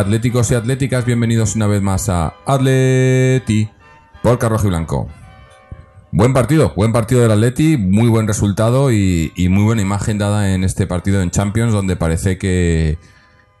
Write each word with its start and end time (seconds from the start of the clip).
atléticos 0.00 0.50
y 0.50 0.54
atléticas, 0.54 1.04
bienvenidos 1.04 1.56
una 1.56 1.66
vez 1.66 1.82
más 1.82 2.08
a 2.08 2.32
Atleti 2.46 3.68
por 4.22 4.38
Carrojo 4.38 4.66
y 4.66 4.70
Blanco. 4.70 5.08
Buen 6.10 6.32
partido, 6.32 6.72
buen 6.74 6.90
partido 6.90 7.20
del 7.20 7.32
Atleti, 7.32 7.76
muy 7.76 8.08
buen 8.08 8.26
resultado 8.26 8.90
y, 8.90 9.30
muy 9.50 9.62
buena 9.62 9.82
imagen 9.82 10.16
dada 10.16 10.54
en 10.54 10.64
este 10.64 10.86
partido 10.86 11.20
en 11.20 11.30
Champions 11.30 11.74
donde 11.74 11.96
parece 11.96 12.38
que, 12.38 12.96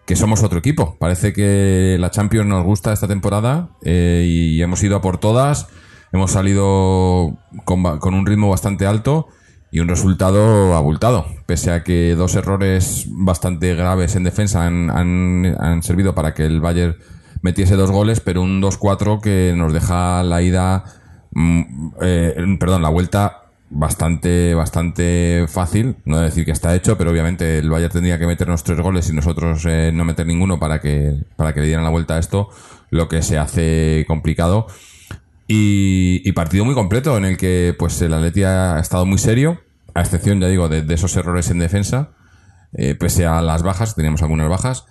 que 0.06 0.16
somos 0.16 0.42
otro 0.42 0.58
equipo. 0.58 0.96
Parece 0.98 1.34
que 1.34 1.98
la 2.00 2.10
Champions 2.10 2.48
nos 2.48 2.64
gusta 2.64 2.94
esta 2.94 3.06
temporada 3.06 3.68
eh, 3.82 4.24
y 4.26 4.62
hemos 4.62 4.82
ido 4.82 4.96
a 4.96 5.02
por 5.02 5.18
todas. 5.18 5.68
Hemos 6.10 6.30
salido 6.30 7.36
con 7.66 8.14
un 8.14 8.24
ritmo 8.24 8.48
bastante 8.48 8.86
alto 8.86 9.28
y 9.70 9.80
un 9.80 9.88
resultado 9.88 10.74
abultado. 10.74 11.26
Pese 11.46 11.70
a 11.70 11.82
que 11.82 12.14
dos 12.14 12.34
errores 12.34 13.06
bastante 13.08 13.74
graves 13.74 14.16
en 14.16 14.24
defensa 14.24 14.66
han, 14.66 15.80
servido 15.82 16.14
para 16.14 16.34
que 16.34 16.44
el 16.44 16.60
Bayern 16.60 16.96
metiese 17.42 17.76
dos 17.76 17.90
goles, 17.90 18.20
pero 18.20 18.42
un 18.42 18.60
2-4 18.60 19.20
que 19.20 19.54
nos 19.56 19.72
deja 19.72 20.22
la 20.22 20.42
ida, 20.42 20.84
mm, 21.32 21.62
eh, 22.02 22.56
perdón, 22.58 22.82
la 22.82 22.88
vuelta 22.88 23.40
bastante 23.72 24.52
bastante 24.54 25.46
fácil 25.48 25.94
no 26.04 26.18
decir 26.18 26.44
que 26.44 26.50
está 26.50 26.74
hecho 26.74 26.98
pero 26.98 27.12
obviamente 27.12 27.58
el 27.58 27.70
Bayern 27.70 27.92
tendría 27.92 28.18
que 28.18 28.26
meternos 28.26 28.64
tres 28.64 28.80
goles 28.80 29.08
y 29.08 29.12
nosotros 29.12 29.64
eh, 29.64 29.92
no 29.94 30.04
meter 30.04 30.26
ninguno 30.26 30.58
para 30.58 30.80
que 30.80 31.14
para 31.36 31.54
que 31.54 31.60
le 31.60 31.66
dieran 31.66 31.84
la 31.84 31.90
vuelta 31.90 32.16
a 32.16 32.18
esto 32.18 32.48
lo 32.90 33.08
que 33.08 33.22
se 33.22 33.38
hace 33.38 34.04
complicado 34.08 34.66
y, 35.52 36.22
y 36.24 36.32
partido 36.32 36.64
muy 36.64 36.74
completo 36.74 37.16
en 37.16 37.24
el 37.24 37.36
que 37.36 37.74
pues 37.78 38.00
el 38.02 38.14
Atleti 38.14 38.44
ha 38.44 38.78
estado 38.78 39.04
muy 39.04 39.18
serio 39.18 39.60
a 39.94 40.00
excepción 40.00 40.40
ya 40.40 40.46
digo 40.48 40.68
de, 40.68 40.82
de 40.82 40.94
esos 40.94 41.16
errores 41.16 41.50
en 41.50 41.58
defensa 41.58 42.12
eh, 42.72 42.94
pese 42.94 43.26
a 43.26 43.42
las 43.42 43.62
bajas 43.64 43.96
teníamos 43.96 44.22
algunas 44.22 44.48
bajas 44.48 44.84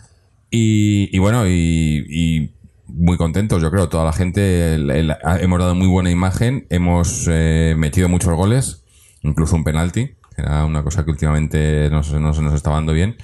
y, 0.52 1.10
y 1.16 1.20
bueno 1.20 1.48
y, 1.48 2.06
y 2.10 2.56
muy 2.92 3.18
contentos, 3.18 3.62
yo 3.62 3.70
creo, 3.70 3.88
toda 3.88 4.04
la 4.04 4.14
gente. 4.14 4.74
el- 4.74 4.90
el- 4.90 5.16
hemos 5.42 5.60
dado 5.60 5.76
muy 5.76 5.86
buena 5.86 6.10
imagen, 6.10 6.66
hemos 6.72 7.28
eh, 7.30 7.76
metido 7.78 8.10
muchos 8.10 8.34
goles, 8.34 8.84
incluso 9.22 9.56
un 9.56 9.64
penalti, 9.64 10.08
que 10.36 10.42
era 10.42 10.66
una 10.66 10.82
cosa 10.84 11.06
que 11.06 11.12
últimamente 11.12 11.88
no, 11.92 12.02
no 12.20 12.34
se 12.34 12.42
nos 12.42 12.54
estaba 12.56 12.78
dando 12.78 12.94
bien. 12.94 13.16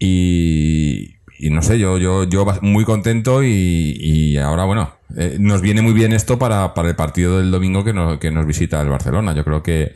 Y, 0.00 1.17
y 1.38 1.50
no 1.50 1.62
sé, 1.62 1.78
yo, 1.78 1.98
yo, 1.98 2.24
yo 2.24 2.44
muy 2.62 2.84
contento 2.84 3.42
y, 3.42 3.96
y 4.00 4.36
ahora, 4.38 4.64
bueno, 4.64 4.90
eh, 5.16 5.36
nos 5.38 5.60
viene 5.60 5.82
muy 5.82 5.92
bien 5.92 6.12
esto 6.12 6.38
para, 6.38 6.74
para 6.74 6.88
el 6.88 6.96
partido 6.96 7.38
del 7.38 7.50
domingo 7.50 7.84
que 7.84 7.92
nos, 7.92 8.18
que 8.18 8.30
nos 8.30 8.46
visita 8.46 8.80
el 8.82 8.88
Barcelona. 8.88 9.34
Yo 9.34 9.44
creo 9.44 9.62
que 9.62 9.94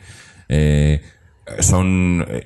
eh, 0.49 1.01
son. 1.59 2.25
eh, 2.27 2.43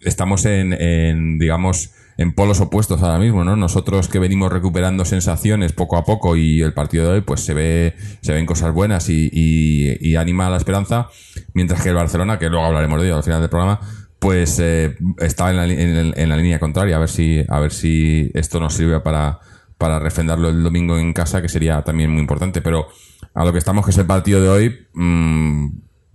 estamos 0.00 0.44
en, 0.46 0.72
en, 0.72 1.38
digamos, 1.38 1.90
en 2.16 2.32
polos 2.34 2.60
opuestos 2.60 3.02
ahora 3.02 3.18
mismo, 3.18 3.44
¿no? 3.44 3.56
Nosotros 3.56 4.08
que 4.08 4.18
venimos 4.18 4.52
recuperando 4.52 5.04
sensaciones 5.04 5.72
poco 5.72 5.96
a 5.96 6.04
poco 6.04 6.36
y 6.36 6.60
el 6.62 6.72
partido 6.74 7.04
de 7.06 7.10
hoy, 7.14 7.20
pues 7.22 7.40
se 7.40 7.54
ve, 7.54 7.94
se 8.20 8.32
ven 8.32 8.44
cosas 8.46 8.72
buenas 8.74 9.08
y, 9.08 9.30
y- 9.32 9.96
y 10.06 10.16
anima 10.16 10.46
a 10.46 10.50
la 10.50 10.56
esperanza, 10.58 11.08
mientras 11.54 11.82
que 11.82 11.88
el 11.88 11.94
Barcelona, 11.94 12.38
que 12.38 12.48
luego 12.50 12.66
hablaremos 12.66 13.00
de 13.00 13.06
ello 13.08 13.16
al 13.16 13.22
final 13.22 13.40
del 13.40 13.48
programa, 13.50 13.80
pues 14.20 14.58
eh, 14.60 14.96
está 15.18 15.50
en 15.50 15.56
la, 15.56 15.64
en, 15.64 16.12
en 16.14 16.28
la 16.28 16.36
línea 16.36 16.60
contraria, 16.60 16.96
a 16.96 17.00
ver 17.00 17.08
si, 17.08 17.42
a 17.48 17.58
ver 17.58 17.72
si 17.72 18.30
esto 18.34 18.60
nos 18.60 18.74
sirve 18.74 19.00
para, 19.00 19.40
para 19.78 19.98
refrendarlo 19.98 20.50
el 20.50 20.62
domingo 20.62 20.98
en 20.98 21.14
casa, 21.14 21.40
que 21.40 21.48
sería 21.48 21.82
también 21.82 22.10
muy 22.10 22.20
importante. 22.20 22.60
Pero 22.60 22.88
a 23.34 23.44
lo 23.46 23.52
que 23.52 23.58
estamos, 23.58 23.82
que 23.82 23.92
es 23.92 23.98
el 23.98 24.04
partido 24.04 24.42
de 24.42 24.48
hoy, 24.50 24.86
mm, 24.92 25.68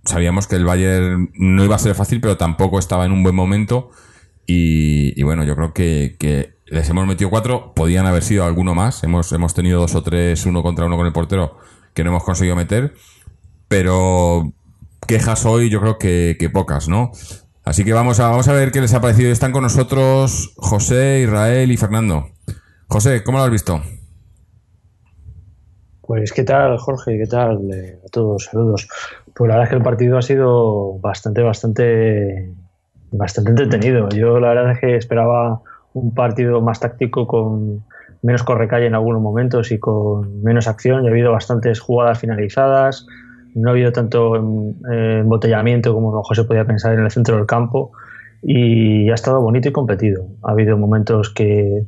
sabíamos 0.04 0.46
que 0.46 0.54
el 0.54 0.64
Bayern 0.64 1.32
no 1.34 1.64
iba 1.64 1.74
a 1.74 1.80
ser 1.80 1.96
fácil, 1.96 2.20
pero 2.20 2.36
tampoco 2.36 2.78
estaba 2.78 3.04
en 3.04 3.10
un 3.10 3.24
buen 3.24 3.34
momento. 3.34 3.90
Y, 4.46 5.20
bueno, 5.24 5.42
yo 5.42 5.56
creo 5.56 5.74
que, 5.74 6.14
que 6.20 6.54
les 6.66 6.88
hemos 6.88 7.08
metido 7.08 7.28
cuatro, 7.28 7.74
podían 7.74 8.06
haber 8.06 8.22
sido 8.22 8.44
alguno 8.44 8.76
más. 8.76 9.02
Hemos, 9.02 9.32
hemos 9.32 9.52
tenido 9.52 9.80
dos 9.80 9.96
o 9.96 10.04
tres, 10.04 10.46
uno 10.46 10.62
contra 10.62 10.86
uno 10.86 10.96
con 10.96 11.06
el 11.06 11.12
portero, 11.12 11.58
que 11.92 12.04
no 12.04 12.10
hemos 12.10 12.22
conseguido 12.22 12.54
meter. 12.54 12.94
Pero 13.66 14.52
quejas 15.08 15.44
hoy 15.44 15.70
yo 15.70 15.80
creo 15.80 15.98
que 15.98 16.50
pocas, 16.52 16.86
¿no? 16.86 17.10
Así 17.66 17.84
que 17.84 17.92
vamos 17.92 18.20
a, 18.20 18.28
vamos 18.28 18.46
a 18.46 18.52
ver 18.52 18.70
qué 18.70 18.80
les 18.80 18.94
ha 18.94 19.00
parecido. 19.00 19.32
Están 19.32 19.50
con 19.50 19.64
nosotros 19.64 20.54
José, 20.56 21.22
Israel 21.22 21.72
y 21.72 21.76
Fernando. 21.76 22.28
José, 22.86 23.24
¿cómo 23.24 23.38
lo 23.38 23.44
has 23.44 23.50
visto? 23.50 23.82
Pues 26.00 26.32
qué 26.32 26.44
tal, 26.44 26.78
Jorge, 26.78 27.18
qué 27.18 27.26
tal 27.26 27.58
eh, 27.74 27.98
a 28.06 28.08
todos, 28.08 28.44
saludos. 28.44 28.88
Pues 29.34 29.48
la 29.48 29.54
verdad 29.54 29.64
es 29.64 29.70
que 29.70 29.76
el 29.78 29.82
partido 29.82 30.16
ha 30.16 30.22
sido 30.22 31.00
bastante, 31.00 31.42
bastante, 31.42 32.54
bastante 33.10 33.50
entretenido. 33.50 34.08
Yo 34.10 34.38
la 34.38 34.50
verdad 34.50 34.70
es 34.70 34.78
que 34.78 34.94
esperaba 34.94 35.60
un 35.92 36.14
partido 36.14 36.60
más 36.60 36.78
táctico 36.78 37.26
con 37.26 37.84
menos 38.22 38.44
correcalle 38.44 38.86
en 38.86 38.94
algunos 38.94 39.20
momentos 39.20 39.72
y 39.72 39.80
con 39.80 40.40
menos 40.44 40.68
acción. 40.68 41.02
Ya 41.02 41.08
ha 41.08 41.10
habido 41.10 41.32
bastantes 41.32 41.80
jugadas 41.80 42.20
finalizadas, 42.20 43.08
no 43.56 43.70
ha 43.70 43.72
habido 43.72 43.90
tanto 43.90 44.36
em, 44.36 44.74
eh, 44.92 45.20
embotellamiento 45.20 45.94
como 45.94 46.10
a 46.10 46.12
lo 46.12 46.18
mejor 46.18 46.36
se 46.36 46.44
podía 46.44 46.64
pensar 46.64 46.92
en 46.92 47.00
el 47.00 47.10
centro 47.10 47.36
del 47.36 47.46
campo 47.46 47.92
y 48.42 49.10
ha 49.10 49.14
estado 49.14 49.40
bonito 49.40 49.68
y 49.68 49.72
competido. 49.72 50.26
Ha 50.42 50.52
habido 50.52 50.76
momentos 50.76 51.30
que, 51.30 51.84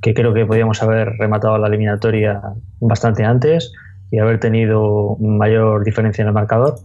creo 0.00 0.32
que 0.32 0.46
podíamos 0.46 0.82
haber 0.82 1.10
rematado 1.18 1.58
la 1.58 1.68
eliminatoria 1.68 2.40
bastante 2.80 3.24
antes 3.24 3.72
y 4.10 4.18
haber 4.18 4.40
tenido 4.40 5.16
mayor 5.20 5.84
diferencia 5.84 6.22
en 6.22 6.28
el 6.28 6.34
marcador. 6.34 6.76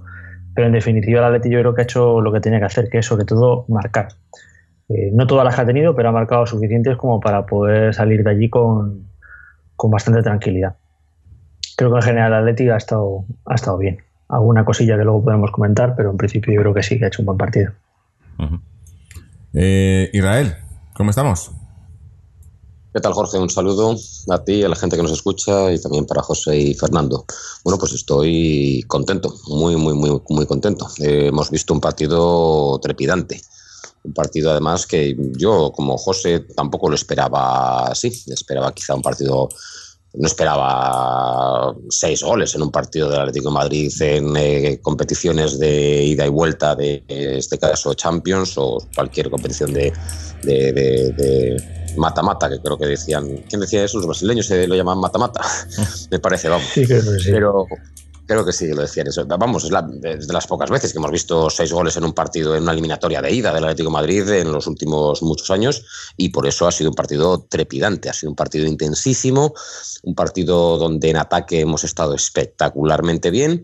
Pero 0.53 0.67
en 0.67 0.73
definitiva, 0.73 1.19
el 1.19 1.25
Atleti 1.25 1.49
yo 1.49 1.59
creo 1.59 1.73
que 1.73 1.81
ha 1.81 1.83
hecho 1.85 2.19
lo 2.19 2.33
que 2.33 2.41
tenía 2.41 2.59
que 2.59 2.65
hacer, 2.65 2.89
que 2.89 2.97
es 2.97 3.05
sobre 3.05 3.23
todo 3.23 3.65
marcar. 3.69 4.09
Eh, 4.89 5.11
no 5.13 5.27
todas 5.27 5.45
las 5.45 5.55
que 5.55 5.61
ha 5.61 5.65
tenido, 5.65 5.95
pero 5.95 6.09
ha 6.09 6.11
marcado 6.11 6.45
suficientes 6.45 6.97
como 6.97 7.21
para 7.21 7.45
poder 7.45 7.93
salir 7.93 8.23
de 8.23 8.31
allí 8.31 8.49
con, 8.49 9.07
con 9.77 9.91
bastante 9.91 10.21
tranquilidad. 10.23 10.75
Creo 11.77 11.91
que 11.91 11.97
en 11.97 12.03
general 12.03 12.33
el 12.33 12.39
Atleti 12.39 12.69
ha 12.69 12.75
estado, 12.75 13.23
ha 13.45 13.55
estado 13.55 13.77
bien. 13.77 14.08
Alguna 14.29 14.63
cosilla 14.63 14.97
que 14.97 15.03
luego 15.03 15.23
podemos 15.23 15.51
comentar, 15.51 15.95
pero 15.95 16.11
en 16.11 16.17
principio 16.17 16.53
yo 16.53 16.61
creo 16.61 16.73
que 16.73 16.83
sí, 16.83 16.97
que 16.97 17.05
ha 17.05 17.07
hecho 17.07 17.21
un 17.21 17.25
buen 17.25 17.37
partido. 17.37 17.71
Eh, 19.53 20.09
Israel, 20.13 20.55
¿cómo 20.93 21.09
estamos? 21.09 21.51
¿Qué 22.93 22.99
tal, 23.01 23.13
Jorge? 23.13 23.37
Un 23.37 23.51
saludo 23.51 23.95
a 24.29 24.43
ti, 24.43 24.63
a 24.63 24.69
la 24.69 24.75
gente 24.75 24.95
que 24.95 25.03
nos 25.03 25.11
escucha 25.11 25.71
y 25.71 25.79
también 25.79 26.07
para 26.07 26.23
José 26.23 26.57
y 26.57 26.73
Fernando. 26.73 27.23
Bueno, 27.63 27.77
pues 27.77 27.93
estoy 27.93 28.83
contento, 28.87 29.31
muy, 29.47 29.75
muy, 29.75 29.93
muy, 29.93 30.19
muy 30.29 30.45
contento. 30.47 30.87
Eh, 30.99 31.27
hemos 31.27 31.51
visto 31.51 31.71
un 31.73 31.81
partido 31.81 32.79
trepidante. 32.79 33.41
Un 34.03 34.13
partido, 34.13 34.49
además, 34.49 34.87
que 34.87 35.15
yo, 35.37 35.71
como 35.71 35.97
José, 35.97 36.39
tampoco 36.55 36.89
lo 36.89 36.95
esperaba 36.95 37.89
así. 37.89 38.07
Esperaba 38.27 38.71
quizá 38.73 38.95
un 38.95 39.03
partido. 39.03 39.49
No 40.13 40.27
esperaba 40.27 41.75
seis 41.89 42.23
goles 42.23 42.55
en 42.55 42.63
un 42.63 42.71
partido 42.71 43.09
del 43.09 43.19
Atlético 43.19 43.49
de 43.49 43.53
Madrid 43.53 43.91
en 44.01 44.35
eh, 44.35 44.79
competiciones 44.81 45.59
de 45.59 46.03
ida 46.03 46.25
y 46.25 46.29
vuelta, 46.29 46.75
de 46.75 47.03
en 47.07 47.35
este 47.35 47.59
caso 47.59 47.93
Champions 47.93 48.57
o 48.57 48.79
cualquier 48.95 49.29
competición 49.29 49.71
de, 49.71 49.93
de, 50.43 51.63
mata-mata, 51.97 52.49
que 52.49 52.59
creo 52.59 52.77
que 52.77 52.87
decían. 52.87 53.43
¿Quién 53.47 53.61
decía 53.61 53.83
eso? 53.83 53.97
Los 53.97 54.07
brasileños 54.07 54.47
se 54.47 54.67
lo 54.67 54.75
llaman 54.75 54.99
mata-mata. 54.99 55.41
Me 56.11 56.19
parece, 56.19 56.49
vamos. 56.49 56.67
Sí, 56.73 56.85
sí. 56.85 56.93
Pero 57.31 57.67
creo 58.29 58.45
que 58.45 58.53
sí, 58.53 58.67
lo 58.67 58.83
decían 58.83 59.07
eso. 59.07 59.25
Vamos, 59.25 59.63
es, 59.63 59.71
la- 59.71 59.89
es 60.03 60.27
de 60.27 60.33
las 60.33 60.45
pocas 60.45 60.69
veces 60.69 60.91
que 60.93 60.99
hemos 60.99 61.09
visto 61.09 61.49
seis 61.49 61.73
goles 61.73 61.97
en 61.97 62.03
un 62.03 62.13
partido, 62.13 62.55
en 62.55 62.61
una 62.61 62.73
eliminatoria 62.73 63.21
de 63.23 63.31
ida 63.31 63.51
del 63.51 63.63
Atlético 63.63 63.89
Madrid 63.89 64.29
en 64.29 64.51
los 64.51 64.67
últimos 64.67 65.23
muchos 65.23 65.49
años, 65.49 65.83
y 66.15 66.29
por 66.29 66.45
eso 66.45 66.67
ha 66.67 66.71
sido 66.71 66.91
un 66.91 66.95
partido 66.95 67.47
trepidante, 67.49 68.07
ha 68.07 68.13
sido 68.13 68.29
un 68.29 68.35
partido 68.35 68.67
intensísimo, 68.67 69.53
un 70.03 70.13
partido 70.13 70.77
donde 70.77 71.09
en 71.09 71.17
ataque 71.17 71.61
hemos 71.61 71.83
estado 71.83 72.13
espectacularmente 72.13 73.31
bien. 73.31 73.63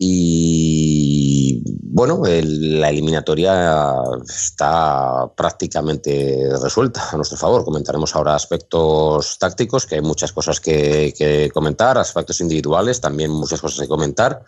Y 0.00 1.60
bueno, 1.82 2.22
la 2.24 2.90
eliminatoria 2.90 3.94
está 4.24 5.28
prácticamente 5.36 6.48
resuelta 6.62 7.10
a 7.10 7.16
nuestro 7.16 7.36
favor. 7.36 7.64
Comentaremos 7.64 8.14
ahora 8.14 8.36
aspectos 8.36 9.38
tácticos, 9.38 9.86
que 9.86 9.96
hay 9.96 10.00
muchas 10.00 10.32
cosas 10.32 10.60
que, 10.60 11.50
comentar, 11.52 11.98
aspectos 11.98 12.40
individuales, 12.40 13.00
también 13.00 13.32
muchas 13.32 13.60
cosas 13.60 13.80
que 13.80 13.88
comentar. 13.88 14.44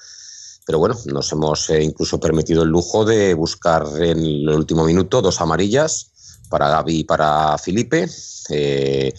Pero 0.65 0.79
bueno, 0.79 0.97
nos 1.07 1.33
hemos 1.33 1.69
eh, 1.71 1.83
incluso 1.83 2.21
permitido 2.21 2.63
el 2.63 2.69
lujo 2.69 3.05
de 3.05 3.35
buscar 3.35 3.87
en 3.97 4.19
el 4.19 4.49
último 4.51 4.85
minuto 4.85 5.21
dos 5.21 5.41
amarillas 5.41 6.13
para 6.49 6.69
Gaby 6.69 6.99
y 6.99 7.05
para 7.05 7.59
Felipe. 7.59 8.09
Eh, 8.51 9.13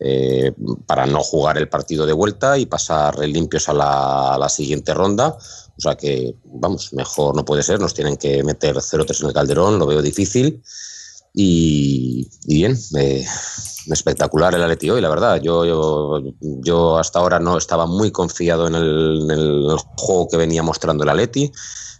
eh, 0.00 0.52
para 0.86 1.06
no 1.06 1.20
jugar 1.20 1.56
el 1.56 1.68
partido 1.68 2.04
de 2.04 2.12
vuelta 2.12 2.58
y 2.58 2.66
pasar 2.66 3.18
limpios 3.20 3.68
a 3.68 3.72
la, 3.72 4.48
siguiente 4.48 4.92
ronda. 4.92 5.38
O 5.76 5.80
sea 5.80 5.96
que, 5.96 6.34
vamos, 6.44 6.92
mejor 6.92 7.34
no 7.34 7.44
puede 7.44 7.62
ser, 7.62 7.80
nos 7.80 7.94
tienen 7.94 8.16
que 8.16 8.42
meter 8.44 8.76
0-3 8.76 9.20
en 9.22 9.26
el 9.28 9.34
Calderón, 9.34 9.78
lo 9.78 9.86
veo 9.86 10.02
difícil. 10.02 10.62
Y, 11.36 12.28
bien, 12.46 12.78
espectacular 13.90 14.54
el 14.54 14.62
Atleti 14.62 14.88
hoy, 14.88 15.00
la 15.00 15.08
verdad. 15.08 15.40
Yo, 15.42 15.64
yo, 15.64 16.22
yo, 16.40 16.96
hasta 16.96 17.18
ahora 17.18 17.40
no 17.40 17.58
estaba 17.58 17.86
muy 17.86 18.12
confiado 18.12 18.68
en 18.68 18.76
el, 18.76 19.76
juego 19.96 20.28
que 20.28 20.36
venía 20.36 20.62
mostrando 20.62 21.02
el 21.02 21.10
Atleti 21.10 21.50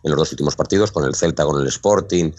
en 0.05 0.11
los 0.11 0.19
dos 0.19 0.33
últimos 0.33 0.55
partidos, 0.55 0.93
con 0.93 1.05
el 1.05 1.15
Celta, 1.15 1.47
con 1.47 1.61
el 1.63 1.67
Sporting 1.67 2.31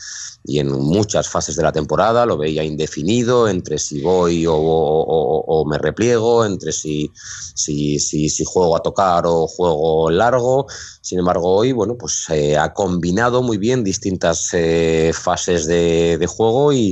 y 0.44 0.59
en 0.59 0.71
muchas 0.71 1.27
fases 1.27 1.56
de 1.56 1.63
la 1.63 1.71
temporada. 1.71 2.25
Lo 2.25 2.38
veía 2.38 2.63
indefinido 2.63 3.47
entre 3.50 3.80
si 3.80 4.01
voy 4.01 4.45
o, 4.47 5.65
me 5.68 5.80
repliego, 5.80 6.45
entre 6.45 6.71
si, 6.71 7.12
si, 7.56 7.97
si, 7.97 8.30
si, 8.30 8.44
juego 8.45 8.77
a 8.77 8.81
tocar 8.81 9.24
o 9.25 9.47
juego 9.47 10.12
largo. 10.12 10.68
Sin 11.01 11.18
embargo, 11.18 11.56
hoy 11.56 11.71
bueno, 11.71 11.97
pues, 11.97 12.25
eh, 12.30 12.56
ha 12.56 12.71
combinado 12.71 13.42
muy 13.42 13.57
bien 13.57 13.83
distintas 13.83 14.50
eh, 14.53 15.12
fases 15.13 15.65
de, 15.65 16.19
de 16.19 16.27
juego 16.27 16.71
y, 16.71 16.84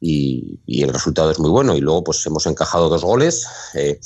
y, 0.00 0.60
y, 0.66 0.82
el 0.82 0.92
resultado 0.92 1.30
es 1.30 1.38
muy 1.38 1.50
bueno. 1.50 1.76
Y 1.76 1.80
luego 1.80 2.04
pues 2.04 2.24
hemos 2.26 2.46
encajado 2.46 2.88
dos 2.88 3.04
goles. 3.04 3.46
Eh, 3.74 3.98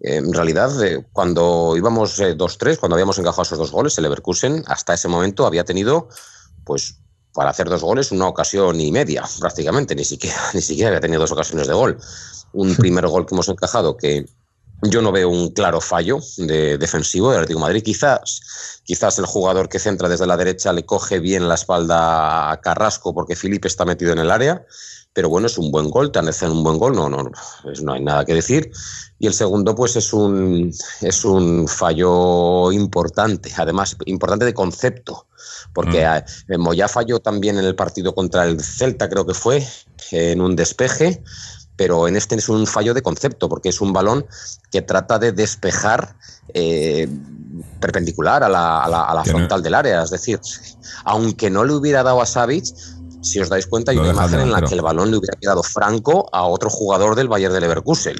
en 0.00 0.32
realidad, 0.32 0.70
eh, 0.84 1.04
cuando 1.12 1.74
íbamos 1.76 2.20
eh, 2.20 2.36
2-3, 2.36 2.78
cuando 2.78 2.94
habíamos 2.94 3.18
encajado 3.18 3.42
esos 3.42 3.58
dos 3.58 3.72
goles, 3.72 3.98
el 3.98 4.04
Leverkusen 4.04 4.62
hasta 4.66 4.94
ese 4.94 5.08
momento 5.08 5.44
había 5.44 5.64
tenido, 5.64 6.08
pues, 6.64 7.00
para 7.32 7.50
hacer 7.50 7.68
dos 7.68 7.82
goles, 7.82 8.12
una 8.12 8.28
ocasión 8.28 8.80
y 8.80 8.92
media, 8.92 9.24
prácticamente, 9.40 9.94
ni 9.96 10.04
siquiera, 10.04 10.38
ni 10.54 10.62
siquiera 10.62 10.88
había 10.88 11.00
tenido 11.00 11.20
dos 11.20 11.32
ocasiones 11.32 11.66
de 11.66 11.74
gol. 11.74 11.98
Un 12.52 12.76
primer 12.76 13.06
gol 13.08 13.26
que 13.26 13.34
hemos 13.34 13.48
encajado 13.48 13.96
que 13.96 14.26
yo 14.82 15.02
no 15.02 15.12
veo 15.12 15.28
un 15.28 15.50
claro 15.50 15.80
fallo 15.80 16.18
de 16.36 16.78
defensivo 16.78 17.30
del 17.30 17.40
Atlético 17.40 17.60
de 17.60 17.66
Madrid. 17.66 17.82
Quizás, 17.82 18.80
quizás 18.84 19.18
el 19.18 19.26
jugador 19.26 19.68
que 19.68 19.78
centra 19.78 20.08
desde 20.08 20.26
la 20.26 20.36
derecha 20.36 20.72
le 20.72 20.86
coge 20.86 21.18
bien 21.20 21.48
la 21.48 21.54
espalda 21.54 22.50
a 22.50 22.60
Carrasco 22.60 23.14
porque 23.14 23.36
Felipe 23.36 23.68
está 23.68 23.84
metido 23.84 24.12
en 24.12 24.18
el 24.18 24.30
área 24.30 24.64
pero 25.18 25.28
bueno, 25.28 25.48
es 25.48 25.58
un 25.58 25.72
buen 25.72 25.90
gol, 25.90 26.12
te 26.12 26.20
hacen 26.20 26.52
un 26.52 26.62
buen 26.62 26.78
gol, 26.78 26.94
no, 26.94 27.08
no, 27.08 27.28
no 27.82 27.92
hay 27.92 28.00
nada 28.00 28.24
que 28.24 28.34
decir. 28.34 28.70
Y 29.18 29.26
el 29.26 29.34
segundo, 29.34 29.74
pues 29.74 29.96
es 29.96 30.12
un, 30.12 30.72
es 31.00 31.24
un 31.24 31.66
fallo 31.66 32.70
importante, 32.70 33.50
además 33.56 33.96
importante 34.06 34.44
de 34.44 34.54
concepto, 34.54 35.26
porque 35.72 36.06
mm. 36.46 36.60
Moya 36.60 36.86
falló 36.86 37.18
también 37.18 37.58
en 37.58 37.64
el 37.64 37.74
partido 37.74 38.14
contra 38.14 38.44
el 38.44 38.62
Celta, 38.62 39.08
creo 39.08 39.26
que 39.26 39.34
fue, 39.34 39.66
en 40.12 40.40
un 40.40 40.54
despeje, 40.54 41.20
pero 41.78 42.08
en 42.08 42.16
este 42.16 42.34
es 42.34 42.48
un 42.48 42.66
fallo 42.66 42.92
de 42.92 43.02
concepto, 43.02 43.48
porque 43.48 43.70
es 43.70 43.80
un 43.80 43.92
balón 43.92 44.26
que 44.70 44.82
trata 44.82 45.18
de 45.18 45.30
despejar 45.32 46.16
eh, 46.52 47.08
perpendicular 47.80 48.42
a 48.42 48.48
la, 48.48 48.82
a 48.82 48.88
la, 48.88 49.04
a 49.04 49.14
la 49.14 49.24
frontal 49.24 49.60
no. 49.60 49.62
del 49.62 49.74
área, 49.74 50.02
es 50.02 50.10
decir, 50.10 50.40
aunque 51.04 51.48
no 51.50 51.64
le 51.64 51.74
hubiera 51.74 52.02
dado 52.02 52.20
a 52.20 52.26
Savic, 52.26 52.66
si 53.22 53.40
os 53.40 53.48
dais 53.48 53.66
cuenta, 53.66 53.92
hay 53.92 53.98
una 53.98 54.10
imagen 54.10 54.40
en 54.40 54.50
la 54.50 54.60
que 54.62 54.74
el 54.74 54.82
balón 54.82 55.10
le 55.10 55.18
hubiera 55.18 55.38
quedado 55.40 55.62
franco 55.62 56.28
a 56.32 56.44
otro 56.44 56.68
jugador 56.68 57.14
del 57.14 57.28
Bayern 57.28 57.54
de 57.54 57.60
Leverkusen. 57.60 58.16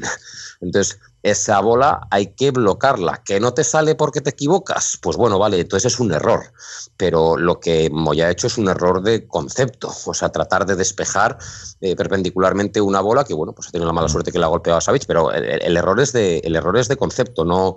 Entonces, 0.61 0.99
esa 1.23 1.61
bola 1.61 2.07
hay 2.11 2.29
que 2.29 2.51
bloquearla. 2.51 3.23
¿Que 3.25 3.41
no 3.41 3.53
te 3.53 3.65
sale 3.65 3.95
porque 3.95 4.21
te 4.21 4.31
equivocas? 4.31 4.99
Pues 5.01 5.17
bueno, 5.17 5.39
vale, 5.39 5.61
entonces 5.61 5.93
es 5.93 6.01
un 6.01 6.13
error. 6.13 6.53
Pero 6.97 7.37
lo 7.37 7.61
que 7.61 7.91
Moya 7.91 8.27
ha 8.27 8.31
hecho 8.31 8.47
es 8.47 8.59
un 8.59 8.69
error 8.69 9.03
de 9.03 9.27
concepto. 9.27 9.93
O 10.07 10.15
sea, 10.15 10.31
tratar 10.31 10.67
de 10.67 10.77
despejar 10.77 11.39
eh, 11.81 11.97
perpendicularmente 11.97 12.81
una 12.81 13.01
bola 13.01 13.25
que, 13.25 13.35
bueno, 13.35 13.53
pues 13.53 13.69
ha 13.69 13.71
tenido 13.71 13.87
la 13.87 13.93
mala 13.93 14.09
suerte 14.09 14.33
que 14.33 14.39
la 14.39 14.47
ha 14.47 14.51
golpeado 14.51 14.79
a 14.79 14.81
Savic, 14.81 15.07
pero 15.07 15.33
el, 15.33 15.45
el, 15.45 15.77
error, 15.77 16.01
es 16.01 16.13
de, 16.13 16.39
el 16.39 16.57
error 16.57 16.77
es 16.77 16.89
de 16.89 16.97
concepto, 16.97 17.45
no, 17.45 17.77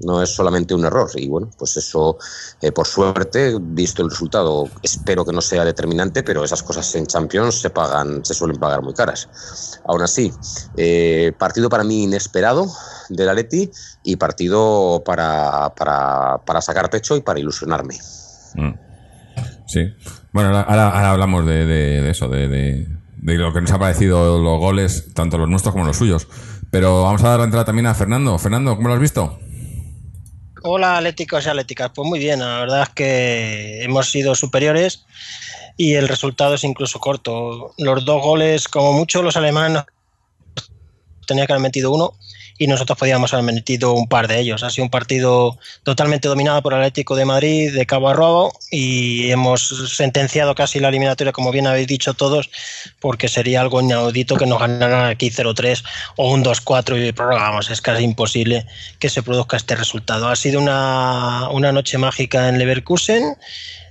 no 0.00 0.22
es 0.22 0.34
solamente 0.34 0.74
un 0.74 0.84
error. 0.84 1.10
Y 1.14 1.28
bueno, 1.28 1.50
pues 1.58 1.76
eso, 1.76 2.18
eh, 2.60 2.72
por 2.72 2.86
suerte, 2.86 3.56
visto 3.60 4.02
el 4.02 4.10
resultado, 4.10 4.68
espero 4.82 5.24
que 5.24 5.32
no 5.32 5.40
sea 5.40 5.64
determinante, 5.64 6.22
pero 6.22 6.44
esas 6.44 6.62
cosas 6.62 6.94
en 6.94 7.06
Champions 7.06 7.60
se 7.60 7.70
pagan, 7.70 8.24
se 8.24 8.34
suelen 8.34 8.58
pagar 8.58 8.82
muy 8.82 8.94
caras. 8.94 9.28
Aún 9.86 10.02
así, 10.02 10.32
eh, 10.76 11.32
partido 11.38 11.68
para 11.68 11.84
mí 11.84 12.04
inesperado 12.04 12.66
del 13.08 13.28
Atleti 13.28 13.70
y 14.04 14.16
partido 14.16 15.02
para, 15.04 15.74
para, 15.74 16.38
para, 16.44 16.60
sacar 16.60 16.90
pecho 16.90 17.16
y 17.16 17.20
para 17.20 17.40
ilusionarme. 17.40 17.96
Mm. 18.54 18.74
Sí. 19.66 19.94
Bueno, 20.32 20.56
ahora, 20.56 21.10
hablamos 21.10 21.46
de, 21.46 21.66
de, 21.66 22.02
de 22.02 22.10
eso, 22.10 22.28
de, 22.28 22.48
de, 22.48 22.86
lo 23.36 23.52
que 23.52 23.60
nos 23.60 23.70
ha 23.72 23.78
parecido 23.78 24.42
los 24.42 24.58
goles, 24.58 25.12
tanto 25.14 25.36
los 25.38 25.48
nuestros 25.48 25.72
como 25.72 25.84
los 25.84 25.96
suyos. 25.96 26.28
Pero 26.70 27.02
vamos 27.02 27.22
a 27.24 27.30
dar 27.30 27.38
la 27.38 27.44
entrada 27.44 27.64
también 27.64 27.86
a 27.86 27.94
Fernando. 27.94 28.38
Fernando, 28.38 28.76
¿cómo 28.76 28.88
lo 28.88 28.94
has 28.94 29.00
visto? 29.00 29.38
Hola 30.70 30.98
atléticos 30.98 31.46
y 31.46 31.48
atléticas, 31.48 31.92
pues 31.94 32.06
muy 32.06 32.18
bien, 32.18 32.40
la 32.40 32.58
verdad 32.58 32.82
es 32.82 32.88
que 32.90 33.82
hemos 33.82 34.10
sido 34.10 34.34
superiores 34.34 35.06
y 35.78 35.94
el 35.94 36.06
resultado 36.06 36.56
es 36.56 36.62
incluso 36.62 37.00
corto. 37.00 37.72
Los 37.78 38.04
dos 38.04 38.22
goles, 38.22 38.68
como 38.68 38.92
mucho, 38.92 39.22
los 39.22 39.38
alemanes 39.38 39.84
tenían 41.26 41.46
que 41.46 41.54
haber 41.54 41.62
metido 41.62 41.90
uno 41.90 42.12
y 42.58 42.66
nosotros 42.66 42.98
podíamos 42.98 43.32
haber 43.32 43.44
metido 43.54 43.92
un 43.94 44.08
par 44.08 44.28
de 44.28 44.40
ellos. 44.40 44.62
Ha 44.62 44.70
sido 44.70 44.84
un 44.84 44.90
partido 44.90 45.58
totalmente 45.84 46.28
dominado 46.28 46.60
por 46.60 46.72
el 46.74 46.80
Atlético 46.80 47.14
de 47.16 47.24
Madrid 47.24 47.72
de 47.72 47.86
cabo 47.86 48.08
a 48.08 48.14
rabo 48.14 48.52
y 48.70 49.30
hemos 49.30 49.94
sentenciado 49.96 50.54
casi 50.54 50.80
la 50.80 50.88
eliminatoria, 50.88 51.32
como 51.32 51.52
bien 51.52 51.66
habéis 51.66 51.86
dicho 51.86 52.14
todos, 52.14 52.50
porque 53.00 53.28
sería 53.28 53.60
algo 53.60 53.80
inaudito 53.80 54.36
que 54.36 54.46
nos 54.46 54.58
ganaran 54.58 55.06
aquí 55.06 55.30
0-3 55.30 55.84
o 56.16 56.32
un 56.32 56.44
2-4 56.44 57.08
y 57.08 57.12
prorrogamos. 57.12 57.70
Es 57.70 57.80
casi 57.80 58.02
imposible 58.02 58.66
que 58.98 59.08
se 59.08 59.22
produzca 59.22 59.56
este 59.56 59.76
resultado. 59.76 60.28
Ha 60.28 60.36
sido 60.36 60.60
una, 60.60 61.48
una 61.50 61.72
noche 61.72 61.96
mágica 61.96 62.48
en 62.48 62.58
Leverkusen 62.58 63.36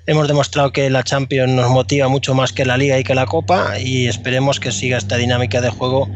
hemos 0.08 0.30
demostrado 0.30 0.72
que 0.72 0.90
la 0.90 1.04
Champions 1.04 1.52
nos 1.52 1.70
motiva 1.70 2.08
mucho 2.08 2.34
más 2.34 2.54
que 2.54 2.66
la 2.66 2.78
Liga 2.78 2.98
y 2.98 3.04
que 3.04 3.14
la 3.14 3.26
Copa 3.26 3.78
y 3.78 4.08
esperemos 4.08 4.60
que 4.60 4.72
siga 4.72 4.98
esta 4.98 5.18
dinámica 5.18 5.60
de 5.62 5.70
juego 5.70 6.10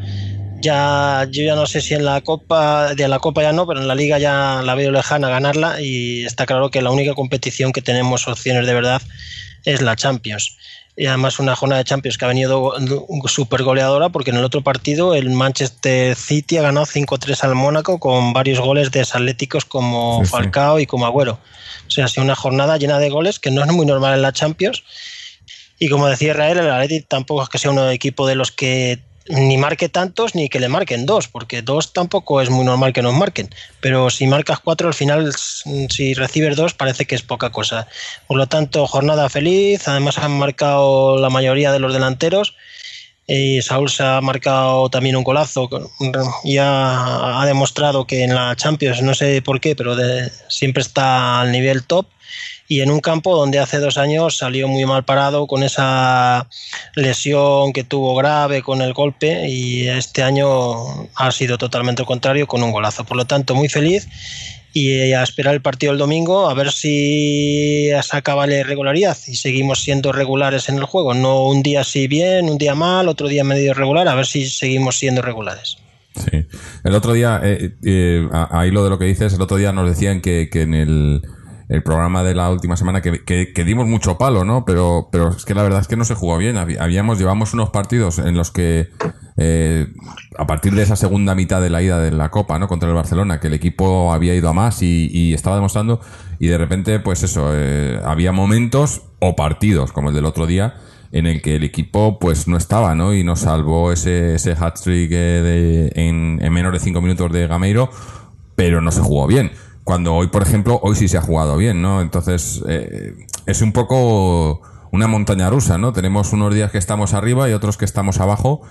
ya 0.61 1.27
yo 1.29 1.43
ya 1.43 1.55
no 1.55 1.65
sé 1.65 1.81
si 1.81 1.93
en 1.93 2.05
la 2.05 2.21
Copa, 2.21 2.93
de 2.95 3.07
la 3.07 3.19
Copa 3.19 3.41
ya 3.41 3.51
no, 3.51 3.67
pero 3.67 3.81
en 3.81 3.87
la 3.87 3.95
Liga 3.95 4.19
ya 4.19 4.61
la 4.63 4.75
veo 4.75 4.91
lejana 4.91 5.29
ganarla 5.29 5.81
y 5.81 6.23
está 6.23 6.45
claro 6.45 6.69
que 6.69 6.81
la 6.81 6.91
única 6.91 7.13
competición 7.13 7.73
que 7.73 7.81
tenemos 7.81 8.27
opciones 8.27 8.65
de 8.65 8.73
verdad 8.73 9.01
es 9.65 9.81
la 9.81 9.95
Champions. 9.95 10.57
Y 10.95 11.05
además 11.05 11.39
una 11.39 11.55
jornada 11.55 11.79
de 11.79 11.85
Champions 11.85 12.17
que 12.17 12.25
ha 12.25 12.27
venido 12.27 12.73
súper 13.25 13.63
goleadora 13.63 14.09
porque 14.09 14.31
en 14.31 14.37
el 14.37 14.43
otro 14.43 14.61
partido 14.61 15.15
el 15.15 15.29
Manchester 15.29 16.15
City 16.15 16.57
ha 16.57 16.61
ganado 16.61 16.85
5-3 16.85 17.43
al 17.43 17.55
Mónaco 17.55 17.99
con 17.99 18.33
varios 18.33 18.59
goles 18.59 18.91
de 18.91 19.01
atléticos 19.01 19.65
como 19.65 20.21
sí, 20.23 20.29
Falcao 20.29 20.77
sí. 20.77 20.83
y 20.83 20.85
como 20.85 21.05
Agüero. 21.05 21.39
O 21.87 21.91
sea, 21.91 22.05
ha 22.05 22.07
sido 22.07 22.23
una 22.23 22.35
jornada 22.35 22.77
llena 22.77 22.99
de 22.99 23.09
goles 23.09 23.39
que 23.39 23.51
no 23.51 23.63
es 23.63 23.71
muy 23.71 23.85
normal 23.85 24.13
en 24.13 24.21
la 24.21 24.33
Champions. 24.33 24.83
Y 25.79 25.89
como 25.89 26.07
decía 26.07 26.31
Israel, 26.31 26.59
el 26.59 26.69
Atleti 26.69 27.01
tampoco 27.01 27.43
es 27.43 27.49
que 27.49 27.57
sea 27.57 27.71
un 27.71 27.79
equipo 27.89 28.27
de 28.27 28.35
los 28.35 28.51
que 28.51 28.99
ni 29.29 29.57
marque 29.57 29.89
tantos 29.89 30.35
ni 30.35 30.49
que 30.49 30.59
le 30.59 30.67
marquen 30.67 31.05
dos, 31.05 31.27
porque 31.27 31.61
dos 31.61 31.93
tampoco 31.93 32.41
es 32.41 32.49
muy 32.49 32.65
normal 32.65 32.93
que 32.93 33.01
nos 33.01 33.13
marquen. 33.13 33.49
Pero 33.79 34.09
si 34.09 34.27
marcas 34.27 34.59
cuatro, 34.59 34.87
al 34.87 34.93
final, 34.93 35.31
si 35.33 36.13
recibes 36.13 36.55
dos, 36.55 36.73
parece 36.73 37.05
que 37.05 37.15
es 37.15 37.21
poca 37.21 37.51
cosa. 37.51 37.87
Por 38.27 38.37
lo 38.37 38.47
tanto, 38.47 38.87
jornada 38.87 39.29
feliz. 39.29 39.87
Además, 39.87 40.17
han 40.17 40.37
marcado 40.37 41.17
la 41.17 41.29
mayoría 41.29 41.71
de 41.71 41.79
los 41.79 41.93
delanteros. 41.93 42.55
Y 43.27 43.61
Saúl 43.61 43.89
se 43.89 44.03
ha 44.03 44.19
marcado 44.19 44.89
también 44.89 45.15
un 45.15 45.23
golazo 45.23 45.69
y 46.43 46.57
ha, 46.59 47.43
demostrado 47.45 48.05
que 48.05 48.23
en 48.23 48.35
la 48.35 48.55
Champions, 48.57 49.01
no 49.03 49.13
sé 49.13 49.41
por 49.41 49.61
qué, 49.61 49.75
pero 49.75 49.95
siempre 50.49 50.81
está 50.81 51.39
al 51.39 51.51
nivel 51.51 51.83
top 51.83 52.07
y 52.71 52.79
en 52.79 52.89
un 52.89 53.01
campo 53.01 53.35
donde 53.35 53.59
hace 53.59 53.79
dos 53.79 53.97
años 53.97 54.37
salió 54.37 54.69
muy 54.69 54.85
mal 54.85 55.03
parado 55.03 55.45
con 55.45 55.61
esa 55.61 56.47
lesión 56.95 57.73
que 57.73 57.83
tuvo 57.83 58.15
grave 58.15 58.61
con 58.61 58.81
el 58.81 58.93
golpe 58.93 59.49
y 59.49 59.89
este 59.89 60.23
año 60.23 61.09
ha 61.15 61.31
sido 61.33 61.57
totalmente 61.57 62.03
lo 62.03 62.05
contrario 62.05 62.47
con 62.47 62.63
un 62.63 62.71
golazo. 62.71 63.03
Por 63.03 63.17
lo 63.17 63.25
tanto, 63.25 63.55
muy 63.55 63.67
feliz 63.67 64.07
y 64.71 65.11
a 65.11 65.21
esperar 65.21 65.53
el 65.53 65.61
partido 65.61 65.91
el 65.91 65.99
domingo 65.99 66.49
a 66.49 66.53
ver 66.53 66.71
si 66.71 67.89
se 68.01 68.15
acaba 68.17 68.47
la 68.47 68.59
irregularidad 68.59 69.17
y 69.27 69.35
seguimos 69.35 69.83
siendo 69.83 70.13
regulares 70.13 70.69
en 70.69 70.77
el 70.77 70.85
juego. 70.85 71.13
No 71.13 71.47
un 71.47 71.63
día 71.63 71.83
sí 71.83 72.07
bien, 72.07 72.47
un 72.47 72.57
día 72.57 72.73
mal, 72.73 73.09
otro 73.09 73.27
día 73.27 73.43
medio 73.43 73.73
regular, 73.73 74.07
a 74.07 74.15
ver 74.15 74.25
si 74.25 74.47
seguimos 74.47 74.97
siendo 74.97 75.21
regulares. 75.21 75.75
Sí. 76.15 76.45
El 76.85 76.95
otro 76.95 77.11
día, 77.11 77.41
eh, 77.43 77.73
eh, 77.83 78.29
ahí 78.31 78.71
lo 78.71 78.85
de 78.85 78.89
lo 78.89 78.97
que 78.97 79.05
dices, 79.05 79.33
el 79.33 79.41
otro 79.41 79.57
día 79.57 79.73
nos 79.73 79.89
decían 79.89 80.21
que, 80.21 80.49
que 80.49 80.61
en 80.61 80.73
el 80.73 81.21
el 81.71 81.83
programa 81.83 82.21
de 82.21 82.35
la 82.35 82.49
última 82.49 82.75
semana 82.75 83.01
que, 83.01 83.23
que, 83.23 83.53
que, 83.53 83.63
dimos 83.63 83.87
mucho 83.87 84.17
palo, 84.17 84.43
¿no? 84.43 84.65
Pero, 84.65 85.07
pero 85.09 85.29
es 85.29 85.45
que 85.45 85.55
la 85.55 85.63
verdad 85.63 85.79
es 85.79 85.87
que 85.87 85.95
no 85.95 86.03
se 86.03 86.15
jugó 86.15 86.37
bien. 86.37 86.57
Habíamos, 86.57 87.17
llevamos 87.17 87.53
unos 87.53 87.69
partidos 87.69 88.19
en 88.19 88.35
los 88.35 88.51
que, 88.51 88.89
eh, 89.37 89.87
a 90.37 90.45
partir 90.45 90.75
de 90.75 90.83
esa 90.83 90.97
segunda 90.97 91.33
mitad 91.33 91.61
de 91.61 91.69
la 91.69 91.81
ida 91.81 92.01
de 92.01 92.11
la 92.11 92.29
Copa, 92.29 92.59
¿no? 92.59 92.67
Contra 92.67 92.89
el 92.89 92.95
Barcelona, 92.95 93.39
que 93.39 93.47
el 93.47 93.53
equipo 93.53 94.11
había 94.11 94.35
ido 94.35 94.49
a 94.49 94.53
más 94.53 94.81
y, 94.81 95.33
estaba 95.33 95.55
demostrando, 95.55 96.01
y 96.39 96.47
de 96.47 96.57
repente, 96.57 96.99
pues 96.99 97.23
eso, 97.23 97.51
eh, 97.53 98.01
había 98.03 98.33
momentos 98.33 99.03
o 99.19 99.37
partidos, 99.37 99.93
como 99.93 100.09
el 100.09 100.15
del 100.15 100.25
otro 100.25 100.47
día, 100.47 100.75
en 101.13 101.25
el 101.25 101.41
que 101.41 101.55
el 101.55 101.63
equipo 101.63 102.19
pues 102.19 102.49
no 102.49 102.57
estaba, 102.57 102.95
¿no? 102.95 103.13
Y 103.13 103.23
nos 103.23 103.39
salvó 103.39 103.93
ese, 103.93 104.35
ese 104.35 104.57
hat-trick 104.59 105.11
eh, 105.13 105.89
en, 105.95 106.39
en 106.41 106.51
menos 106.51 106.73
de 106.73 106.79
5 106.79 106.99
minutos 106.99 107.31
de 107.31 107.47
Gameiro, 107.47 107.89
pero 108.57 108.81
no 108.81 108.91
se 108.91 108.99
jugó 108.99 109.25
bien. 109.25 109.51
Cuando 109.83 110.13
hoy, 110.13 110.27
por 110.27 110.43
ejemplo, 110.43 110.79
hoy 110.83 110.95
sí 110.95 111.07
se 111.07 111.17
ha 111.17 111.21
jugado 111.21 111.57
bien, 111.57 111.81
¿no? 111.81 112.01
Entonces, 112.01 112.61
eh, 112.67 113.15
es 113.45 113.61
un 113.61 113.71
poco 113.71 114.61
una 114.91 115.07
montaña 115.07 115.49
rusa, 115.49 115.77
¿no? 115.77 115.93
Tenemos 115.93 116.33
unos 116.33 116.53
días 116.53 116.71
que 116.71 116.77
estamos 116.77 117.13
arriba 117.13 117.49
y 117.49 117.53
otros 117.53 117.77
que 117.77 117.85
estamos 117.85 118.19
abajo. 118.19 118.61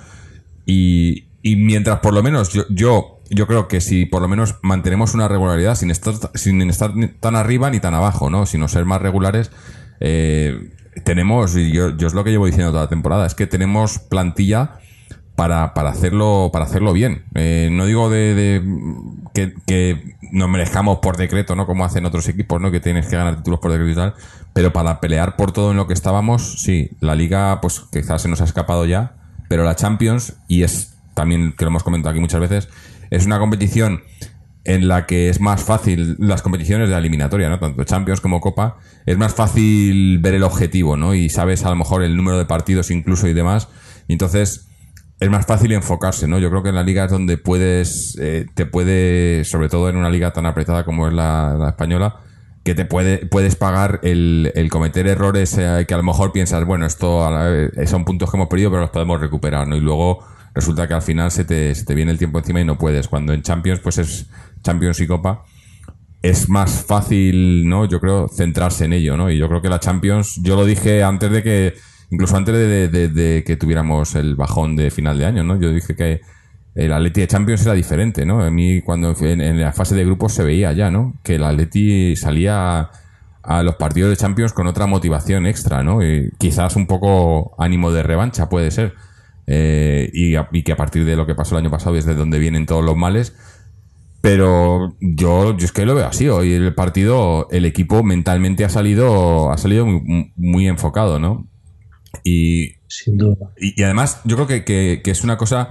Y, 0.67 1.26
y 1.43 1.57
mientras 1.57 2.00
por 2.00 2.14
lo 2.14 2.23
menos 2.23 2.52
yo, 2.52 2.64
yo, 2.69 3.21
yo 3.31 3.47
creo 3.47 3.69
que 3.69 3.81
si 3.81 4.07
por 4.07 4.23
lo 4.23 4.29
menos 4.29 4.57
mantenemos 4.62 5.14
una 5.14 5.29
regularidad 5.29 5.75
sin 5.75 5.90
estar, 5.90 6.14
sin 6.35 6.61
estar 6.69 6.93
tan 7.21 7.37
arriba 7.37 7.71
ni 7.71 7.81
tan 7.81 7.95
abajo, 7.95 8.31
¿no? 8.31 8.47
Sino 8.47 8.69
ser 8.69 8.85
más 8.85 9.00
regulares, 9.00 9.50
eh, 10.00 10.71
tenemos, 11.05 11.57
y 11.57 11.73
yo, 11.73 11.97
yo 11.97 12.07
es 12.07 12.14
lo 12.14 12.25
que 12.25 12.31
llevo 12.31 12.47
diciendo 12.47 12.73
toda 12.73 12.85
la 12.85 12.88
temporada, 12.88 13.26
es 13.26 13.35
que 13.35 13.47
tenemos 13.47 13.99
plantilla 13.99 14.81
para, 15.40 15.73
para 15.73 15.88
hacerlo 15.88 16.50
para 16.52 16.66
hacerlo 16.66 16.92
bien. 16.92 17.25
Eh, 17.35 17.70
no 17.73 17.87
digo 17.87 18.11
de, 18.11 18.62
que, 19.32 19.54
que 19.66 20.16
nos 20.32 20.50
merezcamos 20.50 20.99
por 20.99 21.16
decreto, 21.16 21.56
¿no? 21.56 21.64
Como 21.66 21.87
hacen 21.87 22.04
otros 22.04 22.28
equipos, 22.28 22.61
¿no? 22.61 22.70
Que 22.70 22.78
tienes 22.78 23.06
que 23.06 23.16
ganar 23.16 23.37
títulos 23.37 23.59
por 23.59 23.70
decreto 23.70 23.90
y 23.90 23.94
tal. 23.94 24.14
Pero 24.52 24.75
para 24.75 25.00
pelear 25.00 25.37
por 25.37 25.52
todo 25.52 25.70
en 25.70 25.78
lo 25.78 25.87
que 25.87 25.94
estábamos, 25.94 26.61
sí, 26.61 26.90
la 27.00 27.14
liga, 27.14 27.59
pues 27.62 27.80
quizás 27.90 28.20
se 28.20 28.28
nos 28.28 28.42
ha 28.42 28.44
escapado 28.44 28.85
ya. 28.85 29.14
Pero 29.49 29.64
la 29.64 29.76
Champions, 29.76 30.35
y 30.47 30.62
es 30.62 30.92
también 31.14 31.54
que 31.56 31.64
lo 31.64 31.70
hemos 31.70 31.85
comentado 31.85 32.11
aquí 32.11 32.20
muchas 32.20 32.40
veces, 32.42 32.68
es 33.09 33.25
una 33.25 33.38
competición 33.38 34.02
en 34.64 34.88
la 34.88 35.06
que 35.06 35.30
es 35.30 35.40
más 35.40 35.62
fácil 35.62 36.16
las 36.18 36.42
competiciones 36.42 36.88
de 36.88 36.92
la 36.92 36.99
eliminatoria, 36.99 37.49
¿no? 37.49 37.59
Tanto 37.59 37.82
Champions 37.85 38.20
como 38.20 38.42
Copa, 38.42 38.76
es 39.06 39.16
más 39.16 39.35
fácil 39.35 40.18
ver 40.18 40.35
el 40.35 40.42
objetivo, 40.42 40.99
¿no? 40.99 41.14
Y 41.14 41.30
sabes 41.30 41.64
a 41.64 41.70
lo 41.70 41.76
mejor 41.76 42.02
el 42.02 42.14
número 42.14 42.37
de 42.37 42.44
partidos 42.44 42.90
incluso 42.90 43.26
y 43.26 43.32
demás. 43.32 43.68
Y 44.06 44.12
entonces 44.12 44.66
es 45.21 45.29
más 45.31 45.47
fácil 45.47 45.73
enfocarse, 45.73 46.27
¿no? 46.27 46.39
Yo 46.39 46.50
creo 46.50 46.62
que 46.62 46.71
en 46.71 46.75
la 46.77 46.83
liga 46.83 47.05
es 47.05 47.11
donde 47.11 47.37
puedes, 47.37 48.17
eh, 48.21 48.47
te 48.55 48.65
puede, 48.67 49.45
sobre 49.45 49.69
todo 49.69 49.89
en 49.91 49.97
una 49.97 50.09
liga 50.11 50.33
tan 50.33 50.47
apretada 50.47 50.85
como 50.85 51.07
es 51.09 51.12
la, 51.12 51.55
la 51.59 51.69
española, 51.71 52.17
que 52.65 52.75
te 52.75 52.85
puede, 52.87 53.27
puedes 53.27 53.55
pagar 53.57 54.00
el, 54.03 54.50
el 54.55 54.71
cometer 54.71 55.07
errores 55.07 55.57
eh, 55.59 55.85
que 55.87 55.95
a 55.95 55.99
lo 55.99 56.03
mejor 56.03 56.33
piensas, 56.33 56.65
bueno, 56.65 56.87
esto 56.87 57.25
a 57.27 57.31
la- 57.31 57.50
eh, 57.77 57.87
son 57.87 58.05
puntos 58.05 58.31
que 58.31 58.37
hemos 58.37 58.49
perdido, 58.49 58.71
pero 58.71 58.83
los 58.83 58.91
podemos 58.91 59.21
recuperar, 59.21 59.67
¿no? 59.69 59.77
Y 59.77 59.81
luego 59.81 60.25
resulta 60.55 60.89
que 60.89 60.95
al 60.95 61.03
final 61.03 61.31
se 61.31 61.45
te, 61.45 61.75
se 61.75 61.85
te 61.85 61.95
viene 61.95 62.12
el 62.12 62.19
tiempo 62.19 62.39
encima 62.39 62.61
y 62.61 62.65
no 62.65 62.79
puedes. 62.79 63.07
Cuando 63.09 63.33
en 63.35 63.43
Champions, 63.43 63.81
pues 63.81 63.99
es 63.99 64.27
Champions 64.62 65.00
y 65.00 65.07
Copa, 65.07 65.45
es 66.23 66.49
más 66.49 66.85
fácil, 66.87 67.69
¿no? 67.69 67.87
Yo 67.87 68.00
creo, 68.00 68.29
centrarse 68.29 68.85
en 68.85 68.93
ello, 68.93 69.17
¿no? 69.17 69.31
Y 69.31 69.39
yo 69.39 69.49
creo 69.49 69.62
que 69.62 69.69
la 69.71 69.81
Champions, 69.81 70.41
yo 70.43 70.57
lo 70.57 70.65
dije 70.67 71.03
antes 71.03 71.31
de 71.31 71.43
que, 71.43 71.75
incluso 72.11 72.37
antes 72.37 72.55
de, 72.93 73.45
que 73.47 73.57
tuviéramos 73.57 74.14
el 74.14 74.35
bajón 74.35 74.76
de 74.76 74.90
final 74.90 75.19
de 75.19 75.26
año, 75.26 75.45
¿no? 75.45 75.59
Yo 75.59 75.71
dije 75.73 75.95
que 75.95 76.21
el 76.75 76.93
Atleti 76.93 77.21
de 77.21 77.26
Champions 77.26 77.62
era 77.62 77.75
diferente, 77.75 78.26
¿no? 78.26 78.43
A 78.43 78.50
mí 78.50 78.83
cuando 78.83 79.14
en, 79.21 79.61
la 79.61 79.73
fase 79.73 79.95
de 79.95 80.05
grupos 80.05 80.33
se 80.33 80.45
veía 80.45 80.73
ya, 80.73 80.90
¿no? 80.90 81.14
Que 81.23 81.37
el 81.37 81.45
Atleti 81.45 82.17
salía 82.17 82.90
a 83.43 83.62
los 83.62 83.76
partidos 83.76 84.11
de 84.11 84.17
Champions 84.17 84.52
con 84.52 84.67
otra 84.67 84.87
motivación 84.87 85.47
extra, 85.47 85.83
¿no? 85.83 86.02
Y 86.02 86.31
quizás 86.38 86.76
un 86.76 86.87
poco 86.87 87.55
ánimo 87.59 87.93
de 87.93 88.02
revancha, 88.02 88.49
puede 88.49 88.71
ser. 88.71 88.95
Eh, 89.47 90.11
y 90.12 90.62
que 90.62 90.73
a 90.73 90.76
partir 90.76 91.05
de 91.05 91.17
lo 91.17 91.26
que 91.26 91.35
pasó 91.35 91.57
el 91.57 91.64
año 91.64 91.71
pasado 91.71 91.97
es 91.97 92.05
de 92.05 92.14
donde 92.14 92.38
vienen 92.38 92.67
todos 92.67 92.85
los 92.85 92.97
males. 92.97 93.35
Pero 94.21 94.97
yo, 95.00 95.57
yo 95.57 95.64
es 95.64 95.73
que 95.73 95.87
lo 95.87 95.95
veo 95.95 96.07
así. 96.07 96.29
Hoy 96.29 96.52
el 96.52 96.75
partido, 96.75 97.49
el 97.50 97.64
equipo 97.64 98.02
mentalmente 98.02 98.64
ha 98.64 98.69
salido, 98.69 99.50
ha 99.50 99.57
salido 99.57 99.87
muy, 99.87 100.33
muy 100.37 100.69
enfocado, 100.69 101.19
¿no? 101.19 101.50
Y, 102.25 102.75
Sin 102.88 103.17
duda. 103.19 103.52
y, 103.59 103.81
y 103.81 103.85
además, 103.85 104.21
yo 104.25 104.37
creo 104.37 104.47
que, 104.49 104.64
que- 104.64 105.00
que 105.02 105.11
es 105.11 105.23
una 105.25 105.37
cosa. 105.38 105.71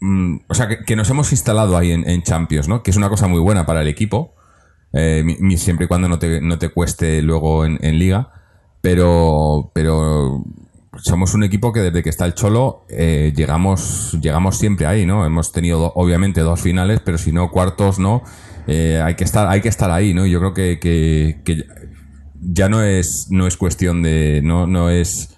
mm, 0.00 0.36
o 0.48 0.54
sea, 0.54 0.68
que, 0.68 0.84
que 0.84 0.96
nos 0.96 1.08
hemos 1.10 1.32
instalado 1.32 1.76
ahí 1.76 1.92
en, 1.92 2.08
en 2.08 2.22
Champions, 2.22 2.68
¿no? 2.68 2.82
Que 2.82 2.90
es 2.90 2.96
una 2.96 3.08
cosa 3.08 3.28
muy 3.28 3.40
buena 3.40 3.66
para 3.66 3.82
el 3.82 3.88
equipo. 3.88 4.34
eh, 4.92 5.24
siempre 5.56 5.84
y 5.86 5.88
cuando 5.88 6.08
no 6.08 6.18
te, 6.18 6.40
no 6.40 6.58
te 6.58 6.68
cueste 6.70 7.20
luego 7.22 7.64
en, 7.64 7.78
en 7.84 7.98
Liga. 7.98 8.30
Pero. 8.80 9.70
Pero. 9.74 10.44
Somos 10.98 11.34
un 11.34 11.44
equipo 11.44 11.74
que 11.74 11.80
desde 11.80 12.02
que 12.02 12.08
está 12.08 12.24
el 12.24 12.32
Cholo 12.32 12.86
eh, 12.88 13.30
llegamos 13.36 14.16
llegamos 14.18 14.56
siempre 14.56 14.86
ahí, 14.86 15.04
¿no? 15.04 15.26
Hemos 15.26 15.52
tenido 15.52 15.78
do- 15.78 15.92
obviamente 15.94 16.40
dos 16.40 16.58
finales, 16.62 17.00
pero 17.04 17.18
si 17.18 17.32
no 17.32 17.50
cuartos, 17.50 17.98
no. 17.98 18.22
Eh, 18.66 18.98
hay 19.04 19.14
que 19.14 19.24
estar 19.24 19.46
hay 19.46 19.60
que 19.60 19.68
estar 19.68 19.90
ahí, 19.90 20.14
¿no? 20.14 20.24
Y 20.24 20.30
yo 20.30 20.38
creo 20.38 20.54
que, 20.54 20.78
que, 20.80 21.42
que 21.44 21.66
ya 22.48 22.68
no 22.68 22.82
es 22.82 23.26
no 23.30 23.46
es 23.46 23.56
cuestión 23.56 24.02
de 24.02 24.40
no 24.42 24.66
no 24.66 24.90
es 24.90 25.36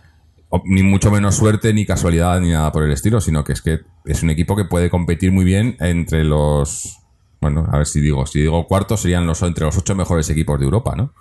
ni 0.64 0.82
mucho 0.82 1.10
menos 1.10 1.36
suerte 1.36 1.72
ni 1.72 1.86
casualidad 1.86 2.40
ni 2.40 2.50
nada 2.50 2.70
por 2.72 2.84
el 2.84 2.92
estilo 2.92 3.20
sino 3.20 3.44
que 3.44 3.52
es 3.54 3.62
que 3.62 3.80
es 4.04 4.22
un 4.22 4.30
equipo 4.30 4.56
que 4.56 4.64
puede 4.64 4.90
competir 4.90 5.32
muy 5.32 5.44
bien 5.44 5.76
entre 5.80 6.24
los 6.24 6.98
bueno 7.40 7.66
a 7.70 7.78
ver 7.78 7.86
si 7.86 8.00
digo 8.00 8.26
si 8.26 8.40
digo 8.40 8.66
cuartos 8.66 9.02
serían 9.02 9.26
los 9.26 9.42
entre 9.42 9.64
los 9.64 9.76
ocho 9.76 9.94
mejores 9.94 10.28
equipos 10.30 10.58
de 10.58 10.64
Europa 10.64 10.94
no 10.96 11.12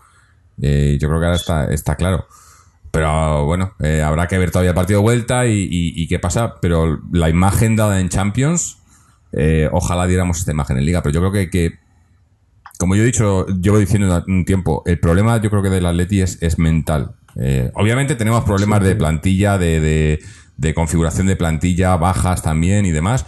Eh, 0.59 0.97
yo 0.99 1.07
creo 1.07 1.19
que 1.19 1.25
ahora 1.27 1.37
está 1.37 1.71
está 1.71 1.95
claro. 1.95 2.25
Pero 2.89 3.45
bueno 3.45 3.75
eh, 3.79 4.01
habrá 4.01 4.27
que 4.27 4.39
ver 4.39 4.49
todavía 4.49 4.73
partido 4.73 4.99
de 4.99 5.03
vuelta 5.03 5.45
y, 5.45 6.07
qué 6.07 6.17
pasa 6.19 6.55
pero 6.61 6.99
la 7.11 7.29
imagen 7.29 7.75
dada 7.75 7.99
en 7.99 8.09
Champions 8.09 8.79
eh, 9.33 9.69
ojalá 9.71 10.07
diéramos 10.07 10.39
esta 10.39 10.51
imagen 10.51 10.77
en 10.77 10.85
Liga 10.85 11.03
pero 11.03 11.13
yo 11.13 11.19
creo 11.19 11.49
que 11.51 11.77
como 12.79 12.95
yo 12.95 13.03
he 13.03 13.05
dicho, 13.05 13.45
llevo 13.47 13.77
diciendo 13.79 14.23
un 14.27 14.45
tiempo, 14.45 14.83
el 14.85 14.99
problema 14.99 15.41
yo 15.41 15.49
creo 15.49 15.61
que 15.63 15.69
del 15.69 15.85
Atleti 15.85 16.21
es, 16.21 16.37
es 16.41 16.59
mental. 16.59 17.11
Eh, 17.35 17.71
obviamente 17.75 18.15
tenemos 18.15 18.43
problemas 18.43 18.83
de 18.83 18.95
plantilla, 18.95 19.57
de, 19.57 19.79
de- 19.79 20.19
de 20.57 20.73
configuración 20.73 21.27
de 21.27 21.35
plantilla, 21.35 21.95
bajas 21.97 22.41
también 22.41 22.85
y 22.87 22.91
demás, 22.91 23.25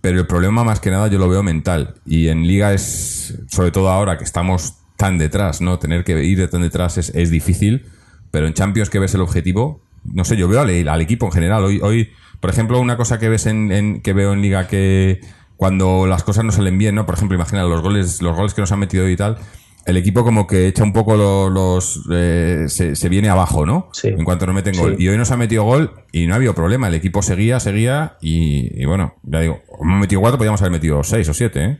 pero 0.00 0.18
el 0.18 0.26
problema 0.26 0.64
más 0.64 0.80
que 0.80 0.90
nada 0.90 1.08
yo 1.08 1.18
lo 1.18 1.28
veo 1.28 1.42
mental. 1.42 1.94
Y 2.06 2.28
en 2.28 2.46
Liga 2.46 2.72
es, 2.72 3.38
sobre 3.48 3.70
todo 3.70 3.90
ahora 3.90 4.16
que 4.16 4.24
estamos 4.24 4.76
tan 4.96 5.18
detrás, 5.18 5.60
¿no? 5.60 5.78
Tener 5.78 6.04
que 6.04 6.24
ir 6.24 6.38
de 6.38 6.48
tan 6.48 6.62
detrás 6.62 6.96
es, 6.96 7.10
es 7.14 7.30
difícil, 7.30 7.84
pero 8.30 8.46
en 8.46 8.54
Champions 8.54 8.88
que 8.88 8.98
ves 8.98 9.14
el 9.14 9.20
objetivo, 9.20 9.82
no 10.04 10.24
sé, 10.24 10.36
yo 10.38 10.48
veo 10.48 10.60
al, 10.62 10.88
al 10.88 11.00
equipo 11.02 11.26
en 11.26 11.32
general. 11.32 11.64
Hoy, 11.64 11.80
hoy, 11.82 12.10
por 12.40 12.48
ejemplo, 12.48 12.80
una 12.80 12.96
cosa 12.96 13.18
que 13.18 13.28
ves 13.28 13.44
en, 13.44 13.70
en- 13.72 14.00
que 14.00 14.14
veo 14.14 14.32
en 14.32 14.40
Liga 14.40 14.66
que 14.66 15.20
cuando 15.60 16.06
las 16.06 16.24
cosas 16.24 16.42
no 16.42 16.52
salen 16.52 16.78
bien, 16.78 16.94
¿no? 16.94 17.04
Por 17.04 17.16
ejemplo, 17.16 17.34
imagina 17.36 17.62
los 17.64 17.82
goles, 17.82 18.22
los 18.22 18.34
goles 18.34 18.54
que 18.54 18.62
nos 18.62 18.72
han 18.72 18.78
metido 18.78 19.06
y 19.10 19.14
tal. 19.14 19.36
El 19.84 19.98
equipo 19.98 20.24
como 20.24 20.46
que 20.46 20.66
echa 20.68 20.82
un 20.84 20.94
poco 20.94 21.16
lo- 21.18 21.50
los... 21.50 22.00
eh, 22.10 22.64
se, 22.68 22.96
se 22.96 23.08
viene 23.10 23.28
abajo, 23.28 23.66
¿no? 23.66 23.90
Sí. 23.92 24.08
En 24.08 24.24
cuanto 24.24 24.46
nos 24.46 24.54
meten 24.54 24.72
Sí. 24.74 24.80
gol. 24.80 24.96
Y 24.98 25.08
hoy 25.08 25.18
nos 25.18 25.30
ha 25.32 25.36
metido 25.36 25.64
gol 25.64 25.90
y 26.12 26.26
no 26.26 26.32
ha 26.32 26.36
habido 26.36 26.54
problema. 26.54 26.88
El 26.88 26.94
equipo 26.94 27.20
seguía, 27.20 27.60
seguía 27.60 28.14
y, 28.22 28.82
y 28.82 28.86
bueno, 28.86 29.16
ya 29.22 29.40
digo, 29.40 29.60
hemos 29.82 30.00
metido 30.00 30.22
cuatro, 30.22 30.38
podríamos 30.38 30.62
haber 30.62 30.72
metido 30.72 31.02
seis 31.04 31.28
o 31.28 31.34
siete, 31.34 31.62
¿eh? 31.64 31.78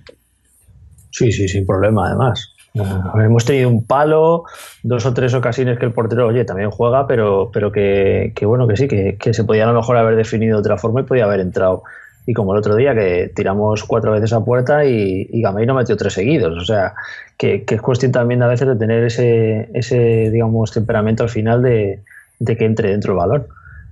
Sí, 1.11 1.33
sí, 1.33 1.49
sin 1.49 1.65
problema, 1.67 2.07
además. 2.09 2.53
Eh, 2.75 2.83
hemos 3.25 3.45
tenido 3.47 3.69
un 3.71 3.85
palo, 3.87 4.45
dos 4.83 5.05
o 5.07 5.15
tres 5.15 5.33
ocasiones 5.35 5.79
que 5.79 5.87
el 5.87 5.93
portero, 5.93 6.27
oye, 6.29 6.45
también 6.45 6.71
juega, 6.71 7.07
pero, 7.07 7.51
pero 7.53 7.73
que, 7.73 8.33
que 8.37 8.45
bueno, 8.47 8.69
que 8.69 8.77
sí, 8.77 8.89
que, 8.89 9.17
que 9.19 9.33
se 9.35 9.45
podía 9.45 9.65
a 9.65 9.73
lo 9.73 9.79
mejor 9.81 9.97
haber 9.97 10.17
definido 10.17 10.57
de 10.57 10.61
otra 10.61 10.77
forma 10.77 11.01
y 11.01 11.05
podía 11.05 11.25
haber 11.25 11.41
entrado. 11.41 11.83
Y 12.27 12.33
como 12.35 12.53
el 12.53 12.59
otro 12.59 12.77
día, 12.77 12.95
que 12.95 13.33
tiramos 13.35 13.85
cuatro 13.85 14.13
veces 14.13 14.33
a 14.33 14.45
puerta 14.45 14.85
y, 14.85 15.27
y 15.31 15.43
Gameiro 15.43 15.75
metió 15.75 15.97
tres 15.97 16.13
seguidos. 16.13 16.57
O 16.57 16.65
sea, 16.65 16.95
que, 17.37 17.65
que 17.65 17.77
es 17.77 17.81
cuestión 17.83 18.13
también 18.13 18.43
a 18.43 18.47
veces 18.47 18.69
de 18.69 18.77
tener 18.77 19.05
ese, 19.05 19.71
ese 19.75 20.31
digamos, 20.31 20.71
temperamento 20.73 21.23
al 21.23 21.31
final 21.31 21.63
de, 21.63 22.01
de 22.39 22.57
que 22.57 22.65
entre 22.65 22.91
dentro 22.91 23.13
el 23.13 23.19
balón. 23.19 23.47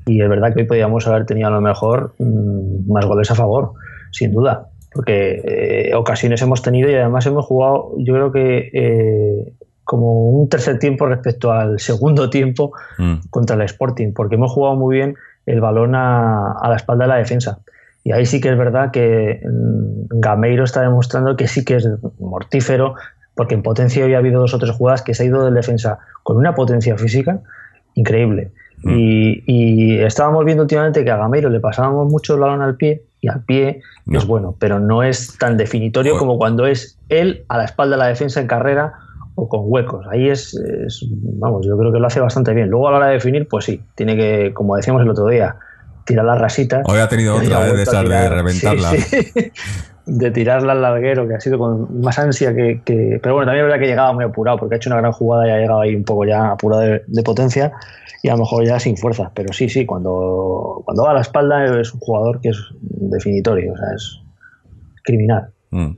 Y 0.06 0.23
es 0.23 0.28
verdad 0.28 0.54
que 0.54 0.62
hoy 0.62 0.66
podíamos 0.66 1.06
haber 1.06 1.26
tenido 1.26 1.49
a 1.49 1.50
lo 1.50 1.61
mejor 1.61 2.14
mm, 2.18 2.90
más 2.92 3.06
goles 3.06 3.30
a 3.30 3.35
favor, 3.35 3.73
sin 4.11 4.32
duda 4.32 4.68
porque 4.92 5.42
eh, 5.44 5.94
ocasiones 5.94 6.40
hemos 6.42 6.62
tenido 6.62 6.90
y 6.90 6.94
además 6.94 7.26
hemos 7.26 7.44
jugado, 7.44 7.92
yo 7.99 8.14
creo 8.14 8.32
que 8.32 8.70
eh, 8.73 9.52
como 9.85 10.30
un 10.30 10.49
tercer 10.49 10.78
tiempo 10.78 11.06
respecto 11.06 11.52
al 11.52 11.78
segundo 11.78 12.30
tiempo 12.30 12.73
Mm. 12.99 13.28
contra 13.30 13.56
el 13.56 13.62
Sporting, 13.62 14.12
porque 14.12 14.35
hemos 14.35 14.50
jugado 14.50 14.76
muy 14.76 14.97
bien 14.97 15.14
el 15.47 15.61
balón 15.61 15.94
a, 15.94 16.52
a 16.52 16.68
la 16.68 16.76
espalda 16.76 17.04
de 17.04 17.08
la 17.08 17.16
defensa. 17.16 17.61
Y 18.09 18.12
ahí 18.12 18.25
sí 18.25 18.41
que 18.41 18.49
es 18.49 18.57
verdad 18.57 18.91
que 18.91 19.38
mm, 19.45 20.19
Gameiro 20.19 20.65
está 20.65 20.81
demostrando 20.81 21.37
que 21.37 21.47
sí 21.47 21.62
que 21.62 21.77
es 21.77 21.87
mortífero, 22.19 22.95
porque 23.35 23.55
en 23.55 23.62
potencia 23.62 24.03
hoy 24.03 24.15
ha 24.15 24.19
habido 24.19 24.41
dos 24.41 24.55
o 24.55 24.59
tres 24.59 24.71
jugadas 24.75 25.03
que 25.03 25.12
se 25.12 25.25
ha 25.25 25.27
ido 25.27 25.45
del 25.45 25.53
defensa 25.53 25.99
con 26.23 26.38
una 26.38 26.55
potencia 26.55 26.97
física 26.97 27.41
increíble. 27.93 28.53
Mm. 28.83 28.95
Y, 28.97 29.43
y 29.47 29.99
estábamos 30.00 30.43
viendo 30.47 30.62
últimamente 30.62 31.05
que 31.05 31.11
a 31.11 31.19
Gameiro 31.19 31.50
le 31.50 31.61
pasábamos 31.61 32.11
mucho 32.11 32.33
el 32.35 32.41
balón 32.41 32.62
al 32.62 32.77
pie 32.77 33.03
y 33.21 33.29
al 33.29 33.45
pie 33.45 33.83
No. 34.07 34.19
es 34.21 34.27
bueno, 34.27 34.57
pero 34.59 34.81
no 34.81 35.03
es 35.03 35.37
tan 35.37 35.59
definitorio 35.59 36.17
como 36.17 36.38
cuando 36.38 36.67
es 36.67 36.99
él 37.11 37.45
a 37.49 37.59
la 37.59 37.65
espalda 37.65 37.97
de 37.97 38.03
la 38.05 38.09
defensa 38.09 38.41
en 38.41 38.47
carrera 38.47 38.95
o 39.35 39.50
con 39.50 39.61
huecos. 39.65 40.07
Ahí 40.11 40.31
es, 40.31 40.55
es- 40.55 41.05
vamos, 41.12 41.67
yo 41.67 41.77
creo 41.77 41.93
que 41.93 41.99
lo 42.00 42.07
hace 42.07 42.21
bastante 42.21 42.55
bien. 42.55 42.71
Luego 42.71 42.88
a 42.88 42.93
la 42.93 42.97
hora 42.97 43.07
de 43.09 43.15
definir, 43.15 43.47
pues 43.49 43.67
sí, 43.67 43.83
tiene 43.97 44.17
que, 44.17 44.55
como 44.55 44.77
decíamos 44.77 45.03
el 45.03 45.11
otro 45.11 45.27
día, 45.27 45.57
tirar 46.09 46.25
las 46.25 46.41
rasitas. 46.41 46.83
Hoy 46.87 46.99
ha 46.99 47.09
tenido 47.09 47.37
otra 47.37 47.61
vez 47.61 47.69
de 47.69 47.75
vuelto 47.75 47.91
a 47.91 48.00
esas 48.00 48.09
de 48.09 48.29
reventarla. 48.31 48.91
Sí, 48.91 49.23
sí. 49.23 49.53
de 50.07 50.31
tirarla 50.31 50.73
al 50.73 50.81
larguero, 50.81 51.29
que 51.29 51.35
ha 51.35 51.41
sido 51.41 51.59
con 51.59 52.00
más 52.00 52.19
ansia 52.19 52.55
que, 52.55 52.81
que, 52.83 53.21
Pero 53.23 53.35
bueno, 53.35 53.47
también 53.47 53.67
es 53.67 53.71
verdad 53.71 53.81
que 53.81 53.91
llegaba 53.91 54.12
muy 54.15 54.25
apurado, 54.25 54.59
porque 54.59 54.75
ha 54.75 54.79
hecho 54.79 54.88
una 54.88 54.97
gran 54.97 55.12
jugada 55.12 55.47
y 55.47 55.50
ha 55.50 55.59
llegado 55.59 55.83
ahí 55.83 55.95
un 55.95 56.05
poco 56.05 56.25
ya 56.25 56.53
apurado 56.53 56.83
de, 56.83 57.03
de 57.07 57.23
potencia 57.23 57.73
y 58.23 58.29
a 58.29 58.33
lo 58.33 58.38
mejor 58.38 58.67
ya 58.67 58.81
sin 58.81 58.97
fuerza. 58.97 59.31
Pero 59.35 59.53
sí, 59.53 59.69
sí, 59.69 59.85
cuando, 59.85 60.81
cuando 60.85 61.05
va 61.05 61.11
a 61.11 61.15
la 61.15 61.21
espalda 61.21 61.79
es 61.79 61.93
un 61.93 62.00
jugador 62.00 62.41
que 62.41 62.49
es 62.49 62.59
definitorio, 62.81 63.75
o 63.75 63.77
sea, 63.77 63.88
es 63.95 64.19
criminal. 65.05 65.50
Mm. 65.71 65.91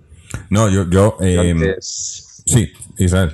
No, 0.51 0.69
yo... 0.69 0.91
yo 0.91 1.17
eh, 1.21 1.53
Antes- 1.53 2.43
sí, 2.47 2.69
Israel. 2.99 3.31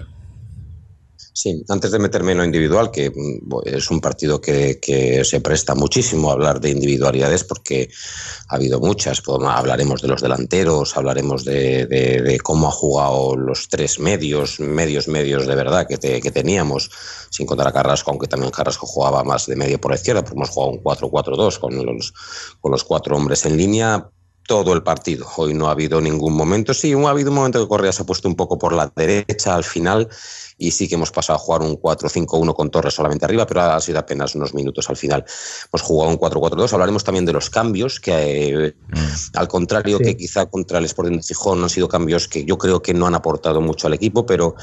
Sí, 1.38 1.62
antes 1.68 1.90
de 1.90 1.98
meterme 1.98 2.32
en 2.32 2.38
lo 2.38 2.44
individual, 2.46 2.90
que 2.90 3.10
mm, 3.10 3.58
es 3.66 3.90
un 3.90 4.00
partido 4.00 4.40
que, 4.40 4.80
que 4.80 5.22
se 5.22 5.42
presta 5.42 5.74
muchísimo 5.74 6.30
a 6.30 6.32
hablar 6.32 6.62
de 6.62 6.70
individualidades 6.70 7.44
porque 7.44 7.90
ha 8.48 8.54
habido 8.54 8.80
muchas. 8.80 9.20
Pues, 9.20 9.40
hablaremos 9.46 10.00
de 10.00 10.08
los 10.08 10.22
delanteros, 10.22 10.96
hablaremos 10.96 11.44
de, 11.44 11.84
de- 11.84 12.40
cómo 12.40 12.68
ha 12.68 12.70
jugado 12.70 13.36
los 13.36 13.68
tres 13.68 13.98
medios, 13.98 14.60
medios, 14.60 15.08
medios 15.08 15.46
de 15.46 15.54
verdad 15.54 15.86
que, 15.86 15.98
te- 15.98 16.22
que 16.22 16.30
teníamos, 16.30 16.90
sin 17.28 17.44
contar 17.46 17.68
a 17.68 17.72
Carrasco, 17.72 18.10
aunque 18.10 18.28
también 18.28 18.50
Carrasco 18.50 18.86
jugaba 18.86 19.22
más 19.22 19.44
de 19.44 19.56
medio 19.56 19.78
por 19.78 19.90
la 19.90 19.96
izquierda, 19.96 20.22
porque 20.22 20.36
hemos 20.38 20.48
jugado 20.48 20.72
un 20.72 20.82
4-4-2 20.82 21.58
con 21.58 21.84
los, 21.84 22.14
con 22.62 22.72
los 22.72 22.82
cuatro 22.82 23.14
hombres 23.14 23.44
en 23.44 23.58
línea 23.58 24.10
todo 24.46 24.72
el 24.72 24.82
partido. 24.82 25.26
Hoy 25.36 25.54
no 25.54 25.68
ha 25.68 25.72
habido 25.72 26.00
ningún 26.00 26.34
momento. 26.34 26.74
Sí, 26.74 26.92
ha 26.92 27.08
habido 27.10 27.30
un 27.30 27.36
momento 27.36 27.60
que 27.60 27.68
Correa 27.68 27.92
se 27.92 28.02
ha 28.02 28.06
puesto 28.06 28.28
un 28.28 28.36
poco 28.36 28.58
por 28.58 28.72
la 28.72 28.92
derecha 28.94 29.54
al 29.54 29.64
final 29.64 30.08
y 30.58 30.70
sí 30.70 30.88
que 30.88 30.94
hemos 30.94 31.10
pasado 31.10 31.36
a 31.36 31.38
jugar 31.38 31.62
un 31.62 31.76
4-5-1 31.76 32.54
con 32.54 32.70
Torres 32.70 32.94
solamente 32.94 33.26
arriba, 33.26 33.46
pero 33.46 33.60
ha 33.62 33.80
sido 33.80 33.98
apenas 33.98 34.34
unos 34.34 34.54
minutos 34.54 34.88
al 34.88 34.96
final. 34.96 35.24
Hemos 35.70 35.82
jugado 35.82 36.10
un 36.10 36.18
4-4-2. 36.18 36.72
Hablaremos 36.72 37.04
también 37.04 37.26
de 37.26 37.32
los 37.32 37.50
cambios, 37.50 38.00
que 38.00 38.66
eh, 38.68 38.74
al 39.34 39.48
contrario 39.48 39.98
Sí. 39.98 40.04
que 40.04 40.16
quizá 40.16 40.46
contra 40.46 40.78
el 40.78 40.86
Sporting 40.86 41.18
de 41.18 41.22
Gijón 41.22 41.62
han 41.62 41.68
sido 41.68 41.88
cambios 41.88 42.26
que 42.28 42.44
yo 42.44 42.56
creo 42.56 42.80
que 42.80 42.94
no 42.94 43.06
han 43.06 43.14
aportado 43.14 43.60
mucho 43.60 43.86
al 43.86 43.94
equipo, 43.94 44.24
pero 44.24 44.54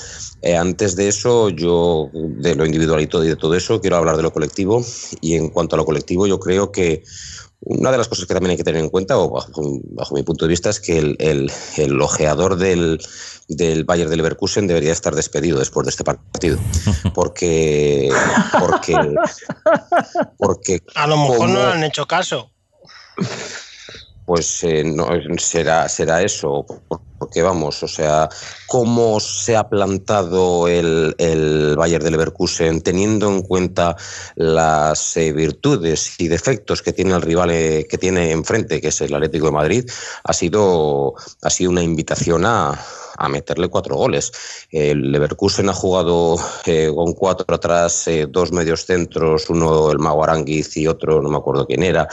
eh, 0.41 0.55
antes 0.55 0.95
de 0.95 1.07
eso, 1.09 1.49
yo 1.49 2.09
de 2.13 2.55
lo 2.55 2.65
individual 2.65 3.01
y 3.01 3.07
todo, 3.07 3.23
y 3.23 3.27
de 3.27 3.35
todo 3.35 3.53
eso, 3.53 3.79
quiero 3.79 3.97
hablar 3.97 4.17
de 4.17 4.23
lo 4.23 4.33
colectivo. 4.33 4.83
Y 5.21 5.35
en 5.35 5.49
cuanto 5.49 5.75
a 5.75 5.77
lo 5.77 5.85
colectivo, 5.85 6.25
yo 6.25 6.39
creo 6.39 6.71
que 6.71 7.03
una 7.65 7.91
de 7.91 7.97
las 7.97 8.07
cosas 8.07 8.25
que 8.25 8.33
también 8.33 8.51
hay 8.51 8.57
que 8.57 8.63
tener 8.63 8.81
en 8.81 8.89
cuenta, 8.89 9.17
o 9.17 9.29
bajo, 9.29 9.61
bajo 9.91 10.15
mi 10.15 10.23
punto 10.23 10.45
de 10.45 10.49
vista, 10.49 10.69
es 10.69 10.79
que 10.79 10.97
el, 10.97 11.15
el- 11.19 11.51
el 11.77 12.01
ojeador 12.01 12.57
del, 12.57 12.99
del 13.47 13.83
Bayern 13.85 14.09
de 14.09 14.17
Leverkusen 14.17 14.67
debería 14.67 14.91
estar 14.91 15.15
despedido 15.15 15.59
después 15.59 15.85
de 15.85 15.91
este 15.91 16.03
partido. 16.03 16.57
Porque. 17.13 18.09
Porque. 18.59 18.95
porque 20.37 20.81
A 20.95 21.07
lo 21.07 21.17
mejor 21.17 21.37
como- 21.37 21.53
no 21.53 21.65
le 21.67 21.71
han 21.73 21.83
hecho 21.83 22.05
caso. 22.05 22.49
Pues 24.25 24.63
eh, 24.63 24.83
no, 24.83 25.07
será, 25.37 25.87
será 25.89 26.21
eso, 26.21 26.65
porque 27.19 27.41
vamos, 27.41 27.83
o 27.83 27.87
sea, 27.87 28.29
cómo 28.67 29.19
se 29.19 29.55
ha 29.55 29.67
plantado 29.69 30.67
el, 30.67 31.15
el 31.17 31.75
Bayern 31.77 32.03
de 32.03 32.11
Leverkusen 32.11 32.81
teniendo 32.81 33.29
en 33.29 33.41
cuenta 33.41 33.95
las 34.35 35.17
eh, 35.17 35.31
virtudes 35.33 36.15
y 36.19 36.27
defectos 36.27 36.81
que 36.81 36.93
tiene 36.93 37.13
el 37.13 37.21
rival 37.21 37.51
eh, 37.51 37.85
que 37.89 37.97
tiene 37.97 38.31
enfrente, 38.31 38.81
que 38.81 38.89
es 38.89 39.01
el 39.01 39.13
Atlético 39.13 39.47
de 39.47 39.51
Madrid, 39.51 39.89
ha 40.23 40.33
sido, 40.33 41.15
ha 41.41 41.49
sido 41.49 41.71
una 41.71 41.83
invitación 41.83 42.45
a, 42.45 42.79
a 43.23 43.29
meterle 43.29 43.69
cuatro 43.69 43.95
goles. 43.95 44.31
El 44.69 45.11
Leverkusen 45.11 45.69
ha 45.69 45.73
jugado 45.73 46.35
eh, 46.65 46.91
con 46.93 47.13
cuatro 47.13 47.55
atrás, 47.55 48.07
eh, 48.07 48.27
dos 48.29 48.51
medios 48.51 48.85
centros, 48.85 49.49
uno 49.49 49.91
el 49.91 49.99
Mago 49.99 50.23
Aranguiz 50.23 50.75
y 50.75 50.87
otro, 50.87 51.21
no 51.21 51.29
me 51.29 51.37
acuerdo 51.37 51.65
quién 51.65 51.83
era, 51.83 52.07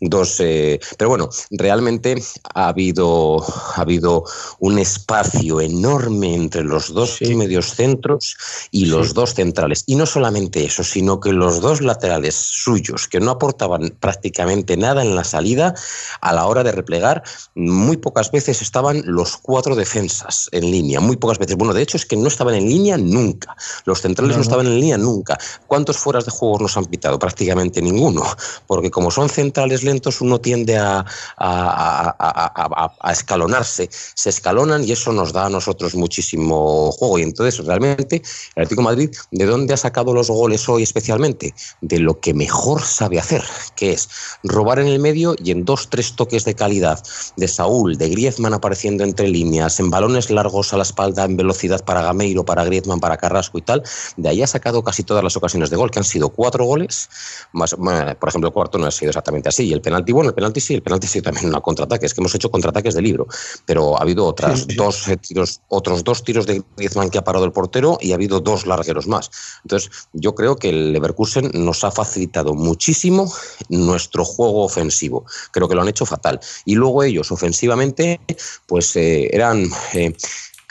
dos, 0.00 0.38
eh, 0.40 0.78
pero 0.96 1.10
bueno, 1.10 1.28
realmente 1.50 2.22
ha 2.54 2.68
habido, 2.68 3.44
ha 3.74 3.80
habido 3.80 4.24
un 4.60 4.78
espacio 4.78 5.60
enorme 5.60 6.34
entre 6.34 6.62
los 6.62 6.92
dos 6.94 7.16
Sí. 7.16 7.34
medios 7.34 7.74
centros 7.74 8.36
y 8.70 8.86
los 8.86 9.14
dos 9.14 9.34
centrales. 9.34 9.84
Y 9.86 9.96
no 9.96 10.06
solamente 10.06 10.64
eso, 10.64 10.84
sino 10.84 11.20
que 11.20 11.32
los 11.32 11.60
dos 11.60 11.80
laterales 11.80 12.34
suyos, 12.34 13.08
que 13.08 13.20
no 13.20 13.32
aportaban 13.32 13.94
prácticamente 14.00 14.76
nada 14.76 15.02
en 15.02 15.14
la 15.16 15.24
salida, 15.24 15.74
a 16.20 16.32
la 16.32 16.46
hora 16.46 16.62
de 16.62 16.72
replegar, 16.72 17.22
muy 17.54 17.96
pocas 17.96 18.30
veces 18.30 18.62
estaban 18.62 19.02
los 19.04 19.36
cuatro 19.36 19.74
defensas 19.74 20.48
en 20.52 20.70
línea, 20.70 21.00
muy 21.00 21.16
pocas 21.16 21.38
veces. 21.38 21.56
Bueno, 21.56 21.74
de 21.74 21.82
hecho 21.82 21.96
es 21.96 22.06
que 22.06 22.16
no 22.16 22.28
estaban 22.28 22.54
en 22.54 22.68
línea 22.68 22.96
nunca. 22.98 23.56
Los 23.84 24.00
centrales 24.02 24.36
No, 24.36 24.42
estaban 24.42 24.66
en 24.66 24.76
línea 24.76 24.98
nunca. 24.98 25.38
¿Cuántos 25.66 25.96
fueras 25.96 26.26
de 26.26 26.30
juegos 26.30 26.60
nos 26.60 26.76
han 26.76 26.84
pitado? 26.84 27.18
Prácticamente 27.18 27.80
ninguno. 27.82 28.22
Porque 28.66 28.90
como 28.90 29.10
son 29.10 29.28
centrales 29.28 29.82
lentos, 29.82 30.20
uno 30.20 30.40
tiende 30.40 30.76
a, 30.76 30.98
a- 31.00 31.04
a- 31.38 32.16
a- 32.18 32.84
a- 32.84 32.94
a 33.00 33.12
escalonarse. 33.12 33.88
Se 33.90 34.28
escalonan 34.28 34.84
y 34.84 34.92
eso 34.92 35.12
nos 35.12 35.32
da 35.32 35.46
a 35.46 35.50
nosotros 35.50 35.94
muchísimo 35.94 36.92
juego. 36.92 37.18
Y 37.18 37.22
entonces, 37.22 37.64
realmente, 37.64 38.16
el 38.54 38.62
Atlético 38.62 38.82
de 38.82 38.84
Madrid, 38.84 39.10
¿de 39.30 39.46
dónde 39.46 39.72
ha 39.74 39.78
sacado 39.78 40.12
los 40.12 40.28
goles 40.30 40.68
hoy 40.68 40.82
especialmente? 40.82 41.54
De 41.80 41.98
lo 41.98 42.20
que 42.20 42.34
mejor 42.34 42.82
sabe 42.82 43.18
hacer, 43.18 43.42
que 43.74 43.92
es 43.92 44.08
robar 44.42 44.78
en 44.80 44.88
el 44.88 44.98
medio 44.98 45.34
y 45.42 45.50
en 45.50 45.64
dos, 45.64 45.88
tres 45.88 46.14
toques 46.14 46.44
de 46.44 46.54
calidad 46.54 47.02
de 47.38 47.48
Saúl, 47.48 47.96
de 47.96 48.10
Griezmann 48.10 48.52
apareciendo 48.52 49.02
entre 49.02 49.28
líneas, 49.28 49.80
en 49.80 49.88
balones 49.88 50.28
largos 50.30 50.41
a 50.72 50.76
la 50.76 50.82
espalda, 50.82 51.24
en 51.24 51.36
velocidad 51.36 51.84
para 51.84 52.02
Gameiro, 52.02 52.44
para 52.44 52.64
Griezmann, 52.64 53.00
para 53.00 53.16
Carrasco 53.16 53.58
y 53.58 53.62
tal. 53.62 53.82
De 54.16 54.28
ahí 54.28 54.42
ha 54.42 54.46
sacado 54.46 54.82
casi 54.82 55.02
todas 55.02 55.22
las 55.22 55.36
ocasiones 55.36 55.70
de 55.70 55.76
gol, 55.76 55.90
que 55.90 55.98
han 55.98 56.04
sido 56.04 56.30
cuatro 56.30 56.64
goles. 56.64 57.08
Más, 57.52 57.74
bueno, 57.76 58.16
por 58.18 58.28
ejemplo, 58.28 58.48
el 58.48 58.54
cuarto 58.54 58.78
no 58.78 58.86
ha 58.86 58.90
sido 58.90 59.10
exactamente 59.10 59.48
así. 59.48 59.64
Y 59.68 59.72
el 59.72 59.80
penalti, 59.80 60.12
bueno, 60.12 60.30
el 60.30 60.34
penalti 60.34 60.60
sí, 60.60 60.74
el 60.74 60.82
penalti 60.82 61.06
sí 61.06 61.22
también 61.22 61.46
una 61.46 61.60
contraataque. 61.60 62.06
Es 62.06 62.14
que 62.14 62.20
hemos 62.20 62.34
hecho 62.34 62.50
contraataques 62.50 62.94
de 62.94 63.02
libro. 63.02 63.26
Pero 63.66 63.98
ha 63.98 64.02
habido 64.02 64.26
otras 64.26 64.60
Sí, 64.60 64.66
sí. 64.70 64.76
dos 64.76 65.08
eh, 65.08 65.16
tiros, 65.16 65.60
otros 65.68 66.04
dos 66.04 66.22
tiros 66.24 66.46
de 66.46 66.62
Griezmann 66.76 67.10
que 67.10 67.18
ha 67.18 67.24
parado 67.24 67.44
el 67.44 67.52
portero 67.52 67.98
y 68.00 68.12
ha 68.12 68.14
habido 68.14 68.40
dos 68.40 68.66
largueros 68.66 69.06
más. 69.06 69.30
Entonces, 69.64 69.90
yo 70.12 70.34
creo 70.34 70.56
que 70.56 70.70
el 70.70 70.92
Leverkusen 70.92 71.50
nos 71.54 71.84
ha 71.84 71.90
facilitado 71.90 72.54
muchísimo 72.54 73.32
nuestro 73.68 74.24
juego 74.24 74.64
ofensivo. 74.64 75.24
Creo 75.50 75.68
que 75.68 75.74
lo 75.74 75.82
han 75.82 75.88
hecho 75.88 76.06
fatal. 76.06 76.40
Y 76.64 76.74
luego 76.74 77.02
ellos, 77.02 77.30
ofensivamente, 77.32 78.20
pues 78.66 78.94
eh, 78.96 79.28
eran 79.32 79.68
eh, 79.94 80.14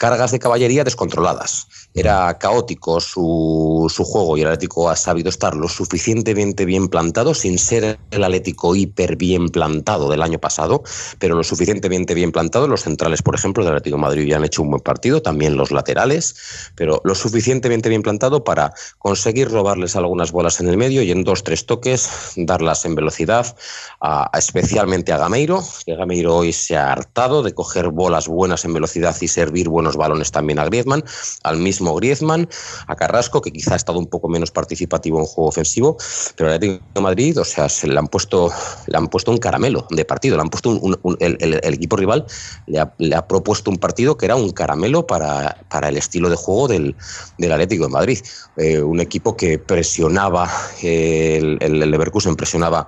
cargas 0.01 0.31
de 0.31 0.39
caballería 0.39 0.83
descontroladas. 0.83 1.67
Era 1.93 2.37
caótico 2.37 3.01
su, 3.01 3.91
su 3.93 4.05
juego 4.05 4.37
y 4.37 4.41
el 4.41 4.47
Atlético 4.47 4.89
ha 4.89 4.95
sabido 4.95 5.27
estar 5.29 5.55
lo 5.57 5.67
suficientemente 5.67 6.63
bien 6.63 6.87
plantado, 6.87 7.33
sin 7.33 7.59
ser 7.59 7.99
el 8.11 8.23
Atlético 8.23 8.73
hiper 8.77 9.17
bien 9.17 9.49
plantado 9.49 10.09
del 10.09 10.21
año 10.21 10.39
pasado, 10.39 10.83
pero 11.19 11.35
lo 11.35 11.43
suficientemente 11.43 12.13
bien 12.13 12.31
plantado. 12.31 12.65
Los 12.69 12.83
centrales, 12.83 13.21
por 13.21 13.35
ejemplo, 13.35 13.65
del 13.65 13.73
Atlético 13.73 13.97
Madrid 13.97 14.25
ya 14.25 14.37
han 14.37 14.45
hecho 14.45 14.61
un 14.61 14.69
buen 14.69 14.81
partido, 14.81 15.21
también 15.21 15.57
los 15.57 15.71
laterales, 15.71 16.71
pero 16.75 17.01
lo 17.03 17.13
suficientemente 17.13 17.89
bien 17.89 18.03
plantado 18.03 18.45
para 18.45 18.73
conseguir 18.97 19.49
robarles 19.49 19.97
algunas 19.97 20.31
bolas 20.31 20.61
en 20.61 20.69
el 20.69 20.77
medio 20.77 21.01
y 21.01 21.11
en 21.11 21.25
dos, 21.25 21.43
tres 21.43 21.65
toques 21.65 22.09
darlas 22.37 22.85
en 22.85 22.95
velocidad, 22.95 23.53
a- 23.99 24.29
a- 24.31 24.39
especialmente 24.39 25.11
a 25.11 25.17
Gameiro, 25.17 25.61
que 25.85 25.95
Gameiro 25.97 26.37
hoy 26.37 26.53
se 26.53 26.77
ha 26.77 26.93
hartado 26.93 27.43
de 27.43 27.53
coger 27.53 27.89
bolas 27.89 28.29
buenas 28.29 28.63
en 28.63 28.73
velocidad 28.73 29.15
y 29.19 29.27
servir 29.27 29.67
buenos 29.67 29.97
balones 29.97 30.31
también 30.31 30.57
a 30.59 30.63
Griezmann, 30.65 31.03
al 31.43 31.57
mismo 31.57 31.80
Griezmann, 31.95 32.47
a 32.87 32.95
Carrasco, 32.95 33.41
que 33.41 33.51
quizá 33.51 33.73
ha 33.73 33.77
estado 33.77 33.99
un 33.99 34.07
poco 34.07 34.27
menos 34.29 34.51
participativo 34.51 35.19
en 35.19 35.25
juego 35.25 35.49
ofensivo, 35.49 35.97
pero 36.35 36.49
el 36.49 36.55
Atlético 36.55 36.83
de 36.95 37.01
Madrid, 37.01 37.39
o 37.39 37.45
sea, 37.45 37.67
se 37.69 37.87
le 37.87 37.97
han 37.97 38.07
puesto, 38.07 38.51
le 38.87 38.97
han 38.97 39.07
puesto 39.07 39.31
un 39.31 39.37
caramelo 39.37 39.87
de 39.89 40.05
partido, 40.05 40.35
le 40.35 40.41
han 40.41 40.49
puesto 40.49 40.69
un- 40.69 40.79
un- 40.81 40.99
un- 41.03 41.17
el, 41.19 41.73
equipo 41.73 41.95
rival 41.95 42.25
le 42.67 42.79
ha, 43.15 43.27
propuesto 43.27 43.71
un 43.71 43.77
partido 43.77 44.17
que 44.17 44.25
era 44.25 44.35
un 44.35 44.51
caramelo 44.51 45.07
para, 45.07 45.57
para 45.69 45.89
el 45.89 45.97
estilo 45.97 46.29
de 46.29 46.35
juego 46.35 46.67
del, 46.67 46.95
del 47.37 47.51
Atlético 47.51 47.85
de 47.85 47.89
Madrid. 47.89 48.19
Eh, 48.57 48.81
un 48.81 48.99
equipo 48.99 49.37
que 49.37 49.57
presionaba, 49.59 50.51
el, 50.81 51.57
el 51.61 51.79
Leverkusen 51.79 52.35
presionaba 52.35 52.87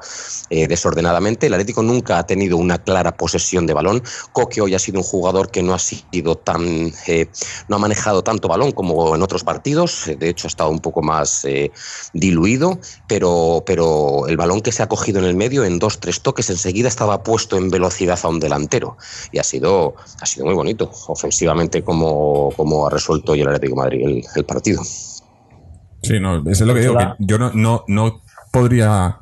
eh, 0.49 0.67
desordenadamente. 0.67 1.47
El 1.47 1.53
Atlético 1.53 1.81
nunca 1.81 2.17
ha 2.19 2.25
tenido 2.25 2.57
una 2.57 2.83
clara 2.83 3.15
posesión 3.15 3.65
de 3.65 3.73
balón. 3.73 4.03
Coque 4.33 4.59
hoy 4.61 4.75
ha 4.75 4.79
sido 4.79 4.99
un 4.99 5.03
jugador 5.05 5.49
que 5.51 5.63
no 5.63 5.73
ha 5.73 5.79
sido 5.79 6.35
tan, 6.35 6.91
eh, 7.07 7.31
no 7.69 7.77
ha 7.77 7.79
manejado 7.79 8.23
tanto 8.23 8.47
balón 8.49 8.71
como 8.73 8.82
en 8.83 9.21
otros 9.21 9.43
partidos. 9.43 10.07
Eh, 10.07 10.15
De 10.15 10.29
hecho, 10.29 10.47
ha 10.47 10.49
estado 10.49 10.69
un 10.69 10.79
poco 10.79 11.01
más 11.01 11.45
eh, 11.45 11.71
diluido, 12.13 12.79
pero, 13.07 13.63
pero 13.65 14.27
el 14.27 14.37
balón 14.37 14.61
que 14.61 14.71
se 14.71 14.83
ha 14.83 14.87
cogido 14.87 15.19
en 15.19 15.25
el 15.25 15.35
medio, 15.35 15.63
en 15.63 15.79
dos, 15.79 15.99
tres 15.99 16.21
toques, 16.21 16.49
enseguida 16.49 16.87
estaba 16.87 17.23
puesto 17.23 17.57
en 17.57 17.69
velocidad 17.69 18.19
a 18.21 18.27
un 18.27 18.39
delantero. 18.39 18.97
Y 19.31 19.39
ha 19.39 19.43
sido, 19.43 19.95
ha 20.21 20.25
sido 20.25 20.45
muy 20.45 20.55
bonito, 20.55 20.91
ofensivamente, 21.07 21.83
como, 21.83 22.51
como 22.55 22.87
ha 22.87 22.89
resuelto 22.89 23.33
hoy 23.33 23.41
el 23.41 23.47
Atlético 23.47 23.75
Madrid 23.75 24.23
el, 24.35 24.45
partido. 24.45 24.81
Sí, 24.83 26.19
no, 26.19 26.39
eso 26.49 26.63
es 26.63 26.67
lo 26.67 26.73
que 26.73 26.81
digo. 26.81 26.97
Yo 27.19 27.37
no, 27.37 27.51
no, 27.53 27.83
no 27.87 28.21
podría 28.51 29.19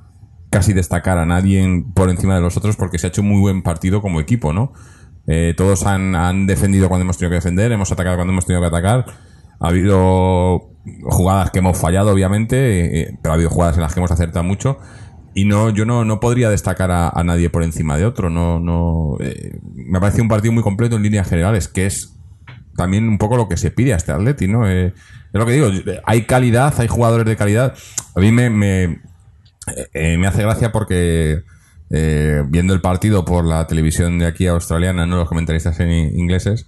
casi 0.49 0.73
destacar 0.73 1.17
a 1.17 1.25
nadie 1.25 1.85
por 1.95 2.09
encima 2.09 2.35
de 2.35 2.41
los 2.41 2.57
otros 2.57 2.75
porque 2.75 2.99
se 2.99 3.07
ha 3.07 3.09
hecho 3.09 3.21
un 3.21 3.29
muy 3.29 3.39
buen 3.39 3.63
partido 3.63 4.01
como 4.01 4.19
equipo, 4.19 4.51
¿no? 4.51 4.73
Eh, 5.27 5.53
todos 5.55 5.85
han, 5.85 6.15
han 6.15 6.45
defendido 6.45 6.89
cuando 6.89 7.03
hemos 7.03 7.17
tenido 7.17 7.31
que 7.31 7.35
defender, 7.35 7.71
hemos 7.71 7.91
atacado 7.91 8.17
cuando 8.17 8.33
hemos 8.33 8.45
tenido 8.45 8.61
que 8.61 8.67
atacar. 8.67 9.05
Ha 9.61 9.69
habido 9.69 10.69
jugadas 11.03 11.51
que 11.51 11.59
hemos 11.59 11.77
fallado, 11.77 12.11
obviamente, 12.11 13.01
eh, 13.01 13.17
pero 13.21 13.31
ha 13.31 13.35
habido 13.35 13.49
jugadas 13.49 13.77
en 13.77 13.83
las 13.83 13.93
que 13.93 13.99
hemos 13.99 14.11
acertado 14.11 14.43
mucho. 14.43 14.77
Y 15.33 15.45
no, 15.45 15.69
yo 15.69 15.85
no, 15.85 16.03
no 16.03 16.19
podría 16.19 16.49
destacar 16.49 16.91
a, 16.91 17.23
nadie 17.23 17.49
por 17.49 17.63
encima 17.63 17.95
de 17.95 18.05
otro. 18.05 18.29
No, 18.29 18.59
no, 18.59 19.15
eh, 19.21 19.57
me 19.73 19.99
parece 20.01 20.21
un 20.21 20.27
partido 20.27 20.51
muy 20.51 20.63
completo 20.63 20.97
en 20.97 21.03
líneas 21.03 21.29
generales, 21.29 21.69
que 21.69 21.85
es 21.85 22.17
también 22.75 23.07
un 23.07 23.17
poco 23.17 23.37
lo 23.37 23.47
que 23.47 23.57
se 23.57 23.71
pide 23.71 23.93
a 23.93 23.97
este 23.97 24.11
Atleti, 24.11 24.47
¿no? 24.47 24.67
Eh, 24.67 24.87
es 24.87 25.39
lo 25.39 25.45
que 25.45 25.53
digo, 25.53 25.69
hay 26.03 26.23
calidad, 26.23 26.73
hay 26.77 26.87
jugadores 26.87 27.25
de 27.25 27.37
calidad. 27.37 27.75
A 28.15 28.19
mí 28.19 28.31
me, 28.31 28.49
me, 28.49 29.01
eh, 29.93 30.17
me 30.17 30.27
hace 30.27 30.41
gracia 30.41 30.71
porque 30.71 31.43
eh, 31.89 32.43
viendo 32.47 32.73
el 32.73 32.81
partido 32.81 33.25
por 33.25 33.45
la 33.45 33.67
televisión 33.67 34.19
de 34.19 34.25
aquí 34.25 34.47
australiana, 34.47 35.05
no 35.05 35.17
los 35.17 35.29
comentaristas 35.29 35.79
en 35.79 35.91
ingleses, 35.91 36.65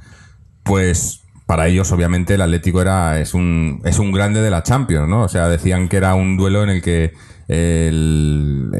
pues 0.64 1.23
para 1.46 1.68
ellos 1.68 1.92
obviamente 1.92 2.36
el 2.36 2.42
Atlético 2.42 2.82
era 2.82 3.20
es 3.20 3.34
un 3.34 3.82
es 3.86 4.00
un 4.00 4.12
grande 4.12 4.42
de 4.42 4.50
la 4.50 4.64
Champions, 4.64 5.08
¿no? 5.08 5.24
O 5.24 5.30
sea, 5.30 5.48
decían 5.48 5.90
que 5.90 5.98
era 5.98 6.16
un 6.16 6.38
duelo 6.38 6.64
en 6.64 6.70
el 6.70 6.82
que 6.82 7.14
el, 7.48 8.72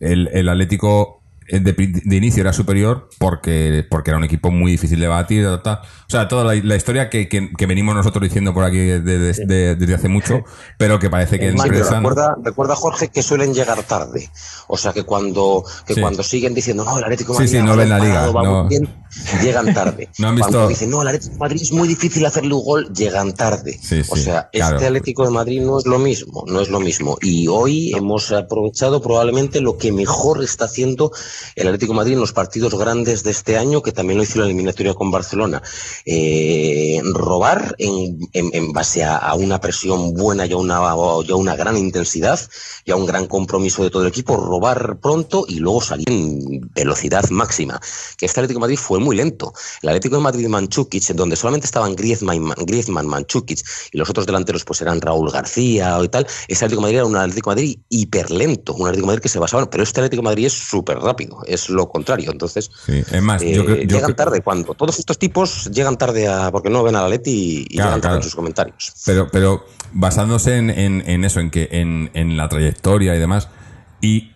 el, 0.00 0.28
el 0.32 0.48
Atlético 0.48 1.22
eh, 1.48 1.60
de, 1.60 1.72
de, 1.72 2.16
inicio 2.16 2.40
era 2.40 2.52
superior 2.52 3.08
porque, 3.18 3.86
porque 3.88 4.10
era 4.10 4.18
un 4.18 4.24
equipo 4.24 4.50
muy 4.50 4.72
difícil 4.72 4.98
de 4.98 5.06
batir. 5.06 5.46
O 5.46 5.60
sea, 6.08 6.26
toda 6.26 6.42
la, 6.42 6.60
la 6.60 6.74
historia 6.74 7.08
que, 7.08 7.28
que, 7.28 7.52
que, 7.56 7.66
venimos 7.66 7.94
nosotros 7.94 8.22
diciendo 8.24 8.52
por 8.52 8.64
aquí 8.64 8.78
desde, 8.78 9.46
de, 9.46 9.76
desde 9.76 9.94
hace 9.94 10.08
mucho, 10.08 10.42
pero 10.76 10.98
que 10.98 11.08
parece 11.08 11.38
que 11.38 11.52
recuerda, 11.52 12.36
recuerda, 12.42 12.74
Jorge, 12.74 13.08
que 13.08 13.22
suelen 13.22 13.54
llegar 13.54 13.80
tarde. 13.84 14.28
O 14.66 14.76
sea, 14.76 14.92
que 14.92 15.04
cuando, 15.04 15.64
que 15.86 15.94
sí. 15.94 16.00
cuando 16.00 16.24
siguen 16.24 16.52
diciendo, 16.52 16.84
no, 16.84 16.98
el 16.98 17.04
Atlético 17.04 17.34
Madrid 17.34 17.48
sí, 17.48 17.58
sí, 17.58 17.62
no 17.62 17.76
ven 17.76 17.90
la 17.90 18.00
liga. 18.00 18.26
No. 18.32 18.66
Bien, 18.66 18.88
llegan 19.42 19.72
tarde. 19.74 20.08
no 20.18 20.28
han 20.28 20.36
visto... 20.36 20.50
Cuando 20.50 20.68
dicen, 20.68 20.90
no, 20.90 21.02
el 21.02 21.08
Atlético 21.08 21.32
de 21.34 21.38
Madrid 21.40 21.62
es 21.62 21.72
muy 21.72 21.88
difícil 21.88 22.26
hacerle 22.26 22.54
un 22.54 22.64
gol, 22.64 22.92
llegan 22.92 23.34
tarde. 23.34 23.78
o 24.08 24.16
sea, 24.16 24.48
claro. 24.52 24.76
este 24.76 24.86
Atlético 24.86 25.24
de 25.24 25.30
Madrid 25.30 25.60
no 25.60 25.78
es 25.78 25.86
lo 25.86 25.98
mismo, 25.98 26.44
no 26.46 26.60
es 26.60 26.68
lo 26.68 26.80
mismo. 26.80 27.18
Y 27.20 27.48
hoy 27.48 27.92
hemos 27.94 28.32
aprovechado 28.32 29.00
probablemente 29.00 29.60
lo 29.60 29.76
que 29.76 29.92
mejor 29.92 30.42
está 30.42 30.66
haciendo 30.66 31.12
el 31.54 31.68
Atlético 31.68 31.92
de 31.92 31.96
Madrid 31.96 32.12
en 32.14 32.20
los 32.20 32.32
partidos 32.32 32.74
grandes 32.74 33.22
de 33.22 33.30
este 33.30 33.56
año, 33.56 33.82
que 33.82 33.92
también 33.92 34.18
lo 34.18 34.24
hizo 34.24 34.38
la 34.38 34.46
eliminatoria 34.46 34.94
con 34.94 35.10
Barcelona. 35.10 35.62
Eh, 36.04 37.00
robar 37.12 37.74
en, 37.78 38.18
en, 38.32 38.50
en 38.52 38.72
base 38.72 39.04
a, 39.04 39.16
a, 39.16 39.34
una 39.34 39.60
presión 39.60 40.14
buena 40.14 40.46
y 40.46 40.52
a 40.52 40.56
una, 40.56 40.80
y 41.26 41.30
a 41.30 41.36
una 41.36 41.56
gran 41.56 41.76
intensidad 41.76 42.38
y 42.84 42.90
a 42.90 42.96
un 42.96 43.06
gran 43.06 43.26
compromiso 43.26 43.82
de 43.82 43.90
todo 43.90 44.02
el 44.02 44.08
equipo, 44.08 44.36
robar 44.36 44.98
pronto 45.00 45.44
y 45.48 45.58
luego 45.58 45.80
salir 45.80 46.08
en 46.10 46.60
velocidad 46.74 47.28
máxima. 47.30 47.80
Que 48.16 48.26
este 48.26 48.40
Atlético 48.40 48.58
de 48.58 48.62
Madrid 48.62 48.78
fue 48.78 48.98
muy 48.98 49.05
lento. 49.14 49.52
El 49.82 49.90
Atlético 49.90 50.16
de 50.16 50.22
Madrid 50.22 50.48
Manchukic, 50.48 51.04
donde 51.14 51.36
solamente 51.36 51.66
estaban 51.66 51.94
Griezmann, 51.94 52.54
Griezmann 52.66 53.06
Manchukic 53.06 53.60
y 53.92 53.98
los 53.98 54.10
otros 54.10 54.26
delanteros 54.26 54.64
pues 54.64 54.80
eran 54.80 55.00
Raúl 55.00 55.30
García 55.30 55.98
y 56.02 56.08
tal, 56.08 56.26
este 56.48 56.64
Atlético 56.64 56.80
de 56.80 56.82
Madrid 56.82 56.96
era 56.96 57.06
un 57.06 57.16
Atlético 57.16 57.50
de 57.50 57.56
Madrid 57.56 57.78
hiperlento, 57.88 58.74
un 58.74 58.82
Atlético 58.86 59.02
de 59.02 59.06
Madrid 59.06 59.22
que 59.22 59.28
se 59.28 59.38
basaba, 59.38 59.70
pero 59.70 59.82
este 59.82 60.00
Atlético 60.00 60.22
de 60.22 60.24
Madrid 60.24 60.46
es 60.46 60.52
súper 60.54 60.98
rápido, 60.98 61.38
es 61.46 61.68
lo 61.68 61.88
contrario. 61.88 62.30
Entonces, 62.30 62.70
sí, 62.84 63.02
es 63.10 63.22
más, 63.22 63.42
eh, 63.42 63.52
yo 63.52 63.64
creo, 63.64 63.76
yo 63.76 63.82
llegan 63.82 64.02
creo... 64.02 64.16
tarde 64.16 64.40
cuando 64.42 64.74
todos 64.74 64.98
estos 64.98 65.18
tipos 65.18 65.70
llegan 65.70 65.96
tarde 65.96 66.26
a, 66.28 66.50
porque 66.50 66.70
no 66.70 66.82
ven 66.82 66.96
a 66.96 67.02
la 67.02 67.08
Leti 67.08 67.30
y, 67.30 67.60
y 67.60 67.76
Claro, 67.76 67.90
llegan 67.90 68.00
tarde 68.00 68.00
claro. 68.00 68.16
en 68.16 68.22
sus 68.22 68.34
comentarios. 68.34 68.92
Pero, 69.04 69.28
pero 69.30 69.66
basándose 69.92 70.56
en, 70.56 70.70
en, 70.70 71.02
en 71.06 71.24
eso, 71.24 71.40
en 71.40 71.50
que 71.50 71.68
en, 71.72 72.10
en 72.14 72.36
la 72.36 72.48
trayectoria 72.48 73.14
y 73.14 73.18
demás, 73.18 73.48
y, 74.00 74.32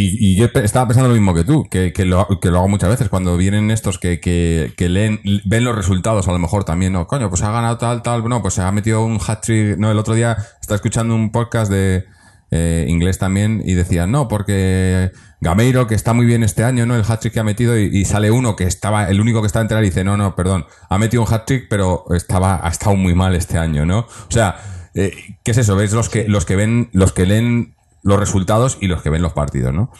y, 0.00 0.16
y 0.34 0.36
yo 0.36 0.46
estaba 0.62 0.86
pensando 0.86 1.08
lo 1.08 1.14
mismo 1.16 1.34
que 1.34 1.42
tú, 1.42 1.66
que, 1.68 1.92
que, 1.92 2.04
lo, 2.04 2.28
que 2.40 2.52
lo 2.52 2.58
hago 2.58 2.68
muchas 2.68 2.88
veces, 2.88 3.08
cuando 3.08 3.36
vienen 3.36 3.72
estos 3.72 3.98
que, 3.98 4.20
que, 4.20 4.72
que 4.76 4.88
leen, 4.88 5.20
ven 5.44 5.64
los 5.64 5.74
resultados 5.74 6.28
a 6.28 6.32
lo 6.32 6.38
mejor 6.38 6.62
también, 6.62 6.92
no, 6.92 7.08
coño, 7.08 7.28
pues 7.28 7.42
ha 7.42 7.50
ganado 7.50 7.78
tal, 7.78 8.00
tal, 8.00 8.22
no, 8.28 8.40
pues 8.40 8.54
se 8.54 8.62
ha 8.62 8.70
metido 8.70 9.04
un 9.04 9.18
hat-trick, 9.18 9.76
no, 9.76 9.90
el 9.90 9.98
otro 9.98 10.14
día 10.14 10.36
estaba 10.60 10.76
escuchando 10.76 11.16
un 11.16 11.32
podcast 11.32 11.68
de 11.68 12.04
eh, 12.52 12.86
inglés 12.86 13.18
también 13.18 13.60
y 13.64 13.74
decían, 13.74 14.12
no, 14.12 14.28
porque 14.28 15.10
Gameiro, 15.40 15.88
que 15.88 15.96
está 15.96 16.12
muy 16.12 16.26
bien 16.26 16.44
este 16.44 16.62
año, 16.62 16.86
¿no? 16.86 16.94
El 16.94 17.02
hat-trick 17.02 17.32
que 17.32 17.40
ha 17.40 17.44
metido 17.44 17.76
y, 17.76 18.04
sale 18.04 18.30
uno 18.30 18.54
que 18.54 18.68
estaba, 18.68 19.08
el 19.08 19.20
único 19.20 19.40
que 19.40 19.48
está 19.48 19.60
entera 19.60 19.80
y 19.80 19.86
dice, 19.86 20.04
no, 20.04 20.16
no, 20.16 20.36
perdón, 20.36 20.64
ha 20.88 20.98
metido 20.98 21.24
un 21.24 21.34
hat-trick, 21.34 21.66
pero 21.68 22.04
estaba, 22.14 22.64
ha 22.64 22.68
estado 22.68 22.94
muy 22.94 23.16
mal 23.16 23.34
este 23.34 23.58
año, 23.58 23.84
¿no? 23.84 23.98
O 23.98 24.30
sea, 24.30 24.60
eh, 24.94 25.12
¿qué 25.42 25.50
es 25.50 25.58
eso? 25.58 25.74
¿Ves 25.74 25.92
los 25.92 26.08
que, 26.08 26.28
los 26.28 26.44
que 26.44 26.54
ven, 26.54 26.88
los 26.92 27.12
que 27.12 27.26
leen 27.26 27.74
los 28.02 28.18
resultados 28.18 28.78
y 28.80 28.86
los 28.86 29.02
que 29.02 29.10
ven 29.10 29.22
los 29.22 29.32
partidos, 29.32 29.72
¿no? 29.74 29.90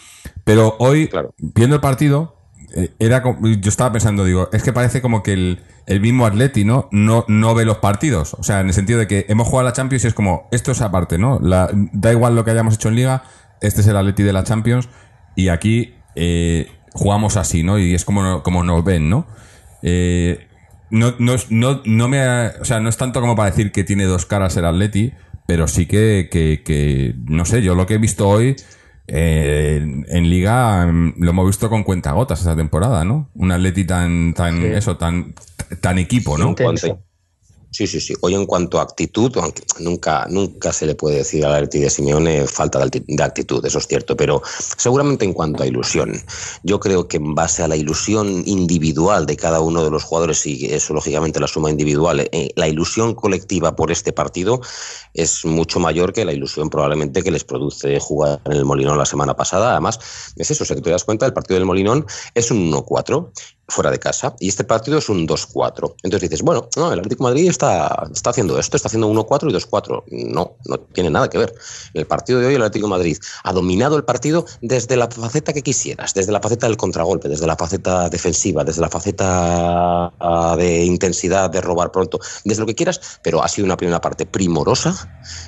Pero 0.43 0.75
hoy, 0.79 1.07
Claro. 1.07 1.33
viendo 1.37 1.75
el 1.75 1.81
partido, 1.81 2.35
eh, 2.75 2.91
era 2.99 3.21
como- 3.23 3.47
yo 3.47 3.69
estaba 3.69 3.91
pensando, 3.91 4.23
digo, 4.25 4.49
es 4.53 4.61
que 4.63 4.71
parece 4.73 5.01
como 5.01 5.23
que 5.23 5.33
el, 5.33 5.63
el 5.87 6.01
mismo 6.01 6.25
Atleti, 6.25 6.65
¿no? 6.65 6.87
¿no? 6.91 7.25
No 7.27 7.55
ve 7.55 7.65
los 7.65 7.77
partidos. 7.77 8.35
O 8.35 8.43
sea, 8.43 8.59
en 8.61 8.67
el 8.67 8.73
sentido 8.73 8.99
de 8.99 9.07
que 9.07 9.25
hemos 9.27 9.47
jugado 9.47 9.67
a 9.67 9.71
la 9.71 9.73
Champions 9.73 10.03
y 10.03 10.07
es 10.07 10.13
como, 10.13 10.47
esto 10.51 10.71
es 10.71 10.81
aparte, 10.81 11.17
¿no? 11.17 11.39
La- 11.41 11.69
da 11.73 12.11
igual 12.11 12.35
lo 12.35 12.45
que 12.45 12.51
hayamos 12.51 12.75
hecho 12.75 12.89
en 12.89 12.95
Liga, 12.95 13.23
este 13.61 13.81
es 13.81 13.87
el 13.87 13.97
Atleti 13.97 14.23
de 14.23 14.33
la 14.33 14.43
Champions 14.43 14.87
y 15.35 15.49
aquí 15.49 15.95
eh, 16.15 16.71
jugamos 16.93 17.37
así, 17.37 17.63
¿no? 17.63 17.79
Y 17.79 17.93
es 17.95 18.05
como, 18.05 18.43
como 18.43 18.63
nos 18.63 18.83
ven, 18.83 19.09
¿no? 19.09 19.25
Eh, 19.81 20.47
no, 20.91 21.13
no, 21.19 21.35
no, 21.49 21.81
no 21.85 22.07
me 22.07 22.21
ha- 22.21 22.53
o 22.61 22.65
sea, 22.65 22.79
no 22.79 22.89
es 22.89 22.97
tanto 22.97 23.21
como 23.21 23.35
para 23.35 23.49
decir 23.51 23.71
que 23.71 23.83
tiene 23.83 24.05
dos 24.05 24.25
caras 24.25 24.57
el 24.57 24.65
Atleti, 24.65 25.13
pero 25.49 25.67
sí 25.67 25.87
que, 25.87 26.29
que, 26.31 26.61
que, 26.63 27.15
no 27.25 27.43
sé, 27.43 27.63
yo 27.63 27.73
lo 27.73 27.87
que 27.87 27.95
he 27.95 27.97
visto 27.97 28.29
hoy 28.29 28.55
eh, 29.07 29.79
en, 29.81 30.05
en 30.07 30.29
Liga 30.29 30.85
mm, 30.85 31.15
lo 31.17 31.31
hemos 31.31 31.47
visto 31.47 31.71
con 31.71 31.83
cuentagotas 31.83 32.37
esta 32.41 32.55
temporada, 32.55 33.03
¿no? 33.03 33.31
Un 33.33 33.51
Atleti 33.51 33.83
tan, 33.83 34.35
tan, 34.35 34.61
Sí. 34.61 34.67
eso, 34.67 34.97
tan, 34.97 35.33
tan 35.81 35.97
equipo, 35.97 36.37
¿no? 36.37 36.49
Intenso. 36.49 37.01
Sí, 37.71 37.85
sí, 37.85 38.01
sí. 38.01 38.15
Hoy 38.21 38.33
en 38.33 38.47
cuanto 38.47 38.79
a 38.79 38.83
actitud, 38.83 39.31
aunque 39.37 39.61
nunca, 39.79 40.25
nunca 40.27 40.73
se 40.73 40.87
le 40.87 40.95
puede 40.95 41.17
decir 41.17 41.45
al 41.45 41.53
Atleti 41.53 41.79
de 41.79 41.89
Simeone 41.89 42.47
falta 42.47 42.79
de 42.79 43.23
actitud, 43.23 43.63
eso 43.63 43.77
es 43.77 43.87
cierto, 43.87 44.17
pero 44.17 44.41
seguramente 44.77 45.23
en 45.23 45.33
cuanto 45.33 45.61
a 45.61 45.67
ilusión. 45.67 46.19
Yo 46.63 46.79
creo 46.79 47.07
que 47.07 47.17
en 47.17 47.35
base 47.35 47.61
a 47.61 47.67
la 47.67 47.75
ilusión 47.75 48.43
individual 48.47 49.27
de 49.27 49.37
cada 49.37 49.61
uno 49.61 49.83
de 49.83 49.91
los 49.91 50.03
jugadores, 50.03 50.45
y 50.47 50.65
eso 50.65 50.95
lógicamente 50.95 51.39
la 51.39 51.47
suma 51.47 51.69
individual, 51.69 52.27
eh, 52.31 52.49
la 52.55 52.67
ilusión 52.67 53.13
colectiva 53.13 53.75
por 53.75 53.91
este 53.91 54.13
partido 54.13 54.61
es 55.13 55.45
mucho 55.45 55.79
mayor 55.79 56.11
que 56.11 56.25
la 56.25 56.33
ilusión 56.33 56.71
probablemente 56.71 57.21
que 57.21 57.31
les 57.31 57.43
produce 57.43 57.99
jugar 57.99 58.41
en 58.45 58.53
el 58.53 58.65
Molinón 58.65 58.97
la 58.97 59.05
semana 59.05 59.35
pasada. 59.35 59.71
Además, 59.71 59.99
es 60.35 60.49
eso, 60.49 60.63
o 60.63 60.67
sea, 60.67 60.75
que 60.75 60.81
te 60.81 60.89
das 60.89 61.03
cuenta, 61.03 61.27
el 61.27 61.33
partido 61.33 61.59
del 61.59 61.65
Molinón 61.65 62.05
es 62.33 62.49
un 62.49 62.71
1-4 62.71 63.31
fuera 63.69 63.91
de 63.91 63.99
casa 63.99 64.35
y 64.39 64.47
este 64.47 64.63
partido 64.63 64.97
es 64.97 65.09
un 65.09 65.27
2-4. 65.27 65.95
Entonces 66.03 66.29
dices, 66.29 66.41
bueno, 66.41 66.67
no, 66.75 66.91
el 66.91 66.99
Atlético 66.99 67.25
de 67.25 67.31
Madrid 67.31 67.49
está, 67.49 68.07
está 68.13 68.31
haciendo 68.31 68.59
esto, 68.59 68.77
está 68.77 68.87
haciendo 68.87 69.09
1-4 69.09 69.49
y 69.49 69.53
2-4. 69.53 70.03
No, 70.31 70.55
no 70.65 70.79
tiene 70.79 71.09
nada 71.09 71.29
que 71.29 71.37
ver. 71.37 71.53
El 71.93 72.05
partido 72.05 72.39
de 72.39 72.47
hoy, 72.47 72.55
el 72.55 72.61
Atlético 72.61 72.87
de 72.87 72.91
Madrid 72.91 73.17
ha 73.43 73.53
dominado 73.53 73.97
el 73.97 74.03
partido 74.03 74.45
desde 74.61 74.95
la 74.97 75.07
faceta 75.07 75.53
que 75.53 75.61
quisieras, 75.61 76.13
desde 76.13 76.31
la 76.31 76.39
faceta 76.39 76.67
del 76.67 76.77
contragolpe, 76.77 77.29
desde 77.29 77.47
la 77.47 77.55
faceta 77.55 78.09
defensiva, 78.09 78.63
desde 78.63 78.81
la 78.81 78.89
faceta 78.89 80.11
ah, 80.19 80.55
de 80.57 80.83
intensidad, 80.83 81.49
de 81.49 81.61
robar 81.61 81.91
pronto, 81.91 82.19
desde 82.43 82.61
lo 82.61 82.67
que 82.67 82.75
quieras, 82.75 83.19
pero 83.23 83.43
ha 83.43 83.47
sido 83.47 83.65
una 83.65 83.77
primera 83.77 84.01
parte 84.01 84.25
primorosa 84.25 84.93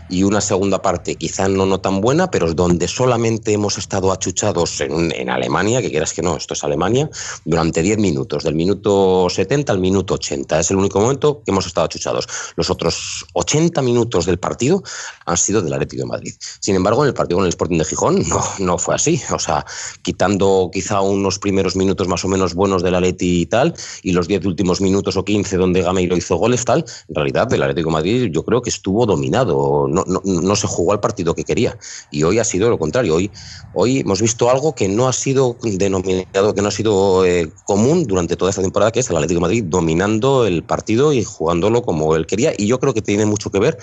y 0.10 0.24
una 0.24 0.42
segunda 0.42 0.82
parte 0.82 1.16
quizá 1.16 1.48
no, 1.48 1.66
no 1.66 1.80
tan 1.80 2.02
buena, 2.02 2.30
pero 2.30 2.54
donde 2.54 2.88
solamente 2.88 3.54
hemos 3.54 3.78
estado 3.78 4.12
achuchados 4.12 4.82
en, 4.82 5.12
en 5.14 5.30
Alemania, 5.30 5.82
que 5.82 5.90
quieras 5.90 6.14
que 6.14 6.22
no, 6.22 6.38
esto 6.38 6.54
es 6.54 6.64
Alemania, 6.64 7.10
durante 7.46 7.82
10 7.82 7.98
minutos, 7.98 8.11
del 8.44 8.56
minuto 8.56 9.28
70 9.30 9.72
al 9.72 9.80
minuto 9.80 10.16
80. 10.16 10.60
Es 10.60 10.72
el 10.72 10.78
único 10.78 11.00
momento 11.00 11.42
que 11.44 11.52
hemos 11.52 11.66
estado 11.66 11.86
achuchados. 11.86 12.28
Los 12.56 12.70
otros 12.70 13.26
80 13.34 13.82
minutos 13.82 14.26
del 14.26 14.38
partido 14.38 14.84
han 15.26 15.38
sido 15.38 15.62
del 15.62 15.74
Atlético 15.74 16.04
de 16.04 16.08
Madrid. 16.08 16.34
Sin 16.60 16.76
embargo, 16.76 17.04
en 17.04 17.10
el 17.10 17.14
partido 17.14 17.38
con 17.38 17.46
el 17.46 17.50
Sporting 17.50 17.78
de 17.78 17.86
Gijón 17.86 18.24
no, 18.28 18.42
no 18.60 18.78
fue 18.78 18.96
así. 18.96 19.22
O 19.34 19.40
sea, 19.40 19.66
quitando 20.02 20.70
quizá 20.74 21.02
unos 21.02 21.40
primeros 21.40 21.76
minutos 21.76 22.08
más 22.08 22.24
o 22.26 22.28
menos 22.28 22.54
buenos 22.54 22.84
del 22.84 22.96
Atleti 22.96 23.42
y 23.42 23.46
tal, 23.46 23.74
y 24.04 24.12
los 24.12 24.28
10 24.28 24.46
últimos 24.46 24.82
minutos 24.82 25.18
o 25.18 25.24
15 25.24 25.58
donde 25.58 25.82
Gameiro 25.82 26.18
hizo 26.18 26.36
goles 26.36 26.66
tal, 26.66 26.86
en 27.08 27.16
realidad 27.16 27.52
el 27.54 27.64
Atlético 27.64 27.90
de 27.90 27.94
Madrid 27.94 28.30
yo 28.32 28.44
creo 28.44 28.62
que 28.62 28.70
estuvo 28.70 29.06
dominado, 29.06 29.88
no, 29.88 30.04
no, 30.06 30.22
no 30.24 30.56
se 30.56 30.68
jugó 30.68 30.94
al 30.94 31.00
partido 31.00 31.34
que 31.34 31.44
quería. 31.44 31.78
Y 32.12 32.24
hoy 32.24 32.40
ha 32.40 32.44
sido 32.44 32.70
lo 32.70 32.78
contrario. 32.78 33.16
Hoy, 33.16 33.32
hoy 33.74 34.00
hemos 34.00 34.22
visto 34.22 34.50
algo 34.50 34.76
que 34.76 34.88
no 34.88 35.08
ha 35.08 35.14
sido 35.14 35.58
denominado, 35.62 36.54
que 36.54 36.62
no 36.62 36.68
ha 36.68 36.72
sido 36.72 37.26
eh, 37.26 37.52
común 37.66 38.01
durante 38.06 38.36
toda 38.36 38.50
esta 38.50 38.62
temporada, 38.62 38.92
que 38.92 39.00
es 39.00 39.10
el 39.10 39.16
Atlético 39.16 39.40
de 39.40 39.42
Madrid 39.42 39.64
dominando 39.66 40.46
el 40.46 40.64
partido 40.64 41.14
y 41.14 41.24
jugándolo 41.24 41.82
como 41.82 42.16
él 42.16 42.26
quería. 42.26 42.54
Y 42.58 42.68
yo 42.68 42.80
creo 42.80 42.94
que 42.94 43.02
tiene 43.02 43.26
mucho 43.26 43.52
que 43.52 43.60
ver 43.60 43.78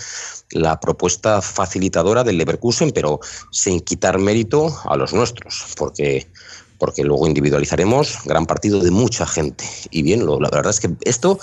la 0.51 0.81
propuesta 0.81 1.43
facilitadora 1.43 2.25
del 2.25 2.39
Leverkusen, 2.39 2.91
pero 2.93 3.21
sin 3.51 3.81
quitar 3.81 4.19
mérito 4.19 4.75
a 4.85 4.97
los 4.97 5.13
nuestros, 5.13 5.67
porque 5.77 6.27
porque 6.79 7.03
luego 7.03 7.27
individualizaremos 7.27 8.19
gran 8.25 8.47
partido 8.47 8.81
de 8.81 8.91
mucha 8.91 9.27
gente. 9.27 9.65
Y 9.91 10.03
bien, 10.03 10.25
lo, 10.25 10.41
la 10.41 10.49
verdad 10.49 10.71
es 10.71 10.81
que 10.81 10.91
esto 11.03 11.39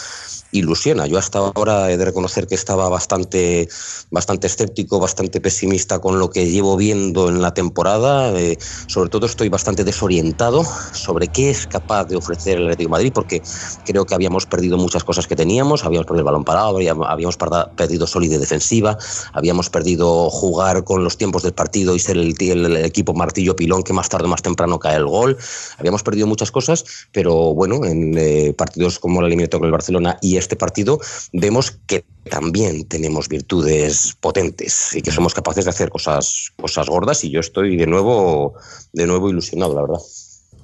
ilusiona. 0.52 1.08
Yo 1.08 1.18
hasta 1.18 1.40
ahora 1.40 1.92
he 1.92 1.98
de 1.98 2.06
reconocer 2.06 2.48
que 2.48 2.56
estaba 2.56 2.90
bastante, 2.90 3.68
bastante 4.12 4.48
escéptico, 4.48 5.00
bastante 5.00 5.42
pesimista 5.42 6.00
con 6.00 6.20
lo 6.20 6.30
que 6.30 6.50
llevo 6.50 6.78
viendo 6.78 7.30
en 7.30 7.42
la 7.42 7.54
temporada. 7.54 8.32
Eh, 8.40 8.58
sobre 8.88 9.10
todo 9.10 9.26
estoy 9.26 9.50
bastante 9.50 9.84
desorientado 9.84 10.64
sobre 10.94 11.28
qué 11.28 11.50
es 11.50 11.68
capaz 11.68 12.06
de 12.06 12.16
ofrecer 12.16 12.58
el 12.58 12.64
Atlético 12.64 12.90
de 12.90 12.92
Madrid, 12.92 13.12
porque 13.14 13.42
creo 13.86 14.06
que 14.06 14.16
habíamos 14.16 14.46
perdido 14.46 14.78
muchas 14.78 15.04
cosas 15.04 15.28
que 15.28 15.36
teníamos, 15.36 15.84
habíamos 15.84 16.06
perdido 16.06 16.22
el 16.22 16.26
balón 16.26 16.44
parado, 16.44 16.78
habíamos 16.78 17.38
perdido 17.76 18.08
solidez 18.08 18.40
defensiva, 18.40 18.98
habíamos 19.34 19.70
perdido 19.70 20.30
jugar 20.30 20.84
con 20.84 21.04
los 21.04 21.18
tiempos 21.18 21.44
del 21.44 21.54
partido 21.54 21.96
y 21.96 22.00
ser 22.00 22.18
el, 22.18 22.36
el, 22.40 22.78
equipo 22.78 23.14
martillo 23.14 23.56
pilón 23.56 23.84
que 23.84 23.94
más 23.94 24.10
tarde 24.10 24.26
o 24.26 24.30
más 24.30 24.42
temprano 24.42 24.80
cae 24.80 24.98
el 24.98 25.06
gol. 25.06 25.38
Habíamos 25.78 26.04
perdido 26.04 26.28
muchas 26.28 26.52
cosas, 26.52 26.86
pero 27.12 27.54
bueno, 27.54 27.86
en 27.86 28.18
eh, 28.18 28.54
partidos 28.58 29.00
como 29.00 29.20
el 29.20 29.28
eliminatorio 29.28 29.62
con 29.62 29.68
el 29.68 29.72
Barcelona 29.72 30.18
y 30.22 30.35
este 30.40 30.56
partido 30.56 31.00
vemos 31.34 31.72
que 31.88 32.04
también 32.30 32.88
tenemos 32.88 33.30
virtudes 33.30 34.18
potentes 34.20 34.96
y 34.96 35.02
que 35.02 35.12
somos 35.12 35.34
capaces 35.34 35.66
de 35.66 35.70
hacer 35.70 35.90
cosas, 35.90 36.52
cosas 36.56 36.88
gordas 36.88 37.24
y 37.24 37.32
yo 37.32 37.40
estoy 37.40 37.78
de 37.78 37.88
nuevo, 37.88 38.54
de 38.94 39.06
nuevo 39.08 39.30
ilusionado, 39.30 39.76
la 39.76 39.82
verdad. 39.82 40.00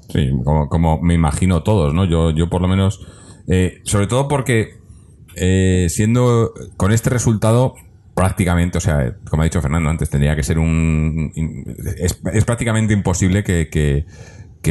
Sí, 0.09 0.29
como, 0.43 1.01
me 1.01 1.13
imagino 1.13 1.63
todos, 1.63 1.93
¿no? 1.93 2.05
Yo, 2.05 2.31
yo 2.31 2.49
por 2.49 2.61
lo 2.61 2.67
menos, 2.67 3.05
eh, 3.47 3.81
sobre 3.83 4.07
todo 4.07 4.27
porque 4.27 4.81
eh, 5.35 5.87
siendo 5.89 6.53
con 6.77 6.91
este 6.91 7.09
resultado 7.09 7.75
prácticamente, 8.13 8.77
o 8.77 8.81
sea, 8.81 9.15
como 9.29 9.41
ha 9.41 9.45
dicho 9.45 9.61
Fernando 9.61 9.89
antes, 9.89 10.09
tendría 10.09 10.35
que 10.35 10.43
ser 10.43 10.59
un... 10.59 11.31
Es, 11.97 12.45
prácticamente 12.45 12.93
imposible 12.93 13.43
que, 13.43 13.69
que, 13.69 14.05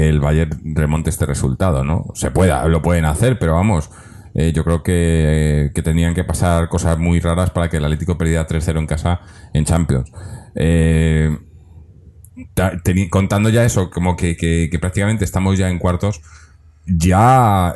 el 0.08 0.20
Bayern 0.20 0.76
remonte 0.76 1.10
este 1.10 1.26
resultado, 1.26 1.82
¿no? 1.82 2.06
Se 2.14 2.30
pueda, 2.30 2.66
lo 2.68 2.82
pueden 2.82 3.06
hacer, 3.06 3.38
pero 3.38 3.54
vamos, 3.54 3.90
eh, 4.34 4.52
yo 4.52 4.64
creo 4.64 4.82
que, 4.82 5.70
que 5.74 5.82
tenían 5.82 6.14
que 6.14 6.24
pasar 6.24 6.68
cosas 6.68 6.98
muy 6.98 7.20
raras 7.20 7.50
para 7.50 7.68
que 7.68 7.78
el 7.78 7.84
Atlético 7.84 8.18
perdiera 8.18 8.46
3-0 8.46 8.78
en 8.78 8.86
casa 8.86 9.20
en 9.52 9.64
Champions. 9.64 10.10
Eh, 10.54 11.36
contando 13.10 13.48
ya 13.48 13.64
eso, 13.64 13.90
como 13.90 14.16
que, 14.16 14.68
prácticamente 14.80 15.24
estamos 15.24 15.58
ya 15.58 15.68
en 15.68 15.78
cuartos, 15.78 16.20
ya 16.86 17.74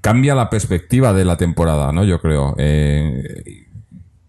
cambia 0.00 0.34
la 0.34 0.50
perspectiva 0.50 1.12
de 1.12 1.24
la 1.24 1.36
temporada, 1.36 1.92
¿no? 1.92 2.04
Yo 2.04 2.20
creo. 2.20 2.54
Eh, 2.58 3.64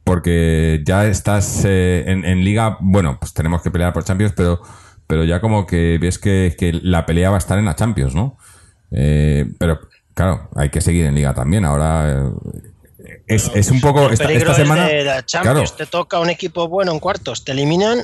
porque 0.03 0.81
ya 0.85 1.05
estás 1.05 1.63
eh, 1.65 2.05
en, 2.07 2.43
liga, 2.43 2.77
bueno, 2.79 3.17
pues 3.19 3.33
tenemos 3.33 3.61
que 3.61 3.71
pelear 3.71 3.91
por 3.91 4.05
Champions, 4.05 4.33
pero, 4.35 4.61
pero 5.05 5.25
ya 5.25 5.41
como 5.41 5.67
que 5.67 5.97
ves 5.99 6.17
que, 6.17 6.79
la 6.81 7.05
pelea 7.05 7.29
va 7.29 7.35
a 7.35 7.39
estar 7.39 7.59
en 7.59 7.65
la 7.65 7.75
Champions, 7.75 8.15
¿no? 8.15 8.37
Eh, 8.91 9.51
pero 9.59 9.81
claro, 10.17 10.49
hay 10.55 10.69
que 10.69 10.81
seguir 10.81 11.05
en 11.05 11.15
liga 11.15 11.33
también. 11.33 11.63
Ahora 11.63 12.31
es, 13.27 13.71
un 13.71 13.79
poco 13.79 14.09
esta, 14.09 14.53
semana. 14.55 14.89
Te 15.77 15.85
toca 15.85 16.19
un 16.19 16.29
equipo 16.29 16.67
bueno 16.67 16.91
en 16.91 16.99
cuartos, 16.99 17.45
te 17.45 17.51
eliminan 17.51 18.03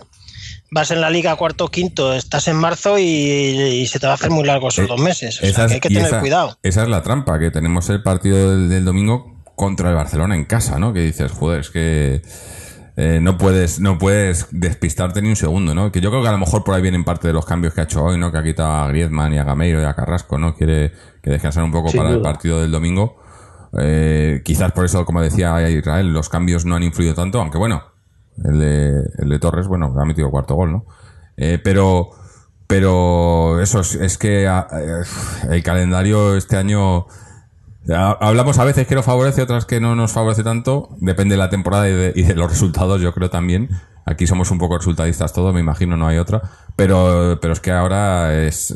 vas 0.74 0.92
en 0.92 1.02
la 1.02 1.10
liga 1.10 1.36
cuarto 1.36 1.66
o 1.66 1.68
quinto, 1.70 2.14
estás 2.14 2.48
en 2.48 2.56
marzo 2.56 2.98
y, 2.98 3.86
se 3.88 4.00
te 4.00 4.08
va 4.08 4.14
a 4.14 4.16
hacer 4.16 4.32
muy 4.32 4.44
largo 4.44 4.70
esos 4.70 4.86
eh, 4.86 4.88
dos 4.88 5.00
meses. 5.00 5.42
O 5.42 5.46
sea, 5.46 5.68
que 5.68 5.76
hay 5.76 5.80
que 5.80 5.90
tener 5.90 6.20
cuidado. 6.20 6.58
Esa 6.64 6.84
es 6.84 6.90
la 6.90 7.04
trampa, 7.04 7.38
que 7.40 7.52
tenemos 7.52 7.90
el 7.90 8.02
partido 8.02 8.58
del, 8.58 8.84
domingo 8.84 9.44
contra 9.56 9.90
el 9.90 9.96
Barcelona 9.96 10.36
en 10.36 10.46
casa, 10.46 10.80
¿no? 10.80 10.94
Que 10.94 11.02
dices, 11.02 11.32
joder, 11.32 11.62
es 11.62 11.70
que 11.70 12.22
eh, 12.98 13.20
no 13.22 13.38
puedes 13.38 13.80
no 13.80 13.98
puedes 13.98 14.48
despistarte 14.52 15.22
ni 15.22 15.30
un 15.30 15.36
segundo, 15.36 15.76
¿no? 15.76 15.92
Que 15.92 16.02
yo 16.02 16.10
creo 16.10 16.24
que 16.24 16.30
a 16.30 16.32
lo 16.32 16.40
mejor 16.40 16.64
por 16.64 16.74
ahí 16.74 16.82
vienen 16.82 17.04
parte 17.04 17.28
de 17.28 17.34
los 17.34 17.46
cambios 17.46 17.74
que 17.74 17.82
ha 17.82 17.84
hecho 17.84 18.04
hoy, 18.04 18.18
¿no? 18.18 18.32
Que 18.32 18.40
ha 18.40 18.44
quitado 18.44 18.72
a 18.72 18.88
Griezmann 18.88 19.34
y 19.34 19.38
a 19.38 19.44
Gameiro 19.44 19.80
y 19.80 19.86
a 19.86 19.94
Carrasco, 19.94 20.40
¿no? 20.40 20.56
Quiere 20.56 20.92
que 21.24 21.32
descansar 21.32 21.64
un 21.64 21.72
poco 21.72 21.92
para 21.94 22.10
el 22.10 22.22
partido 22.22 22.60
del 22.62 22.70
domingo. 22.70 23.16
Eh, 23.80 24.42
quizás 24.44 24.74
por 24.74 24.86
eso, 24.86 25.06
como 25.06 25.22
decía 25.22 25.68
Israel, 25.70 26.14
los 26.14 26.30
cambios 26.30 26.66
no 26.66 26.76
han 26.76 26.84
influido 26.84 27.16
tanto, 27.16 27.40
aunque 27.40 27.58
bueno, 27.58 27.82
el 28.44 28.60
de, 28.60 29.04
el 29.18 29.30
de 29.30 29.40
Torres, 29.40 29.68
bueno, 29.68 29.96
ha 29.98 30.06
metido 30.06 30.30
cuarto 30.30 30.56
gol, 30.56 30.74
¿no? 30.74 30.86
Eh, 31.38 31.60
pero, 31.64 32.10
pero 32.68 33.62
eso 33.62 33.80
es, 33.80 34.18
que 34.18 34.48
ah, 34.48 34.68
eh, 34.74 35.04
el 35.50 35.64
calendario 35.64 36.36
este 36.36 36.58
año 36.58 37.08
hablamos 37.90 38.60
a 38.60 38.64
veces 38.64 38.88
que 38.88 38.96
nos 38.96 39.06
favorece, 39.06 39.42
otras 39.42 39.66
que 39.66 39.80
no 39.80 39.96
nos 39.96 40.12
favorece 40.12 40.44
tanto. 40.44 40.90
Depende 41.00 41.34
de 41.34 41.40
la 41.40 41.50
temporada 41.50 41.90
y 41.90 41.94
de, 41.94 42.36
los 42.36 42.50
resultados, 42.50 43.02
yo 43.02 43.14
creo 43.14 43.30
también. 43.30 43.70
Aquí 44.06 44.28
somos 44.28 44.52
un 44.52 44.58
poco 44.58 44.78
resultadistas 44.78 45.34
todos, 45.34 45.54
me 45.54 45.62
imagino, 45.62 45.96
no 45.96 46.08
hay 46.08 46.18
otra. 46.18 46.42
Pero, 46.76 47.40
pero 47.42 47.54
es 47.54 47.60
que 47.60 47.72
ahora 47.72 48.44
es 48.44 48.76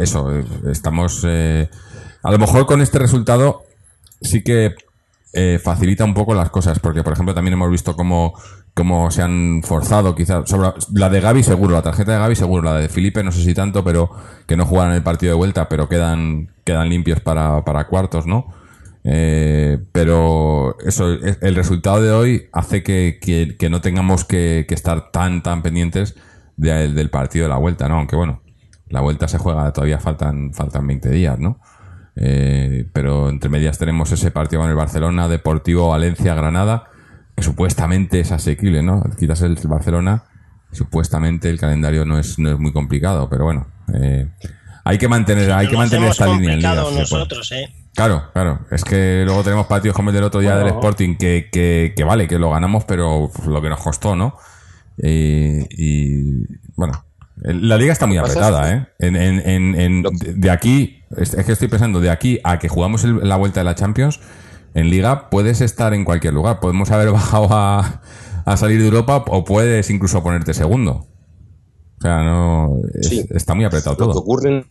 eso, 0.00 0.30
estamos. 0.70 1.22
Eh, 1.24 1.68
a 2.22 2.30
lo 2.32 2.38
mejor 2.38 2.66
con 2.66 2.80
este 2.80 2.98
resultado 2.98 3.62
sí 4.20 4.42
que 4.42 4.74
facilita 5.62 6.04
un 6.04 6.14
poco 6.14 6.32
las 6.32 6.50
cosas, 6.50 6.78
porque 6.78 7.02
por 7.02 7.12
ejemplo 7.12 7.34
también 7.34 7.54
hemos 7.54 7.68
visto 7.68 7.96
cómo 7.96 8.34
como 8.74 9.10
se 9.12 9.22
han 9.22 9.62
forzado 9.62 10.14
quizás 10.14 10.48
sobre 10.50 10.72
la 10.92 11.08
de 11.08 11.20
Gaby 11.20 11.44
seguro 11.44 11.74
la 11.74 11.82
tarjeta 11.82 12.12
de 12.12 12.18
Gaby 12.18 12.34
seguro 12.34 12.62
la 12.62 12.74
de 12.74 12.88
Felipe 12.88 13.22
no 13.22 13.30
sé 13.30 13.42
si 13.42 13.54
tanto 13.54 13.84
pero 13.84 14.10
que 14.46 14.56
no 14.56 14.66
jugaran 14.66 14.94
el 14.94 15.02
partido 15.02 15.32
de 15.32 15.36
vuelta 15.36 15.68
pero 15.68 15.88
quedan 15.88 16.53
quedan 16.64 16.88
limpios 16.88 17.20
para, 17.20 17.64
para 17.64 17.86
cuartos 17.86 18.26
no 18.26 18.52
eh, 19.04 19.78
pero 19.92 20.78
eso 20.80 21.10
el 21.10 21.54
resultado 21.54 22.00
de 22.02 22.10
hoy 22.10 22.48
hace 22.52 22.82
que, 22.82 23.18
que, 23.20 23.70
no 23.70 23.80
tengamos 23.82 24.24
que, 24.24 24.64
que, 24.66 24.74
estar 24.74 25.10
tan 25.10 25.42
tan 25.42 25.62
pendientes 25.62 26.16
del 26.56 27.10
partido 27.10 27.44
de 27.44 27.50
la 27.50 27.58
vuelta 27.58 27.88
no 27.88 27.96
aunque 27.96 28.16
bueno 28.16 28.42
la 28.88 29.00
vuelta 29.00 29.28
se 29.28 29.38
juega 29.38 29.72
todavía 29.72 29.98
faltan 29.98 30.54
faltan 30.54 30.86
20 30.86 31.10
días 31.10 31.38
no 31.38 31.60
eh, 32.16 32.88
pero 32.92 33.28
entre 33.28 33.50
medias 33.50 33.76
tenemos 33.76 34.10
ese 34.12 34.30
partido 34.30 34.62
con 34.62 34.70
el 34.70 34.76
Barcelona 34.76 35.28
Deportivo 35.28 35.88
Valencia 35.88 36.34
Granada 36.34 36.90
que 37.34 37.42
supuestamente 37.42 38.20
es 38.20 38.32
asequible, 38.32 38.82
¿no? 38.82 39.02
Quitas 39.18 39.42
el 39.42 39.56
Barcelona, 39.64 40.24
supuestamente 40.70 41.50
el 41.50 41.58
calendario 41.58 42.04
no 42.04 42.18
es, 42.18 42.38
no 42.38 42.52
es 42.52 42.58
muy 42.58 42.72
complicado, 42.72 43.28
pero 43.28 43.44
bueno, 43.44 43.66
eh, 43.92 44.28
hay 44.84 44.98
que 44.98 45.08
mantener, 45.08 45.50
hay 45.52 45.68
que 45.68 45.76
mantener 45.76 46.10
esta 46.10 46.26
línea 46.26 46.54
en 46.54 46.62
nosotros, 46.62 47.50
¿eh? 47.52 47.74
Claro, 47.94 48.30
claro. 48.32 48.60
Es 48.70 48.84
que 48.84 49.22
luego 49.24 49.42
tenemos 49.42 49.66
partidos 49.66 49.96
como 49.96 50.10
el 50.10 50.14
del 50.14 50.24
otro 50.24 50.40
día 50.40 50.56
del 50.56 50.68
Sporting 50.68 51.16
que, 51.16 51.48
que, 51.50 51.92
que, 51.96 52.04
vale, 52.04 52.26
que 52.28 52.38
lo 52.38 52.50
ganamos, 52.50 52.84
pero 52.84 53.30
lo 53.46 53.62
que 53.62 53.68
nos 53.68 53.80
costó, 53.80 54.16
¿no? 54.16 54.36
y 54.96 56.46
bueno, 56.76 57.04
la 57.36 57.76
liga 57.76 57.92
está 57.92 58.06
muy 58.06 58.16
apretada, 58.16 58.72
¿eh? 58.72 58.86
En, 59.00 59.16
en, 59.16 59.74
en, 59.78 60.02
de 60.02 60.50
aquí, 60.50 61.02
es 61.16 61.34
que 61.34 61.52
estoy 61.52 61.68
pensando, 61.68 62.00
de 62.00 62.10
aquí 62.10 62.38
a 62.44 62.58
que 62.58 62.68
jugamos 62.68 63.04
la 63.04 63.36
vuelta 63.36 63.60
de 63.60 63.64
la 63.64 63.74
Champions, 63.74 64.20
en 64.74 64.90
liga 64.90 65.30
puedes 65.30 65.60
estar 65.60 65.94
en 65.94 66.04
cualquier 66.04 66.34
lugar. 66.34 66.60
Podemos 66.60 66.90
haber 66.90 67.10
bajado 67.12 67.48
a, 67.50 68.00
salir 68.56 68.80
de 68.80 68.86
Europa 68.86 69.24
o 69.28 69.44
puedes 69.44 69.90
incluso 69.90 70.22
ponerte 70.22 70.54
segundo. 70.54 71.06
O 71.98 72.02
sea, 72.02 72.22
no 72.22 72.80
está 73.30 73.54
muy 73.54 73.64
apretado 73.64 73.96
todo. 73.96 74.08
Lo 74.08 74.12
que 74.14 74.18
ocurre 74.18 74.64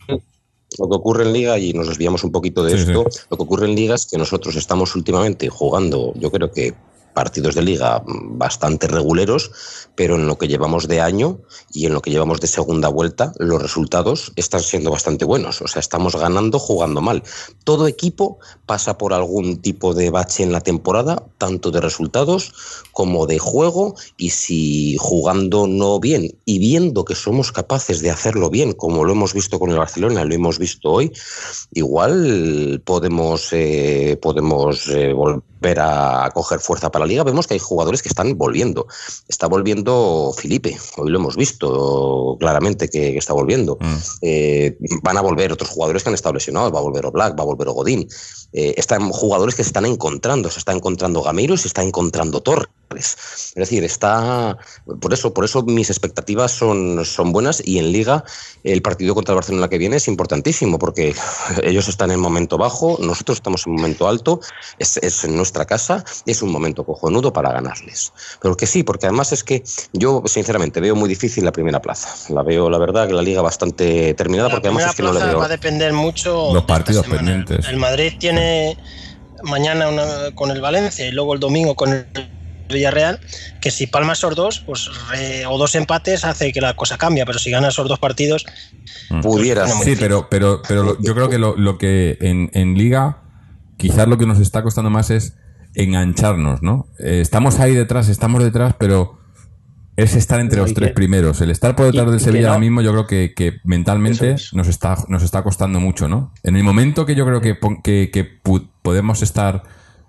lo 0.78 0.88
que 0.88 0.96
ocurre 0.96 1.24
en 1.24 1.32
Liga, 1.32 1.58
y 1.58 1.72
nos 1.72 1.88
desviamos 1.88 2.24
un 2.24 2.32
poquito 2.32 2.64
de 2.64 2.74
esto, 2.74 3.04
lo 3.30 3.36
que 3.36 3.42
ocurre 3.42 3.66
en 3.66 3.76
Liga 3.76 3.94
es 3.94 4.06
que 4.06 4.18
nosotros 4.18 4.56
estamos 4.56 4.96
últimamente 4.96 5.48
jugando, 5.48 6.12
yo 6.16 6.30
creo 6.30 6.50
que 6.50 6.74
partidos 7.14 7.54
de 7.54 7.62
liga 7.62 8.02
bastante 8.04 8.86
reguleros, 8.86 9.50
pero 9.94 10.16
en 10.16 10.26
lo 10.26 10.36
que 10.36 10.48
llevamos 10.48 10.88
de 10.88 11.00
año 11.00 11.38
y 11.72 11.86
en 11.86 11.94
lo 11.94 12.02
que 12.02 12.10
llevamos 12.10 12.40
de 12.40 12.48
segunda 12.48 12.88
vuelta, 12.88 13.32
los 13.38 13.62
resultados 13.62 14.32
están 14.36 14.60
siendo 14.60 14.90
bastante 14.90 15.24
buenos. 15.24 15.62
O 15.62 15.68
sea, 15.68 15.80
estamos 15.80 16.16
ganando 16.16 16.58
jugando 16.58 17.00
mal. 17.00 17.22
Todo 17.64 17.86
equipo 17.86 18.38
pasa 18.66 18.98
por 18.98 19.14
algún 19.14 19.58
tipo 19.62 19.94
de 19.94 20.10
bache 20.10 20.42
en 20.42 20.52
la 20.52 20.60
temporada, 20.60 21.22
tanto 21.38 21.70
de 21.70 21.80
resultados 21.80 22.52
como 22.92 23.26
de 23.26 23.38
juego, 23.38 23.94
y 24.16 24.30
si 24.30 24.96
jugando 24.98 25.66
no 25.66 26.00
bien 26.00 26.36
y 26.44 26.58
viendo 26.58 27.04
que 27.04 27.14
somos 27.14 27.52
capaces 27.52 28.00
de 28.00 28.10
hacerlo 28.10 28.50
bien, 28.50 28.72
como 28.72 29.04
lo 29.04 29.12
hemos 29.12 29.32
visto 29.32 29.58
con 29.58 29.70
el 29.70 29.78
Barcelona, 29.78 30.24
lo 30.24 30.34
hemos 30.34 30.58
visto 30.58 30.90
hoy, 30.90 31.12
igual 31.72 32.82
podemos, 32.84 33.48
eh, 33.52 34.18
podemos 34.20 34.88
eh, 34.88 35.12
volver 35.12 35.53
a 35.80 36.30
coger 36.34 36.60
fuerza 36.60 36.90
para 36.90 37.04
la 37.04 37.08
liga, 37.08 37.24
vemos 37.24 37.46
que 37.46 37.54
hay 37.54 37.60
jugadores 37.60 38.02
que 38.02 38.08
están 38.08 38.36
volviendo. 38.36 38.86
Está 39.28 39.46
volviendo 39.46 40.32
Felipe, 40.36 40.76
hoy 40.96 41.10
lo 41.10 41.18
hemos 41.18 41.36
visto 41.36 42.36
claramente 42.38 42.88
que, 42.88 43.16
está 43.16 43.32
volviendo. 43.32 43.78
Mm. 43.80 43.96
Eh, 44.22 44.76
van 45.02 45.16
a 45.16 45.22
volver 45.22 45.52
otros 45.52 45.70
jugadores 45.70 46.02
que 46.02 46.10
han 46.10 46.14
estado 46.14 46.34
lesionados, 46.34 46.74
va 46.74 46.78
a 46.78 46.82
volver 46.82 47.06
Oblak, 47.06 47.38
va 47.38 47.42
a 47.42 47.46
volver 47.46 47.68
Godín. 47.68 48.08
Eh, 48.56 48.74
están 48.76 49.10
jugadores 49.10 49.56
que 49.56 49.64
se 49.64 49.70
están 49.70 49.84
encontrando, 49.84 50.48
se 50.48 50.60
está 50.60 50.70
encontrando 50.70 51.22
Gamiro 51.22 51.54
y 51.54 51.58
se 51.58 51.66
está 51.66 51.82
encontrando 51.82 52.40
Torres. 52.40 52.68
Es 52.96 53.54
decir, 53.56 53.82
está 53.82 54.56
por 55.00 55.12
eso, 55.12 55.34
por 55.34 55.44
eso 55.44 55.64
mis 55.64 55.90
expectativas 55.90 56.52
son, 56.52 57.04
son 57.04 57.32
buenas 57.32 57.60
y 57.64 57.80
en 57.80 57.90
Liga 57.90 58.22
el 58.62 58.80
partido 58.80 59.16
contra 59.16 59.32
el 59.32 59.36
Barcelona 59.36 59.68
que 59.68 59.78
viene 59.78 59.96
es 59.96 60.06
importantísimo 60.06 60.78
porque 60.78 61.16
ellos 61.64 61.88
están 61.88 62.12
en 62.12 62.20
momento 62.20 62.56
bajo, 62.56 62.96
nosotros 63.00 63.38
estamos 63.38 63.66
en 63.66 63.72
momento 63.72 64.06
alto, 64.06 64.38
es, 64.78 64.98
es 64.98 65.24
en 65.24 65.36
nuestra 65.36 65.64
casa, 65.64 66.04
es 66.24 66.40
un 66.40 66.52
momento 66.52 66.84
cojonudo 66.84 67.32
para 67.32 67.50
ganarles. 67.52 68.12
Pero 68.40 68.56
que 68.56 68.66
sí, 68.66 68.84
porque 68.84 69.06
además 69.06 69.32
es 69.32 69.42
que 69.42 69.64
yo 69.92 70.22
sinceramente 70.26 70.80
veo 70.80 70.94
muy 70.94 71.08
difícil 71.08 71.44
la 71.44 71.52
primera 71.52 71.82
plaza. 71.82 72.32
La 72.32 72.44
veo, 72.44 72.70
la 72.70 72.78
verdad, 72.78 73.08
que 73.08 73.14
la 73.14 73.22
liga 73.22 73.42
bastante 73.42 74.14
terminada 74.14 74.48
porque 74.48 74.68
además 74.68 74.90
es 74.90 74.94
que 74.94 75.02
no 75.02 75.12
le 75.12 75.24
veo. 75.24 75.40
Va 75.40 75.46
a 75.46 75.48
depender 75.48 75.92
mucho 75.92 76.54
los 76.54 76.64
partidos 76.64 77.04
pendientes. 77.08 77.66
El 77.66 77.78
Madrid 77.78 78.12
tiene 78.20 78.43
mañana 79.42 79.86
con 80.34 80.50
el 80.50 80.60
Valencia 80.60 81.06
y 81.06 81.12
luego 81.12 81.34
el 81.34 81.40
domingo 81.40 81.74
con 81.74 81.92
el 81.92 82.06
Villarreal, 82.68 83.20
que 83.60 83.70
si 83.70 83.86
palmas 83.86 84.18
esos 84.18 84.34
dos, 84.34 84.60
pues 84.60 84.90
o 85.48 85.58
dos 85.58 85.74
empates 85.74 86.24
hace 86.24 86.52
que 86.52 86.60
la 86.60 86.74
cosa 86.74 86.96
cambie, 86.96 87.24
pero 87.26 87.38
si 87.38 87.50
ganas 87.50 87.74
esos 87.74 87.88
dos 87.88 87.98
partidos, 87.98 88.46
mm. 89.10 89.20
pudiera. 89.20 89.66
sí, 89.68 89.96
pero, 89.98 90.28
pero, 90.30 90.62
pero 90.66 90.96
yo 91.00 91.14
creo 91.14 91.28
que 91.28 91.38
lo, 91.38 91.78
que 91.78 92.16
en, 92.20 92.50
en, 92.54 92.76
Liga, 92.76 93.22
quizás 93.76 94.08
lo 94.08 94.18
que 94.18 94.26
nos 94.26 94.40
está 94.40 94.62
costando 94.62 94.90
más 94.90 95.10
es 95.10 95.36
engancharnos, 95.74 96.62
¿no? 96.62 96.88
Eh, 96.98 97.20
estamos 97.20 97.60
ahí 97.60 97.74
detrás, 97.74 98.08
estamos 98.08 98.42
detrás, 98.42 98.74
pero 98.78 99.18
es 99.96 100.16
estar 100.16 100.40
entre 100.40 100.60
los 100.60 100.74
tres 100.74 100.92
primeros. 100.92 101.40
El 101.40 101.50
estar 101.50 101.76
por 101.76 101.86
detrás 101.86 102.10
del 102.10 102.20
Sevilla 102.20 102.48
ahora 102.48 102.60
mismo, 102.60 102.82
yo 102.82 102.92
creo 102.92 103.06
que, 103.06 103.60
mentalmente 103.64 104.36
nos 104.52 104.68
está, 104.68 104.96
nos 105.08 105.22
está 105.22 105.42
costando 105.42 105.80
mucho, 105.80 106.08
¿no? 106.08 106.32
En 106.42 106.56
el 106.56 106.64
momento 106.64 107.06
que 107.06 107.14
yo 107.14 107.24
creo 107.26 107.40
que, 107.40 107.58
que, 107.82 108.40
podemos 108.82 109.22
estar 109.22 109.62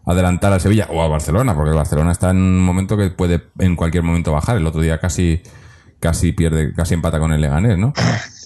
adelantar 0.06 0.54
al 0.54 0.62
Sevilla 0.62 0.88
o 0.91 1.02
a 1.02 1.08
Barcelona, 1.08 1.56
porque 1.56 1.71
el 1.71 1.76
Barcelona 1.76 2.12
está 2.12 2.32
en 2.32 2.38
un 2.38 2.63
momento 2.63 2.98
que 2.98 3.10
puede 3.10 3.43
en 3.60 3.76
cualquier 3.76 4.04
momento 4.04 4.32
bajar. 4.32 4.58
El 4.58 4.67
otro 4.67 4.82
día 4.82 5.00
casi 5.00 5.41
casi 6.00 6.34
pierde, 6.34 6.74
casi 6.74 6.93
empata 6.93 7.19
con 7.19 7.32
el 7.32 7.41
Leganés, 7.41 7.80
¿no? 7.80 7.93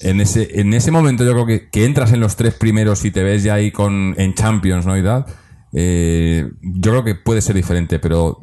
En 0.02 0.22
ese, 0.22 0.62
en 0.62 0.74
ese 0.74 0.92
momento 0.92 1.26
yo 1.26 1.34
creo 1.34 1.46
que, 1.46 1.70
que 1.70 1.84
entras 1.84 2.14
en 2.14 2.22
los 2.22 2.38
tres 2.38 2.54
primeros 2.54 3.04
y 3.04 3.12
te 3.12 3.22
ves 3.22 3.44
ya 3.44 3.56
ahí 3.56 3.72
con, 3.72 4.16
en 4.18 4.34
Champions, 4.34 4.86
¿no? 4.86 4.98
Y 4.98 5.04
tal, 5.04 5.26
eh, 5.74 6.50
yo 6.62 6.92
creo 6.92 7.04
que 7.04 7.16
puede 7.16 7.42
ser 7.42 7.56
diferente, 7.56 8.00
pero 8.00 8.40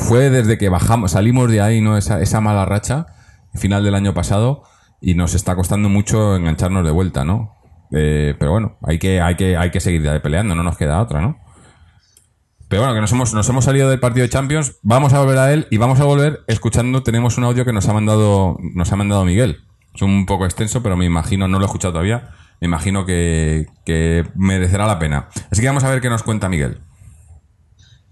fue 0.00 0.30
desde 0.30 0.58
que 0.58 0.68
bajamos, 0.68 1.12
salimos 1.12 1.50
de 1.50 1.60
ahí, 1.60 1.80
¿no? 1.80 1.96
Esa, 1.96 2.20
esa 2.20 2.40
mala 2.40 2.64
racha, 2.64 3.06
final 3.54 3.84
del 3.84 3.94
año 3.94 4.14
pasado, 4.14 4.64
y 5.00 5.14
nos 5.14 5.34
está 5.34 5.54
costando 5.54 5.88
mucho 5.88 6.36
engancharnos 6.36 6.84
de 6.84 6.90
vuelta, 6.90 7.24
¿no? 7.24 7.54
Eh, 7.92 8.34
pero 8.38 8.52
bueno, 8.52 8.78
hay 8.82 8.98
que, 8.98 9.20
hay 9.20 9.36
que, 9.36 9.56
hay 9.56 9.70
que 9.70 9.80
seguir 9.80 10.02
peleando, 10.22 10.54
no 10.54 10.62
nos 10.62 10.76
queda 10.76 11.00
otra, 11.00 11.20
¿no? 11.20 11.38
Pero 12.68 12.82
bueno, 12.82 12.94
que 12.94 13.00
nos 13.00 13.12
hemos, 13.12 13.34
nos 13.34 13.48
hemos 13.48 13.64
salido 13.64 13.90
del 13.90 13.98
partido 13.98 14.22
de 14.22 14.30
Champions, 14.30 14.78
vamos 14.82 15.12
a 15.12 15.20
volver 15.20 15.38
a 15.38 15.52
él 15.52 15.66
y 15.70 15.76
vamos 15.76 16.00
a 16.00 16.04
volver 16.04 16.40
escuchando, 16.46 17.02
tenemos 17.02 17.36
un 17.36 17.44
audio 17.44 17.64
que 17.64 17.72
nos 17.72 17.88
ha 17.88 17.92
mandado, 17.92 18.58
nos 18.74 18.92
ha 18.92 18.96
mandado 18.96 19.24
Miguel. 19.24 19.64
Es 19.94 20.02
un 20.02 20.24
poco 20.24 20.44
extenso, 20.44 20.82
pero 20.82 20.96
me 20.96 21.04
imagino, 21.04 21.48
no 21.48 21.58
lo 21.58 21.64
he 21.64 21.66
escuchado 21.66 21.92
todavía, 21.92 22.30
me 22.60 22.68
imagino 22.68 23.04
que, 23.04 23.66
que 23.84 24.24
merecerá 24.36 24.86
la 24.86 25.00
pena. 25.00 25.28
Así 25.50 25.60
que 25.60 25.66
vamos 25.66 25.82
a 25.82 25.90
ver 25.90 26.00
qué 26.00 26.08
nos 26.08 26.22
cuenta 26.22 26.48
Miguel. 26.48 26.80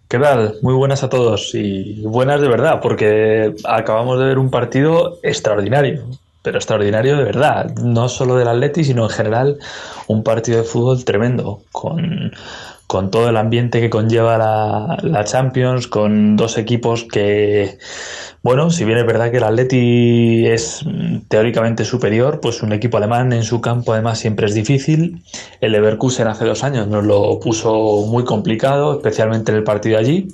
¿Qué 0.09 0.19
tal? 0.19 0.57
Muy 0.63 0.73
buenas 0.73 1.03
a 1.03 1.11
todos 1.11 1.55
y 1.55 2.01
buenas 2.01 2.41
de 2.41 2.49
verdad, 2.49 2.81
porque 2.81 3.55
acabamos 3.65 4.19
de 4.19 4.25
ver 4.25 4.39
un 4.39 4.51
partido 4.51 5.19
extraordinario, 5.23 6.03
pero 6.41 6.57
extraordinario 6.57 7.19
de 7.19 7.25
verdad, 7.25 7.75
no 7.75 8.09
solo 8.09 8.37
del 8.37 8.49
Atleti, 8.49 8.85
sino 8.85 9.03
en 9.03 9.11
general 9.11 9.59
un 10.07 10.23
partido 10.23 10.63
de 10.63 10.65
fútbol 10.65 11.05
tremendo, 11.05 11.61
con, 11.73 12.33
con 12.89 13.13
todo 13.13 13.29
el 13.29 13.37
ambiente 13.37 13.81
que 13.81 13.91
conlleva 13.91 14.37
la, 14.37 14.99
la 15.03 15.25
Champions, 15.25 15.87
con 15.87 16.37
dos 16.37 16.59
equipos 16.59 17.05
que 17.05 17.79
bueno, 18.43 18.71
si 18.71 18.85
bien 18.85 18.99
es 18.99 19.07
verdad 19.07 19.31
que 19.31 19.39
el 19.39 19.45
Atleti 19.45 20.47
es 20.47 20.83
mm, 20.85 21.29
teóricamente 21.29 21.85
superior, 21.85 22.41
pues 22.41 22.63
un 22.63 22.73
equipo 22.73 22.97
alemán 22.97 23.33
en 23.33 23.43
su 23.43 23.61
campo 23.61 23.93
además 23.93 24.19
siempre 24.19 24.47
es 24.47 24.55
difícil. 24.55 25.23
El 25.61 25.73
Leverkusen 25.73 26.29
hace 26.29 26.45
dos 26.45 26.63
años 26.63 26.87
nos 26.87 27.05
lo 27.05 27.41
puso 27.41 28.07
muy 28.07 28.25
complicado, 28.25 28.95
especialmente 28.95 29.51
en 29.53 29.59
el 29.59 29.65
partido 29.65 29.99
allí. 29.99 30.29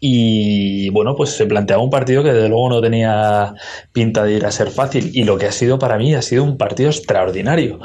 Y 0.00 0.90
bueno, 0.90 1.16
pues 1.16 1.30
se 1.30 1.46
planteaba 1.46 1.82
un 1.82 1.90
partido 1.90 2.22
que 2.22 2.32
desde 2.32 2.48
luego 2.48 2.68
no 2.68 2.80
tenía 2.80 3.54
pinta 3.92 4.24
de 4.24 4.34
ir 4.34 4.46
a 4.46 4.50
ser 4.50 4.70
fácil. 4.70 5.10
Y 5.14 5.24
lo 5.24 5.38
que 5.38 5.46
ha 5.46 5.52
sido 5.52 5.78
para 5.78 5.98
mí 5.98 6.14
ha 6.14 6.22
sido 6.22 6.44
un 6.44 6.56
partido 6.58 6.90
extraordinario. 6.90 7.78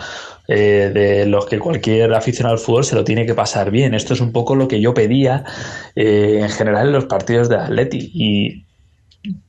Eh, 0.48 0.92
de 0.94 1.26
los 1.26 1.46
que 1.46 1.58
cualquier 1.58 2.14
aficionado 2.14 2.54
al 2.56 2.60
fútbol 2.60 2.84
se 2.84 2.96
lo 2.96 3.04
tiene 3.04 3.26
que 3.26 3.34
pasar 3.34 3.72
bien. 3.72 3.94
Esto 3.94 4.14
es 4.14 4.22
un 4.22 4.32
poco 4.32 4.56
lo 4.56 4.68
que 4.68 4.82
yo 4.82 4.94
pedía 4.94 5.46
eh, 5.96 6.40
en 6.42 6.50
general 6.50 6.88
en 6.88 6.94
los 6.94 7.06
partidos 7.06 7.50
de 7.50 7.58
Atleti. 7.58 8.12
Y 8.14 8.66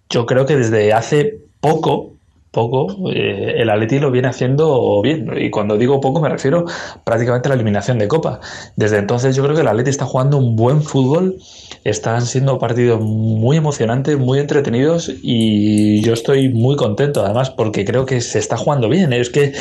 yo 0.09 0.26
creo 0.26 0.46
que 0.46 0.57
desde 0.57 0.92
hace 0.92 1.38
poco, 1.61 2.12
poco, 2.52 3.11
eh, 3.11 3.54
el 3.57 3.70
Atleti 3.70 3.98
lo 3.98 4.12
viene 4.12 4.28
haciendo 4.28 5.02
bien. 5.02 5.28
Y 5.37 5.50
cuando 5.50 5.76
digo 5.76 6.00
poco 6.00 6.20
me 6.20 6.28
refiero 6.28 6.64
prácticamente 7.02 7.48
a 7.48 7.50
la 7.50 7.57
eliminación 7.57 7.98
de 7.98 8.07
Copa. 8.07 8.38
Desde 8.76 8.98
entonces 8.98 9.35
yo 9.35 9.42
creo 9.42 9.57
que 9.57 9.62
el 9.62 9.68
Atleti 9.68 9.90
está 9.90 10.04
jugando 10.04 10.37
un 10.38 10.54
buen 10.54 10.80
fútbol. 10.80 11.37
Están 11.83 12.22
siendo 12.24 12.61
partidos 12.61 13.00
muy 13.00 13.57
emocionantes, 13.57 14.16
muy 14.16 14.38
entretenidos 14.38 15.11
y 15.22 16.00
yo 16.02 16.12
estoy 16.12 16.50
muy 16.50 16.76
contento 16.76 17.24
además 17.24 17.50
porque 17.50 17.85
creo 17.85 18.07
que 18.07 18.20
se 18.20 18.38
está 18.38 18.57
jugando 18.57 18.88
bien. 18.88 19.12
Es 19.12 19.28
que 19.28 19.54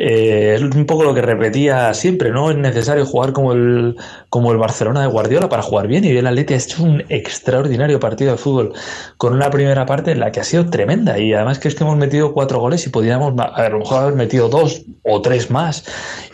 eh, 0.00 0.54
es 0.54 0.62
un 0.62 0.86
poco 0.86 1.02
lo 1.02 1.12
que 1.12 1.22
repetía 1.22 1.92
siempre, 1.92 2.30
no 2.30 2.52
es 2.52 2.56
necesario 2.56 3.04
jugar 3.04 3.32
como 3.32 3.52
el, 3.52 3.96
como 4.30 4.52
el 4.52 4.58
Barcelona 4.58 5.00
de 5.00 5.08
Guardiola 5.08 5.48
para 5.48 5.62
jugar 5.62 5.88
bien 5.88 6.04
y 6.04 6.10
el 6.10 6.24
Atleti 6.24 6.54
ha 6.54 6.56
hecho 6.56 6.84
un 6.84 7.02
extraordinario 7.08 7.98
partido 7.98 8.30
de 8.30 8.38
fútbol 8.38 8.74
con 9.16 9.32
una 9.32 9.50
primera 9.50 9.86
parte 9.86 10.12
en 10.12 10.20
la 10.20 10.30
que 10.30 10.38
ha 10.38 10.44
sido 10.44 10.70
tremenda 10.70 11.18
y 11.18 11.32
además 11.34 11.58
que 11.58 11.66
es 11.66 11.74
que 11.74 11.82
hemos 11.82 11.96
metido 11.96 12.32
cuatro 12.32 12.60
goles 12.60 12.86
y 12.86 12.90
podíamos 12.90 13.34
a 13.36 13.68
lo 13.68 13.78
mejor 13.80 14.02
haber 14.04 14.14
metido 14.14 14.48
dos 14.48 14.82
o 15.02 15.20
tres 15.20 15.50
más. 15.50 15.84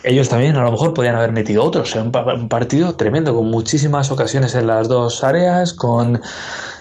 Ellos 0.03 0.29
también 0.29 0.55
a 0.57 0.61
lo 0.61 0.71
mejor 0.71 0.93
podían 0.93 1.15
haber 1.15 1.31
metido 1.31 1.63
otros. 1.63 1.95
un 1.95 2.11
partido 2.49 2.95
tremendo 2.95 3.33
con 3.33 3.49
muchísimas 3.49 4.11
ocasiones 4.11 4.53
en 4.53 4.67
las 4.67 4.87
dos 4.87 5.23
áreas, 5.23 5.73
con 5.73 6.21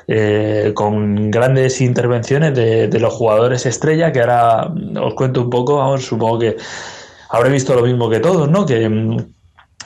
eh, 0.06 0.72
con 0.74 1.30
grandes 1.30 1.80
intervenciones 1.80 2.54
de, 2.54 2.98
los 2.98 3.12
jugadores 3.12 3.66
estrella, 3.66 4.12
que 4.12 4.20
ahora 4.20 4.72
os 5.00 5.14
cuento 5.14 5.42
un 5.42 5.50
poco, 5.50 5.76
vamos, 5.76 6.04
supongo 6.04 6.38
que 6.38 6.56
habré 7.30 7.50
visto 7.50 7.74
lo 7.74 7.82
mismo 7.82 8.10
que 8.10 8.20
todos, 8.20 8.50
¿no? 8.50 8.66
Que, 8.66 9.16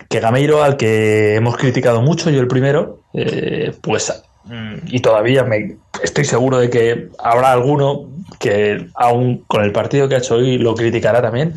que 0.09 0.21
Gameiro, 0.21 0.63
al 0.63 0.77
que 0.77 1.37
hemos 1.37 1.57
criticado 1.57 2.03
mucho, 2.03 2.31
yo 2.31 2.41
el 2.41 2.49
primero, 2.49 3.01
eh, 3.15 3.73
pues 3.83 4.23
mm, 4.45 4.75
y 4.87 5.01
todavía 5.01 5.45
me 5.45 5.77
estoy 6.03 6.25
seguro 6.25 6.59
de 6.59 6.71
que 6.71 7.09
habrá 7.19 7.53
alguno 7.53 8.09
que 8.39 8.89
aún 8.95 9.45
con 9.47 9.65
el 9.65 9.73
partido 9.73 10.09
que 10.09 10.17
ha 10.17 10.19
hecho 10.19 10.37
hoy 10.37 10.59
lo 10.59 10.75
criticará 10.75 11.23
también. 11.23 11.55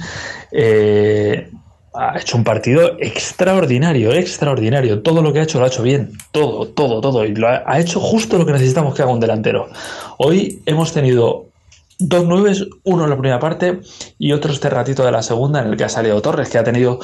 Eh, 0.52 1.50
ha 1.93 2.17
hecho 2.17 2.38
un 2.38 2.43
partido 2.43 2.97
extraordinario, 2.99 4.13
extraordinario. 4.13 5.01
Todo 5.01 5.21
lo 5.21 5.34
que 5.34 5.39
ha 5.39 5.43
hecho 5.43 5.60
lo 5.60 5.65
ha 5.65 5.67
hecho 5.67 5.84
bien. 5.84 6.12
Todo, 6.32 6.67
todo, 6.67 7.01
todo. 7.01 7.25
Y 7.25 7.36
lo 7.36 7.47
ha, 7.47 7.80
hecho 7.80 7.99
justo 7.99 8.38
lo 8.38 8.45
que 8.45 8.54
necesitamos 8.54 8.95
que 8.95 9.01
haga 9.01 9.12
un 9.12 9.19
delantero. 9.19 9.69
Hoy 10.17 10.62
hemos 10.65 10.93
tenido 10.93 11.45
dos 11.99 12.25
nueves, 12.25 12.65
uno 12.84 13.04
en 13.04 13.10
la 13.10 13.15
primera 13.15 13.39
parte 13.39 13.82
y 14.17 14.32
otro 14.32 14.51
este 14.51 14.69
ratito 14.69 15.04
de 15.04 15.12
la 15.12 15.21
segunda 15.21 15.62
en 15.62 15.67
el 15.67 15.77
que 15.77 15.84
ha 15.84 15.89
salido 15.89 16.21
Torres, 16.21 16.49
que 16.49 16.58
ha 16.58 16.63
tenido 16.63 16.99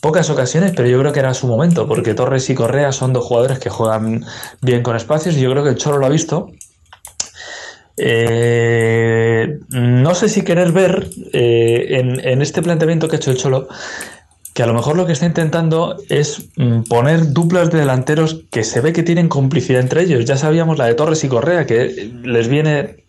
pocas 0.00 0.30
ocasiones, 0.30 0.72
pero 0.76 0.86
yo 0.88 1.00
creo 1.00 1.12
que 1.12 1.18
era 1.18 1.34
su 1.34 1.48
momento, 1.48 1.88
porque 1.88 2.14
Torres 2.14 2.48
y 2.50 2.54
Correa 2.54 2.92
son 2.92 3.12
dos 3.12 3.24
jugadores 3.24 3.58
que 3.58 3.70
juegan 3.70 4.24
bien 4.60 4.82
con 4.82 4.94
espacios 4.94 5.36
y 5.36 5.40
yo 5.40 5.50
creo 5.50 5.64
que 5.64 5.70
el 5.70 5.76
Cholo 5.76 5.98
lo 5.98 6.06
ha 6.06 6.10
visto. 6.10 6.52
Eh, 7.98 9.58
no 9.70 10.14
sé 10.14 10.28
si 10.28 10.42
querer 10.42 10.70
ver 10.70 11.08
eh, 11.32 11.86
en, 11.98 12.20
en, 12.28 12.42
este 12.42 12.60
planteamiento 12.60 13.08
que 13.08 13.16
ha 13.16 13.18
hecho 13.18 13.30
el 13.30 13.38
Cholo 13.38 13.68
que 14.56 14.62
a 14.62 14.66
lo 14.66 14.72
mejor 14.72 14.96
lo 14.96 15.04
que 15.04 15.12
está 15.12 15.26
intentando 15.26 15.98
es 16.08 16.48
mm, 16.56 16.84
poner 16.84 17.34
duplas 17.34 17.70
de 17.70 17.80
delanteros 17.80 18.44
que 18.50 18.64
se 18.64 18.80
ve 18.80 18.94
que 18.94 19.02
tienen 19.02 19.28
complicidad 19.28 19.82
entre 19.82 20.00
ellos. 20.00 20.24
Ya 20.24 20.38
sabíamos 20.38 20.78
la 20.78 20.86
de 20.86 20.94
Torres 20.94 21.22
y 21.24 21.28
Correa, 21.28 21.66
que 21.66 22.10
les 22.22 22.48
viene 22.48 23.04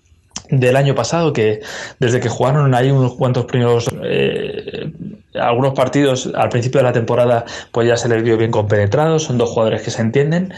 del 0.49 0.75
año 0.75 0.93
pasado, 0.93 1.31
que 1.31 1.61
desde 2.01 2.19
que 2.19 2.27
jugaron 2.27 2.75
ahí 2.75 2.91
unos 2.91 3.15
cuantos 3.15 3.45
primeros, 3.45 3.87
eh, 4.03 4.91
algunos 5.35 5.73
partidos 5.73 6.29
al 6.35 6.49
principio 6.49 6.79
de 6.81 6.83
la 6.83 6.91
temporada, 6.91 7.45
pues 7.71 7.87
ya 7.87 7.95
se 7.95 8.09
les 8.09 8.23
vio 8.23 8.37
bien 8.37 8.51
compenetrados, 8.51 9.23
son 9.23 9.37
dos 9.37 9.49
jugadores 9.49 9.83
que 9.83 9.91
se 9.91 10.01
entienden 10.01 10.53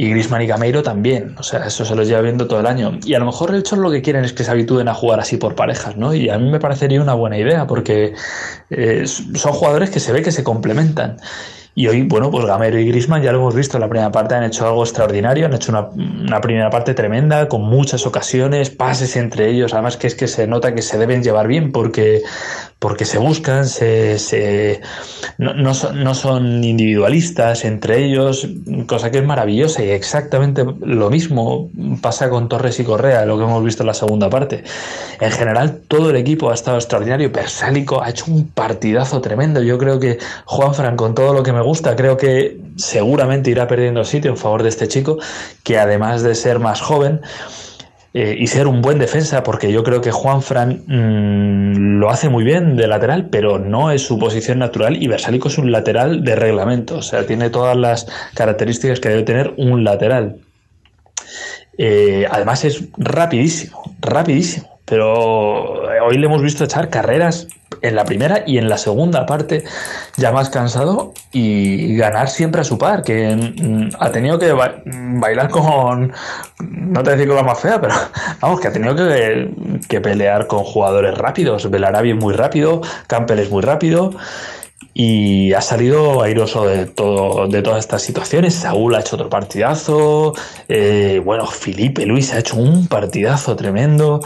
y 0.00 0.10
Grisman 0.10 0.42
y 0.42 0.46
Gameiro 0.46 0.84
también. 0.84 1.34
O 1.38 1.42
sea, 1.42 1.66
eso 1.66 1.84
se 1.84 1.96
los 1.96 2.06
lleva 2.06 2.20
viendo 2.20 2.46
todo 2.46 2.60
el 2.60 2.66
año. 2.66 3.00
Y 3.04 3.14
a 3.14 3.18
lo 3.18 3.26
mejor 3.26 3.50
el 3.50 3.56
hecho 3.58 3.74
lo 3.74 3.90
que 3.90 4.00
quieren 4.00 4.24
es 4.24 4.32
que 4.32 4.44
se 4.44 4.50
habitúen 4.52 4.86
a 4.86 4.94
jugar 4.94 5.18
así 5.18 5.38
por 5.38 5.56
parejas, 5.56 5.96
¿no? 5.96 6.14
Y 6.14 6.30
a 6.30 6.38
mí 6.38 6.48
me 6.48 6.60
parecería 6.60 7.02
una 7.02 7.14
buena 7.14 7.36
idea 7.36 7.66
porque 7.66 8.14
eh, 8.70 9.06
son 9.08 9.52
jugadores 9.52 9.90
que 9.90 9.98
se 9.98 10.12
ve 10.12 10.22
que 10.22 10.30
se 10.30 10.44
complementan. 10.44 11.16
Y 11.74 11.88
hoy, 11.88 12.02
bueno, 12.02 12.30
pues 12.30 12.44
Gamero 12.44 12.78
y 12.78 12.88
Grisman 12.88 13.22
ya 13.22 13.32
lo 13.32 13.38
hemos 13.38 13.54
visto 13.54 13.76
en 13.76 13.82
la 13.82 13.88
primera 13.88 14.10
parte, 14.10 14.34
han 14.34 14.42
hecho 14.44 14.66
algo 14.66 14.82
extraordinario, 14.82 15.46
han 15.46 15.54
hecho 15.54 15.70
una, 15.70 16.40
primera 16.40 16.70
parte 16.70 16.92
tremenda, 16.94 17.48
con 17.48 17.62
muchas 17.62 18.04
ocasiones, 18.04 18.70
pases 18.70 19.14
entre 19.14 19.48
ellos, 19.48 19.74
además 19.74 19.96
que 19.96 20.08
es 20.08 20.16
que 20.16 20.26
se 20.26 20.48
nota 20.48 20.74
que 20.74 20.82
se 20.82 20.98
deben 20.98 21.22
llevar 21.22 21.46
bien 21.46 21.70
porque, 21.70 22.22
porque 22.78 23.04
se 23.04 23.18
buscan, 23.18 23.66
se, 23.66 24.80
no, 25.36 25.52
no, 25.54 25.74
son, 25.74 26.04
no 26.04 26.14
son 26.14 26.62
individualistas 26.62 27.64
entre 27.64 28.04
ellos, 28.04 28.46
cosa 28.86 29.10
que 29.10 29.18
es 29.18 29.24
maravillosa 29.24 29.82
y 29.82 29.90
exactamente 29.90 30.64
lo 30.80 31.10
mismo 31.10 31.70
pasa 32.00 32.30
con 32.30 32.48
Torres 32.48 32.78
y 32.78 32.84
Correa, 32.84 33.24
lo 33.26 33.36
que 33.36 33.44
hemos 33.44 33.64
visto 33.64 33.82
en 33.82 33.88
la 33.88 33.94
segunda 33.94 34.30
parte. 34.30 34.62
En 35.20 35.32
general, 35.32 35.80
todo 35.88 36.10
el 36.10 36.16
equipo 36.16 36.50
ha 36.50 36.54
estado 36.54 36.76
extraordinario, 36.76 37.32
Persálico 37.32 38.00
ha 38.00 38.10
hecho 38.10 38.26
un 38.28 38.46
partidazo 38.46 39.20
tremendo, 39.20 39.60
yo 39.60 39.76
creo 39.76 39.98
que 39.98 40.18
Juan 40.44 40.72
Fran, 40.72 40.96
con 40.96 41.14
todo 41.14 41.32
lo 41.32 41.42
que 41.42 41.52
me 41.52 41.62
gusta. 41.62 41.96
Creo 41.96 42.16
que 42.16 42.60
seguramente 42.76 43.50
irá 43.50 43.66
perdiendo 43.66 44.04
sitio 44.04 44.30
en 44.30 44.36
favor 44.36 44.62
de 44.62 44.68
este 44.68 44.86
chico, 44.86 45.18
que 45.64 45.78
además 45.78 46.22
de 46.22 46.34
ser 46.34 46.60
más 46.60 46.80
joven, 46.80 47.20
eh, 48.14 48.36
y 48.38 48.46
ser 48.46 48.66
un 48.66 48.80
buen 48.80 48.98
defensa, 48.98 49.42
porque 49.42 49.70
yo 49.72 49.82
creo 49.84 50.00
que 50.00 50.10
Juan 50.10 50.42
Fran 50.42 50.82
mm, 50.86 51.98
lo 51.98 52.10
hace 52.10 52.28
muy 52.28 52.44
bien 52.44 52.76
de 52.76 52.86
lateral, 52.86 53.28
pero 53.30 53.58
no 53.58 53.90
es 53.90 54.02
su 54.02 54.18
posición 54.18 54.58
natural 54.58 55.02
y 55.02 55.08
Versálico 55.08 55.48
es 55.48 55.58
un 55.58 55.70
lateral 55.70 56.24
de 56.24 56.36
reglamento, 56.36 56.98
o 56.98 57.02
sea, 57.02 57.26
tiene 57.26 57.50
todas 57.50 57.76
las 57.76 58.06
características 58.34 59.00
que 59.00 59.10
debe 59.10 59.22
tener 59.22 59.54
un 59.56 59.84
lateral. 59.84 60.36
Eh, 61.76 62.26
además 62.30 62.64
es 62.64 62.84
rapidísimo, 62.96 63.94
rapidísimo 64.00 64.78
pero 64.88 65.82
hoy 66.06 66.16
le 66.16 66.26
hemos 66.26 66.42
visto 66.42 66.64
echar 66.64 66.88
carreras 66.88 67.46
en 67.82 67.94
la 67.96 68.04
primera 68.04 68.44
y 68.46 68.58
en 68.58 68.68
la 68.68 68.78
segunda 68.78 69.26
parte 69.26 69.64
ya 70.16 70.32
más 70.32 70.50
cansado 70.50 71.12
y 71.32 71.96
ganar 71.96 72.28
siempre 72.28 72.60
a 72.60 72.64
su 72.64 72.78
par, 72.78 73.02
que 73.02 73.34
mm, 73.34 73.90
ha 73.98 74.10
tenido 74.10 74.38
que 74.38 74.52
bailar 74.52 75.50
con, 75.50 76.12
no 76.60 77.02
te 77.02 77.10
decir 77.10 77.28
con 77.28 77.36
la 77.36 77.42
más 77.42 77.60
fea, 77.60 77.80
pero 77.80 77.94
vamos, 78.40 78.60
que 78.60 78.68
ha 78.68 78.72
tenido 78.72 78.94
que, 78.96 80.00
pelear 80.00 80.46
con 80.46 80.64
jugadores 80.64 81.16
rápidos. 81.16 81.70
Belarabi 81.70 82.10
es 82.10 82.16
muy 82.16 82.34
rápido, 82.34 82.80
Campbell 83.06 83.40
es 83.40 83.50
muy 83.50 83.62
rápido 83.62 84.12
y 84.94 85.52
ha 85.52 85.60
salido 85.60 86.22
airoso 86.22 86.66
de, 86.66 86.86
todo, 86.86 87.46
de 87.46 87.62
todas 87.62 87.80
estas 87.80 88.02
situaciones. 88.02 88.54
Saúl 88.54 88.94
ha 88.94 89.00
hecho 89.00 89.16
otro 89.16 89.28
partidazo, 89.28 90.34
eh, 90.68 91.20
bueno, 91.24 91.46
Felipe 91.46 92.06
Luis 92.06 92.32
ha 92.32 92.38
hecho 92.38 92.56
un 92.56 92.86
partidazo 92.88 93.54
tremendo. 93.56 94.20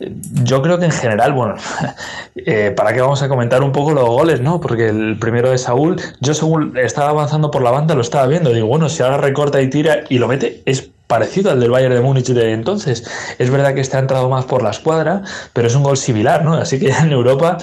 Yo 0.00 0.62
creo 0.62 0.78
que 0.78 0.84
en 0.84 0.92
general, 0.92 1.32
bueno, 1.32 1.56
eh, 2.36 2.72
¿para 2.76 2.92
qué 2.92 3.00
vamos 3.00 3.22
a 3.22 3.28
comentar 3.28 3.62
un 3.62 3.72
poco 3.72 3.92
los 3.92 4.08
goles, 4.08 4.40
no? 4.40 4.60
Porque 4.60 4.88
el 4.88 5.18
primero 5.18 5.50
de 5.50 5.58
Saúl, 5.58 6.00
yo 6.20 6.34
según 6.34 6.76
estaba 6.76 7.10
avanzando 7.10 7.50
por 7.50 7.62
la 7.62 7.70
banda 7.70 7.94
lo 7.94 8.02
estaba 8.02 8.26
viendo. 8.26 8.52
Digo, 8.52 8.66
bueno, 8.66 8.88
si 8.88 9.02
ahora 9.02 9.16
recorta 9.16 9.60
y 9.60 9.68
tira 9.70 10.04
y 10.08 10.18
lo 10.18 10.28
mete, 10.28 10.62
es 10.66 10.90
parecido 11.08 11.50
al 11.50 11.58
del 11.58 11.70
Bayern 11.70 11.94
de 11.94 12.00
Múnich 12.00 12.28
de 12.28 12.52
entonces. 12.52 13.04
Es 13.38 13.50
verdad 13.50 13.74
que 13.74 13.80
este 13.80 13.96
ha 13.96 14.00
entrado 14.00 14.28
más 14.28 14.44
por 14.44 14.62
la 14.62 14.70
escuadra, 14.70 15.22
pero 15.52 15.66
es 15.66 15.74
un 15.74 15.82
gol 15.82 15.96
similar, 15.96 16.44
¿no? 16.44 16.54
Así 16.54 16.78
que 16.78 16.90
en 17.02 17.10
Europa 17.10 17.58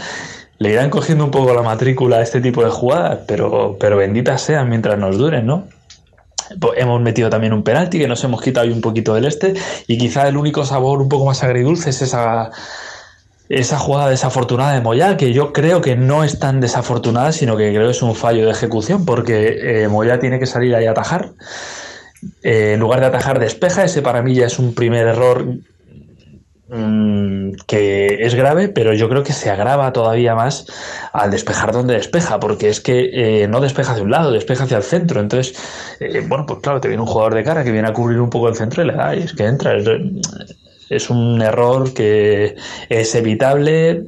le 0.57 0.71
irán 0.71 0.89
cogiendo 0.89 1.23
un 1.23 1.31
poco 1.31 1.53
la 1.53 1.61
matrícula 1.61 2.17
a 2.17 2.21
este 2.21 2.41
tipo 2.41 2.63
de 2.63 2.69
jugadas, 2.69 3.19
pero, 3.27 3.77
pero 3.79 3.97
benditas 3.97 4.41
sean 4.41 4.69
mientras 4.69 4.97
nos 4.97 5.17
duren, 5.17 5.45
¿no? 5.45 5.67
Pues 6.59 6.73
hemos 6.77 7.01
metido 7.01 7.29
también 7.29 7.53
un 7.53 7.63
penalti 7.63 7.99
que 7.99 8.07
nos 8.07 8.23
hemos 8.23 8.41
quitado 8.41 8.67
un 8.67 8.81
poquito 8.81 9.13
del 9.13 9.25
este 9.25 9.53
y 9.87 9.97
quizá 9.97 10.27
el 10.27 10.37
único 10.37 10.65
sabor 10.65 11.01
un 11.01 11.09
poco 11.09 11.25
más 11.25 11.43
agridulce 11.43 11.89
es 11.89 12.01
esa, 12.01 12.51
esa 13.49 13.77
jugada 13.77 14.09
desafortunada 14.09 14.73
de 14.73 14.81
Moya, 14.81 15.17
que 15.17 15.33
yo 15.33 15.53
creo 15.53 15.81
que 15.81 15.95
no 15.95 16.23
es 16.23 16.39
tan 16.39 16.61
desafortunada, 16.61 17.31
sino 17.31 17.57
que 17.57 17.69
creo 17.71 17.87
que 17.87 17.91
es 17.91 18.01
un 18.01 18.15
fallo 18.15 18.45
de 18.45 18.51
ejecución 18.51 19.05
porque 19.05 19.83
eh, 19.83 19.87
Moya 19.87 20.19
tiene 20.19 20.39
que 20.39 20.45
salir 20.45 20.75
ahí 20.75 20.85
a 20.85 20.91
atajar. 20.91 21.31
Eh, 22.41 22.73
en 22.73 22.79
lugar 22.79 23.01
de 23.01 23.07
atajar 23.07 23.39
despeja, 23.39 23.83
ese 23.83 24.01
para 24.01 24.21
mí 24.21 24.33
ya 24.33 24.47
es 24.47 24.57
un 24.57 24.73
primer 24.73 25.07
error 25.07 25.45
Mm, 26.67 27.51
que 27.67 28.25
es 28.25 28.33
grave, 28.33 28.69
pero 28.69 28.91
yo 28.93 29.07
creo 29.07 29.21
que 29.23 29.33
se 29.33 29.51
agrava 29.51 29.93
todavía 29.93 30.33
más 30.33 30.65
al 31.13 31.29
despejar 31.29 31.71
donde 31.71 31.93
despeja, 31.93 32.39
porque 32.39 32.69
es 32.69 32.81
que 32.81 33.43
eh, 33.43 33.47
no 33.47 33.61
despeja 33.61 33.91
hacia 33.91 34.03
un 34.03 34.09
lado, 34.09 34.31
despeja 34.31 34.63
hacia 34.63 34.77
el 34.77 34.83
centro. 34.83 35.19
Entonces, 35.21 35.55
eh, 35.99 36.25
bueno, 36.27 36.45
pues 36.47 36.59
claro, 36.61 36.81
te 36.81 36.87
viene 36.87 37.03
un 37.03 37.07
jugador 37.07 37.35
de 37.35 37.43
cara 37.43 37.63
que 37.63 37.71
viene 37.71 37.87
a 37.87 37.93
cubrir 37.93 38.19
un 38.19 38.31
poco 38.31 38.49
el 38.49 38.55
centro 38.55 38.83
y 38.83 38.87
le 38.87 38.93
da, 38.93 39.13
es 39.13 39.33
que 39.33 39.45
entra. 39.45 39.77
Es, 40.89 41.09
un 41.09 41.41
error 41.41 41.93
que 41.93 42.55
es 42.89 43.15
evitable. 43.15 44.07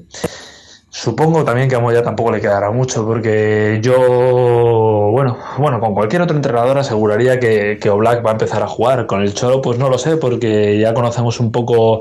Supongo 0.89 1.43
también 1.43 1.69
que 1.69 1.75
a 1.75 1.79
Moya 1.79 2.01
tampoco 2.01 2.31
le 2.31 2.41
quedará 2.41 2.71
mucho, 2.71 3.05
porque 3.05 3.79
yo, 3.83 5.09
bueno, 5.11 5.37
bueno, 5.59 5.79
con 5.79 5.93
cualquier 5.93 6.23
otro 6.23 6.35
entrenador 6.35 6.77
aseguraría 6.79 7.39
que, 7.39 7.77
que 7.79 7.89
va 7.89 8.11
a 8.13 8.31
empezar 8.31 8.63
a 8.63 8.67
jugar. 8.67 9.05
Con 9.05 9.21
el 9.21 9.33
Cholo, 9.35 9.61
pues 9.61 9.77
no 9.77 9.89
lo 9.89 9.97
sé, 9.99 10.17
porque 10.17 10.79
ya 10.79 10.93
conocemos 10.95 11.39
un 11.39 11.51
poco 11.51 11.99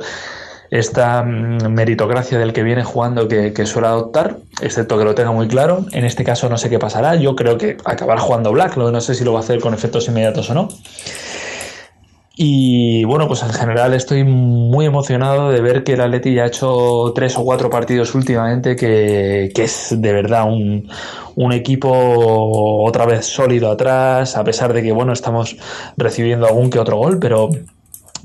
esta 0.78 1.22
mm, 1.22 1.68
meritocracia 1.68 2.38
del 2.38 2.52
que 2.52 2.62
viene 2.62 2.84
jugando 2.84 3.28
que, 3.28 3.66
suele 3.66 3.88
adoptar, 3.88 4.38
excepto 4.60 4.98
que 4.98 5.04
lo 5.04 5.14
tenga 5.14 5.32
muy 5.32 5.48
claro. 5.48 5.86
En 5.92 6.04
este 6.04 6.24
caso 6.24 6.48
no 6.48 6.58
sé 6.58 6.70
qué 6.70 6.78
pasará. 6.78 7.16
Yo 7.16 7.36
creo 7.36 7.58
que 7.58 7.76
acabará 7.84 8.20
jugando 8.20 8.52
Black, 8.52 8.76
no 8.76 9.00
sé 9.00 9.14
si 9.14 9.24
lo 9.24 9.32
va 9.32 9.40
a 9.40 9.42
hacer 9.42 9.60
con 9.60 9.74
efectos 9.74 10.08
inmediatos 10.08 10.50
o 10.50 10.54
no. 10.54 10.68
Y 12.38 13.02
bueno, 13.04 13.28
pues 13.28 13.42
en 13.42 13.48
general 13.48 13.94
estoy 13.94 14.22
muy 14.22 14.84
emocionado 14.84 15.48
de 15.48 15.62
ver 15.62 15.84
que 15.84 15.94
el 15.94 16.02
Atleti 16.02 16.34
ya 16.34 16.42
ha 16.44 16.46
hecho 16.48 17.12
tres 17.14 17.38
o 17.38 17.44
cuatro 17.44 17.70
partidos 17.70 18.14
últimamente, 18.14 18.76
que, 18.76 19.50
es 19.56 19.94
de 19.96 20.12
verdad 20.12 20.44
un, 20.44 20.86
un, 21.34 21.52
equipo 21.52 21.90
otra 22.84 23.06
vez 23.06 23.24
sólido 23.24 23.70
atrás, 23.70 24.36
a 24.36 24.44
pesar 24.44 24.74
de 24.74 24.82
que 24.82 24.92
bueno, 24.92 25.14
estamos 25.14 25.56
recibiendo 25.96 26.46
algún 26.46 26.68
que 26.68 26.78
otro 26.78 26.98
gol, 26.98 27.18
pero 27.18 27.48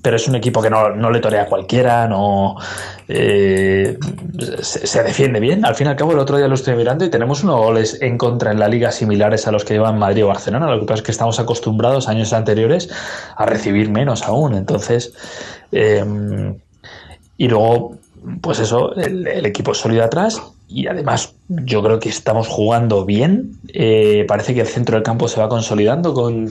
pero 0.01 0.15
es 0.15 0.27
un 0.27 0.35
equipo 0.35 0.61
que 0.61 0.69
no, 0.69 1.11
le 1.11 1.19
torea 1.19 1.43
a 1.43 1.45
cualquiera, 1.45 2.07
no 2.07 2.55
eh, 3.07 3.97
se, 4.61 5.03
defiende 5.03 5.39
bien. 5.39 5.65
Al 5.65 5.75
fin 5.75 5.87
y 5.87 5.89
al 5.91 5.95
cabo, 5.95 6.13
el 6.13 6.19
otro 6.19 6.37
día 6.37 6.47
lo 6.47 6.55
estoy 6.55 6.75
mirando 6.75 7.05
y 7.05 7.09
tenemos 7.09 7.43
unos 7.43 7.57
goles 7.57 7.97
en 8.01 8.17
contra 8.17 8.51
en 8.51 8.59
la 8.59 8.67
liga 8.67 8.91
similares 8.91 9.47
a 9.47 9.51
los 9.51 9.63
que 9.63 9.75
llevan 9.75 9.99
Madrid 9.99 10.25
o 10.25 10.27
Barcelona. 10.27 10.67
Lo 10.71 10.79
que 10.79 10.85
pasa 10.85 10.99
es 10.99 11.03
que 11.03 11.11
estamos 11.11 11.39
acostumbrados 11.39 12.07
años 12.07 12.33
anteriores 12.33 12.89
a 13.35 13.45
recibir 13.45 13.89
menos 13.89 14.23
aún. 14.23 14.55
Entonces, 14.55 15.13
eh, 15.71 16.03
y 17.37 17.47
luego, 17.47 17.97
pues 18.41 18.59
eso, 18.59 18.95
el 18.95 19.45
equipo 19.45 19.71
es 19.71 19.77
sólido 19.77 20.03
atrás 20.03 20.41
y 20.73 20.87
además 20.87 21.35
yo 21.49 21.83
creo 21.83 21.99
que 21.99 22.09
estamos 22.09 22.47
jugando 22.47 23.05
bien. 23.05 23.57
Eh, 23.73 24.25
parece 24.27 24.53
que 24.53 24.61
el 24.61 24.67
centro 24.67 24.95
del 24.95 25.03
campo 25.03 25.27
se 25.27 25.39
va 25.39 25.49
consolidando 25.49 26.13
con, 26.13 26.49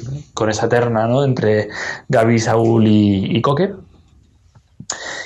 esa 0.48 0.68
terna 0.68 1.06
¿no? 1.06 1.24
entre 1.24 1.68
Gaby, 2.08 2.38
Saúl 2.38 2.86
y, 2.86 3.36
y 3.36 3.40
Coque. 3.40 3.70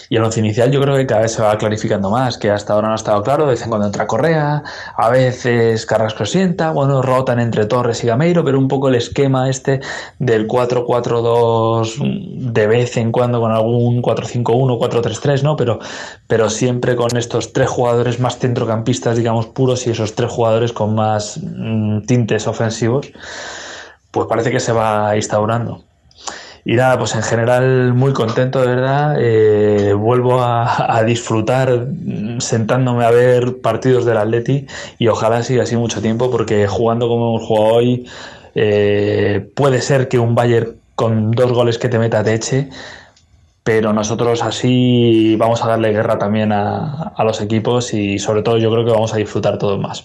Y 0.08 0.16
el 0.16 0.24
once 0.24 0.40
inicial 0.40 0.70
yo 0.70 0.80
creo 0.80 0.96
que 0.96 1.06
cada 1.06 1.22
vez 1.22 1.32
se 1.32 1.42
va 1.42 1.56
clarificando 1.56 2.10
más, 2.10 2.38
que 2.38 2.50
hasta 2.50 2.74
ahora 2.74 2.88
no 2.88 2.92
ha 2.92 2.96
estado 2.96 3.22
claro, 3.22 3.44
de 3.44 3.52
vez 3.52 3.62
en 3.62 3.68
cuando 3.68 3.86
entra 3.86 4.06
Correa, 4.06 4.62
a 4.96 5.10
veces 5.10 5.86
Carrasco 5.86 6.26
sienta, 6.26 6.72
bueno, 6.72 7.02
rotan 7.02 7.40
entre 7.40 7.66
Torres 7.66 8.02
y 8.04 8.06
Gameiro, 8.06 8.44
pero 8.44 8.58
un 8.58 8.68
poco 8.68 8.88
el 8.88 8.96
esquema 8.96 9.48
este 9.48 9.80
del 10.18 10.46
4-4-2 10.46 12.52
de 12.52 12.66
vez 12.66 12.96
en 12.96 13.12
cuando 13.12 13.40
con 13.40 13.52
algún 13.52 14.02
4-5-1, 14.02 14.78
4-3-3, 14.78 15.42
¿no? 15.42 15.56
Pero, 15.56 15.78
pero 16.26 16.50
siempre 16.50 16.96
con 16.96 17.16
estos 17.16 17.52
tres 17.52 17.68
jugadores 17.68 18.20
más 18.20 18.38
centrocampistas, 18.38 19.16
digamos, 19.16 19.46
puros 19.46 19.86
y 19.86 19.90
esos 19.90 20.14
tres 20.14 20.30
jugadores 20.30 20.72
con 20.72 20.94
más 20.94 21.38
mm, 21.42 22.02
tintes 22.06 22.46
ofensivos, 22.46 23.12
pues 24.10 24.26
parece 24.28 24.50
que 24.50 24.60
se 24.60 24.72
va 24.72 25.16
instaurando. 25.16 25.84
Y 26.66 26.76
nada, 26.76 26.98
pues 26.98 27.14
en 27.14 27.22
general 27.22 27.92
muy 27.92 28.14
contento, 28.14 28.60
de 28.60 28.68
verdad. 28.68 29.16
Eh, 29.18 29.92
vuelvo 29.92 30.42
a, 30.42 31.02
disfrutar 31.04 31.86
sentándome 32.38 33.04
a 33.04 33.10
ver 33.10 33.60
partidos 33.60 34.06
del 34.06 34.16
Atleti 34.16 34.66
y 34.98 35.08
ojalá 35.08 35.42
siga 35.42 35.64
así 35.64 35.76
mucho 35.76 36.00
tiempo 36.00 36.30
porque 36.30 36.66
jugando 36.66 37.08
como 37.08 37.36
hemos 37.36 37.46
jugado 37.46 37.74
hoy 37.74 38.06
eh, 38.54 39.46
puede 39.54 39.82
ser 39.82 40.08
que 40.08 40.18
un 40.18 40.34
Bayern 40.34 40.76
con 40.94 41.32
dos 41.32 41.52
goles 41.52 41.78
que 41.78 41.88
te 41.88 41.98
meta 41.98 42.24
te 42.24 42.34
eche, 42.34 42.70
pero 43.62 43.92
nosotros 43.92 44.42
así 44.42 45.36
vamos 45.36 45.62
a 45.62 45.68
darle 45.68 45.92
guerra 45.92 46.18
también 46.18 46.52
a, 46.52 47.12
los 47.24 47.40
equipos 47.40 47.92
y 47.92 48.18
sobre 48.18 48.42
todo 48.42 48.58
yo 48.58 48.70
creo 48.70 48.84
que 48.84 48.92
vamos 48.92 49.12
a 49.12 49.16
disfrutar 49.18 49.58
todos 49.58 49.78
más. 49.78 50.04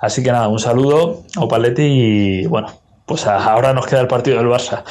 Así 0.00 0.22
que 0.22 0.32
nada, 0.32 0.48
un 0.48 0.58
saludo, 0.58 1.22
Opaletti 1.36 1.82
y 1.82 2.46
bueno, 2.46 2.68
pues 3.06 3.26
ahora 3.26 3.72
nos 3.72 3.86
queda 3.86 4.00
el 4.00 4.08
partido 4.08 4.38
del 4.38 4.48
Barça. 4.48 4.84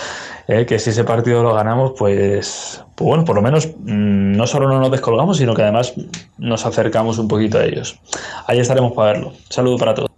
¿eh? 0.47 0.65
que 0.65 0.79
si 0.79 0.89
ese 0.89 1.03
partido 1.03 1.43
lo 1.43 1.53
ganamos, 1.53 1.93
pues, 1.97 2.83
pues, 2.95 3.07
bueno, 3.07 3.25
por 3.25 3.35
lo 3.35 3.41
menos 3.41 3.67
mm, 3.67 4.35
no 4.35 4.47
solo 4.47 4.67
no 4.67 4.79
nos 4.79 4.91
descolgamos, 4.91 5.37
sino 5.37 5.53
que 5.53 5.61
además 5.61 5.93
nos 6.37 6.65
acercamos 6.65 7.17
un 7.17 7.27
poquito 7.27 7.57
a 7.57 7.65
ellos. 7.65 7.99
Ahí 8.47 8.59
estaremos 8.59 8.93
para 8.93 9.13
verlo. 9.13 9.33
Saludo 9.49 9.77
para 9.77 9.93
todos. 9.93 10.09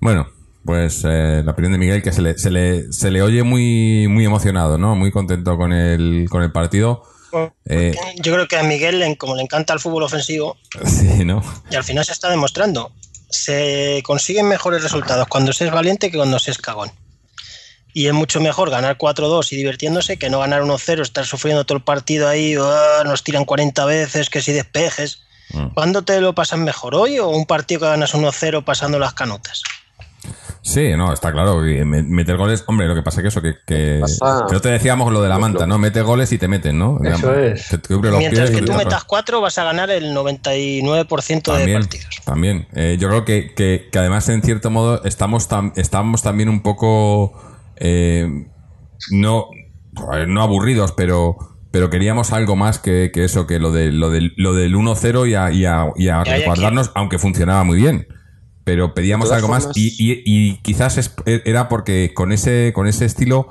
Bueno, 0.00 0.26
pues 0.64 1.02
eh, 1.06 1.42
la 1.44 1.52
opinión 1.52 1.72
de 1.72 1.78
Miguel, 1.78 2.02
que 2.02 2.12
se 2.12 2.22
le, 2.22 2.38
se 2.38 2.50
le, 2.50 2.92
se 2.92 3.10
le 3.10 3.22
oye 3.22 3.42
muy, 3.42 4.06
muy 4.08 4.24
emocionado, 4.24 4.78
¿no? 4.78 4.94
Muy 4.94 5.10
contento 5.10 5.56
con 5.56 5.72
el, 5.72 6.26
con 6.30 6.42
el 6.42 6.52
partido. 6.52 7.02
Eh, 7.64 7.94
yo 8.22 8.32
creo 8.32 8.46
que 8.46 8.56
a 8.56 8.62
Miguel, 8.62 9.16
como 9.18 9.34
le 9.34 9.42
encanta 9.42 9.72
el 9.72 9.80
fútbol 9.80 10.04
ofensivo, 10.04 10.56
sí, 10.84 11.24
¿no? 11.24 11.42
y 11.68 11.74
al 11.74 11.82
final 11.82 12.04
se 12.04 12.12
está 12.12 12.30
demostrando, 12.30 12.92
se 13.34 14.02
consiguen 14.04 14.48
mejores 14.48 14.82
resultados 14.82 15.26
cuando 15.28 15.52
se 15.52 15.66
es 15.66 15.72
valiente 15.72 16.10
que 16.10 16.16
cuando 16.16 16.38
se 16.38 16.50
es 16.50 16.58
cagón. 16.58 16.92
Y 17.92 18.06
es 18.06 18.12
mucho 18.12 18.40
mejor 18.40 18.70
ganar 18.70 18.98
4-2 18.98 19.52
y 19.52 19.56
divirtiéndose 19.56 20.16
que 20.16 20.30
no 20.30 20.40
ganar 20.40 20.62
1-0, 20.62 21.02
estar 21.02 21.24
sufriendo 21.24 21.64
todo 21.64 21.78
el 21.78 21.84
partido 21.84 22.28
ahí, 22.28 22.56
ah, 22.58 23.02
nos 23.04 23.22
tiran 23.22 23.44
40 23.44 23.84
veces, 23.84 24.30
que 24.30 24.40
si 24.40 24.52
despejes. 24.52 25.20
Mm. 25.50 25.68
¿Cuándo 25.74 26.02
te 26.02 26.20
lo 26.20 26.34
pasan 26.34 26.64
mejor? 26.64 26.94
¿Hoy 26.94 27.18
o 27.18 27.28
un 27.28 27.46
partido 27.46 27.82
que 27.82 27.86
ganas 27.86 28.14
1-0 28.14 28.64
pasando 28.64 28.98
las 28.98 29.14
canutas? 29.14 29.62
Sí, 30.64 30.96
no, 30.96 31.12
está 31.12 31.30
claro. 31.30 31.60
Meter 31.60 32.38
goles, 32.38 32.64
hombre, 32.66 32.88
lo 32.88 32.94
que 32.94 33.02
pasa 33.02 33.20
es 33.20 33.22
que 33.22 33.28
eso, 33.28 33.42
que, 33.42 33.56
que, 33.66 34.00
no 34.50 34.60
te 34.62 34.70
decíamos 34.70 35.12
lo 35.12 35.20
de 35.20 35.28
la 35.28 35.38
manta, 35.38 35.66
¿no? 35.66 35.78
Mete 35.78 36.00
goles 36.00 36.32
y 36.32 36.38
te 36.38 36.48
meten, 36.48 36.78
¿no? 36.78 36.98
Eso 37.04 37.34
es. 37.34 37.68
Mientras 38.18 38.50
que 38.50 38.62
tú 38.62 38.72
metas 38.72 39.04
cuatro, 39.04 39.42
vas 39.42 39.58
a 39.58 39.64
ganar 39.64 39.90
el 39.90 40.16
99% 40.16 41.56
de 41.56 41.74
partidos. 41.74 42.20
También. 42.24 42.66
Eh, 42.72 42.96
yo 42.98 43.08
creo 43.08 43.24
que, 43.26 43.52
que, 43.54 43.98
además, 43.98 44.26
en 44.30 44.42
cierto 44.42 44.70
modo, 44.70 45.04
estamos, 45.04 45.46
estamos 45.76 46.22
también 46.22 46.48
un 46.48 46.62
poco 46.62 47.38
eh, 47.76 48.46
no, 49.10 49.48
no 50.26 50.42
aburridos, 50.42 50.92
pero 50.92 51.36
pero 51.70 51.90
queríamos 51.90 52.32
algo 52.32 52.54
más 52.54 52.78
que, 52.78 53.10
que 53.12 53.24
eso, 53.24 53.48
que 53.48 53.58
lo, 53.58 53.72
de, 53.72 53.90
lo, 53.90 54.08
del, 54.08 54.32
lo 54.36 54.54
del 54.54 54.76
1-0 54.76 55.28
y 55.28 55.34
a, 55.34 55.50
y 55.50 55.64
a, 55.64 55.88
y 55.96 56.06
a 56.06 56.22
resguardarnos, 56.22 56.92
aunque 56.94 57.18
funcionaba 57.18 57.64
muy 57.64 57.78
bien. 57.78 58.06
Pero 58.64 58.94
pedíamos 58.94 59.30
algo 59.30 59.48
más 59.48 59.68
y, 59.76 59.88
y- 59.98 60.22
y 60.24 60.56
quizás 60.62 60.96
es- 60.98 61.14
era 61.26 61.68
porque 61.68 62.12
con 62.14 62.32
ese, 62.32 62.72
con 62.74 62.86
ese 62.86 63.04
estilo 63.04 63.48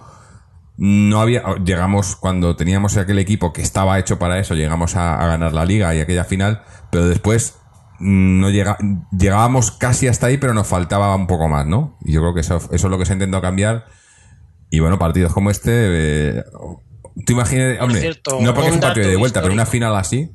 no 0.77 1.21
había. 1.21 1.43
Llegamos 1.63 2.15
cuando 2.15 2.55
teníamos 2.55 2.97
aquel 2.97 3.19
equipo 3.19 3.53
que 3.53 3.61
estaba 3.61 3.99
hecho 3.99 4.17
para 4.17 4.39
eso, 4.39 4.55
llegamos 4.55 4.95
a, 4.95 5.21
a 5.23 5.27
ganar 5.27 5.53
la 5.53 5.65
liga 5.65 5.93
y 5.93 5.99
aquella 5.99 6.23
final, 6.23 6.63
pero 6.91 7.07
después 7.07 7.57
mm, 7.99 8.39
no 8.39 8.49
llega, 8.49 8.77
llegábamos 9.15 9.69
casi 9.71 10.07
hasta 10.07 10.25
ahí, 10.27 10.37
pero 10.39 10.55
nos 10.55 10.65
faltaba 10.65 11.15
un 11.15 11.27
poco 11.27 11.47
más, 11.47 11.67
¿no? 11.67 11.95
Y 12.03 12.13
yo 12.13 12.21
creo 12.21 12.33
que 12.33 12.39
eso, 12.41 12.57
eso 12.57 12.73
es 12.73 12.83
lo 12.83 12.97
que 12.97 13.05
se 13.05 13.13
ha 13.13 13.15
intentado 13.15 13.41
cambiar. 13.43 13.85
Y 14.71 14.79
bueno, 14.79 14.97
partidos 14.97 15.31
como 15.31 15.51
este. 15.51 15.69
Eh, 16.39 16.43
tú 17.27 17.33
imaginas, 17.33 17.79
hombre, 17.79 17.99
cierto, 18.01 18.39
no 18.41 18.55
porque 18.55 18.69
es 18.69 18.73
un 18.75 18.81
partido 18.81 19.07
de 19.09 19.15
vuelta, 19.17 19.41
pero 19.43 19.53
una 19.53 19.67
final 19.67 19.95
así. 19.95 20.31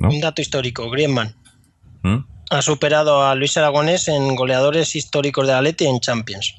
¿No? 0.00 0.08
Un 0.10 0.20
dato 0.20 0.40
histórico, 0.42 0.90
Griezmann 0.90 1.34
¿Mm? 2.02 2.16
Ha 2.50 2.62
superado 2.62 3.24
a 3.24 3.34
Luis 3.34 3.56
Aragonés 3.56 4.08
en 4.08 4.34
goleadores 4.34 4.96
históricos 4.96 5.46
de 5.46 5.52
Atleti 5.52 5.86
en 5.86 6.00
Champions, 6.00 6.54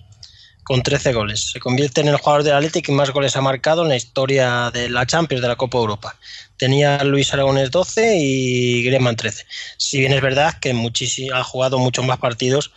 con 0.64 0.84
13 0.84 1.14
goles. 1.14 1.52
Se 1.52 1.60
convierte 1.60 2.02
en 2.02 2.10
el 2.10 2.18
jugador 2.18 2.44
del 2.44 2.54
Atleti 2.54 2.82
que 2.82 2.92
más 2.92 3.12
goles 3.12 3.36
ha 3.36 3.42
marcado 3.42 3.84
en 3.84 3.90
la 3.90 3.96
historia 3.96 4.70
de 4.72 4.90
la 4.90 5.06
Champions, 5.06 5.42
de 5.42 5.48
la 5.48 5.56
Copa 5.56 5.80
Europa. 5.80 6.16
Tenía 6.58 7.04
Luis 7.04 7.34
Aragonés 7.34 7.72
12 7.72 8.18
y 8.18 8.84
Griezmann 8.84 9.16
13. 9.16 9.46
Si 9.78 10.00
bien 10.00 10.14
es 10.14 10.22
verdad 10.22 10.60
que 10.60 10.74
muchísimo, 10.74 11.36
ha 11.36 11.44
jugado 11.44 11.80
muchos 11.80 12.06
más 12.06 12.20
partidos, 12.20 12.72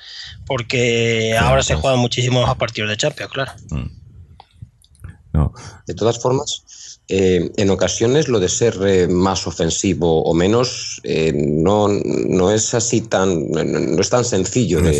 porque 0.47 1.37
ahora 1.39 1.63
se 1.63 1.75
juegan 1.75 1.99
muchísimos 1.99 2.47
más 2.47 2.57
partidos 2.57 2.91
de 2.91 2.97
Champions, 2.97 3.33
claro. 3.33 3.53
No. 5.33 5.53
De 5.87 5.95
todas 5.95 6.21
formas, 6.21 6.63
eh, 7.15 7.51
en 7.57 7.69
ocasiones 7.69 8.29
lo 8.29 8.41
de 8.41 8.49
ser 8.49 8.75
eh, 8.87 9.07
más 9.07 9.47
ofensivo 9.47 10.23
o 10.23 10.33
menos 10.33 10.99
eh, 11.05 11.31
no, 11.35 11.89
no 11.89 12.51
es 12.51 12.73
así 12.73 13.03
tan 13.03 13.51
no, 13.51 13.63
no 13.65 14.01
es 14.01 14.09
tan 14.09 14.25
sencillo 14.25 14.79
de- 14.81 14.95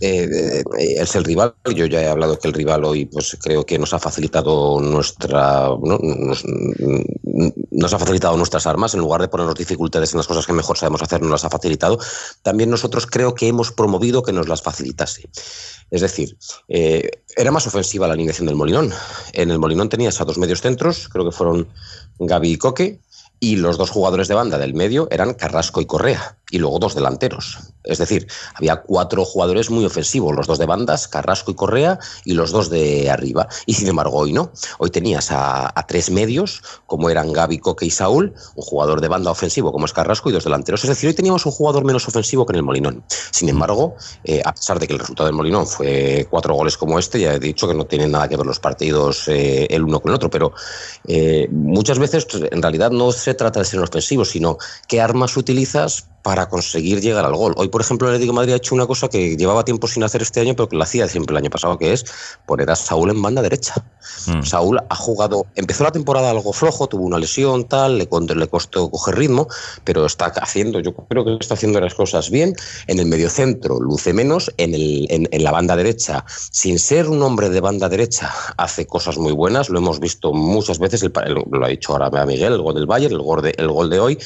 de- 0.00 0.26
de- 0.26 0.64
es 1.00 1.14
el 1.16 1.24
rival. 1.24 1.54
Yo 1.74 1.86
ya 1.86 2.02
he 2.02 2.08
hablado 2.08 2.38
que 2.38 2.48
el 2.48 2.54
rival 2.54 2.84
hoy, 2.84 3.04
pues 3.06 3.36
creo 3.42 3.64
que 3.66 3.78
nos 3.78 3.92
ha 3.94 3.98
facilitado 3.98 4.80
nuestra, 4.80 5.68
¿no? 5.82 5.98
nos, 6.02 6.44
nos 7.70 7.92
ha 7.94 7.98
facilitado 7.98 8.36
nuestras 8.36 8.66
armas 8.66 8.94
en 8.94 9.00
lugar 9.00 9.20
de 9.20 9.28
ponernos 9.28 9.54
dificultades 9.54 10.12
en 10.12 10.18
las 10.18 10.26
cosas 10.26 10.46
que 10.46 10.52
mejor 10.52 10.76
sabemos 10.78 11.02
hacer, 11.02 11.20
nos 11.22 11.30
las 11.30 11.44
ha 11.44 11.50
facilitado. 11.50 11.98
También 12.42 12.70
nosotros 12.70 13.06
creo 13.06 13.34
que 13.34 13.48
hemos 13.48 13.72
promovido 13.72 14.22
que 14.22 14.32
nos 14.32 14.48
las 14.48 14.62
facilitase. 14.62 15.28
Es 15.90 16.00
decir, 16.00 16.36
eh, 16.68 17.10
era 17.36 17.50
más 17.50 17.66
ofensiva 17.66 18.06
la 18.06 18.14
alineación 18.14 18.46
del 18.46 18.56
Molinón. 18.56 18.92
En 19.32 19.50
el 19.50 19.58
Molinón 19.58 19.88
tenías 19.88 20.20
a 20.20 20.24
dos 20.24 20.38
medios 20.38 20.60
centros, 20.60 21.08
creo 21.08 21.24
que 21.24 21.32
fueron 21.36 21.68
Gaby 22.18 22.52
y 22.52 22.56
Coque, 22.58 23.00
y 23.40 23.56
los 23.56 23.78
dos 23.78 23.90
jugadores 23.90 24.26
de 24.28 24.34
banda 24.34 24.58
del 24.58 24.74
medio 24.74 25.06
eran 25.10 25.32
Carrasco 25.34 25.80
y 25.80 25.86
Correa, 25.86 26.37
y 26.50 26.58
luego 26.58 26.78
dos 26.78 26.94
delanteros. 26.94 27.58
Es 27.84 27.98
decir, 27.98 28.26
había 28.54 28.76
cuatro 28.76 29.24
jugadores 29.24 29.70
muy 29.70 29.84
ofensivos, 29.84 30.34
los 30.34 30.46
dos 30.46 30.58
de 30.58 30.66
bandas, 30.66 31.08
Carrasco 31.08 31.50
y 31.50 31.54
Correa, 31.54 31.98
y 32.24 32.34
los 32.34 32.50
dos 32.50 32.70
de 32.70 33.10
arriba. 33.10 33.48
Y 33.66 33.74
sin 33.74 33.88
embargo, 33.88 34.18
hoy 34.18 34.32
no. 34.32 34.52
Hoy 34.78 34.90
tenías 34.90 35.28
a, 35.30 35.72
tres 35.88 36.10
medios, 36.10 36.62
como 36.86 37.08
eran 37.08 37.32
Gaby, 37.32 37.58
Coque 37.58 37.86
y 37.86 37.90
Saúl, 37.90 38.34
un 38.54 38.62
jugador 38.62 39.00
de 39.00 39.08
banda 39.08 39.30
ofensivo 39.30 39.72
como 39.72 39.86
es 39.86 39.92
Carrasco 39.92 40.28
y 40.28 40.32
dos 40.32 40.44
delanteros. 40.44 40.84
Es 40.84 40.90
decir, 40.90 41.08
hoy 41.08 41.14
teníamos 41.14 41.46
un 41.46 41.52
jugador 41.52 41.84
menos 41.84 42.06
ofensivo 42.06 42.44
que 42.44 42.52
en 42.52 42.56
el 42.56 42.62
Molinón. 42.62 43.04
Sin 43.30 43.48
embargo, 43.48 43.96
eh, 44.24 44.42
a 44.44 44.54
pesar 44.54 44.78
de 44.78 44.86
que 44.86 44.92
el 44.92 44.98
resultado 44.98 45.26
del 45.26 45.36
Molinón 45.36 45.66
fue 45.66 46.26
cuatro 46.30 46.54
goles 46.54 46.76
como 46.76 46.98
este, 46.98 47.20
ya 47.20 47.34
he 47.34 47.38
dicho 47.38 47.66
que 47.66 47.74
no 47.74 47.86
tienen 47.86 48.10
nada 48.10 48.28
que 48.28 48.36
ver 48.36 48.46
los 48.46 48.60
partidos 48.60 49.28
eh, 49.28 49.66
el 49.70 49.84
uno 49.84 50.00
con 50.00 50.10
el 50.10 50.16
otro, 50.16 50.30
pero 50.30 50.52
eh, 51.06 51.48
muchas 51.50 51.98
veces 51.98 52.26
pues, 52.26 52.44
en 52.50 52.62
realidad 52.62 52.90
no 52.90 53.12
se 53.12 53.34
trata 53.34 53.60
de 53.60 53.64
ser 53.64 53.80
ofensivo, 53.80 54.24
sino 54.24 54.58
qué 54.86 55.00
armas 55.00 55.36
utilizas 55.36 56.08
para 56.22 56.48
conseguir 56.48 57.00
llegar 57.00 57.24
al 57.24 57.34
gol. 57.34 57.54
Hoy, 57.56 57.68
por 57.68 57.80
ejemplo, 57.80 58.08
el 58.08 58.14
Atlético 58.14 58.32
de 58.32 58.36
Madrid 58.36 58.52
ha 58.52 58.56
hecho 58.56 58.74
una 58.74 58.86
cosa 58.86 59.08
que 59.08 59.36
llevaba 59.36 59.64
tiempo 59.64 59.86
sin 59.86 60.02
hacer 60.04 60.22
este 60.22 60.40
año, 60.40 60.54
pero 60.54 60.68
que 60.68 60.76
la 60.76 60.84
hacía 60.84 61.08
siempre 61.08 61.32
el 61.32 61.38
año 61.38 61.50
pasado, 61.50 61.78
que 61.78 61.92
es 61.92 62.04
poner 62.46 62.70
a 62.70 62.76
Saúl 62.76 63.10
en 63.10 63.22
banda 63.22 63.40
derecha. 63.40 63.74
Mm. 64.26 64.42
Saúl 64.42 64.78
ha 64.88 64.96
jugado, 64.96 65.46
empezó 65.54 65.84
la 65.84 65.92
temporada 65.92 66.30
algo 66.30 66.52
flojo, 66.52 66.86
tuvo 66.88 67.04
una 67.04 67.18
lesión, 67.18 67.64
tal, 67.64 67.98
le, 67.98 68.08
costó 68.48 68.90
coger 68.90 69.16
ritmo, 69.16 69.48
pero 69.84 70.04
está 70.06 70.26
haciendo, 70.26 70.80
yo 70.80 70.92
creo 70.94 71.24
que 71.24 71.36
está 71.40 71.54
haciendo 71.54 71.80
las 71.80 71.94
cosas 71.94 72.30
bien. 72.30 72.54
En 72.86 72.98
el 72.98 73.06
mediocentro 73.06 73.80
luce 73.80 74.12
menos, 74.12 74.52
en, 74.56 74.74
el, 74.74 75.06
en, 75.10 75.28
en 75.30 75.44
la 75.44 75.50
banda 75.52 75.76
derecha, 75.76 76.24
sin 76.50 76.78
ser 76.78 77.08
un 77.08 77.22
hombre 77.22 77.48
de 77.48 77.60
banda 77.60 77.88
derecha, 77.88 78.32
hace 78.56 78.86
cosas 78.86 79.18
muy 79.18 79.32
buenas, 79.32 79.68
lo 79.68 79.78
hemos 79.78 80.00
visto 80.00 80.32
muchas 80.32 80.78
veces, 80.78 81.02
el- 81.02 81.12
lo 81.50 81.64
ha 81.64 81.68
dicho 81.68 81.92
ahora 81.92 82.10
Miguel, 82.26 82.52
el 82.54 82.62
gol 82.62 82.74
del 82.74 82.86
Bayern, 82.86 83.14
el 83.14 83.22
gol 83.22 83.42
de, 83.42 83.54
el 83.56 83.68
gol 83.68 83.88
de 83.90 84.00
hoy. 84.00 84.18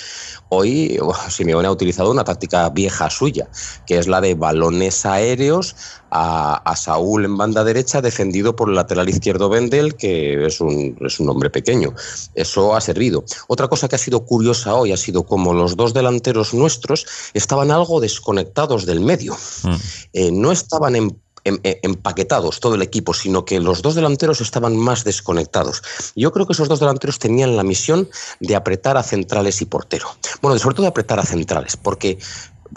Hoy 0.55 0.98
Simeone 1.30 1.66
ha 1.66 1.70
utilizado 1.70 2.11
una 2.11 2.24
táctica 2.24 2.68
vieja 2.68 3.09
suya, 3.09 3.48
que 3.86 3.96
es 3.96 4.07
la 4.07 4.20
de 4.20 4.34
balones 4.34 5.07
aéreos 5.07 5.74
a, 6.11 6.57
a 6.57 6.76
Saúl 6.76 7.24
en 7.24 7.38
banda 7.38 7.64
derecha, 7.64 8.03
defendido 8.03 8.55
por 8.55 8.68
el 8.68 8.74
lateral 8.74 9.09
izquierdo 9.09 9.48
Vendel, 9.48 9.94
que 9.94 10.44
es 10.44 10.61
un, 10.61 10.94
es 11.00 11.18
un 11.20 11.30
hombre 11.30 11.48
pequeño. 11.48 11.94
Eso 12.34 12.76
ha 12.76 12.82
servido. 12.82 13.24
Otra 13.48 13.68
cosa 13.68 13.88
que 13.88 13.96
ha 13.96 13.98
sido 13.98 14.26
curiosa 14.26 14.74
hoy 14.74 14.92
ha 14.92 14.98
sido 14.98 15.24
como 15.24 15.55
los 15.55 15.74
dos 15.74 15.94
delanteros 15.94 16.53
nuestros 16.53 17.07
estaban 17.32 17.70
algo 17.70 17.98
desconectados 18.00 18.84
del 18.84 19.00
medio. 19.00 19.34
Mm. 19.62 19.74
Eh, 20.12 20.30
no 20.32 20.53
estaban 20.53 20.96
en 20.96 21.22
empaquetados 21.45 22.61
todo 22.61 22.74
el 22.74 22.82
equipo, 22.82 23.14
sino 23.14 23.45
que 23.45 23.61
los 23.61 23.82
dos 23.82 23.95
delanteros 23.95 24.40
estaban 24.40 24.76
más 24.76 25.05
desconectados. 25.05 25.82
Yo 26.14 26.32
creo 26.32 26.47
que 26.47 26.53
esos 26.53 26.68
dos 26.68 26.80
delanteros 26.80 27.18
tenían 27.18 27.57
la 27.57 27.62
misión 27.62 28.09
de 28.40 28.57
apretar 28.57 28.97
a 28.97 29.03
centrales 29.03 29.61
y 29.62 29.66
portero. 29.66 30.07
Bueno, 30.40 30.59
sobre 30.59 30.74
todo 30.74 30.82
de 30.82 30.90
apretar 30.90 31.18
a 31.18 31.24
centrales, 31.24 31.76
porque 31.76 32.18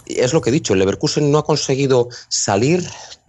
es 0.06 0.34
lo 0.34 0.42
que 0.42 0.50
he 0.50 0.54
dicho, 0.54 0.74
el 0.74 0.80
Leverkusen 0.80 1.32
no 1.32 1.38
ha 1.38 1.46
conseguido 1.46 2.10
salir 2.28 2.84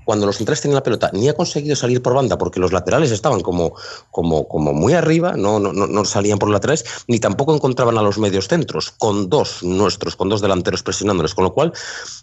cuando 0.07 0.25
los 0.25 0.37
centrales 0.37 0.61
tenían 0.63 0.77
la 0.77 0.85
pelota, 0.85 1.11
ni 1.13 1.29
ha 1.29 1.35
conseguido 1.35 1.75
salir 1.75 2.01
por 2.01 2.15
banda 2.15 2.39
porque 2.39 2.61
los 2.61 2.73
laterales 2.73 3.11
estaban 3.11 3.41
como, 3.41 3.75
como, 4.13 4.47
como 4.47 4.73
muy 4.73 4.95
arriba, 4.95 5.33
no, 5.37 5.59
no, 5.59 5.73
no 5.73 6.05
salían 6.05 6.39
por 6.39 6.49
los 6.49 6.55
laterales, 6.55 6.85
ni 7.09 7.19
tampoco 7.19 7.53
encontraban 7.53 7.99
a 7.99 8.03
los 8.03 8.17
medios 8.17 8.47
centros, 8.47 8.93
con 8.93 9.29
dos 9.29 9.65
nuestros, 9.65 10.15
con 10.15 10.29
dos 10.29 10.41
delanteros 10.41 10.85
presionándoles, 10.85 11.35
con 11.35 11.43
lo 11.43 11.53
cual 11.53 11.73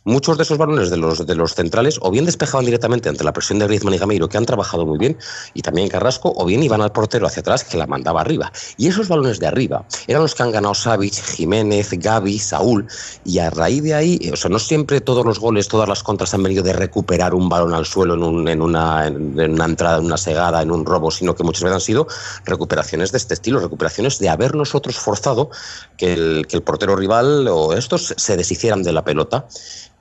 muchos 0.06 0.38
de 0.38 0.44
esos 0.44 0.58
balones 0.58 0.90
de 0.90 0.98
los, 0.98 1.28
de 1.28 1.36
los 1.36 1.56
centrales 1.56 2.00
o 2.02 2.10
bien 2.10 2.26
despejaban 2.26 2.66
directamente 2.66 3.10
ante 3.10 3.26
la 3.26 3.34
presión 3.34 3.60
de 3.60 3.68
Griezmann 3.68 3.94
y 3.94 3.98
Gameiro, 3.98 4.30
que 4.30 4.38
han 4.38 4.46
trabajado 4.46 4.86
muy 4.86 4.98
bien, 4.98 5.18
y 5.54 5.62
también 5.62 5.90
Carrasco, 5.90 6.32
o 6.38 6.46
bien 6.46 6.64
iban 6.64 6.82
al 6.82 6.94
portero 6.94 7.28
hacia 7.28 7.42
atrás, 7.42 7.66
que 7.66 7.78
la 7.78 7.86
mandaba 7.86 8.22
arriba. 8.22 8.54
Y 8.78 8.88
esos 8.88 9.10
balones 9.10 9.42
de 9.42 9.48
arriba 9.48 9.86
eran 10.08 10.22
los 10.22 10.36
que 10.36 10.44
han 10.44 10.52
ganado 10.52 10.74
Savic, 10.74 11.16
Jiménez, 11.16 11.90
Gaby, 11.92 12.40
Saúl, 12.40 12.88
y 13.26 13.40
a 13.40 13.50
raíz 13.50 13.84
de 13.84 13.94
ahí, 13.94 14.32
o 14.32 14.38
sea, 14.38 14.50
no 14.50 14.60
siempre 14.60 15.02
todos 15.02 15.26
los 15.26 15.40
goles, 15.40 15.68
todas 15.68 15.90
las 15.90 16.02
contras 16.02 16.34
han 16.34 16.44
venido 16.44 16.64
de 16.64 16.72
recuperar 16.72 17.34
un 17.34 17.50
balón 17.50 17.73
al 17.74 17.86
suelo 17.86 18.14
en, 18.16 18.24
un- 18.24 18.48
en 18.48 18.62
una, 18.62 19.08
en, 19.08 19.40
en 19.40 19.54
una 19.54 19.66
entrada, 19.66 19.98
en 20.00 20.06
una 20.06 20.18
segada, 20.18 20.62
en 20.62 20.72
un 20.72 20.86
robo, 20.86 21.12
sino 21.12 21.36
que 21.36 21.44
muchas 21.44 21.64
veces 21.64 21.76
han 21.76 21.82
sido 21.82 22.08
recuperaciones 22.46 23.12
de 23.12 23.18
este 23.18 23.34
estilo, 23.34 23.60
recuperaciones 23.60 24.20
de 24.20 24.30
haber 24.30 24.56
nosotros 24.56 24.96
forzado 24.98 25.50
que 25.98 26.14
el, 26.14 26.46
que 26.48 26.56
el 26.58 26.64
portero 26.64 26.96
rival 26.96 27.48
o 27.48 27.74
estos 27.74 28.14
se 28.18 28.38
deshicieran 28.38 28.84
de 28.84 28.92
la 28.94 29.04
pelota. 29.04 29.48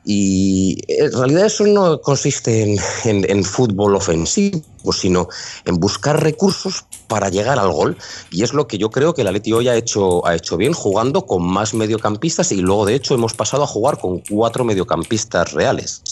Y 0.04 0.78
en 0.88 1.12
realidad 1.12 1.46
eso 1.46 1.64
no 1.64 2.00
consiste 2.00 2.62
en, 2.62 2.78
en- 3.04 3.30
en 3.30 3.44
fútbol 3.44 3.94
ofensivo, 3.94 4.60
sino 4.92 5.28
en 5.64 5.76
buscar 5.78 6.20
recursos 6.20 6.84
para 7.06 7.28
llegar 7.28 7.58
al 7.60 7.70
gol. 7.70 7.96
Y 8.32 8.42
es 8.42 8.52
lo 8.52 8.66
que 8.66 8.78
yo 8.78 8.90
creo 8.90 9.14
que 9.14 9.20
el 9.20 9.28
Atleti 9.28 9.52
hoy 9.52 9.68
ha 9.68 9.76
hecho, 9.76 10.26
ha 10.26 10.34
hecho 10.34 10.56
bien, 10.56 10.72
jugando 10.72 11.24
con 11.24 11.44
más 11.44 11.72
mediocampistas 11.74 12.50
y 12.50 12.56
luego 12.62 12.84
de 12.84 12.96
hecho 12.96 13.14
hemos 13.14 13.34
pasado 13.34 13.62
a 13.62 13.66
jugar 13.68 13.98
con 14.00 14.18
cuatro 14.18 14.64
mediocampistas 14.64 15.52
reales. 15.52 16.02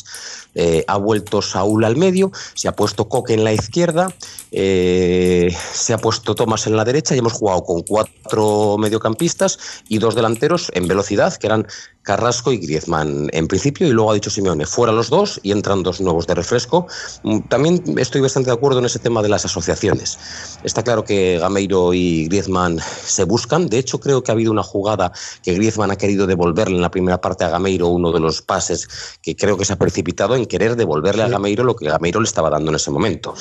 Eh, 0.55 0.84
ha 0.86 0.96
vuelto 0.96 1.42
Saúl 1.42 1.84
al 1.84 1.96
medio, 1.96 2.32
se 2.55 2.68
ha 2.68 2.72
puesto 2.72 3.09
Coque 3.09 3.34
en 3.34 3.44
la 3.44 3.53
izquierda, 3.53 4.12
eh, 4.51 5.55
se 5.72 5.92
ha 5.92 5.98
puesto 5.98 6.34
Tomás 6.34 6.66
en 6.66 6.76
la 6.76 6.84
derecha 6.84 7.14
y 7.14 7.18
hemos 7.18 7.34
jugado 7.34 7.62
con 7.62 7.82
cuatro 7.82 8.76
mediocampistas 8.78 9.59
y 9.88 9.98
dos 9.98 10.14
delanteros 10.14 10.70
en 10.74 10.88
velocidad, 10.88 11.36
que 11.36 11.46
eran 11.46 11.66
Carrasco 12.03 12.51
y 12.51 12.59
Griezmann 12.59 13.28
en 13.32 13.46
principio, 13.46 13.86
y 13.86 13.90
luego 13.90 14.11
ha 14.11 14.14
dicho 14.14 14.30
Simeone, 14.30 14.66
fuera 14.66 14.92
los 14.92 15.11
dos 15.11 15.38
y 15.42 15.53
entran 15.53 15.82
dos 15.82 16.01
nuevos 16.01 16.26
de 16.26 16.34
refresco. 16.34 16.86
Mm, 17.22 17.40
También 17.48 17.98
estoy 17.98 18.20
bastante 18.20 18.51
de 18.51 18.57
acuerdo 18.57 18.78
en 18.78 18.86
ese 18.86 18.98
tema 18.98 19.22
de 19.22 19.28
las 19.28 19.44
asociaciones. 19.44 20.18
Está 20.64 20.82
claro 20.82 21.05
que 21.05 21.38
Gameiro 21.38 21.92
y 21.94 22.26
Griezmann 22.26 22.80
se 23.05 23.24
buscan, 23.24 23.68
de 23.68 23.78
hecho 23.78 24.01
creo 24.01 24.22
que 24.22 24.32
ha 24.32 24.34
habido 24.34 24.51
una 24.51 24.62
jugada 24.62 25.12
que 25.42 25.55
Griezmann 25.55 25.90
ha 25.90 25.96
querido 25.96 26.26
devolverle 26.26 26.76
en 26.76 26.82
la 26.82 26.90
primera 26.90 27.20
parte 27.20 27.44
a 27.44 27.51
Gameiro, 27.51 27.88
uno 27.88 28.12
de 28.12 28.20
los 28.20 28.42
pases 28.42 28.88
que 29.22 29.36
creo 29.36 29.57
que 29.57 29.64
se 29.64 29.74
ha 29.74 29.78
precipitado 29.78 30.34
en 30.41 30.47
querer 30.47 30.74
devolverle 30.76 31.22
a 31.22 31.28
Gameiro 31.28 31.62
lo 31.64 31.76
que 31.76 31.86
Gameiro 31.88 32.20
le 32.20 32.26
estaba 32.26 32.51
dando 32.51 32.70
en 32.70 32.76
ese 32.76 32.91
momento. 32.91 33.34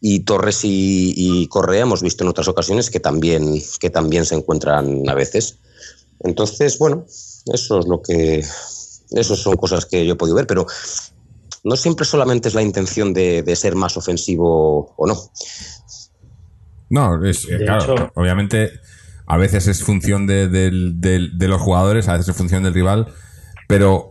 Y 0.00 0.20
Torres 0.20 0.64
y, 0.64 1.12
y 1.16 1.46
Correa 1.48 1.82
hemos 1.82 2.02
visto 2.02 2.24
en 2.24 2.28
otras 2.30 2.48
ocasiones 2.48 2.90
que 2.90 2.98
también, 3.00 3.60
que 3.78 3.90
también 3.90 4.24
se 4.24 4.34
encuentran 4.34 5.08
a 5.08 5.14
veces. 5.14 5.58
Entonces, 6.20 6.78
bueno, 6.78 7.04
eso 7.52 7.78
es 7.80 7.86
lo 7.86 8.00
que. 8.02 8.44
Eso 9.10 9.36
son 9.36 9.56
cosas 9.56 9.84
que 9.86 10.06
yo 10.06 10.14
he 10.14 10.16
podido 10.16 10.36
ver, 10.36 10.46
pero 10.46 10.66
no 11.64 11.76
siempre 11.76 12.04
solamente 12.06 12.48
es 12.48 12.54
la 12.54 12.62
intención 12.62 13.12
de, 13.12 13.42
de 13.42 13.54
ser 13.56 13.74
más 13.76 13.96
ofensivo 13.96 14.94
o 14.96 15.06
no. 15.06 15.16
No, 16.90 17.24
es, 17.24 17.44
eh, 17.48 17.58
De 17.58 17.64
claro, 17.64 17.94
hecho- 17.94 18.12
obviamente 18.14 18.70
a 19.26 19.36
veces 19.36 19.66
es 19.68 19.82
función 19.82 20.26
de, 20.26 20.48
del- 20.48 21.00
del- 21.00 21.38
de 21.38 21.48
los 21.48 21.60
jugadores, 21.60 22.08
a 22.08 22.12
veces 22.12 22.28
es 22.30 22.36
función 22.36 22.62
del 22.64 22.74
rival, 22.74 23.06
pero, 23.68 24.10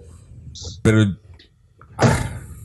pero 0.82 1.18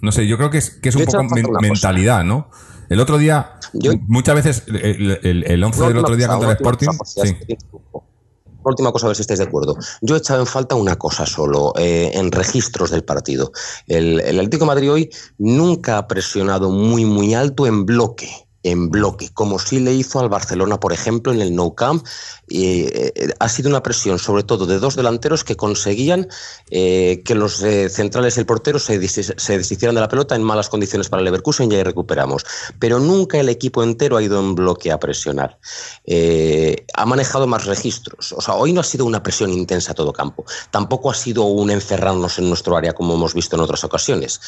no 0.02 0.12
sé, 0.12 0.26
yo 0.26 0.36
creo 0.36 0.50
que 0.50 0.58
es, 0.58 0.70
que 0.70 0.88
es 0.90 0.96
un 0.96 1.04
poco 1.04 1.22
men- 1.24 1.44
cosa. 1.44 1.60
mentalidad, 1.60 2.24
¿no? 2.24 2.50
El 2.88 3.00
otro 3.00 3.18
día, 3.18 3.58
Yo- 3.72 3.92
muchas 4.06 4.34
veces, 4.36 4.62
el, 4.68 5.18
el, 5.22 5.44
el 5.44 5.64
11 5.64 5.86
del 5.88 5.98
otro 5.98 6.14
día 6.16 6.26
cosa, 6.28 6.38
contra 6.38 6.50
el 6.52 6.56
Sporting, 6.56 6.86
cosa, 6.96 7.22
sí. 7.26 7.36
última 8.62 8.92
cosa, 8.92 9.06
a 9.06 9.08
ver 9.08 9.16
si 9.16 9.22
estáis 9.22 9.38
de 9.38 9.44
acuerdo. 9.46 9.76
Yo 10.02 10.14
he 10.14 10.18
echado 10.18 10.40
en 10.40 10.46
falta 10.46 10.74
una 10.74 10.96
cosa 10.96 11.24
solo, 11.26 11.72
eh, 11.78 12.10
en 12.14 12.32
registros 12.32 12.90
del 12.90 13.04
partido. 13.04 13.52
El, 13.86 14.20
el 14.20 14.36
Atlético 14.38 14.64
de 14.64 14.66
Madrid 14.68 14.90
hoy 14.92 15.10
nunca 15.38 15.98
ha 15.98 16.08
presionado 16.08 16.70
muy, 16.70 17.04
muy 17.04 17.34
alto 17.34 17.66
en 17.66 17.86
bloque 17.86 18.28
en 18.70 18.90
bloque, 18.90 19.30
como 19.32 19.58
sí 19.58 19.78
le 19.80 19.92
hizo 19.94 20.18
al 20.20 20.28
Barcelona, 20.28 20.78
por 20.80 20.92
ejemplo, 20.92 21.32
en 21.32 21.40
el 21.40 21.54
Nou 21.54 21.74
Camp. 21.74 22.04
Eh, 22.48 23.32
ha 23.38 23.48
sido 23.48 23.68
una 23.68 23.82
presión, 23.82 24.18
sobre 24.18 24.42
todo, 24.42 24.66
de 24.66 24.78
dos 24.78 24.96
delanteros 24.96 25.44
que 25.44 25.56
conseguían 25.56 26.28
eh, 26.70 27.22
que 27.24 27.34
los 27.34 27.62
eh, 27.62 27.88
centrales 27.88 28.36
y 28.36 28.40
el 28.40 28.46
portero 28.46 28.78
se, 28.78 28.98
des- 28.98 29.34
se 29.36 29.58
deshicieran 29.58 29.94
de 29.94 30.00
la 30.00 30.08
pelota 30.08 30.34
en 30.36 30.42
malas 30.42 30.68
condiciones 30.68 31.08
para 31.08 31.20
el 31.20 31.24
Leverkusen 31.26 31.70
y 31.70 31.74
ahí 31.76 31.82
recuperamos. 31.82 32.44
Pero 32.78 32.98
nunca 32.98 33.38
el 33.38 33.48
equipo 33.48 33.82
entero 33.82 34.16
ha 34.16 34.22
ido 34.22 34.38
en 34.40 34.54
bloque 34.54 34.90
a 34.92 34.98
presionar. 34.98 35.58
Ha 36.94 37.06
manejado 37.06 37.46
más 37.46 37.66
registros. 37.66 38.32
O 38.32 38.40
sea, 38.40 38.54
hoy 38.54 38.72
no 38.72 38.80
ha 38.80 38.84
sido 38.84 39.04
una 39.04 39.22
presión 39.22 39.52
intensa 39.52 39.92
a 39.92 39.94
todo 39.94 40.12
campo. 40.12 40.44
Tampoco 40.70 41.10
ha 41.10 41.14
sido 41.14 41.44
un 41.44 41.70
encerrarnos 41.70 42.38
en 42.38 42.48
nuestro 42.48 42.76
área 42.76 42.92
como 42.94 43.14
hemos 43.14 43.34
visto 43.34 43.56
en 43.56 43.62
otras 43.62 43.84
ocasiones. 43.84 44.40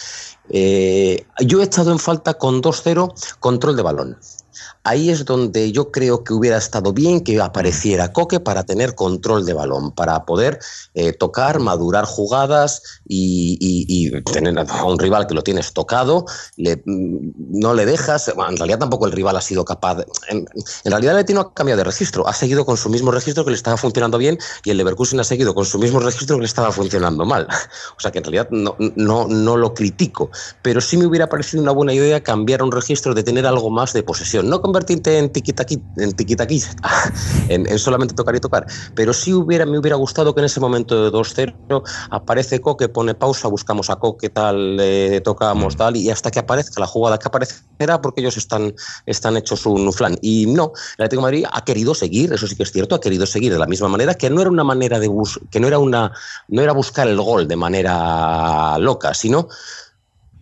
Yo 0.49 1.61
he 1.61 1.65
echado 1.65 1.93
en 1.93 1.99
falta 1.99 2.35
con 2.35 2.63
2-0 2.63 3.13
control 3.41 3.77
de 3.77 3.83
balón. 3.83 4.08
one. 4.09 4.38
Ahí 4.85 5.11
es 5.11 5.25
donde 5.25 5.73
yo 5.73 5.91
creo 5.91 6.25
que 6.25 6.33
hubiera 6.33 6.57
estado 6.57 6.93
bien 6.93 7.23
que 7.23 7.41
apareciera 7.41 8.13
Coque 8.13 8.41
para 8.41 8.65
tener 8.65 8.95
control 8.95 9.45
de 9.45 9.53
balón, 9.53 9.93
para 9.93 10.25
poder 10.25 10.59
eh, 10.95 11.13
tocar, 11.13 11.61
madurar 11.61 12.05
jugadas 12.05 12.83
y, 13.07 14.11
tener 14.33 14.59
a 14.59 14.85
un 14.85 14.99
rival 14.99 15.27
que 15.27 15.35
lo 15.35 15.43
tienes 15.43 15.73
tocado, 15.73 16.25
mm, 16.57 17.61
no 17.61 17.75
le 17.75 17.87
dejas. 17.87 18.29
en 18.29 18.57
realidad 18.57 18.79
tampoco 18.79 19.07
el 19.07 19.13
rival 19.13 19.37
ha 19.37 19.41
sido 19.41 19.65
capaz. 19.65 19.99
en, 20.29 20.47
en 20.85 20.91
realidad 20.91 21.13
el 21.13 21.19
Atleti 21.19 21.35
no 21.35 21.41
ha 21.41 21.55
cambiado 21.55 21.79
de 21.79 21.85
registro, 21.85 22.27
ha 22.27 22.33
seguido 22.33 22.65
con 22.65 22.77
su 22.77 22.89
mismo 22.89 23.11
registro 23.11 23.45
que 23.45 23.51
le 23.51 23.57
estaba 23.57 23.77
funcionando 23.77 24.19
bien 24.19 24.39
y 24.65 24.71
el 24.71 24.77
Leverkusen 24.77 25.21
ha 25.21 25.25
seguido 25.25 25.55
con 25.55 25.65
su 25.65 25.79
mismo 25.79 26.01
registro 26.01 26.37
que 26.37 26.43
le 26.43 26.47
estaba 26.47 26.73
funcionando 26.73 27.25
mal. 27.25 27.47
O 27.97 28.01
sea 28.01 28.11
que 28.11 28.19
en 28.19 28.25
realidad 28.25 28.49
no, 28.51 28.77
no 28.77 29.57
lo 29.57 29.75
critico, 29.75 30.31
pero 30.63 30.81
sí 30.81 30.97
me 30.97 31.07
hubiera 31.07 31.29
parecido 31.29 31.63
una 31.63 31.73
buena 31.73 31.93
idea 31.93 32.23
cambiar 32.23 32.63
un 32.63 32.71
registro 32.71 33.15
de 33.15 33.23
tener 33.23 33.47
algo 33.47 33.71
más 33.71 33.93
de 33.93 34.03
posesión, 34.03 34.48
no 34.49 34.61
convertirte 34.61 35.19
en 35.19 35.31
tiquitaquí, 35.31 35.83
en 35.97 36.13
tiquitaquí, 36.13 36.63
en, 37.49 37.69
en 37.69 37.79
solamente 37.79 38.15
tocar 38.15 38.35
y 38.35 38.41
tocar, 38.41 38.67
pero 38.95 39.13
sí 39.13 39.33
hubiera, 39.33 39.67
me 39.67 39.79
hubiera 39.79 39.97
gustado 39.97 40.35
que 40.35 40.41
en 40.41 40.47
ese 40.47 40.61
momento 40.61 41.05
de 41.05 41.17
2-0 41.17 41.83
aparece 42.11 42.61
Coque, 42.61 42.89
pone 42.89 43.15
pausa, 43.15 43.49
buscamos 43.49 43.91
a 43.91 43.97
Coque, 43.97 44.31
tal, 44.31 44.81
tocamos 45.25 45.77
tal, 45.77 45.97
y 45.97 46.11
hasta 46.11 46.31
que 46.31 46.39
aparezca 46.39 46.81
la 46.81 46.87
jugada 46.87 47.19
que 47.19 47.29
aparecerá 47.29 48.01
porque 48.01 48.21
ellos 48.21 48.37
están, 48.37 48.75
están 49.07 49.37
hechos 49.37 49.67
un 49.67 49.93
flan. 49.93 50.19
Y 50.23 50.47
no, 50.47 50.73
el 50.99 51.05
Atlético 51.05 51.21
de 51.21 51.27
Madrid 51.27 51.45
ha 51.51 51.65
querido 51.65 51.95
seguir, 51.95 52.33
eso 52.33 52.47
sí 52.47 52.57
que 52.57 52.63
es 52.63 52.73
cierto, 52.73 52.95
ha 52.95 53.01
querido 53.01 53.27
seguir 53.27 53.53
de 53.53 53.59
la 53.59 53.67
misma 53.67 53.89
manera, 53.89 54.15
que 54.15 54.31
no 54.31 54.41
era 54.41 54.51
una 54.51 54.65
manera 54.65 54.99
de 54.99 55.09
bus 55.09 55.39
que 55.51 55.61
no 55.61 55.67
era 55.67 55.79
una, 55.79 56.13
no 56.49 56.63
era 56.63 56.73
buscar 56.73 57.09
el 57.09 57.21
gol 57.21 57.49
de 57.49 57.57
manera 57.57 58.79
loca, 58.79 59.15
sino 59.15 59.49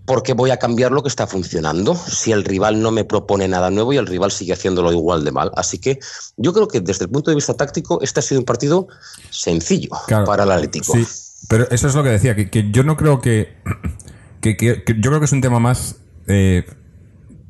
porque 0.07 0.32
voy 0.32 0.50
a 0.50 0.57
cambiar 0.59 0.92
lo 0.92 1.02
que 1.02 1.09
está 1.09 1.26
funcionando 1.26 1.94
si 1.94 2.32
el 2.32 2.44
rival 2.44 2.80
no 2.80 2.90
me 2.92 3.04
propone 3.04 3.48
nada 3.48 3.70
nuevo 3.70 3.92
y 3.92 3.96
el 3.96 4.07
rival 4.07 4.30
sigue 4.30 4.52
haciéndolo 4.52 4.92
igual 4.92 5.24
de 5.24 5.32
mal. 5.32 5.50
Así 5.57 5.78
que 5.78 5.98
yo 6.36 6.52
creo 6.52 6.68
que 6.68 6.80
desde 6.80 7.04
el 7.07 7.11
punto 7.11 7.30
de 7.30 7.34
vista 7.34 7.54
táctico 7.54 8.00
este 8.02 8.20
ha 8.20 8.22
sido 8.22 8.40
un 8.40 8.44
partido 8.44 8.86
sencillo 9.30 9.90
Claro, 10.07 10.24
para 10.24 10.44
el 10.44 10.50
Atlético. 10.52 10.92
Sí, 10.94 11.04
pero 11.48 11.68
eso 11.70 11.88
es 11.88 11.94
lo 11.94 12.02
que 12.02 12.11
decía, 12.11 12.34
que, 12.36 12.48
que 12.50 12.70
yo 12.70 12.82
no 12.84 12.96
creo 12.96 13.20
que, 13.20 13.57
que, 14.40 14.57
que- 14.57 14.84
que 14.84 14.94
yo 14.94 15.11
creo 15.11 15.18
que 15.18 15.26
es 15.26 15.32
un 15.32 15.40
tema 15.40 15.59
más 15.61 15.96
eh, 16.28 16.64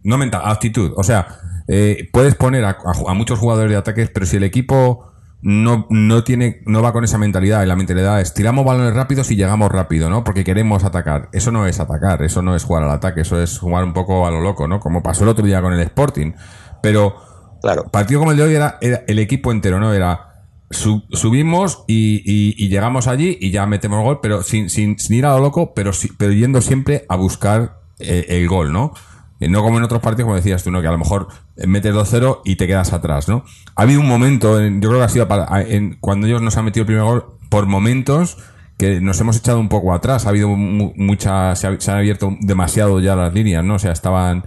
no 0.03 0.19
mental, 0.19 0.43
actitud. 0.45 0.93
O 0.97 1.03
sea, 1.05 1.41
eh, 1.69 2.09
puedes 2.13 2.35
poner 2.35 2.65
a, 2.65 2.71
a- 2.71 3.11
a 3.11 3.15
muchos 3.15 3.39
jugadores 3.39 3.71
de 3.71 3.77
ataques, 3.77 4.11
pero 4.13 4.25
si 4.27 4.37
el 4.37 4.45
equipo 4.45 5.13
no, 5.43 5.87
no 5.91 6.25
tiene, 6.25 6.63
no 6.67 6.83
va 6.83 6.93
con 6.93 7.05
esa 7.05 7.19
mentalidad, 7.19 7.63
y 7.63 7.67
la 7.67 7.77
mentalidad 7.77 8.21
es 8.21 8.35
tiramos 8.35 8.65
balones 8.65 8.95
rápidos 8.95 9.31
y 9.31 9.37
llegamos 9.37 9.71
rápido, 9.71 10.11
¿no? 10.11 10.25
Porque 10.25 10.45
queremos 10.45 10.83
atacar. 10.85 11.29
Eso 11.33 11.53
no 11.53 11.67
es 11.67 11.79
atacar, 11.79 12.23
eso 12.23 12.43
no 12.43 12.57
es 12.57 12.65
jugar 12.65 12.83
al 12.85 12.91
ataque, 12.91 13.21
eso 13.21 13.41
es 13.41 13.59
jugar 13.59 13.85
un 13.85 13.93
poco 13.93 14.27
a 14.27 14.31
lo 14.31 14.41
loco, 14.41 14.67
¿no? 14.67 14.81
Como 14.81 15.03
pasó 15.03 15.25
el 15.25 15.31
otro 15.31 15.45
día 15.47 15.61
con 15.63 15.73
el 15.73 15.81
Sporting. 15.81 16.33
Pero 16.83 17.15
Claro. 17.63 17.85
partido 17.91 18.21
como 18.21 18.33
el 18.33 18.37
de 18.37 18.43
hoy 18.45 18.55
era, 18.55 18.79
era 18.81 19.03
el 19.07 19.19
equipo 19.19 19.53
entero, 19.53 19.79
¿no? 19.81 19.93
Era 19.93 20.45
su- 20.71 21.05
subimos 21.11 21.85
y, 21.87 22.17
y- 22.25 22.55
y 22.57 22.69
llegamos 22.69 23.07
allí 23.07 23.39
y 23.41 23.51
ya 23.51 23.67
metemos 23.67 24.03
gol, 24.03 24.19
pero 24.21 24.43
sin, 24.43 24.69
sin, 24.69 24.99
sin 24.99 25.17
ir 25.17 25.27
a 25.27 25.35
lo 25.37 25.41
loco, 25.41 25.75
pero, 25.75 25.93
pero 26.19 26.33
yendo 26.33 26.61
siempre 26.61 27.05
a 27.09 27.17
buscar 27.17 27.81
eh, 28.01 28.27
el 28.31 28.49
gol, 28.49 28.73
¿no? 28.73 28.93
Eh, 29.41 29.49
No 29.49 29.63
como 29.63 29.79
en 29.79 29.85
otros 29.85 30.01
partidos, 30.01 30.27
como 30.27 30.37
decías 30.37 30.63
tú, 30.65 30.71
¿no? 30.71 30.81
Que 30.81 30.89
a 30.89 30.93
lo 30.93 30.99
mejor 30.99 31.29
eh, 31.57 31.67
metes 31.67 31.95
2-0 31.95 32.41
y 32.45 32.57
te 32.57 32.67
quedas 32.67 32.93
atrás, 32.93 33.29
¿no? 33.29 33.45
Ha 33.75 33.83
habido 33.83 34.01
un 34.01 34.09
momento, 34.09 34.61
en- 34.61 34.81
yo 34.81 34.89
creo 34.89 35.01
que 35.01 35.05
ha 35.05 35.09
sido 35.11 35.29
para- 35.29 35.63
en- 35.63 35.97
cuando 36.01 36.27
ellos 36.27 36.41
nos 36.43 36.57
han 36.57 36.65
metido 36.65 36.83
el 36.83 36.87
primer 36.87 37.05
gol, 37.05 37.25
por 37.51 37.67
momentos 37.67 38.39
que 38.79 39.01
nos 39.01 39.21
hemos 39.21 39.37
echado 39.37 39.59
un 39.61 39.69
poco 39.69 39.93
atrás. 39.95 40.27
Ha 40.27 40.31
habido 40.31 40.49
mu- 40.49 40.93
mucha, 40.97 41.55
se, 41.55 41.67
ha- 41.67 41.81
se 41.81 41.91
han 41.91 41.99
abierto 41.99 42.37
demasiado 42.41 43.01
ya 43.01 43.15
las 43.17 43.33
líneas, 43.35 43.65
¿no? 43.65 43.75
O 43.75 43.79
sea, 43.79 43.93
estaban 43.93 44.45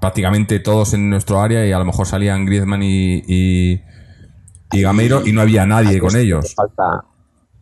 prácticamente 0.00 0.58
todos 0.60 0.94
en 0.94 1.08
nuestro 1.10 1.40
área 1.40 1.66
y 1.66 1.72
a 1.72 1.78
lo 1.78 1.84
mejor 1.84 2.06
salían 2.06 2.44
Griezmann 2.44 2.82
y, 2.82 3.22
y, 3.26 3.80
y 4.72 4.82
Gameiro 4.82 5.26
y 5.26 5.32
no 5.32 5.40
había 5.40 5.64
nadie 5.66 5.98
con 5.98 6.14
ellos. 6.16 6.54
falta- 6.54 7.04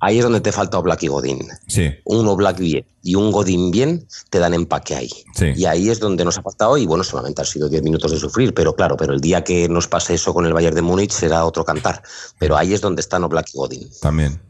ahí 0.02 0.18
es 0.18 0.24
donde 0.24 0.40
te 0.40 0.50
falta 0.50 0.78
Oblak 0.78 1.02
y 1.04 1.06
Godín. 1.06 1.48
Sí, 1.68 1.88
Un 2.04 2.36
Black 2.36 2.58
bien 2.58 2.84
y 3.04 3.14
un 3.14 3.30
Godín 3.30 3.70
bien 3.70 4.06
te 4.30 4.40
dan 4.40 4.52
empaque 4.52 4.96
ahí. 4.96 5.08
Sí. 5.34 5.52
Y 5.56 5.64
ahí 5.64 5.90
es 5.90 6.00
donde 6.00 6.24
nos 6.24 6.36
ha 6.38 6.42
faltado 6.42 6.76
y 6.76 6.86
bueno, 6.86 7.04
solamente 7.04 7.40
han 7.40 7.46
sido 7.46 7.68
10 7.68 7.84
minutos 7.84 8.10
de 8.10 8.18
sufrir, 8.18 8.52
pero 8.52 8.74
claro, 8.74 8.96
pero 8.96 9.14
el 9.14 9.20
día 9.20 9.44
que 9.44 9.68
nos 9.68 9.86
pase 9.86 10.14
eso 10.14 10.34
con 10.34 10.44
el 10.44 10.52
Bayern 10.52 10.74
de 10.74 10.82
Múnich 10.82 11.12
será 11.12 11.44
otro 11.44 11.64
cantar. 11.64 12.02
Pero 12.38 12.56
ahí 12.56 12.74
es 12.74 12.80
donde 12.80 13.00
están 13.00 13.22
Oblak 13.22 13.46
y 13.54 13.56
Godín. 13.56 13.88
también. 14.00 14.40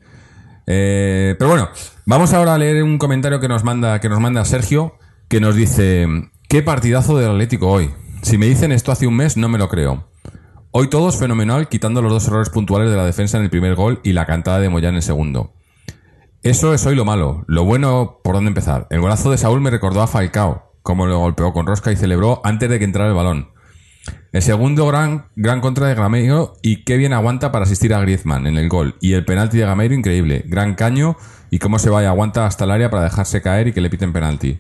Eh, 0.67 1.35
pero 1.39 1.51
bueno, 1.51 1.69
vamos 2.07 2.33
ahora 2.33 2.55
a 2.55 2.59
leer 2.59 2.83
un 2.83 2.97
comentario 2.97 3.39
que 3.39 3.49
nos 3.49 3.63
manda, 3.63 4.01
que 4.01 4.09
nos 4.09 4.21
manda 4.21 4.45
Sergio, 4.47 4.95
que 5.29 5.41
nos 5.41 5.55
dice, 5.55 6.07
qué 6.49 6.63
partidazo 6.63 7.19
del 7.19 7.31
Atlético 7.31 7.69
hoy. 7.69 7.91
Si 8.23 8.39
me 8.39 8.47
dicen 8.47 8.73
esto 8.73 8.91
hace 8.91 9.07
un 9.07 9.17
mes, 9.17 9.37
no 9.37 9.51
me 9.51 9.59
lo 9.59 9.69
creo. 9.69 10.09
Hoy 10.75 10.89
todo 10.89 11.11
es 11.11 11.19
fenomenal, 11.19 11.69
quitando 11.69 12.01
los 12.01 12.11
dos 12.11 12.27
errores 12.29 12.49
puntuales 12.49 12.91
de 12.91 12.97
la 12.97 13.05
defensa 13.05 13.37
en 13.37 13.45
el 13.45 13.51
primer 13.51 13.75
gol 13.75 14.01
y 14.03 14.15
la 14.15 14.25
cantada 14.25 14.59
de 14.59 14.71
Moyán 14.71 14.95
en 14.95 14.97
el 14.97 15.03
segundo. 15.03 15.53
Eso 16.43 16.73
es 16.73 16.87
hoy 16.87 16.95
lo 16.95 17.05
malo. 17.05 17.45
Lo 17.47 17.65
bueno, 17.65 18.21
¿por 18.25 18.35
dónde 18.35 18.49
empezar? 18.49 18.87
El 18.89 19.03
golazo 19.03 19.31
de 19.31 19.37
Saúl 19.37 19.61
me 19.61 19.69
recordó 19.69 20.01
a 20.01 20.07
Falcao, 20.07 20.73
como 20.81 21.05
lo 21.05 21.19
golpeó 21.19 21.53
con 21.53 21.67
rosca 21.67 21.93
y 21.93 21.97
celebró 21.97 22.41
antes 22.43 22.71
de 22.71 22.79
que 22.79 22.87
entrara 22.87 23.11
el 23.11 23.15
balón. 23.15 23.51
El 24.33 24.41
segundo 24.41 24.87
gran, 24.87 25.27
gran 25.37 25.61
contra 25.61 25.89
de 25.89 25.95
Gameiro 25.95 26.55
y 26.63 26.85
qué 26.85 26.97
bien 26.97 27.13
aguanta 27.13 27.53
para 27.53 27.67
asistir 27.67 27.93
a 27.93 28.01
Griezmann 28.01 28.47
en 28.47 28.57
el 28.57 28.71
gol. 28.71 28.97
Y 29.03 29.13
el 29.13 29.27
penalti 29.27 29.59
de 29.59 29.67
Gameiro 29.67 29.95
increíble. 29.95 30.43
Gran 30.47 30.75
caño 30.75 31.19
y 31.51 31.59
cómo 31.59 31.79
se 31.79 31.91
va 31.91 32.03
y 32.03 32.07
aguanta 32.07 32.47
hasta 32.47 32.65
el 32.65 32.71
área 32.71 32.89
para 32.89 33.05
dejarse 33.05 33.43
caer 33.43 33.69
y 33.69 33.73
que 33.75 33.83
le 33.83 33.91
piten 33.91 34.15
penalti. 34.15 34.59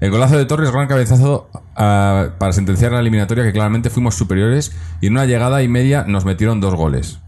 El 0.00 0.10
golazo 0.10 0.38
de 0.38 0.46
Torres, 0.46 0.70
gran 0.70 0.88
cabezazo 0.88 1.50
ah, 1.76 2.30
para 2.38 2.54
sentenciar 2.54 2.92
la 2.92 3.00
eliminatoria 3.00 3.44
que 3.44 3.52
claramente 3.52 3.90
fuimos 3.90 4.14
superiores 4.14 4.72
y 5.02 5.08
en 5.08 5.12
una 5.12 5.26
llegada 5.26 5.62
y 5.62 5.68
media 5.68 6.04
nos 6.04 6.24
metieron 6.24 6.58
dos 6.58 6.74
goles. 6.74 7.20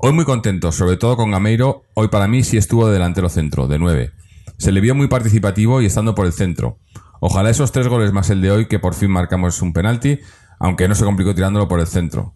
Hoy 0.00 0.14
muy 0.14 0.24
contento, 0.24 0.72
sobre 0.72 0.96
todo 0.96 1.16
con 1.16 1.30
Gameiro. 1.30 1.84
Hoy 1.92 2.08
para 2.08 2.28
mí 2.28 2.42
sí 2.42 2.56
estuvo 2.56 2.86
de 2.86 2.94
delantero 2.94 3.28
centro, 3.28 3.68
de 3.68 3.78
9. 3.78 4.12
Se 4.56 4.72
le 4.72 4.80
vio 4.80 4.94
muy 4.94 5.08
participativo 5.08 5.82
y 5.82 5.86
estando 5.86 6.14
por 6.14 6.24
el 6.24 6.32
centro. 6.32 6.78
Ojalá 7.20 7.50
esos 7.50 7.72
tres 7.72 7.88
goles 7.88 8.12
más 8.12 8.30
el 8.30 8.40
de 8.40 8.50
hoy, 8.50 8.66
que 8.66 8.78
por 8.78 8.94
fin 8.94 9.10
marcamos 9.10 9.60
un 9.60 9.74
penalti, 9.74 10.20
aunque 10.58 10.88
no 10.88 10.94
se 10.94 11.04
complicó 11.04 11.34
tirándolo 11.34 11.68
por 11.68 11.80
el 11.80 11.86
centro. 11.86 12.34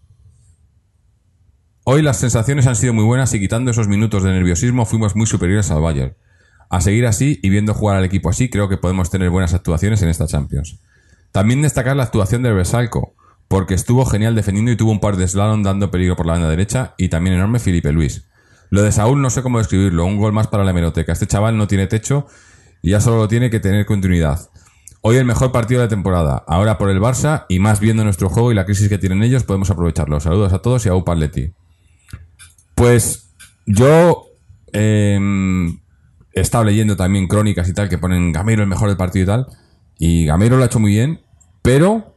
Hoy 1.83 2.03
las 2.03 2.17
sensaciones 2.17 2.67
han 2.67 2.75
sido 2.75 2.93
muy 2.93 3.05
buenas 3.05 3.33
y 3.33 3.39
quitando 3.39 3.71
esos 3.71 3.87
minutos 3.87 4.21
de 4.23 4.31
nerviosismo 4.31 4.85
fuimos 4.85 5.15
muy 5.15 5.25
superiores 5.25 5.71
al 5.71 5.81
Bayern. 5.81 6.15
A 6.69 6.81
seguir 6.81 7.07
así 7.07 7.39
y 7.41 7.49
viendo 7.49 7.73
jugar 7.73 7.97
al 7.97 8.05
equipo 8.05 8.29
así, 8.29 8.49
creo 8.49 8.69
que 8.69 8.77
podemos 8.77 9.09
tener 9.09 9.29
buenas 9.29 9.53
actuaciones 9.53 10.01
en 10.03 10.09
esta 10.09 10.27
Champions. 10.27 10.79
También 11.31 11.61
destacar 11.61 11.95
la 11.95 12.03
actuación 12.03 12.43
de 12.43 12.53
Bersalco, 12.53 13.15
porque 13.47 13.73
estuvo 13.73 14.05
genial 14.05 14.35
defendiendo 14.35 14.71
y 14.71 14.77
tuvo 14.77 14.91
un 14.91 14.99
par 14.99 15.17
de 15.17 15.27
slalom 15.27 15.63
dando 15.63 15.89
peligro 15.89 16.15
por 16.15 16.27
la 16.27 16.33
banda 16.33 16.49
derecha 16.49 16.93
y 16.97 17.09
también 17.09 17.35
enorme 17.35 17.59
Felipe 17.59 17.91
Luis. 17.91 18.27
Lo 18.69 18.83
de 18.83 18.91
Saúl 18.91 19.21
no 19.21 19.31
sé 19.31 19.41
cómo 19.41 19.57
describirlo, 19.57 20.05
un 20.05 20.17
gol 20.17 20.31
más 20.31 20.47
para 20.47 20.63
la 20.63 20.71
hemeroteca. 20.71 21.11
Este 21.11 21.25
chaval 21.25 21.57
no 21.57 21.67
tiene 21.67 21.87
techo 21.87 22.27
y 22.83 22.91
ya 22.91 23.01
solo 23.01 23.27
tiene 23.27 23.49
que 23.49 23.59
tener 23.59 23.87
continuidad. 23.87 24.49
Hoy 25.01 25.15
el 25.15 25.25
mejor 25.25 25.51
partido 25.51 25.79
de 25.79 25.85
la 25.85 25.89
temporada, 25.89 26.43
ahora 26.47 26.77
por 26.77 26.89
el 26.89 26.99
Barça 26.99 27.45
y 27.49 27.59
más 27.59 27.79
viendo 27.79 28.03
nuestro 28.03 28.29
juego 28.29 28.51
y 28.51 28.55
la 28.55 28.65
crisis 28.65 28.89
que 28.89 28.97
tienen 28.97 29.23
ellos 29.23 29.43
podemos 29.43 29.71
aprovecharlo. 29.71 30.19
Saludos 30.19 30.53
a 30.53 30.59
todos 30.59 30.85
y 30.85 30.89
a 30.89 30.95
Upa 30.95 31.13
Atleti. 31.13 31.53
Pues 32.75 33.31
yo 33.65 34.25
em, 34.73 35.79
he 36.39 36.41
estado 36.41 36.63
leyendo 36.63 36.95
también 36.95 37.27
crónicas 37.27 37.69
y 37.69 37.73
tal 37.73 37.89
que 37.89 37.97
ponen 37.97 38.31
Gameiro 38.31 38.63
el 38.63 38.69
mejor 38.69 38.87
del 38.89 38.97
partido 38.97 39.23
y 39.23 39.27
tal. 39.27 39.47
Y 39.97 40.25
Gameiro 40.25 40.57
lo 40.57 40.63
ha 40.63 40.67
hecho 40.67 40.79
muy 40.79 40.91
bien, 40.91 41.21
pero 41.61 42.15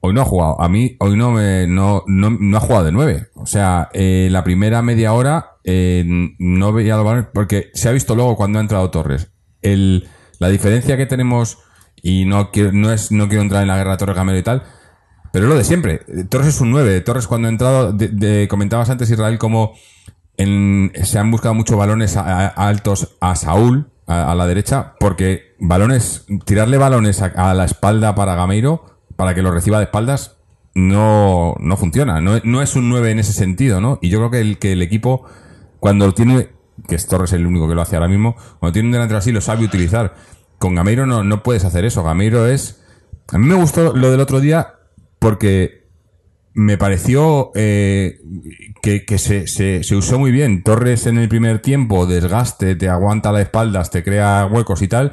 hoy 0.00 0.12
no 0.12 0.20
ha 0.20 0.24
jugado. 0.24 0.60
A 0.60 0.68
mí, 0.68 0.96
hoy 1.00 1.16
no, 1.16 1.30
me, 1.30 1.66
no, 1.66 2.04
no, 2.06 2.56
ha 2.56 2.60
jugado 2.60 2.84
de 2.84 2.92
nueve. 2.92 3.28
O 3.34 3.46
sea, 3.46 3.88
eh, 3.92 4.28
la 4.30 4.44
primera 4.44 4.82
media 4.82 5.12
hora 5.12 5.56
eh, 5.64 6.04
no 6.38 6.72
veía 6.72 6.96
los 6.96 7.04
balones, 7.04 7.28
porque 7.32 7.70
se 7.74 7.88
ha 7.88 7.92
visto 7.92 8.14
luego 8.14 8.36
cuando 8.36 8.58
ha 8.58 8.62
entrado 8.62 8.90
Torres. 8.90 9.30
El, 9.62 10.08
la 10.38 10.48
diferencia 10.48 10.96
que 10.96 11.06
tenemos, 11.06 11.58
y 12.02 12.26
no 12.26 12.50
quiero, 12.50 12.72
no, 12.72 12.92
es, 12.92 13.12
no 13.12 13.28
quiero 13.28 13.42
entrar 13.42 13.62
en 13.62 13.68
la 13.68 13.76
guerra 13.76 13.96
Torres 13.96 14.16
Gamero 14.16 14.38
y 14.38 14.42
tal, 14.42 14.62
pero 15.32 15.46
es 15.46 15.48
lo 15.48 15.56
de 15.56 15.64
siempre. 15.64 16.00
Torres 16.28 16.48
es 16.48 16.60
un 16.60 16.70
9. 16.70 17.00
Torres 17.00 17.26
cuando 17.26 17.48
ha 17.48 17.50
entrado, 17.50 17.96
comentabas 18.48 18.90
antes 18.90 19.10
Israel 19.10 19.38
como 19.38 19.72
en- 20.36 20.92
se 21.02 21.18
han 21.18 21.30
buscado 21.30 21.54
muchos 21.54 21.76
balones 21.76 22.16
altos 22.16 23.16
a 23.20 23.36
Saúl, 23.36 23.90
a, 24.06 24.34
la 24.34 24.46
derecha, 24.46 24.94
porque 25.00 25.54
balones, 25.58 26.26
tirarle 26.44 26.76
balones 26.78 27.22
a, 27.22 27.54
la 27.54 27.64
espalda 27.64 28.14
para 28.14 28.34
Gameiro, 28.34 28.84
para 29.16 29.34
que 29.34 29.42
lo 29.42 29.50
reciba 29.50 29.78
de 29.78 29.84
espaldas, 29.84 30.36
no, 30.74 31.54
no 31.60 31.76
funciona. 31.76 32.20
No, 32.20 32.40
no 32.42 32.62
es 32.62 32.76
un 32.76 32.88
9 32.88 33.12
en 33.12 33.18
ese 33.20 33.32
sentido, 33.32 33.80
¿no? 33.80 33.98
Y 34.02 34.08
yo 34.10 34.18
creo 34.18 34.30
que 34.30 34.40
el, 34.40 34.58
que 34.58 34.72
el 34.72 34.82
equipo, 34.82 35.24
cuando 35.80 36.12
tiene, 36.12 36.48
que 36.88 36.96
es 36.96 37.06
Torres 37.06 37.32
el 37.32 37.46
único 37.46 37.68
que 37.68 37.74
lo 37.74 37.82
hace 37.82 37.96
ahora 37.96 38.08
mismo, 38.08 38.36
cuando 38.58 38.72
tiene 38.72 38.88
un 38.88 38.92
delantero 38.92 39.18
así, 39.18 39.32
lo 39.32 39.40
sabe 39.40 39.64
utilizar. 39.64 40.14
Con 40.58 40.74
Gameiro 40.74 41.06
no, 41.06 41.22
no 41.24 41.42
puedes 41.42 41.64
hacer 41.64 41.84
eso. 41.84 42.02
Gameiro 42.02 42.46
es. 42.46 42.82
A 43.32 43.38
mí 43.38 43.46
me 43.46 43.54
gustó 43.54 43.94
lo 43.96 44.10
del 44.10 44.20
otro 44.20 44.40
día 44.40 44.74
porque 45.18 45.83
me 46.54 46.78
pareció 46.78 47.50
eh, 47.56 48.20
que, 48.80 49.18
se, 49.18 49.96
usó 49.96 50.18
muy 50.18 50.30
bien. 50.30 50.62
Torres 50.62 51.06
en 51.06 51.18
el 51.18 51.28
primer 51.28 51.60
tiempo, 51.60 52.06
desgaste, 52.06 52.76
te 52.76 52.88
aguanta 52.88 53.32
las 53.32 53.42
espaldas, 53.42 53.90
te 53.90 54.04
crea 54.04 54.48
huecos 54.50 54.80
y 54.82 54.88
tal. 54.88 55.12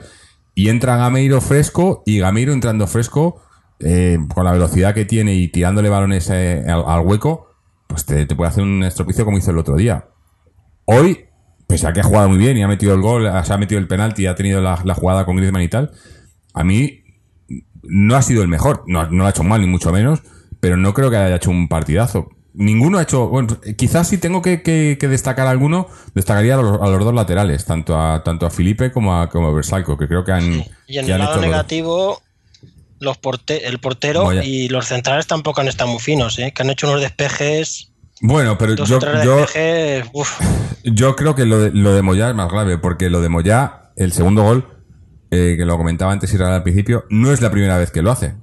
Y 0.54 0.70
entra 0.70 0.98
Gameiro 0.98 1.42
fresco 1.42 2.04
y 2.06 2.20
Gameiro 2.20 2.54
entrando 2.54 2.86
fresco, 2.86 3.42
eh, 3.80 4.20
con 4.34 4.46
la 4.46 4.52
velocidad 4.52 4.94
que 4.94 5.06
tiene 5.06 5.34
y 5.34 5.48
tirándole 5.48 5.90
balones 5.90 6.30
eh, 6.30 6.64
al, 6.68 7.02
hueco, 7.02 7.48
pues 7.88 8.06
te, 8.06 8.28
puede 8.28 8.50
hacer 8.50 8.64
un 8.64 8.84
estropicio 8.84 9.26
como 9.26 9.40
hizo 9.40 9.50
el 9.50 9.58
otro 9.58 9.76
día. 9.76 10.10
Hoy, 10.86 11.26
pese 11.66 11.88
a 11.88 11.94
que 11.94 12.02
ha 12.02 12.04
jugado 12.04 12.30
muy 12.30 12.38
bien 12.38 12.56
y 12.58 12.64
ha 12.64 12.68
metido 12.68 12.94
el 12.94 13.02
gol, 13.02 13.28
se 13.44 13.54
ha 13.54 13.58
metido 13.58 13.80
el 13.80 13.88
penalti 13.88 14.24
y 14.24 14.28
ha 14.28 14.36
tenido 14.36 14.62
la, 14.62 14.80
la 14.84 14.94
jugada 14.94 15.26
con 15.26 15.38
Griezmann 15.38 15.64
y 15.64 15.70
tal, 15.70 15.92
a 16.54 16.64
mí 16.64 17.04
no 17.82 18.16
ha 18.16 18.22
sido 18.22 18.44
el 18.44 18.48
mejor, 18.48 18.84
no, 18.86 19.06
no 19.06 19.20
lo 19.20 19.26
ha 19.26 19.32
hecho 19.32 19.44
mal 19.44 19.62
ni 19.62 19.68
mucho 19.68 19.92
menos, 19.92 20.22
pero 20.62 20.78
no 20.78 20.94
creo 20.94 21.10
que 21.10 21.18
haya 21.18 21.36
hecho 21.36 21.52
un 21.52 21.68
partidazo. 21.68 22.30
Ninguno 22.54 22.98
ha 22.98 23.04
hecho, 23.04 23.28
bueno, 23.30 23.58
quizás 23.78 24.08
si 24.10 24.18
tengo 24.18 24.42
que, 24.42 24.62
que- 24.62 24.98
que 25.00 25.08
destacar 25.10 25.48
alguno, 25.48 25.88
destacaría 26.16 26.56
a 26.56 26.62
los, 26.62 26.82
a 26.82 26.88
los 26.88 27.04
dos 27.04 27.14
laterales, 27.14 27.66
tanto 27.66 27.98
a 28.00 28.24
tanto 28.24 28.46
a 28.46 28.50
Felipe 28.50 28.92
como 28.92 29.20
a, 29.20 29.30
como 29.30 29.48
a 29.48 29.54
Versalco, 29.54 29.98
que 29.98 30.08
creo 30.08 30.24
que 30.24 30.32
han, 30.32 30.64
Y 30.88 30.98
en 30.98 31.10
el 31.10 31.20
lado 31.20 31.40
negativo, 31.42 32.22
los 33.00 33.18
porte- 33.20 33.62
el 33.66 33.80
portero 33.80 34.26
Vaya. 34.26 34.44
y 34.44 34.68
los 34.70 34.86
centrales 34.88 35.28
tampoco 35.28 35.62
han 35.62 35.68
estado 35.68 35.90
muy 35.92 36.00
finos, 36.00 36.38
¿eh? 36.40 36.52
que 36.54 36.62
han 36.62 36.70
hecho 36.70 36.88
unos 36.90 37.02
despejes, 37.02 37.92
Bueno, 38.22 38.58
pero 38.58 38.76
dos 38.76 38.88
yo, 38.90 39.00
yo, 39.24 39.38
despejes. 39.38 40.06
uf. 40.14 40.30
Yo 40.84 41.16
creo 41.16 41.36
que 41.36 41.46
lo 41.46 41.60
de, 41.60 41.72
lo 41.72 41.94
de 41.94 42.02
Moyá 42.02 42.30
es 42.30 42.36
más 42.36 42.52
grave, 42.52 42.78
porque 42.80 43.10
lo 43.12 43.22
de 43.22 43.30
Moyá, 43.30 43.92
el 43.96 44.12
segundo 44.12 44.42
gol, 44.44 44.68
eh, 45.30 45.54
que 45.58 45.64
lo 45.66 45.78
comentaba 45.78 46.12
antes 46.12 46.34
Israel 46.34 46.54
al 46.54 46.64
principio, 46.64 47.06
no 47.10 47.32
es 47.32 47.40
la 47.40 47.50
primera 47.52 47.78
vez 47.78 47.92
que 47.92 48.02
lo 48.02 48.12
hace. 48.12 48.34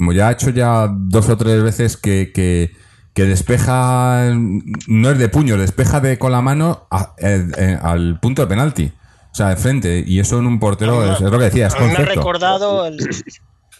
Moyá 0.00 0.28
ha 0.28 0.32
hecho 0.32 0.50
ya 0.50 0.88
dos 0.92 1.28
o 1.28 1.36
tres 1.36 1.62
veces 1.62 1.96
que, 1.96 2.32
que, 2.32 2.72
que 3.14 3.24
despeja, 3.26 4.32
no 4.88 5.10
es 5.10 5.18
de 5.18 5.28
puño, 5.28 5.56
despeja 5.56 6.00
de 6.00 6.18
con 6.18 6.32
la 6.32 6.40
mano 6.42 6.86
a- 6.90 7.14
eh, 7.18 7.46
eh, 7.58 7.78
al 7.82 8.18
punto 8.18 8.42
de 8.42 8.48
penalti. 8.48 8.92
O 9.32 9.34
sea, 9.34 9.48
de 9.50 9.56
frente. 9.56 10.02
Y 10.04 10.18
eso 10.18 10.38
en 10.40 10.46
un 10.46 10.58
portero 10.58 11.04
es, 11.04 11.20
es 11.20 11.30
lo 11.30 11.38
que 11.38 11.44
decía, 11.44 11.68
es 11.68 11.74
A 11.74 11.80
mí 11.80 11.86
me 11.86 11.92
ha 11.92 11.98
recordado 12.16 12.86
el, 12.86 12.98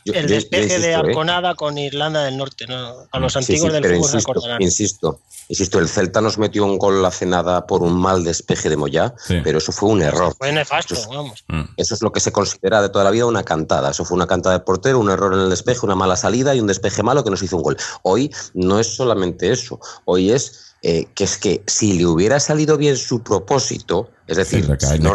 Yo- 0.04 0.14
el 0.14 0.22
yo- 0.22 0.28
yo 0.28 0.34
despeje 0.36 0.78
de 0.78 0.90
¿eh? 0.90 0.94
Arconada 0.94 1.54
con 1.54 1.76
Irlanda 1.78 2.24
del 2.24 2.36
Norte. 2.36 2.66
¿no? 2.66 2.94
A 3.10 3.18
los 3.18 3.36
antiguos 3.36 3.68
sí, 3.72 3.80
del 3.80 3.84
fútbol 3.84 4.00
insisto, 4.14 4.56
insisto, 4.60 5.20
insisto, 5.48 5.78
el 5.78 5.88
Celta 5.88 6.20
nos 6.20 6.38
metió 6.38 6.64
un 6.64 6.78
gol 6.78 7.04
hace 7.04 7.26
nada 7.26 7.66
por 7.66 7.82
un 7.82 7.92
mal 8.00 8.24
despeje 8.24 8.68
de 8.68 8.76
Moyá, 8.76 9.14
Sí. 9.26 9.36
pero 9.44 9.58
eso 9.58 9.72
fue 9.72 9.88
un 9.90 10.02
error. 10.02 10.34
Fue 10.38 10.52
nefasto, 10.52 10.94
Eso 10.94 11.02
es- 11.10 11.16
vamos. 11.16 11.44
Mm. 11.48 11.62
Eso 11.76 11.94
es 11.94 12.02
lo 12.02 12.12
que 12.12 12.20
se 12.20 12.32
considera 12.32 12.80
de 12.82 12.88
toda 12.88 13.04
la 13.04 13.10
vida 13.10 13.26
una 13.26 13.42
cantada. 13.42 13.90
Eso 13.90 14.04
fue 14.04 14.16
una 14.16 14.26
cantada 14.26 14.54
del 14.56 14.64
portero, 14.64 14.98
un 14.98 15.10
error 15.10 15.34
en 15.34 15.40
el 15.40 15.50
despeje, 15.50 15.80
una 15.84 15.94
mala 15.96 16.16
salida 16.16 16.54
y 16.54 16.60
un 16.60 16.66
despeje 16.66 17.02
malo 17.02 17.22
que 17.24 17.30
nos 17.30 17.42
hizo 17.42 17.56
un 17.56 17.62
gol. 17.62 17.76
Hoy 18.02 18.32
no 18.54 18.78
es 18.80 18.86
solamente 18.96 19.50
eso. 19.52 19.80
Hoy 20.04 20.30
es 20.32 20.66
eh, 20.82 21.04
que 21.14 21.24
es 21.24 21.36
que 21.36 21.62
si 21.66 21.92
le 21.98 22.06
hubiera 22.06 22.40
salido 22.40 22.78
bien 22.78 22.96
su 22.96 23.22
propósito, 23.22 24.08
es 24.26 24.38
decir, 24.38 24.66
le 24.66 24.78
cae- 24.78 24.92
si 24.92 24.96
le 24.96 25.04
no 25.04 25.14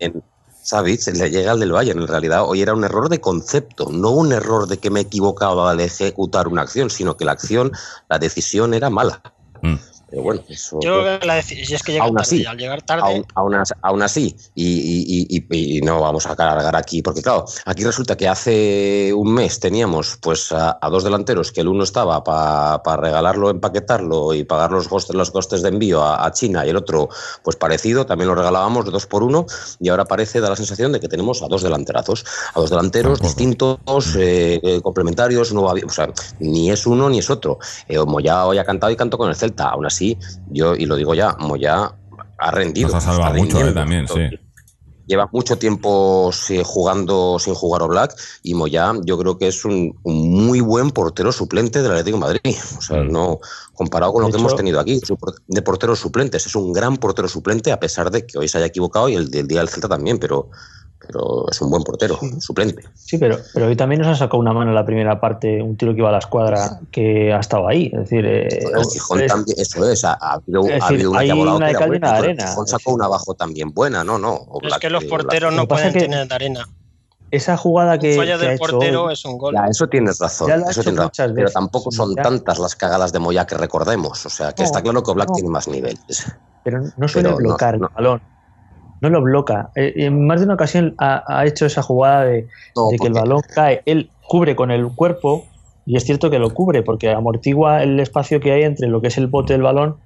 en- 0.00 0.22
¿sabes? 0.62 1.06
Le 1.08 1.30
llega 1.30 1.52
al 1.52 1.60
del 1.60 1.72
Bayern. 1.72 2.00
En 2.00 2.08
realidad, 2.08 2.44
hoy 2.46 2.62
era 2.62 2.72
un 2.72 2.84
error 2.84 3.08
de 3.08 3.20
concepto, 3.20 3.90
no 3.90 4.10
un 4.10 4.32
error 4.32 4.66
de 4.68 4.78
que 4.78 4.90
me 4.90 5.00
equivocaba 5.00 5.70
al 5.70 5.80
ejecutar 5.80 6.48
una 6.48 6.62
acción, 6.62 6.88
sino 6.88 7.16
que 7.16 7.24
la 7.24 7.32
acción, 7.32 7.72
la 8.08 8.18
decisión 8.18 8.72
era 8.72 8.88
mala. 8.88 9.20
Mm. 9.60 9.74
Pero 10.12 10.24
bueno, 10.24 10.42
eso. 10.50 10.78
Yo 10.82 11.02
que 11.20 11.26
la 11.26 11.40
si 11.40 11.54
es 11.74 11.82
que 11.82 11.92
llega 11.92 12.04
Aún 12.04 12.16
tarde, 12.16 12.22
así, 12.26 12.44
al 12.44 12.58
llegar 12.58 12.82
tarde, 12.82 13.02
Aún, 13.02 13.24
aún 13.34 13.54
as- 13.54 13.72
aún 13.80 14.02
así, 14.02 14.36
y, 14.54 14.66
y- 14.66 15.26
y- 15.30 15.46
y- 15.48 15.78
y 15.78 15.80
no 15.80 16.02
vamos 16.02 16.26
a 16.26 16.36
cargar 16.36 16.76
aquí, 16.76 17.00
porque 17.00 17.22
claro, 17.22 17.46
aquí 17.64 17.82
resulta 17.82 18.14
que 18.14 18.28
hace 18.28 19.10
un 19.16 19.32
mes 19.32 19.58
teníamos 19.58 20.18
pues 20.20 20.52
a, 20.52 20.76
a 20.82 20.90
dos 20.90 21.02
delanteros 21.04 21.50
que 21.50 21.62
el 21.62 21.68
uno 21.68 21.82
estaba 21.84 22.22
para 22.22 22.96
regalarlo, 22.98 23.48
empaquetarlo 23.48 24.34
y 24.34 24.44
pagar 24.44 24.70
los 24.70 24.86
costes, 24.86 25.16
los 25.16 25.30
costes 25.30 25.62
de 25.62 25.70
envío 25.70 26.02
a, 26.02 26.26
a 26.26 26.30
China 26.32 26.66
y 26.66 26.68
el 26.68 26.76
otro 26.76 27.08
pues 27.42 27.56
parecido, 27.56 28.04
también 28.04 28.28
lo 28.28 28.34
regalábamos 28.34 28.84
de 28.84 28.90
dos 28.90 29.06
por 29.06 29.22
uno 29.22 29.46
y 29.80 29.88
ahora 29.88 30.04
parece, 30.04 30.40
da 30.42 30.50
la 30.50 30.56
sensación 30.56 30.92
de 30.92 31.00
que 31.00 31.08
tenemos 31.08 31.42
a 31.42 31.48
dos 31.48 31.62
delanterazos, 31.62 32.22
a 32.52 32.60
dos 32.60 32.68
delanteros 32.68 33.18
distintos, 33.22 33.78
eh, 34.18 34.60
eh, 34.62 34.80
complementarios, 34.82 35.54
no 35.54 35.62
o 35.62 35.88
sea, 35.88 36.12
ni 36.38 36.70
es 36.70 36.86
uno 36.86 37.08
ni 37.08 37.18
es 37.20 37.30
otro. 37.30 37.58
Eh, 37.88 37.98
Moyá 38.04 38.44
hoy 38.44 38.58
ha 38.58 38.64
cantado 38.66 38.92
y 38.92 38.96
cantó 38.96 39.16
con 39.16 39.30
el 39.30 39.36
Celta, 39.36 39.70
aún 39.70 39.86
así, 39.86 40.01
yo, 40.50 40.74
y 40.74 40.86
lo 40.86 40.96
digo 40.96 41.14
ya, 41.14 41.36
Moyá 41.38 41.92
ha 42.38 42.50
rendido. 42.50 42.88
Nos 42.88 42.96
ha 42.96 43.00
salvado 43.12 43.34
mucho, 43.34 43.60
eh, 43.66 43.72
también, 43.72 44.06
sí. 44.08 44.20
Lleva 45.04 45.28
mucho 45.32 45.58
tiempo 45.58 46.30
sí, 46.32 46.62
jugando 46.64 47.36
sin 47.40 47.54
jugar 47.54 47.82
o 47.82 47.88
Black 47.88 48.14
y 48.44 48.54
Moyá 48.54 48.92
yo 49.04 49.18
creo 49.18 49.36
que 49.36 49.48
es 49.48 49.64
un, 49.64 49.98
un 50.04 50.46
muy 50.46 50.60
buen 50.60 50.90
portero 50.92 51.32
suplente 51.32 51.82
del 51.82 51.90
Atlético 51.90 52.16
de 52.18 52.20
Madrid. 52.20 52.56
O 52.78 52.80
sea, 52.80 52.98
Mm. 53.02 53.10
no 53.10 53.38
comparado 53.74 54.12
con 54.12 54.22
De 54.22 54.28
lo 54.28 54.32
que 54.32 54.36
hecho- 54.38 54.46
hemos 54.46 54.56
tenido 54.56 54.78
aquí 54.80 55.00
de 55.48 55.62
porteros 55.62 55.98
suplentes. 55.98 56.46
Es 56.46 56.54
un 56.54 56.72
gran 56.72 56.96
portero 56.98 57.26
suplente 57.28 57.72
a 57.72 57.80
pesar 57.80 58.10
de 58.12 58.24
que 58.26 58.38
hoy 58.38 58.48
se 58.48 58.58
haya 58.58 58.66
equivocado 58.68 59.08
y 59.08 59.16
el 59.16 59.28
del 59.30 59.48
día 59.48 59.58
del 59.58 59.68
Celta 59.68 59.88
también, 59.88 60.18
pero, 60.18 60.50
pero 61.06 61.46
es 61.50 61.60
un 61.60 61.70
buen 61.70 61.82
portero 61.82 62.18
suplente. 62.38 62.82
Sí, 62.94 63.18
pero, 63.18 63.36
pero 63.52 63.66
hoy 63.66 63.76
también 63.76 64.00
nos 64.00 64.08
ha 64.08 64.14
sacado 64.16 64.38
una 64.38 64.52
mano 64.52 64.70
en 64.70 64.74
la 64.74 64.84
primera 64.86 65.20
parte, 65.20 65.60
un 65.62 65.76
tiro 65.76 65.92
que 65.92 65.98
iba 65.98 66.08
a 66.08 66.12
la 66.12 66.18
escuadra 66.18 66.80
que 66.90 67.32
ha 67.32 67.40
estado 67.40 67.66
ahí. 67.68 67.90
Es 67.92 68.00
decir, 68.00 68.24
eh, 68.24 68.46
El 68.74 68.84
Gijón 68.84 69.20
es- 69.22 69.32
también, 69.32 69.58
eso 69.60 69.90
es, 69.90 70.04
ha, 70.04 70.12
ha 70.20 70.34
habido, 70.34 70.62
Es 70.64 70.82
ha 70.82 70.88
decir, 70.88 71.08
una 71.08 71.20
hay 71.20 71.26
que 71.26 71.32
ha 71.32 71.34
volado 71.34 71.56
una 71.56 71.66
de 71.66 71.72
cal 71.74 71.94
y 71.94 71.96
una 71.96 71.96
de 71.96 72.00
pero 72.00 72.16
el 72.18 72.24
arena. 72.30 72.48
Gijón 72.48 72.66
sacó 72.66 72.92
una 72.94 73.04
abajo 73.06 73.34
también 73.34 73.72
buena, 73.72 74.04
no, 74.04 74.18
no. 74.18 74.46
es 74.62 74.78
que 74.78 74.90
los 74.90 75.04
porteros 75.04 75.52
no 75.54 75.66
pueden 75.66 75.92
tener 75.92 76.28
de 76.28 76.34
arena. 76.34 76.68
esa 77.30 77.56
jugada 77.56 77.98
que, 77.98 78.18
ha 78.18 78.36
del 78.36 78.50
hecho 78.52 78.58
portero 78.58 79.04
hoy- 79.04 79.14
es 79.14 79.24
un 79.24 79.38
gol. 79.38 79.54
Ya, 79.54 79.64
eso 79.66 79.86
tienes 79.88 80.18
razón. 80.18 80.48
Ya 80.48 80.56
lo 80.58 80.66
ha 80.66 80.70
eso 80.70 80.80
hecho 80.82 80.90
tienes 80.90 80.98
razón. 80.98 81.06
muchas 81.08 81.26
Pero 81.28 81.44
veces. 81.46 81.54
tampoco 81.54 81.90
son 81.90 82.14
Ya. 82.14 82.22
tantas 82.22 82.58
las 82.58 82.76
cagadas 82.76 83.10
de 83.12 83.18
Moya 83.20 83.46
que 83.46 83.56
recordemos. 83.56 84.26
O 84.26 84.28
sea, 84.28 84.52
que 84.52 84.62
No, 84.62 84.66
está 84.66 84.82
claro 84.82 85.02
que 85.02 85.14
no. 85.14 85.24
tiene 85.34 85.48
más 85.48 85.66
niveles. 85.66 86.26
pero 86.62 86.80
no 86.96 87.08
suele 87.08 87.30
Pero 87.30 87.38
bloquear 87.38 87.78
no. 87.80 87.88
el 87.88 87.94
balón. 87.94 88.22
No 89.02 89.10
lo 89.10 89.20
bloca. 89.20 89.70
Eh, 89.74 89.92
en 89.96 90.26
más 90.26 90.40
de 90.40 90.46
una 90.46 90.54
ocasión 90.54 90.94
ha, 90.98 91.22
ha 91.26 91.44
hecho 91.44 91.66
esa 91.66 91.82
jugada 91.82 92.24
de, 92.24 92.46
No, 92.76 92.88
de 92.88 92.98
que 92.98 93.08
el 93.08 93.12
balón 93.12 93.42
cae, 93.54 93.82
él 93.84 94.10
cubre 94.26 94.56
con 94.56 94.70
el 94.70 94.86
cuerpo 94.94 95.44
y 95.84 95.96
es 95.96 96.04
cierto 96.04 96.30
que 96.30 96.38
lo 96.38 96.54
cubre 96.54 96.82
porque 96.82 97.10
amortigua 97.10 97.82
el 97.82 97.98
espacio 98.00 98.38
que 98.40 98.52
hay 98.52 98.62
entre 98.62 98.86
lo 98.88 99.00
que 99.00 99.08
es 99.08 99.18
el 99.18 99.26
bote 99.26 99.52
del 99.54 99.62
balón 99.62 99.96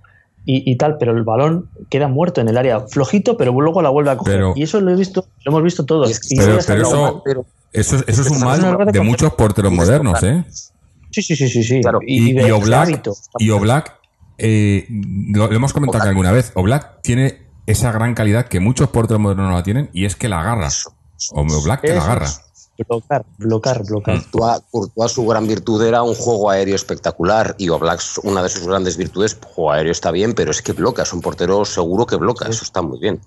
y, 0.46 0.68
y 0.70 0.76
tal, 0.76 0.96
pero 0.98 1.12
el 1.12 1.24
balón 1.24 1.68
queda 1.90 2.08
muerto 2.08 2.40
en 2.40 2.48
el 2.48 2.56
área, 2.56 2.80
flojito, 2.80 3.36
pero 3.36 3.52
luego 3.60 3.82
la 3.82 3.90
vuelve 3.90 4.10
a 4.12 4.16
coger. 4.16 4.34
Pero- 4.36 4.52
y 4.56 4.62
eso 4.62 4.80
lo 4.80 4.90
he 4.92 4.96
visto, 4.96 5.26
lo 5.44 5.50
hemos 5.52 5.62
visto 5.62 5.84
todos. 5.84 6.10
Y 6.30 6.36
Pero- 6.36 6.56
eso- 6.58 7.02
mal. 7.02 7.14
pero- 7.24 7.44
Eso, 7.72 7.96
es- 7.96 8.04
eso 8.06 8.22
es 8.22 8.30
un 8.30 8.40
mal 8.40 8.92
de 8.92 9.00
muchos 9.02 9.34
porteros 9.34 9.70
modernos, 9.72 10.22
¿eh? 10.22 10.44
Sí, 11.10 11.20
sí, 11.22 11.36
sí, 11.36 11.48
sí. 11.48 11.62
sí. 11.62 11.80
Claro. 11.82 11.98
Y, 12.06 12.32
de- 12.32 12.42
y 12.42 12.44
de 12.46 12.52
Oblak, 12.52 12.82
hábito. 12.88 13.12
y 13.38 13.50
Oblak, 13.50 13.98
eh, 14.38 14.86
lo, 14.88 15.48
lo 15.48 15.54
hemos 15.56 15.72
comentado 15.74 15.98
Oblak. 15.98 16.04
que 16.04 16.08
alguna 16.08 16.32
vez, 16.32 16.52
Oblak 16.54 17.02
tiene 17.02 17.45
esa 17.66 17.92
gran 17.92 18.14
calidad 18.14 18.46
que 18.46 18.60
muchos 18.60 18.88
porteros 18.88 19.20
modernos 19.20 19.50
no 19.50 19.56
la 19.56 19.62
tienen 19.62 19.90
y 19.92 20.04
es 20.04 20.16
que 20.16 20.28
la 20.28 20.40
agarra. 20.40 20.68
O 21.32 21.40
Oblak 21.40 21.82
te 21.82 21.94
la 21.94 22.02
agarra. 22.02 22.28
Blocar, 22.88 23.24
blocar, 23.38 23.84
blocar. 23.84 24.22
Courtois, 24.30 24.60
Courtois, 24.70 25.10
su 25.10 25.26
gran 25.26 25.46
virtud 25.46 25.82
era 25.82 26.02
un 26.02 26.14
juego 26.14 26.50
aéreo 26.50 26.74
espectacular 26.74 27.54
y 27.58 27.70
Oblak, 27.70 28.00
una 28.22 28.42
de 28.42 28.50
sus 28.50 28.66
grandes 28.66 28.98
virtudes, 28.98 29.38
juego 29.54 29.72
aéreo 29.72 29.92
está 29.92 30.10
bien, 30.10 30.34
pero 30.34 30.50
es 30.50 30.60
que 30.60 30.72
bloca, 30.72 31.02
es 31.02 31.12
un 31.12 31.22
portero 31.22 31.64
seguro 31.64 32.04
que 32.04 32.16
bloca, 32.16 32.46
eso 32.48 32.64
está 32.64 32.82
muy 32.82 32.98
bien. 32.98 33.20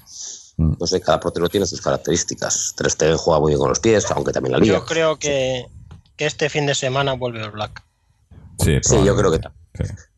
Mm. 0.57 0.73
No 0.79 0.85
sé, 0.85 1.01
cada 1.01 1.19
portero 1.19 1.49
tiene 1.49 1.65
sus 1.65 1.81
características. 1.81 2.75
Ter 2.77 2.91
Stegen 2.91 3.17
juega 3.17 3.39
muy 3.39 3.51
bien 3.51 3.59
con 3.59 3.69
los 3.69 3.79
pies, 3.79 4.05
aunque 4.11 4.31
también 4.31 4.53
la 4.53 4.59
liga. 4.59 4.77
Yo 4.77 4.85
creo 4.85 5.17
que, 5.17 5.65
que 6.15 6.25
este 6.27 6.49
fin 6.49 6.67
de 6.67 6.75
semana 6.75 7.13
vuelve 7.13 7.41
el 7.41 7.49
Black. 7.51 7.83
Sí, 8.59 8.77
Sí, 8.83 9.03
yo 9.03 9.15
creo 9.15 9.31
que 9.31 9.39
probablemente. 9.39 9.59
Sí, 9.73 10.08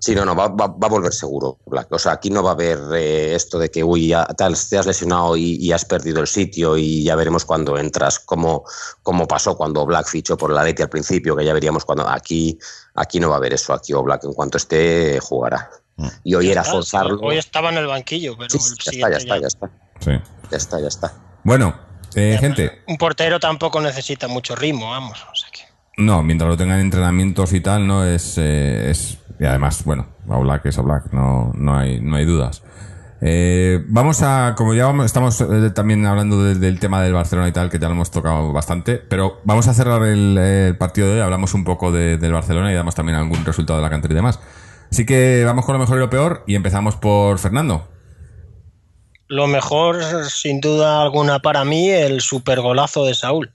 sí. 0.00 0.14
No, 0.14 0.24
no, 0.24 0.34
va, 0.34 0.48
va, 0.48 0.66
va, 0.66 0.86
a 0.86 0.90
volver 0.90 1.12
seguro 1.12 1.58
Black. 1.66 1.92
O 1.92 1.98
sea, 1.98 2.12
aquí 2.12 2.30
no 2.30 2.42
va 2.42 2.50
a 2.50 2.52
haber 2.54 2.78
eh, 2.94 3.34
esto 3.34 3.58
de 3.58 3.70
que, 3.70 3.84
uy, 3.84 4.08
ya, 4.08 4.24
tal, 4.26 4.56
te 4.68 4.78
has 4.78 4.86
lesionado 4.86 5.36
y, 5.36 5.56
y, 5.60 5.72
has 5.72 5.84
perdido 5.84 6.20
el 6.20 6.26
sitio 6.26 6.76
y 6.76 7.04
ya 7.04 7.14
veremos 7.16 7.44
cuando 7.44 7.78
entras, 7.78 8.18
como, 8.18 8.64
como 9.02 9.28
pasó 9.28 9.56
cuando 9.56 9.86
Black 9.86 10.08
fichó 10.08 10.36
por 10.36 10.52
la 10.52 10.64
Leti 10.64 10.82
al 10.82 10.88
principio, 10.88 11.36
que 11.36 11.44
ya 11.44 11.52
veríamos 11.52 11.84
cuando. 11.84 12.08
Aquí, 12.08 12.58
aquí 12.94 13.20
no 13.20 13.28
va 13.28 13.34
a 13.34 13.38
haber 13.38 13.52
eso, 13.52 13.72
aquí 13.72 13.92
o 13.92 14.02
Black 14.02 14.24
en 14.24 14.32
cuanto 14.32 14.56
esté 14.56 15.20
jugará. 15.20 15.70
Mm. 15.96 16.08
Y 16.24 16.34
hoy 16.34 16.50
era 16.50 16.64
forzarlo. 16.64 17.20
Hoy 17.20 17.38
estaba 17.38 17.70
en 17.70 17.78
el 17.78 17.86
banquillo, 17.86 18.36
pero 18.36 18.50
sí, 18.50 18.98
ya, 18.98 19.08
está, 19.08 19.10
ya, 19.10 19.16
está, 19.16 19.38
ya 19.38 19.46
está, 19.46 19.70
Sí. 20.00 20.10
ya 20.50 20.56
está, 20.56 20.80
ya 20.80 20.88
está. 20.88 21.12
Bueno, 21.44 21.78
eh, 22.14 22.36
gente. 22.40 22.82
Un 22.86 22.96
portero 22.96 23.38
tampoco 23.38 23.80
necesita 23.80 24.28
mucho 24.28 24.56
ritmo, 24.56 24.90
vamos. 24.90 25.22
O 25.30 25.34
sea. 25.34 25.49
No, 26.00 26.22
mientras 26.22 26.48
lo 26.48 26.56
tengan 26.56 26.80
entrenamientos 26.80 27.52
y 27.52 27.60
tal, 27.60 27.86
no 27.86 28.04
es, 28.04 28.38
eh, 28.38 28.90
es 28.90 29.18
y 29.38 29.44
además, 29.44 29.84
bueno, 29.84 30.06
Oblak 30.28 30.66
es 30.66 30.78
Oblak, 30.78 31.12
no, 31.12 31.52
no, 31.54 31.76
hay, 31.76 32.00
no 32.00 32.16
hay 32.16 32.24
dudas. 32.24 32.62
Eh, 33.22 33.84
vamos 33.86 34.22
a, 34.22 34.54
como 34.56 34.72
ya 34.72 34.90
estamos 35.04 35.40
eh, 35.42 35.70
también 35.74 36.06
hablando 36.06 36.42
de, 36.42 36.54
del 36.54 36.80
tema 36.80 37.02
del 37.02 37.12
Barcelona 37.12 37.48
y 37.48 37.52
tal, 37.52 37.68
que 37.68 37.78
ya 37.78 37.88
lo 37.88 37.94
hemos 37.94 38.10
tocado 38.10 38.50
bastante, 38.52 38.96
pero 38.96 39.40
vamos 39.44 39.68
a 39.68 39.74
cerrar 39.74 40.02
el, 40.04 40.74
partido 40.78 41.08
de 41.08 41.14
hoy, 41.14 41.20
hablamos 41.20 41.52
un 41.52 41.64
poco 41.64 41.92
de, 41.92 42.16
del 42.16 42.32
Barcelona 42.32 42.72
y 42.72 42.74
damos 42.74 42.94
también 42.94 43.18
algún 43.18 43.44
resultado 43.44 43.78
de 43.78 43.82
la 43.82 43.90
cantera 43.90 44.12
y 44.12 44.16
demás. 44.16 44.40
Así 44.90 45.04
que 45.04 45.42
vamos 45.44 45.66
con 45.66 45.74
lo 45.74 45.78
mejor 45.78 45.98
y 45.98 46.00
lo 46.00 46.10
peor 46.10 46.44
y 46.46 46.54
empezamos 46.54 46.96
por 46.96 47.38
Fernando. 47.38 47.88
Lo 49.28 49.46
mejor, 49.46 50.02
sin 50.28 50.60
duda 50.60 51.02
alguna 51.02 51.38
para 51.38 51.64
mí, 51.64 51.90
el 51.90 52.20
supergolazo 52.20 53.04
de 53.04 53.14
Saúl. 53.14 53.52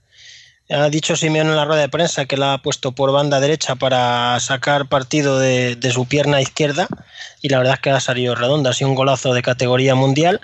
Ha 0.68 0.90
dicho 0.90 1.14
Simeone 1.14 1.50
en 1.50 1.56
la 1.56 1.64
rueda 1.64 1.82
de 1.82 1.88
prensa 1.88 2.24
que 2.24 2.36
la 2.36 2.54
ha 2.54 2.58
puesto 2.58 2.90
por 2.90 3.12
banda 3.12 3.38
derecha 3.38 3.76
para 3.76 4.38
sacar 4.40 4.88
partido 4.88 5.38
de, 5.38 5.78
su 5.92 6.06
pierna 6.06 6.40
izquierda 6.40 6.88
y 7.40 7.50
la 7.50 7.58
verdad 7.58 7.74
es 7.74 7.80
que 7.80 7.90
ha 7.90 8.00
salido 8.00 8.34
redonda, 8.34 8.70
ha 8.70 8.72
sido 8.72 8.90
un 8.90 8.96
golazo 8.96 9.32
de 9.32 9.42
categoría 9.42 9.94
mundial 9.94 10.40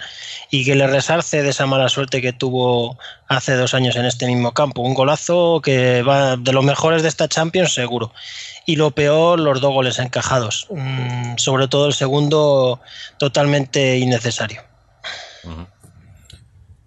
y 0.49 0.65
que 0.65 0.77
le 0.77 0.87
resarce 0.87 1.43
de 1.43 1.49
esa 1.49 1.67
mala 1.67 1.89
suerte 1.89 2.23
que 2.23 2.33
tuvo 2.33 2.97
hace 3.27 3.57
dos 3.57 3.75
años 3.75 3.97
en 3.97 4.05
este 4.05 4.27
mismo 4.27 4.55
campo. 4.55 4.83
Un 4.83 4.95
golazo 4.95 5.61
que 5.61 6.03
va 6.03 6.37
de 6.37 6.53
los 6.53 6.65
mejores 6.65 7.03
de 7.03 7.09
esta 7.09 7.27
Champions 7.27 7.75
seguro. 7.75 8.13
Y 8.65 8.77
lo 8.77 8.93
peor, 8.93 9.41
los 9.41 9.61
dos 9.61 9.73
goles 9.73 9.99
encajados. 9.99 10.69
Mm, 10.71 11.37
sobre 11.37 11.67
todo 11.67 11.89
el 11.89 11.95
segundo 11.95 12.81
totalmente 13.19 13.99
innecesario. 13.99 14.63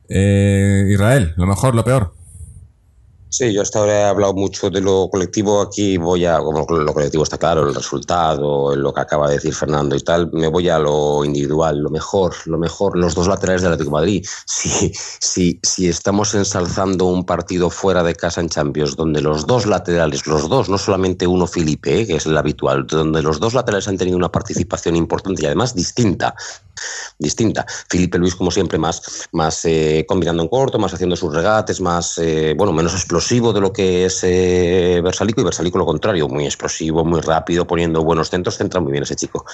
Eh, 0.07 0.85
Israel, 0.89 1.33
lo 1.35 1.47
mejor, 1.47 1.75
lo 1.75 1.83
peor. 1.83 2.24
Sí, 3.27 3.51
yo 3.51 3.63
hasta 3.63 3.79
ahora 3.79 3.99
he 3.99 4.03
hablado 4.03 4.33
mucho 4.33 4.69
de 4.69 4.79
lo 4.79 5.09
colectivo. 5.09 5.61
Aquí 5.61 5.97
voy 5.97 6.25
a, 6.25 6.39
como 6.39 6.65
lo 6.69 6.93
colectivo 6.93 7.23
está 7.23 7.37
claro, 7.37 7.67
el 7.67 7.75
resultado, 7.75 8.73
lo 8.75 8.93
que 8.93 9.01
acaba 9.01 9.27
de 9.27 9.35
decir 9.35 9.53
Fernando 9.53 9.95
y 9.95 9.99
tal. 9.99 10.31
Me 10.31 10.47
voy 10.47 10.69
a 10.69 10.79
lo 10.79 11.25
individual, 11.25 11.79
lo 11.79 11.89
mejor, 11.89 12.33
lo 12.45 12.57
mejor, 12.57 12.97
los 12.97 13.13
dos 13.13 13.27
laterales 13.27 13.61
del 13.61 13.73
Atlético 13.73 13.97
de 13.97 14.01
Madrid. 14.01 14.25
Si, 14.45 14.93
si, 15.19 15.59
si 15.61 15.89
estamos 15.89 16.33
ensalzando 16.33 17.05
un 17.05 17.25
partido 17.25 17.69
fuera 17.69 18.03
de 18.03 18.15
casa 18.15 18.39
en 18.39 18.47
Champions, 18.47 18.95
donde 18.95 19.21
los 19.21 19.45
dos 19.45 19.65
laterales, 19.65 20.25
los 20.27 20.47
dos, 20.47 20.69
no 20.69 20.77
solamente 20.77 21.27
uno 21.27 21.45
Felipe, 21.45 22.01
eh, 22.01 22.07
que 22.07 22.15
es 22.15 22.25
el 22.25 22.37
habitual, 22.37 22.87
donde 22.87 23.21
los 23.21 23.39
dos 23.41 23.53
laterales 23.53 23.87
han 23.89 23.97
tenido 23.97 24.17
una 24.17 24.31
participación 24.31 24.95
importante 24.95 25.43
y 25.43 25.45
además 25.45 25.75
distinta 25.75 26.35
distinta. 27.19 27.65
Felipe 27.89 28.17
Luis, 28.17 28.35
como 28.35 28.51
siempre, 28.51 28.77
más, 28.77 29.27
más 29.31 29.65
eh, 29.65 30.05
combinando 30.07 30.43
en 30.43 30.49
corto, 30.49 30.79
más 30.79 30.93
haciendo 30.93 31.15
sus 31.15 31.33
regates, 31.33 31.81
más, 31.81 32.17
eh, 32.17 32.53
bueno, 32.57 32.73
menos 32.73 32.93
explosivo 33.15 33.53
de 33.53 33.61
lo 33.61 33.71
que 33.71 34.05
es 34.05 34.23
eh, 34.23 34.99
Versalico, 35.03 35.41
y 35.41 35.43
Versalico 35.43 35.77
lo 35.77 35.85
contrario, 35.85 36.27
muy 36.27 36.45
explosivo, 36.45 37.05
muy 37.05 37.21
rápido, 37.21 37.65
poniendo 37.65 38.03
buenos 38.03 38.29
centros, 38.29 38.57
centra 38.57 38.81
muy 38.81 38.91
bien 38.91 39.03
ese 39.03 39.15
chico. 39.15 39.45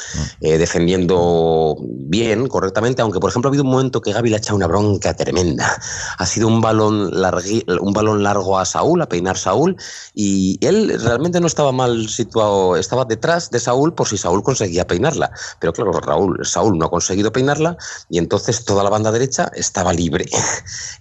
Mm. 0.41 0.45
defendiendo 0.57 1.76
bien, 1.80 2.47
correctamente, 2.47 3.01
aunque, 3.01 3.20
por 3.20 3.30
ejemplo, 3.30 3.49
ha 3.49 3.51
habido 3.51 3.64
un 3.64 3.70
momento 3.70 4.01
que 4.01 4.14
Gaby 4.14 4.30
le 4.30 4.36
ha 4.36 4.39
echado 4.39 4.55
una 4.55 4.68
bronca 4.68 5.14
tremenda. 5.14 5.80
Ha 6.18 6.26
sido 6.26 6.47
un 6.47 6.62
balón, 6.62 7.22
largui, 7.22 7.64
un 7.80 7.93
balón 7.93 8.24
largo 8.24 8.57
a 8.57 8.66
Saúl, 8.66 9.01
a 9.01 9.07
peinar 9.07 9.38
Saúl, 9.38 9.78
y 10.16 10.57
él 10.62 10.99
realmente 10.99 11.39
no 11.39 11.47
estaba 11.47 11.72
mal 11.72 12.09
situado, 12.09 12.76
estaba 12.76 13.05
detrás 13.05 13.51
de 13.51 13.59
Saúl 13.59 13.93
por 13.93 14.07
si 14.07 14.18
Saúl 14.18 14.43
conseguía 14.43 14.88
peinarla. 14.88 15.32
Pero 15.59 15.74
claro, 15.74 15.91
Raúl, 15.91 16.39
Saúl 16.43 16.78
no 16.78 16.86
ha 16.86 16.89
conseguido 16.89 17.32
peinarla 17.32 17.78
y 18.09 18.18
entonces 18.18 18.66
toda 18.66 18.84
la 18.84 18.89
banda 18.89 19.12
derecha 19.12 19.51
estaba 19.55 19.93
libre. 19.93 20.26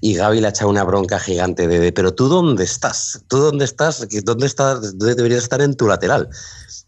Y 0.03 0.15
Gaby 0.15 0.41
le 0.41 0.47
ha 0.47 0.51
echado 0.51 0.71
una 0.71 0.85
bronca 0.85 1.19
gigante 1.19 1.67
de, 1.67 1.79
de 1.79 1.93
pero 1.93 2.15
tú 2.15 2.29
dónde 2.29 2.50
estás? 2.59 3.21
¿Tú 3.29 3.39
dónde 3.39 3.65
estás? 3.65 4.07
¿Dónde? 4.25 4.49
¿Dónde 4.57 5.15
deberías 5.15 5.43
estar 5.43 5.61
en 5.61 5.77
tu 5.77 5.87
lateral? 5.87 6.29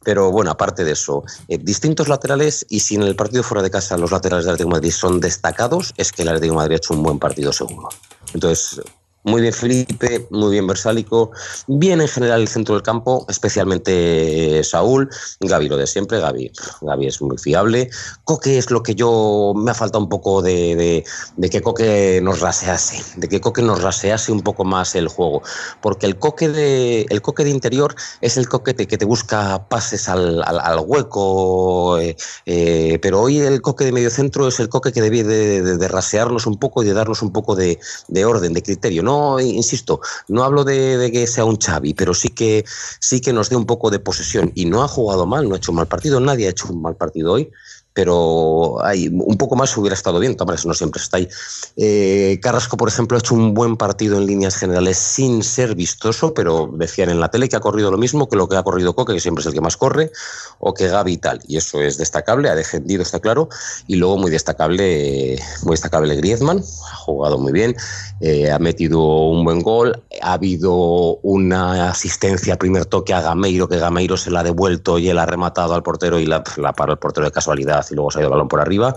Pero 0.05 0.31
bueno, 0.33 0.51
aparte 0.51 0.85
de 0.85 0.93
eso, 0.93 1.25
eh, 1.49 1.59
distintos 1.59 2.09
laterales 2.09 2.67
y 2.69 2.81
si 2.81 2.97
en 2.97 3.03
el 3.03 3.15
partido 3.15 3.43
fuera 3.43 3.63
de 3.63 3.71
casa 3.71 3.97
los 3.97 4.11
laterales 4.11 4.45
del 4.45 4.55
Atlético 4.55 4.71
de 4.71 4.81
Madrid 4.81 4.93
son 4.93 5.21
destacados, 5.21 5.93
es 5.97 6.13
que 6.13 6.23
el 6.23 6.29
Atlético 6.29 6.55
Madrid 6.55 6.75
ha 6.75 6.77
hecho 6.79 6.95
un 6.95 7.03
buen 7.03 7.19
partido 7.19 7.53
seguro. 7.53 7.89
Entonces, 8.35 8.81
muy 9.25 9.43
bien 9.43 9.53
Felipe, 9.53 10.27
muy 10.31 10.53
bien 10.53 10.67
Versálico, 10.67 11.31
bien 11.67 12.01
en 12.01 12.09
general 12.09 12.41
el 12.43 12.49
centro 12.49 12.75
del 12.75 12.83
campo, 12.83 13.25
especialmente 13.29 14.63
Saúl, 14.65 15.09
Gaby 15.41 15.69
lo 15.69 15.77
de 15.77 15.87
siempre, 15.87 16.21
Gaby, 16.21 16.51
Gaby 16.81 17.07
es 17.07 17.23
muy 17.23 17.39
fiable, 17.39 17.91
Coque 18.25 18.59
es 18.59 18.71
lo 18.71 18.83
que 18.83 18.95
yo 18.95 19.53
me 19.57 19.71
ha 19.71 19.75
faltado 19.75 20.03
un 20.03 20.09
poco 20.09 20.43
de, 20.43 20.77
de, 20.77 21.05
de, 21.37 21.51
que 21.51 21.63
Coque 21.63 22.21
nos 22.23 22.41
rasease, 22.41 23.03
de 23.17 23.29
que 23.29 23.41
Coque 23.41 23.63
nos 23.63 23.83
rasease 23.83 24.33
un 24.33 24.43
poco 24.43 24.65
más 24.65 24.95
el 24.95 25.09
juego, 25.09 25.43
porque 25.81 26.07
el 26.07 26.19
Coque 26.19 26.49
de, 26.49 27.07
el 27.09 27.23
coque 27.23 27.45
de 27.45 27.51
interior 27.51 27.95
es 28.21 28.37
el 28.37 28.49
Coque 28.49 28.75
que 28.75 28.99
te 28.99 29.05
busca 29.05 29.69
pases 29.69 30.09
al, 30.09 30.43
al, 30.45 30.59
al 30.61 30.81
hueco, 30.81 31.99
eh, 31.99 32.17
eh, 32.47 32.99
pero 33.01 33.21
hoy 33.21 33.39
el 33.41 33.63
Coque 33.63 33.85
de 33.85 33.93
medio 33.93 34.11
centro 34.11 34.49
es 34.49 34.59
el 34.61 34.69
Coque 34.69 34.93
que 34.93 35.01
debe 35.01 35.23
de, 35.23 35.63
de, 35.63 35.77
de 35.77 35.89
rasearnos 35.89 36.47
un 36.47 36.59
poco 36.59 36.83
y 36.83 36.87
de 36.87 36.95
darnos 36.95 37.23
un 37.23 37.33
poco 37.33 37.55
de, 37.55 37.79
orden, 38.25 38.53
de 38.53 38.63
criterio, 38.63 39.03
¿no? 39.03 39.12
No, 39.13 39.41
insisto, 39.41 40.01
no 40.29 40.43
hablo 40.45 40.65
de, 40.65 41.11
que 41.13 41.27
sea 41.27 41.45
un 41.45 41.59
Xavi, 41.59 41.95
pero 41.95 42.15
sí 42.15 42.29
que, 42.29 42.65
sí 43.01 43.21
que 43.21 43.33
nos 43.33 43.51
dé 43.51 43.57
un 43.57 43.67
poco 43.67 43.91
de 43.91 43.99
posesión. 43.99 44.53
Y 44.55 44.65
no 44.65 44.83
ha 44.83 44.89
jugado 44.89 45.27
mal, 45.27 45.49
no 45.49 45.55
ha 45.55 45.59
hecho 45.59 45.73
un 45.73 45.77
mal 45.77 45.87
partido, 45.87 46.21
nadie 46.21 46.47
ha 46.47 46.51
hecho 46.51 46.69
un 46.73 46.81
mal 46.81 46.97
partido 46.97 47.33
hoy 47.33 47.51
pero 47.95 48.83
hay, 48.85 49.09
un 49.09 49.37
poco 49.37 49.55
más 49.57 49.77
hubiera 49.77 49.95
estado 49.95 50.19
bien, 50.19 50.37
hombre, 50.39 50.57
no 50.65 50.75
siempre 50.75 51.01
está 51.01 51.19
ahí. 51.19 51.29
Eh, 51.77 52.39
Carrasco, 52.43 52.77
por 52.77 52.89
ejemplo, 52.89 53.17
ha 53.17 53.21
hecho 53.21 53.35
un 53.35 53.53
buen 53.55 53.77
partido 53.77 54.17
en 54.17 54.27
líneas 54.27 54.57
generales 54.57 54.97
sin 54.97 55.43
ser 55.43 55.75
vistoso, 55.75 56.33
pero 56.33 56.71
decían 56.73 57.11
en 57.11 57.21
la 57.21 57.31
tele 57.31 57.49
que 57.49 57.57
ha 57.57 57.61
corrido 57.61 57.91
lo 57.91 57.99
mismo 57.99 58.29
que 58.29 58.37
lo 58.37 58.49
que 58.49 58.57
ha 58.57 58.63
corrido 58.63 58.95
Coque, 58.95 59.15
que 59.15 59.21
siempre 59.21 59.43
es 59.43 59.47
el 59.47 59.53
que 59.53 59.61
más 59.61 59.77
corre, 59.77 60.11
o 60.59 60.73
que 60.73 60.89
Gaby 60.89 61.13
y 61.13 61.17
tal, 61.19 61.41
y 61.47 61.57
eso 61.57 61.83
es 61.83 61.99
destacable, 61.99 62.49
ha 62.49 62.55
defendido, 62.55 63.03
está 63.03 63.21
claro, 63.21 63.49
y 63.87 63.97
luego 63.97 64.17
muy 64.17 64.31
destacable, 64.31 65.39
muy 65.63 65.73
destacable 65.73 66.17
Griezmann, 66.17 66.63
ha 66.93 66.97
jugado 66.97 67.39
muy 67.39 67.53
bien, 67.53 67.77
eh, 68.21 68.51
ha 68.51 68.59
metido 68.59 69.01
un 69.01 69.45
buen 69.45 69.61
gol, 69.61 70.03
ha 70.23 70.35
habido 70.35 71.19
una 71.23 71.91
asistencia, 71.91 72.59
primer 72.59 72.87
toque 72.87 73.13
a 73.13 73.21
Gameiro, 73.21 73.69
que 73.69 73.79
Gameiro 73.79 74.17
se 74.17 74.31
la 74.31 74.41
ha 74.41 74.45
devuelto 74.45 74.99
y 74.99 75.09
él 75.09 75.19
ha 75.19 75.27
rematado 75.27 75.75
al 75.75 75.83
portero 75.83 76.19
y 76.19 76.27
la, 76.27 76.43
la 76.57 76.73
paró 76.73 76.93
el 76.93 76.99
portero 76.99 77.27
de 77.27 77.33
casualidad 77.33 77.82
y 77.91 77.95
luego 77.95 78.11
se 78.11 78.19
ha 78.19 78.21
ido 78.21 78.29
el 78.29 78.33
balón 78.33 78.49
por 78.49 78.61
arriba, 78.61 78.95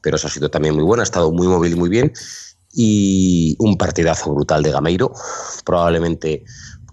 pero 0.00 0.16
eso 0.16 0.26
ha 0.26 0.30
sido 0.30 0.50
también 0.50 0.74
muy 0.74 0.84
bueno, 0.84 1.00
ha 1.00 1.04
estado 1.04 1.32
muy 1.32 1.46
móvil 1.46 1.72
y 1.72 1.76
muy 1.76 1.88
bien. 1.88 2.12
Y 2.72 3.56
un 3.58 3.78
partidazo 3.78 4.34
brutal 4.34 4.62
de 4.62 4.70
Gameiro, 4.70 5.12
probablemente 5.64 6.44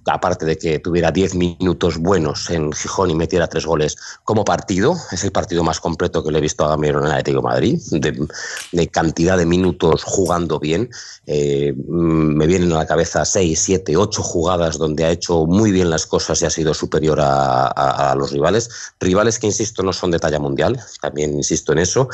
aparte 0.06 0.46
de 0.46 0.58
que 0.58 0.80
tuviera 0.80 1.12
10 1.12 1.36
minutos 1.36 1.98
buenos 1.98 2.50
en 2.50 2.72
Gijón 2.72 3.10
y 3.10 3.16
metiera 3.16 3.48
tres 3.48 3.66
goles 3.66 3.96
como 4.24 4.44
partido, 4.44 4.96
es 5.12 5.24
el 5.24 5.32
partido 5.32 5.64
más 5.64 5.80
completo 5.80 6.24
que 6.24 6.32
le 6.32 6.40
he 6.40 6.42
visto 6.42 6.66
a 6.66 6.70
Gameiro 6.70 7.00
en 7.00 7.06
el 7.06 7.12
Atlético 7.12 7.42
Madrid, 7.42 7.80
de, 7.92 8.88
cantidad 8.88 9.38
de 9.38 9.46
minutos 9.46 10.04
jugando 10.04 10.60
bien. 10.60 10.90
Eh, 11.26 11.74
me 11.88 12.48
vienen 12.48 12.72
a 12.74 12.80
la 12.80 12.88
cabeza 12.88 13.26
6, 13.26 13.60
7, 13.60 13.98
8 13.98 14.22
jugadas 14.22 14.78
donde 14.78 15.06
ha 15.06 15.12
hecho 15.12 15.46
muy 15.46 15.72
bien 15.72 15.90
las 15.90 16.06
cosas 16.06 16.42
y 16.42 16.46
ha 16.46 16.50
sido 16.50 16.74
superior 16.74 17.20
a 17.22 18.16
los 18.18 18.32
rivales. 18.32 18.70
Rivales 19.00 19.40
que, 19.40 19.48
insisto, 19.48 19.84
no 19.84 19.94
son 19.94 20.12
de 20.12 20.20
talla 20.20 20.40
mundial, 20.40 20.80
también 21.02 21.34
insisto 21.34 21.72
en 21.72 21.80
eso 21.80 22.10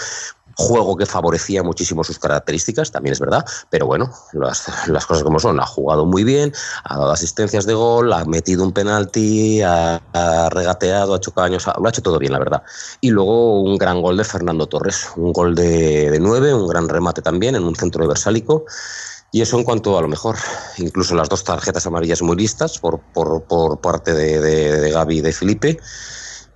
juego 0.60 0.97
que 0.97 1.05
favorecía 1.05 1.64
muchísimo 1.64 2.03
sus 2.03 2.20
características, 2.20 2.91
también 2.91 3.14
es 3.14 3.20
verdad, 3.22 3.45
pero 3.70 3.88
bueno, 3.88 4.12
las, 4.34 5.05
cosas 5.05 5.24
como 5.24 5.39
son, 5.39 5.57
ha 5.60 5.66
jugado 5.66 6.05
muy 6.05 6.26
bien, 6.26 6.51
ha 6.84 6.97
dado 6.97 7.12
asistencias 7.12 7.66
de 7.66 7.74
gol, 7.74 8.12
ha 8.12 8.26
metido 8.26 8.66
un 8.66 8.74
penalti, 8.74 9.62
ha, 9.62 10.01
regateado, 10.51 11.14
ha 11.14 11.18
hecho 11.18 11.32
caños, 11.32 11.66
lo 11.66 11.88
ha 11.88 11.89
hecho 11.89 12.01
todo 12.01 12.20
bien, 12.20 12.34
la 12.34 12.39
verdad. 12.39 12.62
Y 12.99 13.10
luego 13.10 13.62
un 13.62 13.78
gran 13.78 14.01
gol 14.01 14.18
de 14.18 14.26
Fernando 14.26 14.68
Torres, 14.68 15.07
un 15.16 15.32
gol 15.32 15.55
de, 15.55 16.12
de 16.12 16.20
nueve, 16.20 16.53
un 16.53 16.68
gran 16.68 16.89
remate 16.89 17.22
también 17.22 17.55
en 17.55 17.64
un 17.64 17.76
centro 17.76 18.03
de 18.03 18.10
Versálico. 18.10 18.66
Y 19.32 19.41
eso 19.41 19.57
en 19.57 19.64
cuanto 19.64 19.97
a 19.97 20.01
lo 20.01 20.10
mejor, 20.10 20.36
incluso 20.78 21.16
las 21.16 21.30
dos 21.30 21.43
tarjetas 21.45 21.88
amarillas 21.88 22.22
muy 22.22 22.36
listas 22.36 22.80
por, 22.80 22.99
por, 22.99 23.80
parte 23.80 24.14
de, 24.14 24.41
de 24.41 24.91
Gaby 24.91 25.20
y 25.20 25.22
de 25.22 25.32
Felipe. 25.32 25.80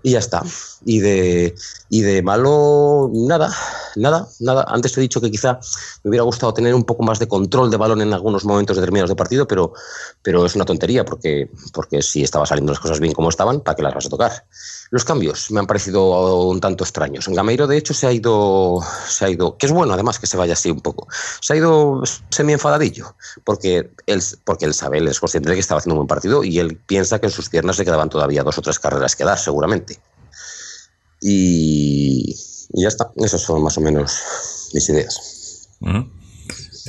Y 0.04 0.12
ya 0.12 0.20
está. 0.20 0.43
Y 0.86 0.99
de, 0.99 1.56
y 1.89 2.01
de 2.01 2.22
malo, 2.22 3.10
nada, 3.14 3.49
nada, 3.95 4.28
nada. 4.41 4.66
Antes 4.68 4.91
te 4.91 4.99
he 4.99 5.01
dicho 5.01 5.22
que 5.22 5.32
quizá 5.32 5.60
me 6.04 6.10
hubiera 6.10 6.24
gustado 6.24 6.54
tener 6.54 6.76
un 6.76 6.84
poco 6.84 7.04
más 7.04 7.20
de 7.20 7.28
control 7.28 7.72
de 7.72 7.78
balón 7.78 8.01
en 8.01 8.14
algunos 8.14 8.43
momentos 8.43 8.76
determinados 8.76 9.10
de 9.10 9.16
partido, 9.16 9.47
pero, 9.47 9.74
pero 10.22 10.45
es 10.45 10.56
una 10.56 10.66
tontería, 10.66 11.06
porque, 11.06 11.49
porque 11.72 12.01
si 12.01 12.22
estaba 12.22 12.45
saliendo 12.45 12.74
las 12.74 12.82
cosas 12.82 12.99
bien 12.99 13.14
como 13.14 13.30
estaban, 13.30 13.62
¿para 13.62 13.76
qué 13.76 13.82
las 13.82 13.93
vas 13.93 14.06
a 14.06 14.10
tocar? 14.10 14.45
Los 14.91 15.06
cambios 15.06 15.49
me 15.51 15.62
han 15.62 15.68
parecido 15.68 16.47
un 16.47 16.60
tanto 16.60 16.84
extraños. 16.84 17.28
En 17.28 17.34
Gameiro, 17.34 17.66
de 17.66 17.78
hecho, 17.78 17.93
se 17.93 18.06
ha 18.06 18.12
ido, 18.12 18.82
se 19.08 19.26
ha 19.26 19.30
ido, 19.30 19.58
que 19.58 19.68
es 19.68 19.72
bueno 19.72 19.93
además 19.93 20.20
que 20.20 20.28
se 20.28 20.36
vaya 20.36 20.54
así 20.54 20.70
un 20.70 20.82
poco, 20.82 21.08
se 21.39 21.54
ha 21.54 21.56
ido 21.56 22.04
semi 22.30 22.54
enfadadillo, 22.54 23.16
porque 23.45 23.89
él, 24.06 24.22
porque 24.43 24.66
él 24.66 24.74
sabe, 24.74 24.97
él 24.97 25.08
es 25.08 25.20
consciente 25.22 25.49
de 25.49 25.56
que 25.56 25.62
estaba 25.62 25.80
haciendo 25.80 25.95
un 25.95 25.99
buen 25.99 26.08
partido 26.08 26.43
y 26.43 26.60
él 26.60 26.76
piensa 26.76 27.20
que 27.20 27.28
en 27.28 27.32
sus 27.32 27.49
piernas 27.49 27.80
le 27.80 27.86
quedaban 27.86 28.10
todavía 28.10 28.43
dos 28.43 28.58
o 28.58 28.62
tres 28.62 28.80
carreras 28.80 29.16
que 29.16 29.24
dar, 29.24 29.39
seguramente. 29.39 29.93
Y, 31.24 32.36
y 32.74 32.82
ya 32.82 32.89
está, 32.89 33.11
esas 33.15 33.41
son 33.41 33.63
más 33.63 33.78
o 33.78 33.82
menos 33.82 34.69
mis 34.74 34.89
ideas. 34.89 35.69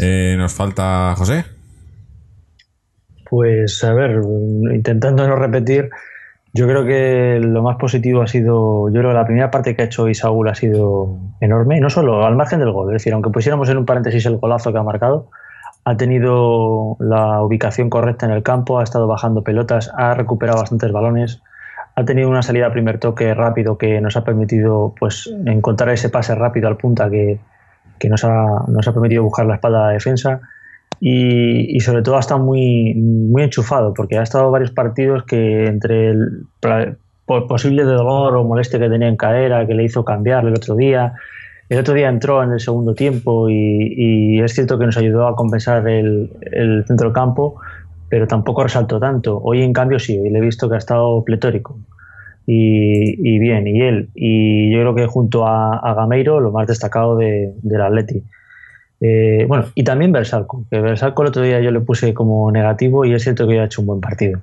Eh, 0.00 0.34
nos 0.36 0.52
falta 0.52 1.14
José. 1.16 1.44
Pues 3.30 3.82
a 3.84 3.92
ver, 3.94 4.20
intentando 4.74 5.26
no 5.26 5.36
repetir, 5.36 5.90
yo 6.52 6.66
creo 6.66 6.84
que 6.84 7.40
lo 7.40 7.62
más 7.62 7.76
positivo 7.76 8.22
ha 8.22 8.26
sido, 8.26 8.88
yo 8.88 9.00
creo 9.00 9.10
que 9.10 9.16
la 9.16 9.26
primera 9.26 9.50
parte 9.50 9.74
que 9.74 9.82
ha 9.82 9.86
hecho 9.86 10.08
Isaúl 10.08 10.48
ha 10.48 10.54
sido 10.54 11.18
enorme, 11.40 11.80
no 11.80 11.90
solo 11.90 12.24
al 12.24 12.36
margen 12.36 12.60
del 12.60 12.70
gol, 12.70 12.90
es 12.90 13.00
decir, 13.00 13.12
aunque 13.12 13.30
pusiéramos 13.30 13.68
en 13.68 13.78
un 13.78 13.86
paréntesis 13.86 14.26
el 14.26 14.36
golazo 14.36 14.72
que 14.72 14.78
ha 14.78 14.82
marcado, 14.82 15.30
ha 15.84 15.96
tenido 15.96 16.96
la 17.00 17.42
ubicación 17.42 17.90
correcta 17.90 18.26
en 18.26 18.32
el 18.32 18.42
campo, 18.42 18.78
ha 18.78 18.84
estado 18.84 19.06
bajando 19.06 19.42
pelotas, 19.42 19.90
ha 19.96 20.14
recuperado 20.14 20.60
bastantes 20.60 20.92
balones, 20.92 21.42
ha 21.96 22.04
tenido 22.04 22.28
una 22.28 22.42
salida 22.42 22.66
a 22.66 22.72
primer 22.72 22.98
toque 22.98 23.34
rápido 23.34 23.78
que 23.78 24.00
nos 24.00 24.16
ha 24.16 24.24
permitido 24.24 24.94
pues 24.98 25.32
encontrar 25.46 25.90
ese 25.90 26.08
pase 26.08 26.34
rápido 26.34 26.68
al 26.68 26.76
punta 26.76 27.08
que, 27.08 27.38
que 27.98 28.08
nos, 28.08 28.24
ha, 28.24 28.64
nos 28.66 28.86
ha 28.88 28.92
permitido 28.92 29.22
buscar 29.22 29.46
la 29.46 29.54
espalda 29.54 29.84
a 29.84 29.86
la 29.88 29.92
defensa. 29.92 30.40
Y, 31.00 31.76
y 31.76 31.80
sobre 31.80 32.02
todo 32.02 32.16
ha 32.16 32.20
estado 32.20 32.40
muy, 32.40 32.94
muy 32.94 33.42
enchufado 33.42 33.92
porque 33.94 34.16
ha 34.16 34.22
estado 34.22 34.50
varios 34.50 34.70
partidos 34.70 35.24
que 35.24 35.66
entre 35.66 36.10
el 36.10 36.46
posible 37.24 37.82
dolor 37.82 38.36
o 38.36 38.44
molestia 38.44 38.78
que 38.78 38.88
tenía 38.88 39.08
en 39.08 39.16
cadera 39.16 39.66
que 39.66 39.74
le 39.74 39.84
hizo 39.84 40.04
cambiar 40.04 40.46
el 40.46 40.52
otro 40.54 40.76
día 40.76 41.14
el 41.68 41.78
otro 41.78 41.94
día 41.94 42.08
entró 42.08 42.42
en 42.42 42.52
el 42.52 42.60
segundo 42.60 42.94
tiempo 42.94 43.48
y, 43.48 43.94
y 43.96 44.40
es 44.40 44.54
cierto 44.54 44.78
que 44.78 44.86
nos 44.86 44.96
ayudó 44.96 45.26
a 45.26 45.34
compensar 45.34 45.88
el, 45.88 46.30
el 46.42 46.84
centro 46.86 47.12
campo 47.12 47.56
pero 48.14 48.28
tampoco 48.28 48.62
resaltó 48.62 49.00
tanto 49.00 49.40
hoy 49.42 49.60
en 49.62 49.72
cambio 49.72 49.98
sí 49.98 50.16
hoy 50.16 50.30
le 50.30 50.38
he 50.38 50.40
visto 50.40 50.68
que 50.68 50.76
ha 50.76 50.78
estado 50.78 51.24
pletórico 51.24 51.76
y, 52.46 53.38
bien, 53.40 53.66
y 53.66 53.80
él. 53.80 54.08
Y 54.14 54.72
yo 54.72 54.78
creo 54.82 54.94
que 54.94 55.06
junto 55.08 55.48
a, 55.48 55.78
a 55.78 55.94
Gameiro, 55.94 56.38
lo 56.38 56.52
más 56.52 56.68
destacado 56.68 57.16
de, 57.16 57.54
del 57.60 57.80
Atleti. 57.80 58.22
Eh, 59.00 59.46
bueno, 59.48 59.64
y 59.74 59.82
también 59.82 60.12
Bersalco, 60.12 60.64
que 60.70 60.80
Bersalco 60.80 61.22
el 61.22 61.28
otro 61.28 61.42
día 61.42 61.58
yo 61.58 61.72
le 61.72 61.80
puse 61.80 62.14
como 62.14 62.52
negativo 62.52 63.04
y 63.04 63.14
es 63.14 63.24
cierto 63.24 63.48
que 63.48 63.58
ha 63.58 63.64
hecho 63.64 63.80
un 63.80 63.88
buen 63.88 64.00
partido. 64.00 64.38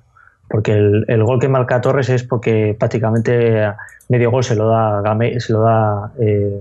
Porque 0.50 0.74
el, 0.74 1.06
el 1.08 1.24
gol 1.24 1.40
que 1.40 1.48
marca 1.48 1.80
Torres 1.80 2.10
es 2.10 2.24
porque 2.24 2.76
prácticamente 2.78 3.72
medio 4.10 4.32
gol 4.32 4.44
se 4.44 4.58
lo 4.58 4.68
da, 4.68 5.02
Game, 5.02 5.40
se 5.40 5.54
lo 5.54 5.62
da 5.62 6.12
eh, 6.20 6.60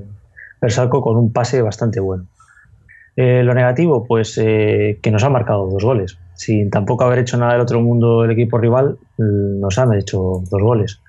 Bersalco 0.61 1.03
con 1.03 1.17
un 1.17 1.33
pase 1.33 1.61
bastante 1.61 1.99
bueno. 1.99 2.27
Eh, 3.17 3.43
lo 3.43 3.53
negativo, 3.53 4.07
pues 4.07 4.39
eh, 4.39 4.99
que 5.03 5.11
nos 5.11 5.25
ha 5.25 5.29
marcado 5.29 5.67
dos 5.69 5.83
goles. 5.83 6.17
Sin 6.41 6.71
tampoco 6.71 7.05
haber 7.05 7.19
hecho 7.19 7.37
nada 7.37 7.53
del 7.53 7.61
otro 7.61 7.83
mundo 7.83 8.25
el 8.25 8.31
equipo 8.31 8.57
rival, 8.57 8.97
nos 9.19 9.79
han 9.79 9.93
hecho 9.93 10.43
dos 10.51 10.63
goles. 10.63 11.03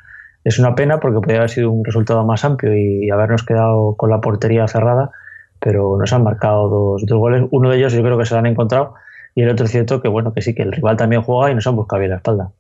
Es 0.44 0.60
una 0.60 0.76
pena 0.76 1.00
porque 1.00 1.22
podría 1.22 1.38
haber 1.38 1.50
sido 1.50 1.72
un 1.72 1.86
resultado 1.86 2.26
más 2.26 2.44
amplio 2.44 2.76
y 2.76 3.10
habernos 3.10 3.44
quedado 3.44 3.96
con 3.96 4.10
la 4.10 4.20
portería 4.20 4.68
cerrada, 4.68 5.12
pero 5.58 5.96
nos 5.98 6.12
han 6.12 6.26
marcado 6.26 6.68
dos, 6.68 7.06
goles. 7.08 7.46
Uno 7.52 7.70
de 7.70 7.78
ellos 7.78 7.94
yo 7.94 8.04
creo 8.04 8.18
que 8.18 8.26
se 8.26 8.34
lo 8.34 8.40
han 8.40 8.46
encontrado 8.48 8.96
y 9.34 9.44
el 9.44 9.50
otro 9.52 9.68
es 9.68 9.72
cierto 9.72 10.02
que 10.02 10.10
bueno 10.10 10.34
que 10.34 10.42
sí, 10.42 10.54
que 10.54 10.64
el 10.64 10.74
rival 10.74 10.98
también 10.98 11.22
juega 11.22 11.50
y 11.50 11.56
nos 11.56 11.66
han 11.66 11.78
buscado 11.78 12.02
bien 12.02 12.10
la 12.12 12.18
espalda. 12.18 12.52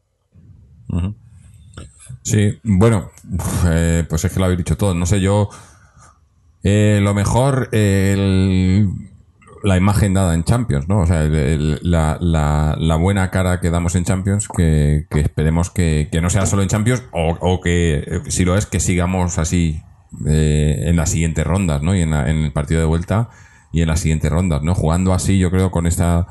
Sí, 2.23 2.57
bueno, 2.63 3.09
eh, 3.67 4.05
pues 4.07 4.23
es 4.23 4.31
que 4.31 4.39
lo 4.39 4.45
habéis 4.45 4.59
dicho 4.59 4.77
todo. 4.77 4.93
No 4.93 5.05
sé, 5.05 5.19
yo. 5.19 5.49
eh, 6.63 6.99
lo 7.03 7.13
mejor, 7.13 7.67
el- 7.73 8.87
la 9.63 9.77
imagen 9.77 10.13
dada 10.13 10.33
en 10.33 10.43
Champions, 10.43 10.87
¿no? 10.87 10.99
O 11.01 11.05
sea, 11.05 11.23
el- 11.23 11.79
la, 11.83 12.17
la- 12.21 12.75
la 12.79 12.95
buena 12.95 13.29
cara 13.31 13.59
que 13.59 13.69
damos 13.69 13.95
en 13.95 14.03
Champions, 14.05 14.47
que, 14.47 15.05
esperemos 15.15 15.69
que, 15.69 16.09
no 16.21 16.29
sea 16.29 16.45
solo 16.45 16.61
en 16.63 16.69
Champions, 16.69 17.03
o, 17.11 17.61
que, 17.61 18.21
si 18.27 18.43
lo 18.45 18.57
es, 18.57 18.65
que 18.65 18.79
sigamos 18.79 19.37
así 19.37 19.81
eh, 20.27 20.83
en 20.87 20.95
las 20.95 21.11
siguientes 21.11 21.45
rondas, 21.45 21.81
¿no? 21.81 21.95
Y 21.95 22.01
en, 22.01 22.11
la- 22.11 22.29
en 22.29 22.37
el 22.37 22.51
partido 22.51 22.79
de 22.79 22.85
vuelta 22.87 23.29
y 23.71 23.81
en 23.81 23.87
las 23.87 23.99
siguientes 23.99 24.31
rondas, 24.31 24.61
¿no? 24.63 24.75
Jugando 24.75 25.13
así, 25.13 25.37
yo 25.39 25.51
creo, 25.51 25.71
con 25.71 25.85
esta 25.87 26.27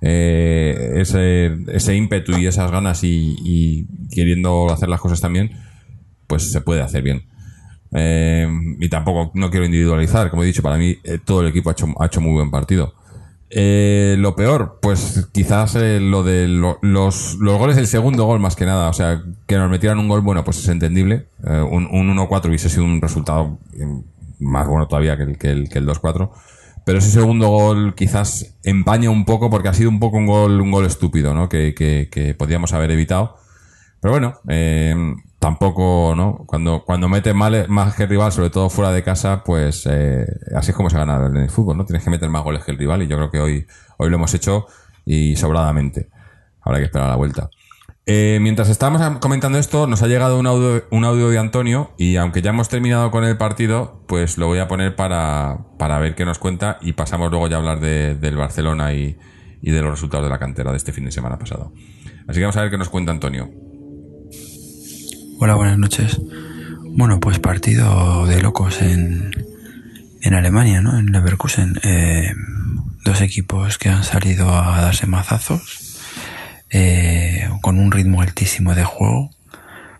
eh, 0.00 0.92
ese, 0.96 1.56
ese 1.68 1.96
ímpetu 1.96 2.36
y 2.36 2.46
esas 2.46 2.70
ganas 2.70 3.02
y, 3.04 3.34
y 3.44 3.86
queriendo 4.14 4.70
hacer 4.70 4.88
las 4.88 5.00
cosas 5.00 5.20
también, 5.20 5.52
pues 6.26 6.52
se 6.52 6.60
puede 6.60 6.82
hacer 6.82 7.02
bien. 7.02 7.22
Eh, 7.94 8.48
y 8.80 8.88
tampoco 8.88 9.30
no 9.34 9.50
quiero 9.50 9.66
individualizar, 9.66 10.28
como 10.30 10.42
he 10.42 10.46
dicho, 10.46 10.62
para 10.62 10.76
mí 10.76 10.98
eh, 11.04 11.18
todo 11.24 11.42
el 11.42 11.48
equipo 11.48 11.70
ha 11.70 11.72
hecho, 11.72 11.86
ha 12.00 12.06
hecho 12.06 12.20
muy 12.20 12.32
buen 12.32 12.50
partido. 12.50 12.94
Eh, 13.50 14.16
lo 14.18 14.34
peor, 14.34 14.78
pues 14.82 15.28
quizás 15.32 15.76
eh, 15.76 16.00
lo 16.00 16.24
de 16.24 16.48
lo- 16.48 16.78
los, 16.82 17.36
los 17.36 17.56
goles 17.58 17.76
del 17.76 17.86
segundo 17.86 18.24
gol 18.24 18.40
más 18.40 18.56
que 18.56 18.66
nada, 18.66 18.88
o 18.88 18.92
sea, 18.92 19.22
que 19.46 19.56
nos 19.56 19.70
metieran 19.70 19.98
un 20.00 20.08
gol, 20.08 20.22
bueno, 20.22 20.42
pues 20.44 20.58
es 20.58 20.68
entendible. 20.68 21.26
Un, 21.44 21.86
un 21.90 22.16
1-4 22.16 22.48
hubiese 22.48 22.68
sido 22.68 22.84
un 22.84 23.00
resultado 23.00 23.58
más 24.40 24.66
bueno 24.66 24.88
todavía 24.88 25.16
que 25.16 25.22
el, 25.24 25.38
que 25.38 25.50
el, 25.50 25.68
que 25.68 25.78
el 25.78 25.86
2-4. 25.86 26.30
Pero 26.84 26.98
ese 26.98 27.10
segundo 27.10 27.48
gol 27.48 27.94
quizás 27.94 28.56
empaña 28.62 29.08
un 29.10 29.24
poco 29.24 29.48
porque 29.50 29.68
ha 29.68 29.74
sido 29.74 29.88
un 29.88 30.00
poco 30.00 30.16
un 30.18 30.26
gol, 30.26 30.60
un 30.60 30.70
gol 30.70 30.84
estúpido, 30.84 31.32
¿no? 31.32 31.48
Que, 31.48 31.74
que, 31.74 32.08
que 32.10 32.34
podíamos 32.34 32.72
haber 32.72 32.90
evitado. 32.90 33.36
Pero 34.00 34.12
bueno, 34.12 34.34
eh, 34.48 34.94
tampoco, 35.44 36.14
¿no? 36.16 36.44
Cuando, 36.46 36.84
cuando 36.86 37.06
metes 37.06 37.34
mal, 37.34 37.66
más 37.68 37.94
que 37.94 38.04
el 38.04 38.08
rival, 38.08 38.32
sobre 38.32 38.48
todo 38.48 38.70
fuera 38.70 38.90
de 38.92 39.02
casa, 39.02 39.42
pues 39.44 39.86
eh, 39.90 40.24
así 40.56 40.70
es 40.70 40.76
como 40.76 40.88
se 40.88 40.96
gana 40.96 41.26
en 41.26 41.36
el 41.36 41.50
fútbol, 41.50 41.76
¿no? 41.76 41.84
Tienes 41.84 42.02
que 42.02 42.08
meter 42.08 42.30
más 42.30 42.42
goles 42.42 42.64
que 42.64 42.70
el 42.72 42.78
rival 42.78 43.02
y 43.02 43.06
yo 43.08 43.16
creo 43.16 43.30
que 43.30 43.40
hoy, 43.40 43.66
hoy 43.98 44.08
lo 44.08 44.16
hemos 44.16 44.32
hecho 44.32 44.66
y 45.04 45.36
sobradamente. 45.36 46.08
Habrá 46.62 46.78
que 46.78 46.84
esperar 46.86 47.08
a 47.08 47.10
la 47.10 47.16
vuelta. 47.16 47.50
Eh, 48.06 48.38
mientras 48.40 48.70
estábamos 48.70 49.02
am- 49.02 49.18
comentando 49.18 49.58
esto, 49.58 49.86
nos 49.86 50.02
ha 50.02 50.06
llegado 50.06 50.38
un 50.38 50.46
audio, 50.46 50.84
un 50.90 51.04
audio 51.04 51.28
de 51.28 51.38
Antonio 51.38 51.90
y 51.98 52.16
aunque 52.16 52.40
ya 52.40 52.48
hemos 52.50 52.70
terminado 52.70 53.10
con 53.10 53.22
el 53.24 53.36
partido, 53.36 54.02
pues 54.08 54.38
lo 54.38 54.46
voy 54.46 54.60
a 54.60 54.66
poner 54.66 54.96
para, 54.96 55.58
para 55.78 55.98
ver 55.98 56.14
qué 56.14 56.24
nos 56.24 56.38
cuenta 56.38 56.78
y 56.80 56.94
pasamos 56.94 57.30
luego 57.30 57.48
ya 57.48 57.56
a 57.56 57.58
hablar 57.58 57.80
de- 57.80 58.14
del 58.14 58.38
Barcelona 58.38 58.94
y, 58.94 59.18
y 59.60 59.70
de 59.72 59.82
los 59.82 59.90
resultados 59.90 60.24
de 60.24 60.30
la 60.30 60.38
cantera 60.38 60.70
de 60.70 60.78
este 60.78 60.92
fin 60.92 61.04
de 61.04 61.12
semana 61.12 61.38
pasado. 61.38 61.72
Así 62.26 62.38
que 62.38 62.44
vamos 62.44 62.56
a 62.56 62.62
ver 62.62 62.70
qué 62.70 62.78
nos 62.78 62.88
cuenta 62.88 63.12
Antonio. 63.12 63.50
Hola, 65.44 65.56
buenas 65.56 65.76
noches. 65.76 66.18
Bueno, 66.96 67.20
pues 67.20 67.38
partido 67.38 68.24
de 68.24 68.40
locos 68.40 68.80
en, 68.80 69.30
en 70.22 70.32
Alemania, 70.32 70.80
¿no? 70.80 70.98
En 70.98 71.12
Leverkusen. 71.12 71.78
Eh, 71.82 72.32
dos 73.04 73.20
equipos 73.20 73.76
que 73.76 73.90
han 73.90 74.04
salido 74.04 74.48
a 74.48 74.80
darse 74.80 75.06
mazazos, 75.06 76.00
eh, 76.70 77.46
con 77.60 77.78
un 77.78 77.92
ritmo 77.92 78.22
altísimo 78.22 78.74
de 78.74 78.84
juego. 78.84 79.32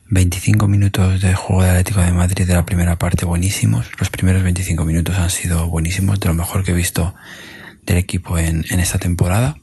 25 0.09 0.66
minutos 0.66 1.20
de 1.20 1.34
juego 1.34 1.62
de 1.62 1.68
Atlético 1.68 2.01
de 2.01 2.12
Madrid 2.12 2.47
de 2.47 2.55
la 2.55 2.64
primera 2.64 2.97
parte 2.97 3.26
buenísimos. 3.26 3.90
Los 4.01 4.09
primeros 4.09 4.42
25 4.45 4.82
minutos 4.86 5.18
han 5.18 5.28
sido 5.28 5.68
buenísimos, 5.68 6.20
de 6.20 6.28
lo 6.28 6.34
mejor 6.34 6.64
que 6.64 6.70
he 6.70 6.74
visto 6.74 7.14
del 7.84 7.99
equipo 7.99 8.38
en, 8.38 8.64
en 8.70 8.80
esta 8.80 8.97
temporada 8.97 9.59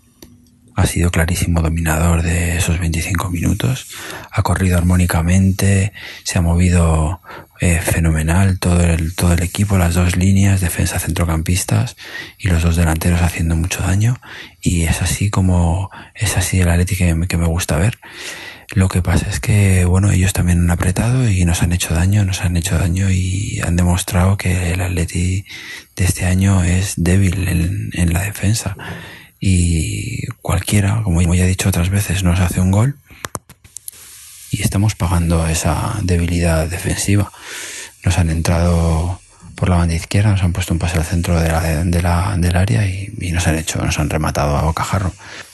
ha 0.75 0.85
sido 0.85 1.11
clarísimo 1.11 1.61
dominador 1.61 2.21
de 2.23 2.57
esos 2.57 2.79
25 2.79 3.29
minutos. 3.29 3.87
Ha 4.31 4.41
corrido 4.43 4.77
armónicamente, 4.77 5.93
se 6.23 6.37
ha 6.37 6.41
movido 6.41 7.21
eh, 7.59 7.79
fenomenal 7.79 8.59
todo 8.59 8.81
el, 8.81 9.15
todo 9.15 9.33
el 9.33 9.43
equipo, 9.43 9.77
las 9.77 9.93
dos 9.93 10.15
líneas, 10.15 10.61
defensa 10.61 10.99
centrocampistas 10.99 11.95
y 12.37 12.47
los 12.47 12.63
dos 12.63 12.75
delanteros 12.75 13.21
haciendo 13.21 13.55
mucho 13.55 13.83
daño. 13.83 14.19
Y 14.61 14.83
es 14.83 15.01
así 15.01 15.29
como 15.29 15.89
es 16.15 16.37
así 16.37 16.59
el 16.61 16.69
Atlético 16.69 17.05
que, 17.05 17.27
que 17.27 17.37
me 17.37 17.47
gusta 17.47 17.77
ver. 17.77 17.99
Lo 18.73 18.87
que 18.87 19.01
pasa 19.01 19.29
es 19.29 19.41
que, 19.41 19.83
bueno, 19.83 20.11
ellos 20.11 20.31
también 20.31 20.61
han 20.61 20.71
apretado 20.71 21.29
y 21.29 21.43
nos 21.43 21.61
han 21.61 21.73
hecho 21.73 21.93
daño, 21.93 22.23
nos 22.23 22.41
han 22.41 22.55
hecho 22.55 22.77
daño 22.77 23.11
y 23.11 23.59
han 23.61 23.75
demostrado 23.75 24.37
que 24.37 24.71
el 24.71 24.79
Atleti 24.79 25.45
de 25.97 26.05
este 26.05 26.25
año 26.25 26.63
es 26.63 26.93
débil 26.95 27.49
en, 27.49 27.89
en 27.93 28.13
la 28.13 28.21
defensa 28.21 28.77
y 29.43 30.27
cualquiera, 30.41 31.01
como 31.03 31.21
ya 31.33 31.43
he 31.45 31.47
dicho 31.47 31.67
otras 31.67 31.89
veces, 31.89 32.23
nos 32.23 32.39
hace 32.39 32.61
un 32.61 32.69
gol 32.71 32.95
y 34.51 34.61
estamos 34.61 34.95
pagando 34.95 35.45
esa 35.47 35.99
debilidad 36.03 36.67
defensiva. 36.67 37.31
Nos 38.05 38.17
han 38.19 38.29
entrado 38.29 39.19
por 39.55 39.67
la 39.69 39.75
banda 39.77 39.95
izquierda, 39.95 40.31
nos 40.31 40.43
han 40.43 40.53
puesto 40.53 40.73
un 40.73 40.79
pase 40.79 40.97
al 40.97 41.05
centro 41.05 41.39
de 41.39 41.47
la, 41.49 41.61
de 41.83 42.01
la- 42.01 42.35
del 42.37 42.55
área 42.55 42.85
y, 42.87 43.13
y 43.19 43.31
nos 43.31 43.47
han 43.47 43.57
hecho, 43.57 43.83
nos 43.83 43.97
han 43.99 44.09
rematado 44.09 44.55
a 44.57 44.61
bocajarro. 44.63 45.11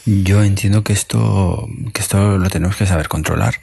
Yo 0.10 0.42
entiendo 0.42 0.86
que 0.86 0.94
esto, 0.94 1.68
que 1.92 2.00
esto 2.00 2.38
lo 2.38 2.50
tenemos 2.50 2.78
que 2.78 2.86
saber 2.86 3.10
controlar. 3.10 3.56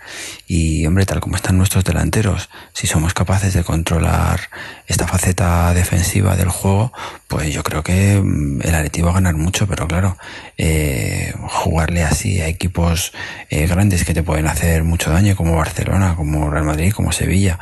Y, 0.47 0.87
hombre, 0.87 1.07
tal 1.07 1.21
como 1.21 1.37
están 1.37 1.57
nuestros 1.57 1.85
delanteros, 1.85 2.51
si 2.75 2.87
somos 2.87 3.15
capaces 3.15 3.55
de 3.55 3.65
controlar 3.65 4.41
esta 4.87 5.09
faceta 5.09 5.73
defensiva 5.73 6.37
del 6.37 6.51
juego, 6.51 6.93
pues 7.29 7.51
yo 7.55 7.63
creo 7.63 7.83
que 7.83 8.21
mm, 8.23 8.61
el 8.63 8.75
Atleti 8.75 9.01
va 9.01 9.13
a 9.13 9.15
ganar 9.15 9.37
mucho, 9.37 9.67
pero 9.67 9.89
claro, 9.89 10.19
eh, 10.59 11.33
jugarle 11.49 12.03
así 12.03 12.43
a 12.43 12.47
equipos 12.47 13.13
eh, 13.49 13.67
grandes 13.67 14.05
que 14.05 14.13
te 14.13 14.23
pueden 14.23 14.47
hacer 14.47 14.85
mucho 14.85 15.11
daño, 15.11 15.37
como 15.37 15.57
Barcelona, 15.57 16.15
como 16.15 16.51
Real 16.51 16.65
Madrid, 16.65 16.93
como 16.93 17.11
Sevilla, 17.13 17.59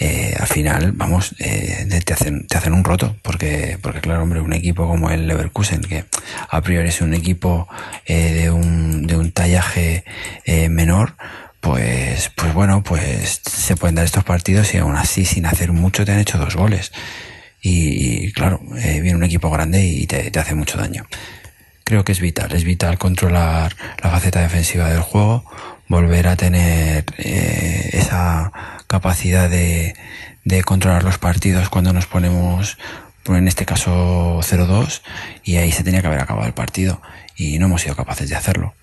eh, 0.00 0.34
al 0.40 0.46
final, 0.46 0.92
vamos, 0.92 1.34
eh, 1.38 1.86
te, 2.02 2.14
hacen, 2.14 2.46
te 2.46 2.56
hacen 2.56 2.72
un 2.72 2.82
roto, 2.82 3.14
porque, 3.20 3.78
porque 3.82 4.00
claro, 4.00 4.22
hombre, 4.22 4.40
un 4.40 4.54
equipo 4.54 4.88
como 4.88 5.10
el 5.10 5.26
Leverkusen, 5.26 5.82
que 5.82 6.06
a 6.48 6.62
priori 6.62 6.88
es 6.88 7.02
un 7.02 7.12
equipo 7.12 7.68
de, 8.30 8.50
un, 8.50 9.06
de 9.06 9.16
un 9.16 9.32
tallaje 9.32 10.04
eh, 10.44 10.68
menor, 10.68 11.16
pues, 11.60 12.30
pues 12.34 12.52
bueno, 12.52 12.82
pues 12.82 13.40
se 13.44 13.76
pueden 13.76 13.94
dar 13.94 14.04
estos 14.04 14.24
partidos 14.24 14.74
y 14.74 14.78
aún 14.78 14.96
así 14.96 15.24
sin 15.24 15.46
hacer 15.46 15.72
mucho 15.72 16.04
te 16.04 16.12
han 16.12 16.18
hecho 16.18 16.38
dos 16.38 16.56
goles. 16.56 16.92
Y, 17.60 18.24
y 18.26 18.32
claro, 18.32 18.60
eh, 18.78 19.00
viene 19.00 19.16
un 19.16 19.22
equipo 19.22 19.48
grande 19.50 19.84
y 19.84 20.06
te, 20.06 20.30
te 20.30 20.38
hace 20.40 20.54
mucho 20.54 20.76
daño. 20.76 21.06
Creo 21.84 22.04
que 22.04 22.12
es 22.12 22.20
vital, 22.20 22.52
es 22.52 22.64
vital 22.64 22.98
controlar 22.98 23.76
la 24.02 24.10
faceta 24.10 24.40
defensiva 24.40 24.88
del 24.88 25.00
juego, 25.00 25.44
volver 25.88 26.26
a 26.26 26.36
tener 26.36 27.04
eh, 27.18 27.90
esa 27.92 28.50
capacidad 28.88 29.48
de, 29.48 29.94
de 30.44 30.64
controlar 30.64 31.04
los 31.04 31.18
partidos 31.18 31.68
cuando 31.68 31.92
nos 31.92 32.06
ponemos, 32.06 32.78
pues 33.22 33.38
en 33.38 33.46
este 33.46 33.66
caso 33.66 34.40
0-2, 34.40 35.02
y 35.44 35.56
ahí 35.56 35.70
se 35.70 35.84
tenía 35.84 36.00
que 36.00 36.08
haber 36.08 36.20
acabado 36.20 36.46
el 36.46 36.54
partido 36.54 37.00
y 37.42 37.58
no 37.58 37.66
hemos 37.66 37.82
sido 37.82 37.96
capaces 37.96 38.28
de 38.28 38.36
hacerlo. 38.36 38.74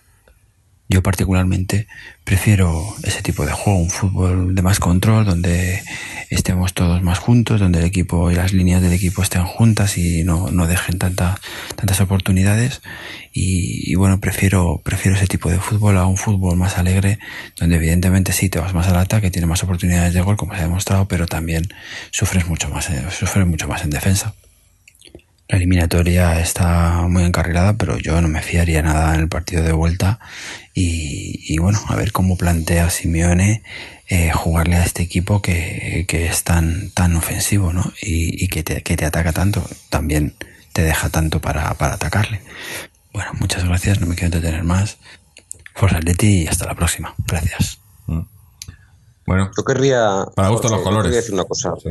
Yo 0.91 1.03
particularmente 1.03 1.86
prefiero 2.24 2.95
ese 3.03 3.22
tipo 3.22 3.45
de 3.45 3.51
juego, 3.51 3.78
un 3.78 3.91
fútbol 3.91 4.55
de 4.55 4.62
más 4.64 4.80
control, 4.80 5.24
donde 5.24 5.84
estemos 6.32 6.74
todos 6.74 7.03
más 7.03 7.20
juntos, 7.20 7.60
donde 7.60 7.78
el 7.78 7.86
equipo 7.86 8.32
y 8.32 8.36
las 8.36 8.53
líneas 8.53 8.82
del 8.82 8.93
equipo 8.93 9.22
estén 9.22 9.45
juntas 9.45 9.99
y 9.99 10.24
no, 10.24 10.49
no 10.49 10.66
dejen 10.66 10.97
tanta, 10.97 11.39
tantas 11.76 12.01
oportunidades. 12.01 12.82
Y, 13.32 13.93
bueno, 13.95 14.20
prefiero, 14.20 14.82
prefiero 14.84 15.16
ese 15.16 15.28
tipo 15.28 15.51
de 15.51 15.60
fútbol 15.60 15.95
a 15.95 16.07
un 16.07 16.18
fútbol 16.18 16.57
más 16.57 16.80
alegre, 16.80 17.20
donde 17.60 17.76
evidentemente 17.76 18.34
sí 18.34 18.49
te 18.49 18.60
vas 18.60 18.74
más 18.74 18.88
al 18.88 18.97
ataque, 18.97 19.30
tienes 19.30 19.47
más 19.47 19.64
oportunidades 19.64 20.16
de 20.16 20.22
gol, 20.22 20.38
como 20.38 20.53
se 20.53 20.62
ha 20.62 20.64
demostrado, 20.64 21.07
pero 21.07 21.28
también 21.28 21.68
sufres 22.10 22.47
mucho 22.47 22.68
más, 22.70 22.89
eh, 22.89 23.05
sufres 23.12 23.45
mucho 23.45 23.68
más 23.68 23.84
en 23.84 23.91
defensa. 23.91 24.34
La 25.50 25.58
eliminatoria 25.58 26.39
está 26.39 27.08
muy 27.10 27.24
encarrilada, 27.24 27.74
pero 27.74 27.97
yo 27.97 28.22
no 28.22 28.28
me 28.28 28.43
fiaría 28.43 28.84
nada 28.84 29.16
en 29.16 29.22
el 29.22 29.30
partido 29.30 29.64
de 29.64 29.72
vuelta. 29.72 30.20
Y, 30.76 31.41
y 31.52 31.58
bueno, 31.58 31.80
a 31.88 31.95
ver 31.95 32.12
cómo 32.12 32.38
plantea 32.38 32.91
Simeone 32.91 33.64
eh, 34.08 34.32
jugarle 34.32 34.76
a 34.76 34.86
este 34.86 35.02
equipo 35.02 35.41
que, 35.41 36.06
que 36.08 36.28
es 36.28 36.43
tan, 36.43 36.91
tan 36.91 37.16
ofensivo, 37.16 37.74
¿no? 37.74 37.82
Y, 38.00 38.43
y 38.43 38.47
que, 38.47 38.62
te, 38.62 38.84
que, 38.84 38.95
te, 38.95 39.06
ataca 39.06 39.34
tanto, 39.34 39.68
también 39.89 40.36
te 40.72 40.84
deja 40.84 41.10
tanto 41.10 41.41
para, 41.41 41.74
para 41.74 41.95
atacarle. 41.95 42.41
Bueno, 43.12 43.32
muchas 43.39 43.64
gracias, 43.66 44.00
no 44.00 44.06
me 44.06 44.14
quiero 44.14 44.28
entretener 44.28 44.64
más. 44.64 44.97
Forza 45.74 46.00
Leti 46.00 46.43
y 46.43 46.47
hasta 46.47 46.68
la 46.68 46.76
próxima. 46.76 47.16
Gracias. 47.26 47.80
Mm. 48.06 48.22
Bueno, 49.26 49.50
yo 49.58 49.64
querría. 49.64 50.26
Para 50.36 50.50
gusto 50.50 50.70
los 50.70 50.82
colores. 50.84 51.12
Yo 51.12 51.16
decir 51.16 51.34
una 51.34 51.45
cosa. 51.45 51.74
Sí. 51.82 51.89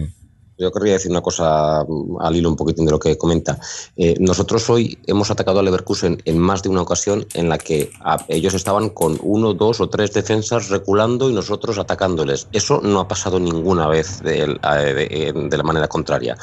Yo 0.59 0.73
querría 0.73 0.95
decir 0.95 1.11
una 1.11 1.21
cosa 1.21 1.85
mm, 1.89 2.21
al 2.21 2.35
hilo 2.35 2.49
un 2.49 2.57
poquitín 2.57 2.85
de 2.85 2.91
lo 2.91 2.99
que 2.99 3.17
comenta. 3.17 3.59
Eh, 3.97 4.17
nosotros 4.19 4.69
hoy 4.71 4.99
hemos 5.07 5.31
atacado 5.31 5.61
a 5.61 5.63
Leverkusen 5.63 6.21
en 6.25 6.39
más 6.39 6.63
de 6.63 6.69
una 6.69 6.83
ocasión 6.83 7.27
en 7.35 7.49
la 7.49 7.59
que 7.59 7.91
a, 8.01 8.25
ellos 8.29 8.55
estaban 8.55 8.91
con 8.91 9.19
uno, 9.23 9.55
dos 9.55 9.81
o 9.81 9.89
tres 9.89 10.13
defensas 10.13 10.69
reculando 10.69 11.31
y 11.31 11.33
nosotros 11.33 11.79
atacándoles. 11.79 12.49
Eso 12.53 12.81
no 12.83 12.99
ha 13.01 13.09
pasado 13.09 13.39
ninguna 13.39 13.87
vez 13.87 14.21
de, 14.23 14.47
de, 14.47 15.33
de, 15.33 15.57
la 15.57 15.63
manera 15.63 15.87
contraria. 15.87 16.37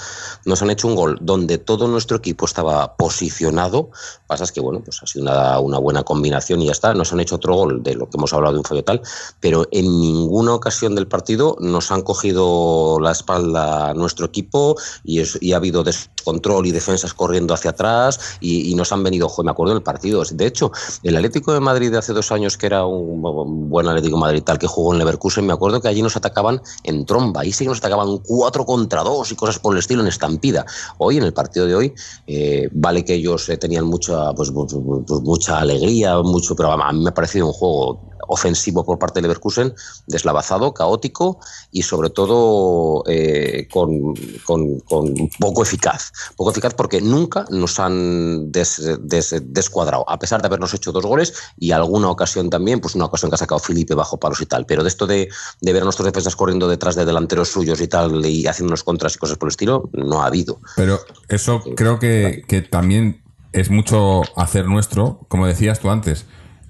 Nos 0.46 0.62
han 0.62 0.70
hecho 0.70 0.88
un 0.88 0.96
gol 0.96 1.18
donde 1.22 1.58
todo 1.58 1.88
nuestro 1.88 2.18
equipo 2.18 2.46
estaba 2.46 2.96
posicionado. 2.96 3.90
Pasa 4.28 4.46
es 4.46 4.52
que, 4.52 4.62
bueno, 4.62 4.82
pues 4.84 5.04
ha 5.04 5.08
sido 5.08 5.26
una 5.60 5.78
buena 5.78 6.04
combinación 6.04 6.62
y 6.62 6.68
ya 6.68 6.72
está. 6.72 6.94
Nos 6.94 7.12
han 7.12 7.20
hecho 7.20 7.36
otro 7.36 7.56
gol 7.56 7.84
de 7.84 7.96
lo 7.96 8.10
que 8.10 8.18
hemos 8.18 8.34
hablado 8.34 8.54
de 8.54 8.60
un 8.60 8.66
fallo 8.66 8.84
tal, 8.84 9.02
pero 9.42 9.68
en 9.72 9.86
ninguna 9.86 10.54
ocasión 10.54 10.96
del 10.96 11.08
partido 11.08 11.58
nos 11.60 11.92
han 11.92 12.02
cogido 12.02 13.00
la 13.02 13.12
espalda 13.12 13.94
nuestro 14.06 14.26
equipo 14.26 14.78
y, 15.04 15.20
es, 15.20 15.38
y, 15.42 15.54
ha 15.54 15.58
habido 15.58 15.84
descontrol 15.84 16.66
y 16.68 16.72
defensas 16.72 17.14
corriendo 17.14 17.54
hacia 17.54 17.72
atrás 17.72 18.38
y, 18.40 18.72
y 18.72 18.76
nos 18.76 18.92
han 18.92 19.04
venido, 19.04 19.30
me 19.44 19.52
acuerdo 19.52 19.74
del 19.74 19.84
partido. 19.84 20.24
De 20.32 20.46
hecho, 20.46 20.72
el 21.04 21.16
Atlético 21.16 21.54
de 21.54 21.60
Madrid 21.60 21.92
de 21.92 21.98
hace 21.98 22.14
dos 22.14 22.32
años, 22.32 22.58
que 22.58 22.68
era 22.68 22.86
un, 22.86 23.70
buen 23.70 23.88
Atlético 23.88 24.18
Madrid 24.18 24.44
tal 24.44 24.60
que 24.60 24.68
jugó 24.68 24.94
en 24.94 25.00
Leverkusen, 25.00 25.46
me 25.46 25.54
acuerdo 25.54 25.82
que 25.82 25.88
allí 25.88 26.02
nos 26.02 26.16
atacaban 26.16 26.62
en 26.84 27.06
tromba, 27.06 27.42
ahí 27.42 27.52
sí 27.52 27.66
que 27.66 27.70
nos 27.70 27.80
atacaban 27.80 28.18
cuatro 28.20 28.66
contra 28.66 29.04
dos 29.04 29.32
y 29.32 29.36
cosas 29.36 29.60
por 29.60 29.74
el 29.74 29.80
estilo 29.80 30.02
en 30.02 30.08
estampida. 30.08 30.66
Hoy, 30.98 31.18
en 31.18 31.24
el 31.24 31.34
partido 31.34 31.66
de 31.66 31.76
hoy, 31.76 31.94
eh, 32.28 32.70
vale 32.72 33.04
que 33.04 33.16
ellos 33.16 33.50
eh, 33.50 33.58
tenían 33.58 33.86
mucha, 33.86 34.34
pues, 34.34 34.52
pues, 34.52 34.76
pues, 35.08 35.22
mucha 35.22 35.60
alegría, 35.60 36.18
mucho, 36.20 36.56
pero 36.56 36.72
a 36.72 36.92
mí 36.92 37.04
me 37.04 37.10
ha 37.10 37.14
parecido 37.14 37.48
un 37.48 37.54
juego 37.54 38.00
ofensivo 38.28 38.86
por 38.86 39.00
parte 39.00 39.20
de 39.20 39.24
Leverkusen, 39.24 39.74
deslavazado, 40.08 40.74
caótico 40.74 41.40
y 41.72 41.84
sobre 41.84 42.10
todo 42.10 43.04
eh, 43.08 43.68
con, 43.72 44.14
con, 44.46 44.80
con, 44.82 45.30
poco 45.40 45.64
eficaz. 45.64 46.12
Poco 46.36 46.52
eficaz 46.52 46.74
porque 46.74 47.02
nunca 47.02 47.46
nos 47.50 47.80
han 47.80 48.52
des, 48.52 48.82
des, 49.02 49.36
descuadrado, 49.46 50.10
a 50.10 50.20
pesar 50.20 50.42
de 50.42 50.48
habernos 50.48 50.74
hecho 50.74 50.92
dos 50.92 51.06
goles 51.06 51.34
y 51.58 51.72
alguna 51.72 52.10
ocasión 52.10 52.50
también, 52.50 52.80
pues 52.80 52.96
una 52.96 53.06
ocasión 53.06 53.30
que 53.30 53.36
ha 53.36 53.40
sacado 53.40 53.60
Felipe 53.60 53.96
bajo 53.96 54.18
palos 54.18 54.42
y 54.42 54.46
tal. 54.46 54.66
Pero 54.66 54.84
de 54.84 54.90
esto 54.90 55.08
de, 55.08 55.30
de 55.62 55.74
ver 55.74 55.82
a 55.82 55.86
nuestros 55.86 56.06
defensas 56.06 56.36
corriendo 56.36 56.68
detrás 56.68 56.96
de 56.96 57.06
delanteros 57.06 57.50
suyos 57.50 57.82
y 57.82 57.88
tal 57.88 58.26
y 58.26 58.48
haciendo 58.48 58.72
unos 58.72 58.84
contras 58.84 59.16
y 59.16 59.20
cosas 59.20 59.38
por 59.38 59.48
el 59.48 59.52
estilo, 59.52 59.90
no 59.94 60.22
ha 60.22 60.28
habido. 60.28 60.60
Pero 60.76 61.00
eso 61.28 61.62
creo 61.76 62.00
que, 62.00 62.44
que 62.48 62.62
también 62.62 63.24
es 63.54 63.70
mucho 63.70 64.22
hacer 64.36 64.66
nuestro, 64.66 65.26
como 65.28 65.48
decías 65.48 65.80
tú 65.80 65.90
antes 65.90 66.26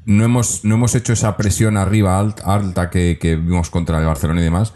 no 0.05 0.23
hemos, 0.23 0.63
no 0.63 0.75
hemos 0.75 0.95
hecho 0.95 1.13
esa 1.13 1.35
presión 1.35 1.77
arriba 1.77 2.19
alta, 2.19 2.43
alta 2.45 2.89
que, 2.89 3.17
que, 3.19 3.35
vimos 3.35 3.69
contra 3.69 3.99
el 3.99 4.05
Barcelona 4.05 4.41
y 4.41 4.43
demás. 4.43 4.73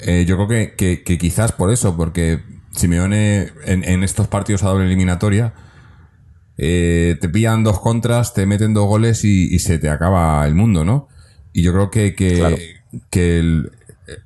Eh, 0.00 0.24
yo 0.26 0.36
creo 0.36 0.48
que, 0.48 0.74
que, 0.76 1.02
que, 1.02 1.16
quizás 1.16 1.52
por 1.52 1.70
eso, 1.72 1.96
porque 1.96 2.42
Simeone 2.72 3.52
en, 3.64 3.84
en 3.84 4.02
estos 4.02 4.26
partidos 4.26 4.64
a 4.64 4.68
doble 4.68 4.86
eliminatoria 4.86 5.54
eh, 6.56 7.16
te 7.20 7.28
pillan 7.28 7.62
dos 7.62 7.80
contras, 7.80 8.34
te 8.34 8.46
meten 8.46 8.74
dos 8.74 8.86
goles 8.86 9.24
y, 9.24 9.54
y, 9.54 9.60
se 9.60 9.78
te 9.78 9.88
acaba 9.88 10.46
el 10.46 10.54
mundo, 10.54 10.84
¿no? 10.84 11.08
Y 11.52 11.62
yo 11.62 11.72
creo 11.72 11.90
que, 11.90 12.14
que, 12.14 12.38
claro. 12.38 12.56
que 13.10 13.38
el, 13.38 13.72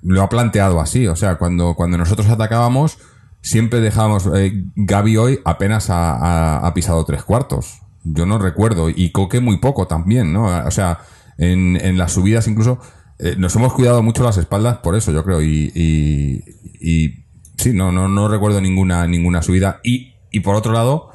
lo 0.03 0.23
ha 0.23 0.29
planteado 0.31 0.81
así. 0.81 1.07
O 1.07 1.17
sea, 1.17 1.37
cuando, 1.37 1.75
cuando 1.75 1.99
nosotros 1.99 2.29
atacábamos, 2.29 2.99
siempre 3.43 3.81
dejábamos. 3.81 4.29
Eh, 4.35 4.65
Gaby 4.77 5.17
hoy 5.19 5.41
apenas 5.45 5.91
ha, 5.91 6.13
ha, 6.15 6.67
ha 6.67 6.75
pisado 6.75 7.05
tres 7.05 7.23
cuartos 7.23 7.83
yo 8.05 8.27
no 8.27 8.39
recuerdo. 8.39 8.89
Y 8.91 9.11
Coque 9.11 9.41
muy 9.41 9.59
poco 9.59 9.87
también, 9.87 10.33
¿no? 10.33 10.47
O 10.67 10.71
sea, 10.71 11.01
en, 11.39 11.77
en 11.77 11.99
las 11.99 12.13
subidas 12.13 12.49
incluso 12.49 12.81
eh, 13.19 13.35
nos 13.37 13.55
hemos 13.57 13.73
cuidado 13.73 14.03
mucho 14.03 14.23
las 14.23 14.39
espaldas 14.39 14.79
por 14.79 14.97
eso, 14.97 15.13
yo 15.13 15.25
creo. 15.25 15.43
Y, 15.43 15.73
y, 15.75 16.45
y 16.81 17.25
sí, 17.57 17.73
no, 17.73 17.91
no, 17.93 18.09
no 18.09 18.29
recuerdo 18.29 18.61
ninguna, 18.61 19.07
ninguna 19.07 19.43
subida. 19.43 19.81
Y, 19.83 20.15
y 20.31 20.41
por 20.41 20.55
otro 20.55 20.73
lado, 20.73 21.11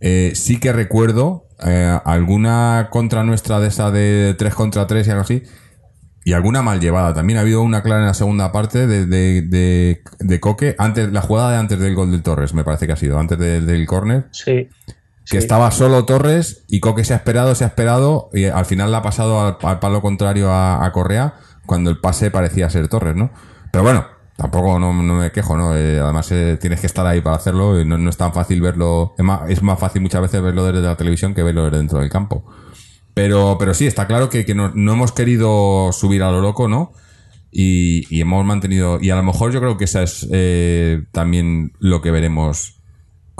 eh, 0.00 0.32
sí 0.34 0.60
que 0.60 0.72
recuerdo 0.72 1.48
eh, 1.64 1.98
alguna 2.04 2.88
contra 2.90 3.24
nuestra 3.24 3.58
de 3.58 3.68
esa 3.68 3.90
de 3.90 4.34
3 4.38 4.54
contra 4.54 4.86
3 4.86 5.06
y 5.06 5.10
algo 5.10 5.22
así. 5.22 5.42
Y 6.22 6.34
alguna 6.34 6.62
mal 6.62 6.80
llevada. 6.80 7.14
También 7.14 7.38
ha 7.38 7.40
habido 7.40 7.62
una 7.62 7.82
clara 7.82 8.02
en 8.02 8.06
la 8.06 8.14
segunda 8.14 8.52
parte 8.52 8.86
de, 8.86 9.06
de, 9.06 9.42
de, 9.42 10.02
de 10.20 10.40
Coque. 10.40 10.76
Antes, 10.78 11.10
la 11.10 11.22
jugada 11.22 11.52
de 11.52 11.56
antes 11.56 11.78
del 11.80 11.94
gol 11.94 12.10
del 12.10 12.22
Torres, 12.22 12.52
me 12.52 12.62
parece 12.62 12.86
que 12.86 12.92
ha 12.92 12.96
sido. 12.96 13.18
Antes 13.18 13.38
de, 13.38 13.62
del 13.62 13.86
córner. 13.86 14.28
Sí 14.30 14.68
que 15.24 15.32
sí. 15.32 15.36
estaba 15.38 15.70
solo 15.70 16.04
Torres 16.04 16.64
y 16.68 16.80
Coque 16.80 17.04
se 17.04 17.14
ha 17.14 17.16
esperado, 17.16 17.54
se 17.54 17.64
ha 17.64 17.68
esperado 17.68 18.30
y 18.32 18.46
al 18.46 18.64
final 18.64 18.90
la 18.90 18.98
ha 18.98 19.02
pasado 19.02 19.40
al, 19.40 19.56
al 19.62 19.78
palo 19.78 20.00
contrario 20.02 20.50
a, 20.50 20.84
a, 20.84 20.92
Correa 20.92 21.34
cuando 21.66 21.90
el 21.90 21.98
pase 21.98 22.30
parecía 22.30 22.70
ser 22.70 22.88
Torres, 22.88 23.14
¿no? 23.14 23.30
Pero 23.70 23.84
bueno, 23.84 24.06
tampoco 24.40 24.78
no, 24.78 24.92
no 24.94 25.14
me 25.16 25.30
quejo, 25.30 25.56
¿no? 25.56 25.76
Eh, 25.76 26.00
además 26.00 26.32
eh, 26.32 26.56
tienes 26.58 26.80
que 26.80 26.86
estar 26.86 27.06
ahí 27.06 27.20
para 27.20 27.36
hacerlo 27.36 27.78
y 27.78 27.84
no, 27.84 27.98
no, 27.98 28.08
es 28.08 28.16
tan 28.16 28.32
fácil 28.32 28.60
verlo, 28.62 29.14
es 29.18 29.24
más, 29.24 29.48
es 29.50 29.62
más 29.62 29.78
fácil 29.78 30.00
muchas 30.00 30.22
veces 30.22 30.40
verlo 30.40 30.64
desde 30.64 30.80
la 30.80 30.96
televisión 30.96 31.34
que 31.34 31.42
verlo 31.42 31.64
desde 31.64 31.76
dentro 31.76 32.00
del 32.00 32.08
campo. 32.08 32.44
Pero, 33.12 33.56
pero 33.58 33.74
sí, 33.74 33.86
está 33.86 34.06
claro 34.06 34.30
que, 34.30 34.46
que 34.46 34.54
no, 34.54 34.70
no 34.74 34.94
hemos 34.94 35.12
querido 35.12 35.90
subir 35.92 36.22
a 36.22 36.30
lo 36.30 36.40
loco, 36.40 36.68
¿no? 36.68 36.92
Y, 37.52 38.06
y, 38.08 38.22
hemos 38.22 38.44
mantenido, 38.46 38.98
y 39.00 39.10
a 39.10 39.16
lo 39.16 39.22
mejor 39.22 39.52
yo 39.52 39.60
creo 39.60 39.76
que 39.76 39.84
esa 39.84 40.02
es 40.02 40.26
eh, 40.32 41.02
también 41.12 41.72
lo 41.78 42.00
que 42.00 42.10
veremos 42.10 42.79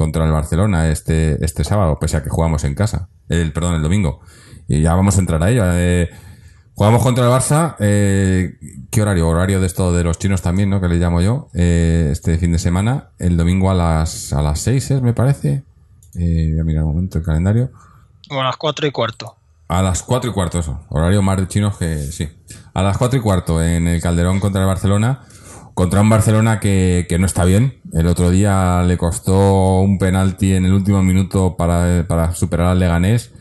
contra 0.01 0.25
el 0.25 0.33
Barcelona 0.33 0.89
este, 0.89 1.45
este 1.45 1.63
sábado, 1.63 1.99
pese 1.99 2.17
a 2.17 2.23
que 2.23 2.31
jugamos 2.31 2.65
en 2.65 2.75
casa. 2.75 3.11
El, 3.29 3.53
perdón, 3.53 3.75
el 3.75 3.83
domingo. 3.83 4.21
Y 4.67 4.81
ya 4.81 4.95
vamos 4.95 5.19
a 5.19 5.21
entrar 5.21 5.43
a 5.43 5.51
ello. 5.51 5.63
Eh, 5.67 6.09
jugamos 6.73 7.03
contra 7.03 7.27
el 7.27 7.31
Barça. 7.31 7.77
Eh, 7.81 8.57
¿Qué 8.91 9.03
horario? 9.03 9.29
Horario 9.29 9.61
de 9.61 9.67
esto 9.67 9.93
de 9.93 10.03
los 10.03 10.19
chinos 10.19 10.41
también, 10.41 10.71
¿no? 10.71 10.81
Que 10.81 10.89
le 10.89 10.97
llamo 10.97 11.21
yo. 11.21 11.49
Eh, 11.53 12.09
este 12.13 12.39
fin 12.39 12.51
de 12.51 12.59
semana. 12.59 13.11
El 13.19 13.37
domingo 13.37 13.71
a 13.71 13.75
las, 13.75 14.33
a 14.33 14.41
las 14.41 14.61
6, 14.61 14.91
¿eh? 14.91 15.01
me 15.03 15.13
parece. 15.13 15.65
Eh, 16.15 16.49
voy 16.53 16.61
a 16.61 16.65
mirar 16.65 16.85
un 16.85 16.95
momento 16.95 17.19
el 17.19 17.25
calendario. 17.25 17.71
Como 18.27 18.41
a 18.41 18.45
las 18.45 18.57
4 18.57 18.87
y 18.87 18.93
cuarto. 18.93 19.37
A 19.69 19.83
las 19.83 20.03
4 20.03 20.31
y 20.31 20.33
cuarto, 20.33 20.61
eso. 20.61 20.81
Horario 20.89 21.21
más 21.21 21.37
de 21.37 21.47
chinos 21.47 21.77
que 21.77 21.99
sí. 21.99 22.27
A 22.73 22.83
las 22.83 22.97
4 22.97 23.19
y 23.19 23.23
cuarto 23.23 23.63
en 23.63 23.87
el 23.87 24.01
Calderón 24.01 24.41
contra 24.41 24.63
el 24.63 24.67
Barcelona. 24.67 25.27
Contra 25.81 26.03
un 26.03 26.11
Barcelona 26.11 26.61
que, 26.61 27.07
que 27.09 27.19
no 27.19 27.25
está 27.25 27.47
bien. 27.47 27.81
El 27.95 28.07
otro 28.07 28.29
día 28.31 28.83
le 28.83 28.99
costó 28.99 29.81
un 29.81 29.99
penalti 29.99 30.53
en 30.53 30.67
el 30.67 30.75
último 30.75 31.03
minuto 31.03 31.57
para, 31.57 32.07
para 32.07 32.35
superar 32.35 32.67
al 32.67 32.81
Leganés. 32.81 33.33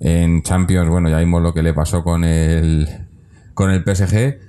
En 0.00 0.42
Champions, 0.42 0.90
bueno, 0.90 1.08
ya 1.08 1.20
vimos 1.20 1.40
lo 1.40 1.54
que 1.54 1.62
le 1.62 1.72
pasó 1.72 2.02
con 2.02 2.24
el, 2.24 2.88
con 3.54 3.70
el 3.70 3.84
PSG. 3.84 4.40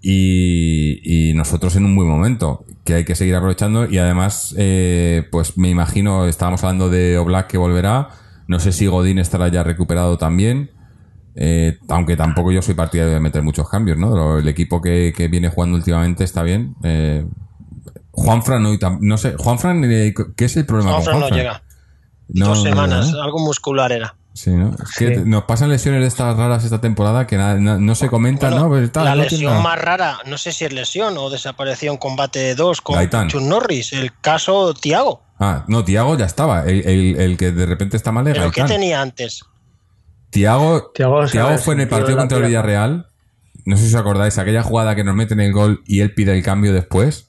Y, 0.00 1.32
nosotros 1.34 1.74
en 1.74 1.86
un 1.86 1.96
buen 1.96 2.06
momento, 2.06 2.64
que 2.84 2.94
hay 2.94 3.04
que 3.04 3.16
seguir 3.16 3.34
aprovechando. 3.34 3.90
Y 3.90 3.98
además, 3.98 4.54
eh, 4.56 5.26
pues 5.32 5.58
me 5.58 5.70
imagino, 5.70 6.28
estábamos 6.28 6.62
hablando 6.62 6.88
de 6.88 7.18
Oblak 7.18 7.48
que 7.48 7.58
volverá. 7.58 8.10
No 8.46 8.60
sé 8.60 8.70
si 8.70 8.86
Godín 8.86 9.18
estará 9.18 9.48
ya 9.48 9.64
recuperado 9.64 10.18
también. 10.18 10.70
Eh, 11.34 11.78
aunque 11.88 12.16
tampoco 12.16 12.52
yo 12.52 12.60
soy 12.62 12.74
partidario 12.74 13.14
de 13.14 13.20
meter 13.20 13.42
muchos 13.42 13.68
cambios, 13.68 13.96
¿no? 13.98 14.38
El 14.38 14.48
equipo 14.48 14.80
que, 14.82 15.12
que 15.16 15.28
viene 15.28 15.48
jugando 15.48 15.76
últimamente 15.76 16.24
está 16.24 16.42
bien. 16.42 16.74
Eh, 16.82 17.24
Juanfran, 18.10 18.62
no, 18.62 18.70
no 19.00 19.16
sé, 19.18 19.34
Juanfran, 19.38 19.84
eh, 19.90 20.12
¿qué 20.36 20.44
es 20.44 20.56
el 20.56 20.66
problema 20.66 20.92
Juanfran 20.92 21.14
con 21.14 21.20
no 21.20 21.26
Juanfran? 21.28 21.40
llega. 21.56 21.62
No, 22.28 22.46
Dos 22.48 22.58
no 22.58 22.64
semanas, 22.64 23.06
llega, 23.10 23.24
algo 23.24 23.38
muscular 23.38 23.92
era. 23.92 24.14
Sí, 24.34 24.50
¿no? 24.50 24.70
Es 24.82 24.96
que 24.96 25.14
Sí. 25.16 25.22
nos 25.26 25.44
pasan 25.44 25.68
lesiones 25.68 26.00
de 26.00 26.06
estas 26.06 26.34
raras 26.36 26.64
esta 26.64 26.80
temporada 26.80 27.26
que 27.26 27.36
na- 27.36 27.54
na- 27.56 27.78
no, 27.78 27.94
se 27.94 28.08
comentan, 28.08 28.50
Bueno, 28.52 28.64
¿no? 28.64 28.70
Pues 28.70 28.90
tal, 28.92 29.04
la 29.04 29.14
no 29.14 29.26
tiene 29.26 29.44
lesión 29.44 29.62
más 29.62 29.78
rara, 29.78 30.18
no 30.26 30.38
sé 30.38 30.52
si 30.52 30.64
es 30.64 30.72
lesión 30.72 31.16
o 31.18 31.28
desapareció 31.28 31.90
en 31.92 31.98
combate 31.98 32.54
2 32.54 32.80
con 32.80 32.96
Gaitán. 32.96 33.28
Chun 33.28 33.48
Norris, 33.48 33.92
el 33.92 34.10
caso 34.20 34.72
Tiago. 34.72 35.22
Ah, 35.38 35.64
no, 35.68 35.84
Tiago 35.84 36.16
ya 36.16 36.24
estaba. 36.24 36.64
El, 36.64 36.86
el- 36.86 37.20
el 37.20 37.36
que 37.36 37.52
de 37.52 37.66
repente 37.66 37.96
está 37.98 38.10
mal 38.12 38.26
es 38.26 38.34
¿Pero 38.34 38.50
qué 38.50 38.60
Gaitán. 38.62 38.76
tenía 38.80 39.02
antes? 39.02 39.44
Tiago, 40.32 40.90
Tiago 40.94 41.26
Tiago 41.26 41.58
fue 41.58 41.74
en 41.74 41.80
el 41.80 41.88
partido 41.88 42.16
contra 42.16 42.38
el. 42.38 42.44
Villarreal. 42.46 43.06
No 43.64 43.76
sé 43.76 43.82
si 43.88 43.94
os 43.94 44.00
acordáis, 44.00 44.38
aquella 44.38 44.62
jugada 44.64 44.96
que 44.96 45.04
nos 45.04 45.14
meten 45.14 45.38
el 45.38 45.52
gol 45.52 45.82
y 45.86 46.00
él 46.00 46.14
pide 46.14 46.36
el 46.36 46.42
cambio 46.42 46.72
después. 46.72 47.28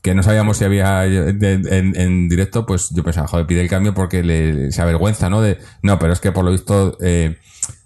Que 0.00 0.14
no 0.14 0.22
sabíamos 0.22 0.56
si 0.56 0.64
había 0.64 1.04
en, 1.04 1.94
en 1.94 2.28
directo, 2.30 2.64
pues 2.64 2.88
yo 2.90 3.04
pensaba, 3.04 3.26
joder, 3.28 3.46
pide 3.46 3.60
el 3.60 3.68
cambio 3.68 3.92
porque 3.92 4.22
le, 4.22 4.72
se 4.72 4.80
avergüenza, 4.80 5.28
¿no? 5.28 5.42
De, 5.42 5.58
no, 5.82 5.98
pero 5.98 6.14
es 6.14 6.20
que 6.20 6.32
por 6.32 6.42
lo 6.42 6.52
visto 6.52 6.96
eh, 7.02 7.36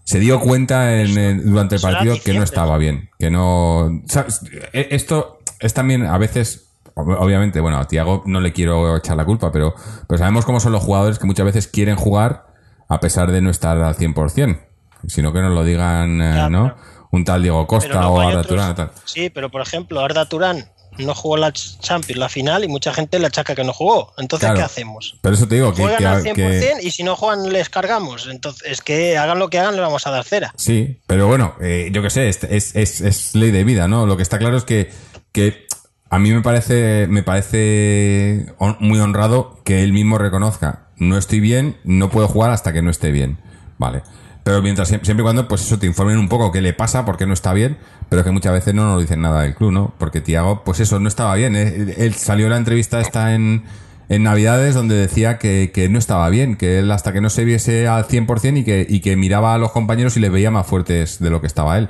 se 0.04 0.20
dio 0.20 0.38
cuenta 0.38 1.00
en, 1.00 1.18
en- 1.18 1.50
durante 1.50 1.74
el 1.74 1.80
partido 1.80 2.14
que 2.24 2.32
no 2.34 2.44
estaba 2.44 2.78
bien. 2.78 3.10
Que 3.18 3.30
no. 3.32 4.02
¿sabes? 4.06 4.42
E- 4.72 4.88
Esto 4.92 5.38
es 5.58 5.74
también 5.74 6.04
a 6.06 6.16
veces. 6.18 6.66
ob- 6.94 7.16
Obviamente, 7.18 7.58
bueno, 7.58 7.78
a 7.78 7.88
Tiago 7.88 8.22
no 8.26 8.40
le 8.40 8.52
quiero 8.52 8.96
echar 8.96 9.16
la 9.16 9.24
culpa, 9.24 9.50
pero, 9.50 9.74
pero 10.06 10.18
sabemos 10.18 10.44
cómo 10.44 10.60
son 10.60 10.70
los 10.70 10.84
jugadores 10.84 11.18
que 11.18 11.26
muchas 11.26 11.46
veces 11.46 11.66
quieren 11.66 11.96
jugar 11.96 12.46
a 12.94 13.00
pesar 13.00 13.30
de 13.30 13.40
no 13.42 13.50
estar 13.50 13.76
al 13.78 13.96
100%. 13.96 14.60
Sino 15.06 15.32
que 15.32 15.40
nos 15.40 15.52
lo 15.52 15.64
digan, 15.64 16.22
eh, 16.22 16.32
Ya, 16.36 16.48
¿no? 16.48 16.74
pero- 16.74 16.94
Un 17.10 17.24
tal 17.24 17.42
Diego 17.42 17.64
Costa 17.66 18.08
o 18.08 18.18
Arda 18.20 18.30
otros- 18.40 18.46
Turán 18.48 18.74
tal. 18.74 18.90
Sí, 19.04 19.30
pero 19.30 19.48
por 19.50 19.60
ejemplo, 19.62 20.00
Arda 20.00 20.26
Turán 20.28 20.68
no 20.98 21.14
jugó 21.14 21.36
la 21.36 21.52
Champions, 21.52 22.18
la 22.18 22.28
final, 22.28 22.64
y 22.64 22.68
mucha 22.68 22.92
gente 22.92 23.18
le 23.20 23.26
achaca 23.28 23.54
que 23.54 23.62
no 23.62 23.72
jugó. 23.72 24.12
Entonces, 24.18 24.46
Claro. 24.46 24.58
¿qué 24.58 24.64
hacemos? 24.64 25.16
Pero 25.20 25.34
eso 25.36 25.46
te 25.46 25.54
digo, 25.56 25.72
que, 25.74 25.82
Juegan 25.82 25.98
que- 25.98 26.06
al 26.06 26.22
100% 26.22 26.80
que- 26.80 26.86
y 26.86 26.90
si 26.90 27.02
no 27.04 27.14
juegan 27.14 27.52
les 27.52 27.68
cargamos. 27.68 28.26
Entonces, 28.28 28.62
es 28.68 28.80
que 28.80 29.16
hagan 29.16 29.38
lo 29.38 29.48
que 29.48 29.58
hagan, 29.60 29.76
le 29.76 29.80
vamos 29.82 30.04
a 30.06 30.10
dar 30.10 30.24
cera. 30.24 30.52
Sí, 30.56 31.00
pero 31.06 31.28
bueno, 31.28 31.54
eh, 31.60 31.90
yo 31.92 32.02
qué 32.02 32.10
sé, 32.10 32.28
es, 32.28 32.42
es, 32.44 32.74
es- 32.74 33.00
es 33.00 33.34
ley 33.36 33.50
de 33.52 33.62
vida, 33.62 33.86
¿no? 33.86 34.06
Lo 34.06 34.16
que 34.16 34.22
está 34.24 34.38
claro 34.38 34.56
es 34.56 34.64
que, 34.64 34.90
que 35.30 35.66
a 36.14 36.18
mí 36.20 36.30
me 36.30 36.42
parece, 36.42 37.08
me 37.08 37.24
parece 37.24 38.46
muy 38.78 39.00
honrado 39.00 39.58
que 39.64 39.82
él 39.82 39.92
mismo 39.92 40.16
reconozca, 40.16 40.84
no 40.96 41.18
estoy 41.18 41.40
bien, 41.40 41.76
no 41.82 42.08
puedo 42.08 42.28
jugar 42.28 42.52
hasta 42.52 42.72
que 42.72 42.82
no 42.82 42.90
esté 42.90 43.10
bien, 43.10 43.38
¿vale? 43.78 44.02
Pero 44.44 44.62
mientras 44.62 44.86
siempre 44.86 45.12
y 45.12 45.22
cuando, 45.22 45.48
pues 45.48 45.62
eso, 45.62 45.80
te 45.80 45.88
informen 45.88 46.18
un 46.18 46.28
poco 46.28 46.52
qué 46.52 46.60
le 46.60 46.72
pasa, 46.72 47.04
por 47.04 47.16
qué 47.16 47.26
no 47.26 47.32
está 47.32 47.52
bien, 47.52 47.78
pero 48.10 48.22
que 48.22 48.30
muchas 48.30 48.52
veces 48.52 48.74
no 48.74 48.84
nos 48.84 49.00
dicen 49.00 49.22
nada 49.22 49.42
del 49.42 49.56
club, 49.56 49.72
¿no? 49.72 49.92
Porque 49.98 50.20
Tiago, 50.20 50.62
pues 50.62 50.78
eso, 50.78 51.00
no 51.00 51.08
estaba 51.08 51.34
bien. 51.34 51.56
Él 51.56 52.14
salió 52.14 52.48
la 52.48 52.58
entrevista 52.58 53.00
esta 53.00 53.34
en, 53.34 53.64
en 54.08 54.22
Navidades 54.22 54.76
donde 54.76 54.94
decía 54.94 55.38
que, 55.38 55.72
que 55.74 55.88
no 55.88 55.98
estaba 55.98 56.28
bien, 56.28 56.54
que 56.54 56.78
él 56.78 56.92
hasta 56.92 57.12
que 57.12 57.20
no 57.20 57.28
se 57.28 57.44
viese 57.44 57.88
al 57.88 58.06
100% 58.06 58.58
y 58.58 58.62
que, 58.62 58.86
y 58.88 59.00
que 59.00 59.16
miraba 59.16 59.52
a 59.52 59.58
los 59.58 59.72
compañeros 59.72 60.16
y 60.16 60.20
les 60.20 60.30
veía 60.30 60.52
más 60.52 60.64
fuertes 60.64 61.18
de 61.18 61.30
lo 61.30 61.40
que 61.40 61.48
estaba 61.48 61.76
él. 61.76 61.88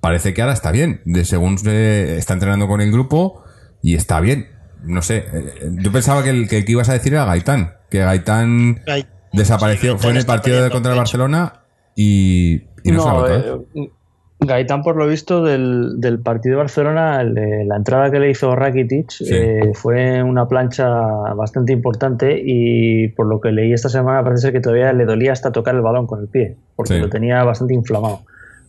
Parece 0.00 0.34
que 0.34 0.42
ahora 0.42 0.54
está 0.54 0.70
bien, 0.72 1.00
de 1.04 1.24
según 1.24 1.58
se 1.58 2.16
está 2.18 2.34
entrenando 2.34 2.68
con 2.68 2.80
el 2.80 2.92
grupo 2.92 3.42
y 3.82 3.94
está 3.94 4.20
bien. 4.20 4.46
No 4.84 5.02
sé, 5.02 5.24
eh, 5.32 5.52
yo 5.82 5.90
pensaba 5.90 6.22
que 6.22 6.30
el 6.30 6.48
que, 6.48 6.58
el 6.58 6.64
que 6.64 6.72
ibas 6.72 6.88
a 6.88 6.92
decir 6.92 7.12
era 7.14 7.24
Gaitán, 7.24 7.72
que 7.90 7.98
Gaitán 8.00 8.76
Gai- 8.86 9.06
desapareció, 9.32 9.92
sí, 9.92 9.98
fue 10.02 10.10
en 10.12 10.18
el 10.18 10.26
partido 10.26 10.62
de 10.62 10.70
contra 10.70 10.92
el. 10.92 10.98
Barcelona 10.98 11.54
y, 11.96 12.62
y 12.84 12.92
no, 12.92 13.02
se 13.02 13.08
No, 13.08 13.14
botó, 13.14 13.34
¿eh? 13.34 13.60
eh, 13.74 13.90
Gaitán, 14.38 14.82
por 14.82 14.96
lo 14.96 15.06
visto, 15.08 15.42
del, 15.42 15.98
del 15.98 16.20
partido 16.20 16.56
de 16.56 16.58
Barcelona, 16.58 17.22
el 17.22 17.34
la 17.66 17.76
entrada 17.76 18.10
que 18.10 18.20
le 18.20 18.30
hizo 18.30 18.54
Rakitic 18.54 19.10
Sí. 19.10 19.24
eh, 19.32 19.72
fue 19.74 20.22
una 20.22 20.46
plancha 20.46 20.86
bastante 21.34 21.72
importante 21.72 22.40
y 22.44 23.08
por 23.08 23.26
lo 23.26 23.40
que 23.40 23.50
leí 23.50 23.72
esta 23.72 23.88
semana 23.88 24.22
parece 24.22 24.42
ser 24.42 24.52
que 24.52 24.60
todavía 24.60 24.92
le 24.92 25.06
dolía 25.06 25.32
hasta 25.32 25.50
tocar 25.52 25.74
el 25.74 25.80
balón 25.80 26.06
con 26.06 26.20
el 26.20 26.28
pie, 26.28 26.58
porque 26.76 26.94
Sí. 26.94 27.00
lo 27.00 27.08
tenía 27.08 27.42
bastante 27.44 27.72
inflamado. 27.74 28.20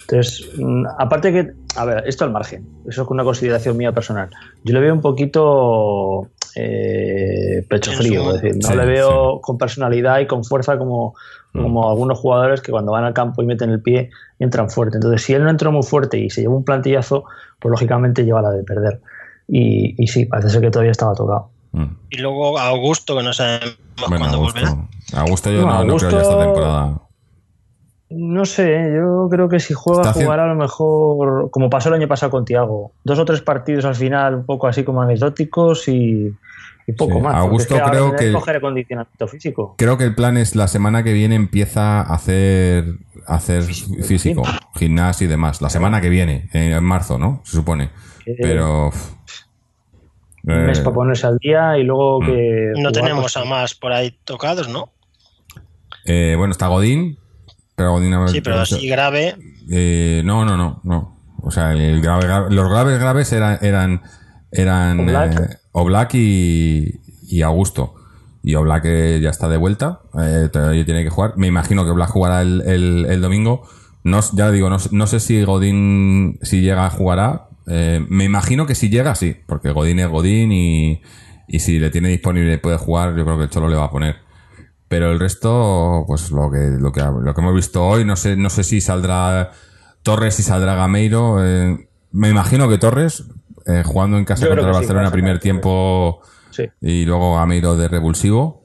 Entonces, 0.10 0.50
mm, 0.58 0.86
aparte 1.00 1.34
que, 1.34 1.52
a 1.76 1.86
ver, 1.86 2.04
esto 2.08 2.24
al 2.24 2.32
margen, 2.32 2.66
eso 2.88 3.04
es 3.04 3.10
una 3.10 3.24
consideración 3.26 3.76
mía 3.76 3.92
personal. 3.92 4.30
Yo 4.64 4.74
le 4.74 4.80
veo 4.80 4.94
un 4.94 5.02
poquito 5.02 6.30
eh, 6.56 7.66
pecho 7.70 7.92
frío, 7.92 8.34
es 8.34 8.42
decir, 8.42 8.58
no 8.62 8.68
Sí, 8.70 8.76
le 8.76 8.86
veo 8.86 9.42
con 9.42 9.58
personalidad 9.58 10.20
y 10.20 10.28
con 10.28 10.44
fuerza 10.44 10.78
como, 10.78 11.14
Mm. 11.54 11.62
como 11.64 11.90
algunos 11.90 12.20
jugadores 12.20 12.62
que 12.62 12.72
cuando 12.72 12.92
van 12.92 13.04
al 13.06 13.14
campo 13.14 13.42
y 13.42 13.46
meten 13.46 13.70
el 13.70 13.82
pie 13.82 14.10
entran 14.40 14.70
fuerte. 14.70 14.98
Entonces, 14.98 15.22
si 15.24 15.34
él 15.34 15.44
no 15.44 15.50
entró 15.50 15.72
muy 15.72 15.84
fuerte 15.84 16.18
y 16.20 16.30
se 16.30 16.42
llevó 16.42 16.58
un 16.58 16.64
plantillazo, 16.66 17.24
pues 17.60 17.70
lógicamente 17.72 18.24
lleva 18.26 18.42
la 18.42 18.50
de 18.52 18.64
perder. 18.64 19.02
Y, 19.48 20.02
y 20.02 20.08
sí, 20.08 20.26
parece 20.26 20.50
ser 20.50 20.62
que 20.62 20.72
todavía 20.72 20.92
estaba 20.92 21.14
tocado. 21.14 21.50
Mm. 21.72 21.86
Y 22.10 22.18
luego 22.18 22.58
a 22.60 22.68
Augusto, 22.68 23.16
que 23.18 23.24
no 23.24 23.34
sabemos 23.34 23.78
Bueno, 23.98 24.18
cuándo 24.20 24.38
Augusto, 24.38 24.60
volverá. 24.62 25.22
Augusto 25.22 25.52
yo 25.52 25.62
No, 25.62 25.68
no, 25.68 25.84
no 25.86 25.96
creo 25.98 26.10
ya 26.12 26.18
Augusto- 26.18 26.20
esta 26.34 26.44
temporada. 26.46 27.02
No 28.10 28.46
sé, 28.46 28.94
yo 28.96 29.28
creo 29.30 29.50
que 29.50 29.60
si 29.60 29.74
juega, 29.74 30.14
jugará 30.14 30.46
a 30.46 30.48
lo 30.48 30.56
mejor 30.56 31.50
como 31.52 31.70
pasó 31.70 31.90
el 31.90 31.96
año 31.96 32.08
pasado 32.08 32.30
con 32.32 32.46
Tiago. 32.46 32.94
Dos 33.04 33.20
o 33.20 33.26
tres 33.26 33.42
partidos 33.42 33.84
al 33.84 33.96
final, 33.96 34.36
un 34.36 34.46
poco 34.46 34.68
así 34.68 34.86
como 34.86 35.02
anecdóticos 35.02 35.90
y, 35.90 36.34
y 36.88 36.92
poco 36.94 37.16
Sí, 37.16 37.20
más. 37.22 37.36
Augusto 37.36 37.76
es 37.76 37.82
que 37.82 37.90
creo 37.90 38.16
que- 38.16 38.32
coger 38.32 38.56
acondicionamiento 38.56 39.28
físico. 39.28 39.76
Creo 39.78 39.98
que 39.98 40.06
el 40.06 40.16
plan 40.16 40.38
es 40.38 40.56
la 40.56 40.70
semana 40.70 41.04
que 41.04 41.12
viene 41.12 41.36
empieza 41.36 42.00
a 42.00 42.14
hacer, 42.14 42.86
a 43.26 43.36
hacer 43.36 43.64
físico, 43.64 44.44
gimnasio 44.76 45.26
y 45.26 45.30
demás. 45.30 45.62
La 45.62 45.70
semana 45.70 46.00
que 46.00 46.08
viene, 46.08 46.50
en 46.54 46.82
marzo, 46.86 47.18
¿no? 47.18 47.42
Se 47.44 47.58
supone. 47.58 47.90
Eh, 48.26 48.36
Pero. 48.42 48.92
un 50.46 50.66
mes 50.66 50.80
eh, 50.80 50.84
para 50.84 50.96
ponerse 50.96 51.28
al 51.28 51.38
día 51.40 51.78
y 51.78 51.84
luego 51.84 52.22
Mm. 52.22 52.26
que. 52.26 52.72
No 52.78 52.92
tenemos 52.94 53.22
pues, 53.34 53.38
a 53.38 53.44
más 53.44 53.76
por 53.76 53.92
ahí 53.92 54.18
tocados, 54.24 54.70
¿no? 54.70 54.92
eh, 56.06 56.36
bueno, 56.38 56.52
está 56.54 56.68
Godín. 56.68 57.18
Pero 57.78 57.91
Godín 57.91 58.12
a 58.16 58.20
ver- 58.22 58.30
Sí, 58.30 58.41
pero 58.41 58.60
así 58.60 58.88
grave. 58.90 59.36
Eh, 59.70 60.24
no, 60.26 60.44
no, 60.45 60.58
no, 60.58 60.82
no. 60.84 61.16
O 61.44 61.52
sea, 61.52 61.74
el 61.74 62.02
grave, 62.02 62.24
grave- 62.26 62.48
los 62.54 62.68
graves 62.70 62.99
graves 62.99 63.32
eran 63.32 63.60
eran 63.62 64.02
eran 64.52 64.99
Oblak. 65.02 65.40
eh, 65.40 65.56
Oblak 65.74 66.14
y, 66.16 66.99
y 67.30 67.41
Augusto. 67.44 67.94
Y 68.41 68.56
Oblak 68.56 68.84
eh, 68.86 69.20
ya 69.22 69.30
está 69.30 69.48
de 69.48 69.58
vuelta, 69.58 69.99
eh, 70.20 70.49
todavía 70.52 70.86
tiene 70.86 71.04
que 71.04 71.12
jugar. 71.12 71.34
Me 71.38 71.45
imagino 71.48 71.84
que 71.86 71.91
Oblak 71.91 72.10
jugará 72.10 72.41
el, 72.41 72.64
el, 72.66 73.06
el 73.10 73.22
domingo. 73.22 73.68
No, 74.04 74.22
ya 74.34 74.49
digo, 74.49 74.70
no, 74.72 74.78
no 74.91 75.06
sé 75.06 75.20
si 75.20 75.44
Godín, 75.44 76.40
si 76.41 76.62
llega, 76.62 76.90
jugará. 76.90 77.49
Eh, 77.68 78.04
me 78.10 78.24
imagino 78.24 78.66
que 78.66 78.74
si 78.74 78.90
llega, 78.90 79.14
sí, 79.14 79.36
porque 79.45 79.70
Godín 79.72 79.99
es 79.99 80.08
Godín 80.08 80.52
y, 80.52 81.02
y 81.48 81.60
si 81.60 81.78
le 81.78 81.91
tiene 81.91 82.10
disponible 82.10 82.54
y 82.54 82.58
puede 82.58 82.78
jugar, 82.78 83.16
yo 83.16 83.24
creo 83.24 83.38
que 83.38 83.44
el 83.44 83.49
Cholo 83.52 83.68
le 83.70 83.76
va 83.76 83.84
a 83.86 83.91
poner. 83.91 84.16
Pero 84.88 85.12
el 85.12 85.20
resto, 85.20 86.06
pues 86.08 86.32
lo 86.32 86.50
que, 86.50 86.70
lo 86.80 86.92
que, 86.92 87.02
lo 87.02 87.34
que 87.34 87.42
hemos 87.42 87.54
visto 87.54 87.86
hoy, 87.86 88.06
no 88.06 88.16
sé, 88.16 88.36
no 88.38 88.50
sé 88.50 88.64
si 88.64 88.80
saldrá 88.82 89.52
Torres 90.04 90.40
y 90.40 90.44
saldrá 90.44 90.76
Gameiro. 90.76 91.46
eh, 91.46 91.90
me 92.12 92.30
imagino 92.30 92.70
que 92.70 92.78
Torres, 92.78 93.26
eh, 93.66 93.84
jugando 93.86 94.18
en 94.18 94.24
casa 94.26 94.44
Yo 94.46 94.50
contra 94.52 94.68
el 94.70 94.74
sí, 94.74 94.80
Barcelona 94.80 95.12
primer 95.12 95.40
tiempo 95.40 96.22
Sí. 96.52 96.64
y 96.82 97.04
luego 97.06 97.36
Gameiro 97.36 97.76
de 97.76 97.90
revulsivo, 97.90 98.64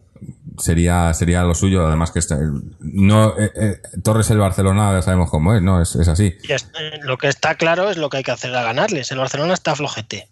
sería, 0.59 1.12
sería 1.15 1.43
lo 1.43 1.55
suyo. 1.57 1.85
Además 1.86 2.12
que 2.12 2.20
este- 2.20 2.36
no, 2.81 3.36
eh, 3.39 3.51
eh, 3.57 3.81
Torres 4.05 4.31
el 4.31 4.39
Barcelona 4.39 4.93
ya 4.93 5.03
sabemos 5.03 5.28
cómo 5.28 5.55
es, 5.55 5.62
¿no? 5.62 5.82
Es, 5.82 5.97
es 5.97 6.07
así. 6.07 6.35
Está- 6.49 6.78
lo 7.03 7.19
que 7.19 7.27
está 7.28 7.57
claro 7.57 7.90
es 7.90 7.97
lo 7.97 8.09
que 8.11 8.19
hay 8.19 8.23
que 8.23 8.31
hacer 8.31 8.55
a 8.55 8.62
ganarles. 8.62 9.11
El 9.11 9.19
Barcelona 9.19 9.55
está 9.55 9.74
flojete. 9.74 10.28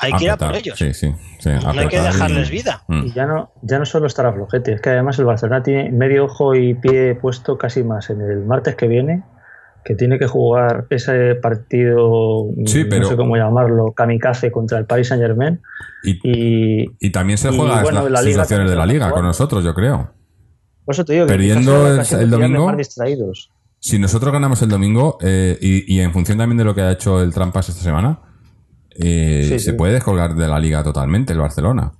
Hay 0.00 0.12
que 0.14 0.24
ir 0.24 0.30
a 0.30 0.36
por 0.36 0.54
ellos. 0.54 0.78
Sí, 0.78 0.92
sí, 0.94 1.14
sí, 1.38 1.50
no 1.50 1.70
hay 1.80 1.88
que 1.88 1.96
y- 1.98 2.00
dejarles 2.00 2.50
vida. 2.50 2.82
Mm. 2.88 3.06
Y 3.06 3.12
ya 3.12 3.26
no, 3.26 3.52
ya 3.62 3.78
no 3.78 3.84
solo 3.84 4.06
estará 4.06 4.32
flojete, 4.32 4.72
es 4.74 4.80
que 4.80 4.90
además 4.90 5.18
el 5.18 5.24
Barcelona 5.24 5.62
tiene 5.62 5.90
medio 5.90 6.24
ojo 6.24 6.54
y 6.54 6.74
pie 6.74 7.14
puesto 7.14 7.56
casi 7.58 7.82
más 7.84 8.10
en 8.10 8.20
el 8.20 8.44
martes 8.44 8.76
que 8.76 8.88
viene, 8.88 9.22
que 9.84 9.94
tiene 9.94 10.18
que 10.18 10.26
jugar 10.26 10.86
ese 10.90 11.34
partido, 11.36 12.46
Sí, 12.66 12.84
pero- 12.84 13.02
no 13.02 13.08
sé 13.08 13.16
cómo 13.16 13.36
llamarlo, 13.36 13.92
kamikaze 13.92 14.50
contra 14.50 14.78
el 14.78 14.84
Paris 14.86 15.08
Saint 15.08 15.22
Germain. 15.22 15.60
Y, 16.02 16.18
Y 16.22 16.90
y 17.00 17.10
también 17.10 17.38
se 17.38 17.50
y, 17.52 17.56
juega 17.56 17.82
bueno, 17.82 18.02
las 18.02 18.10
la 18.12 18.22
Liga 18.22 18.32
situaciones 18.44 18.70
de 18.70 18.76
la 18.76 18.86
liga 18.86 19.10
con 19.10 19.22
nosotros, 19.24 19.64
yo 19.64 19.74
creo. 19.74 20.12
por 20.84 20.94
eso 20.94 21.04
te 21.04 21.12
digo 21.12 21.26
que 21.26 21.32
Perdiendo 21.32 21.86
el- 21.86 22.30
domingo. 22.30 22.66
más 22.66 22.76
distraídos. 22.76 23.50
Si 23.78 23.98
nosotros 23.98 24.32
ganamos 24.32 24.60
el 24.62 24.68
domingo, 24.68 25.16
eh, 25.22 25.56
y, 25.60 25.94
y 25.94 26.00
en 26.00 26.12
función 26.12 26.36
también 26.36 26.58
de 26.58 26.64
lo 26.64 26.74
que 26.74 26.82
ha 26.82 26.90
hecho 26.92 27.22
el 27.22 27.32
Trampas 27.32 27.68
esta 27.70 27.80
semana, 27.82 28.18
eh, 28.96 29.44
Sí, 29.48 29.58
se 29.58 29.70
sí. 29.70 29.72
puede 29.72 29.94
descolgar 29.94 30.34
de 30.34 30.48
la 30.48 30.58
liga 30.58 30.82
totalmente 30.82 31.32
el 31.32 31.38
Barcelona. 31.38 31.92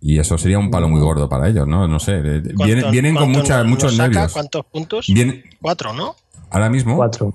Y 0.00 0.18
eso 0.18 0.38
sería 0.38 0.58
un 0.58 0.70
palo 0.70 0.88
muy 0.88 1.00
gordo 1.00 1.28
para 1.28 1.48
ellos, 1.48 1.66
¿no? 1.66 1.88
No 1.88 1.98
sé. 1.98 2.16
eh, 2.18 2.42
¿Cuánto- 2.54 2.64
Vienen, 2.64 2.90
vienen 2.90 3.14
con 3.14 3.24
cuánto 3.24 3.38
mucha- 3.40 3.58
nos 3.58 3.66
muchos 3.68 3.96
saca? 3.96 4.08
nervios. 4.08 4.32
¿Cuántos 4.32 4.66
puntos? 4.66 5.06
Cuatro, 5.60 5.92
¿no? 5.92 6.14
ahora 6.50 6.70
mismo, 6.70 6.96
Cuatro. 6.96 7.34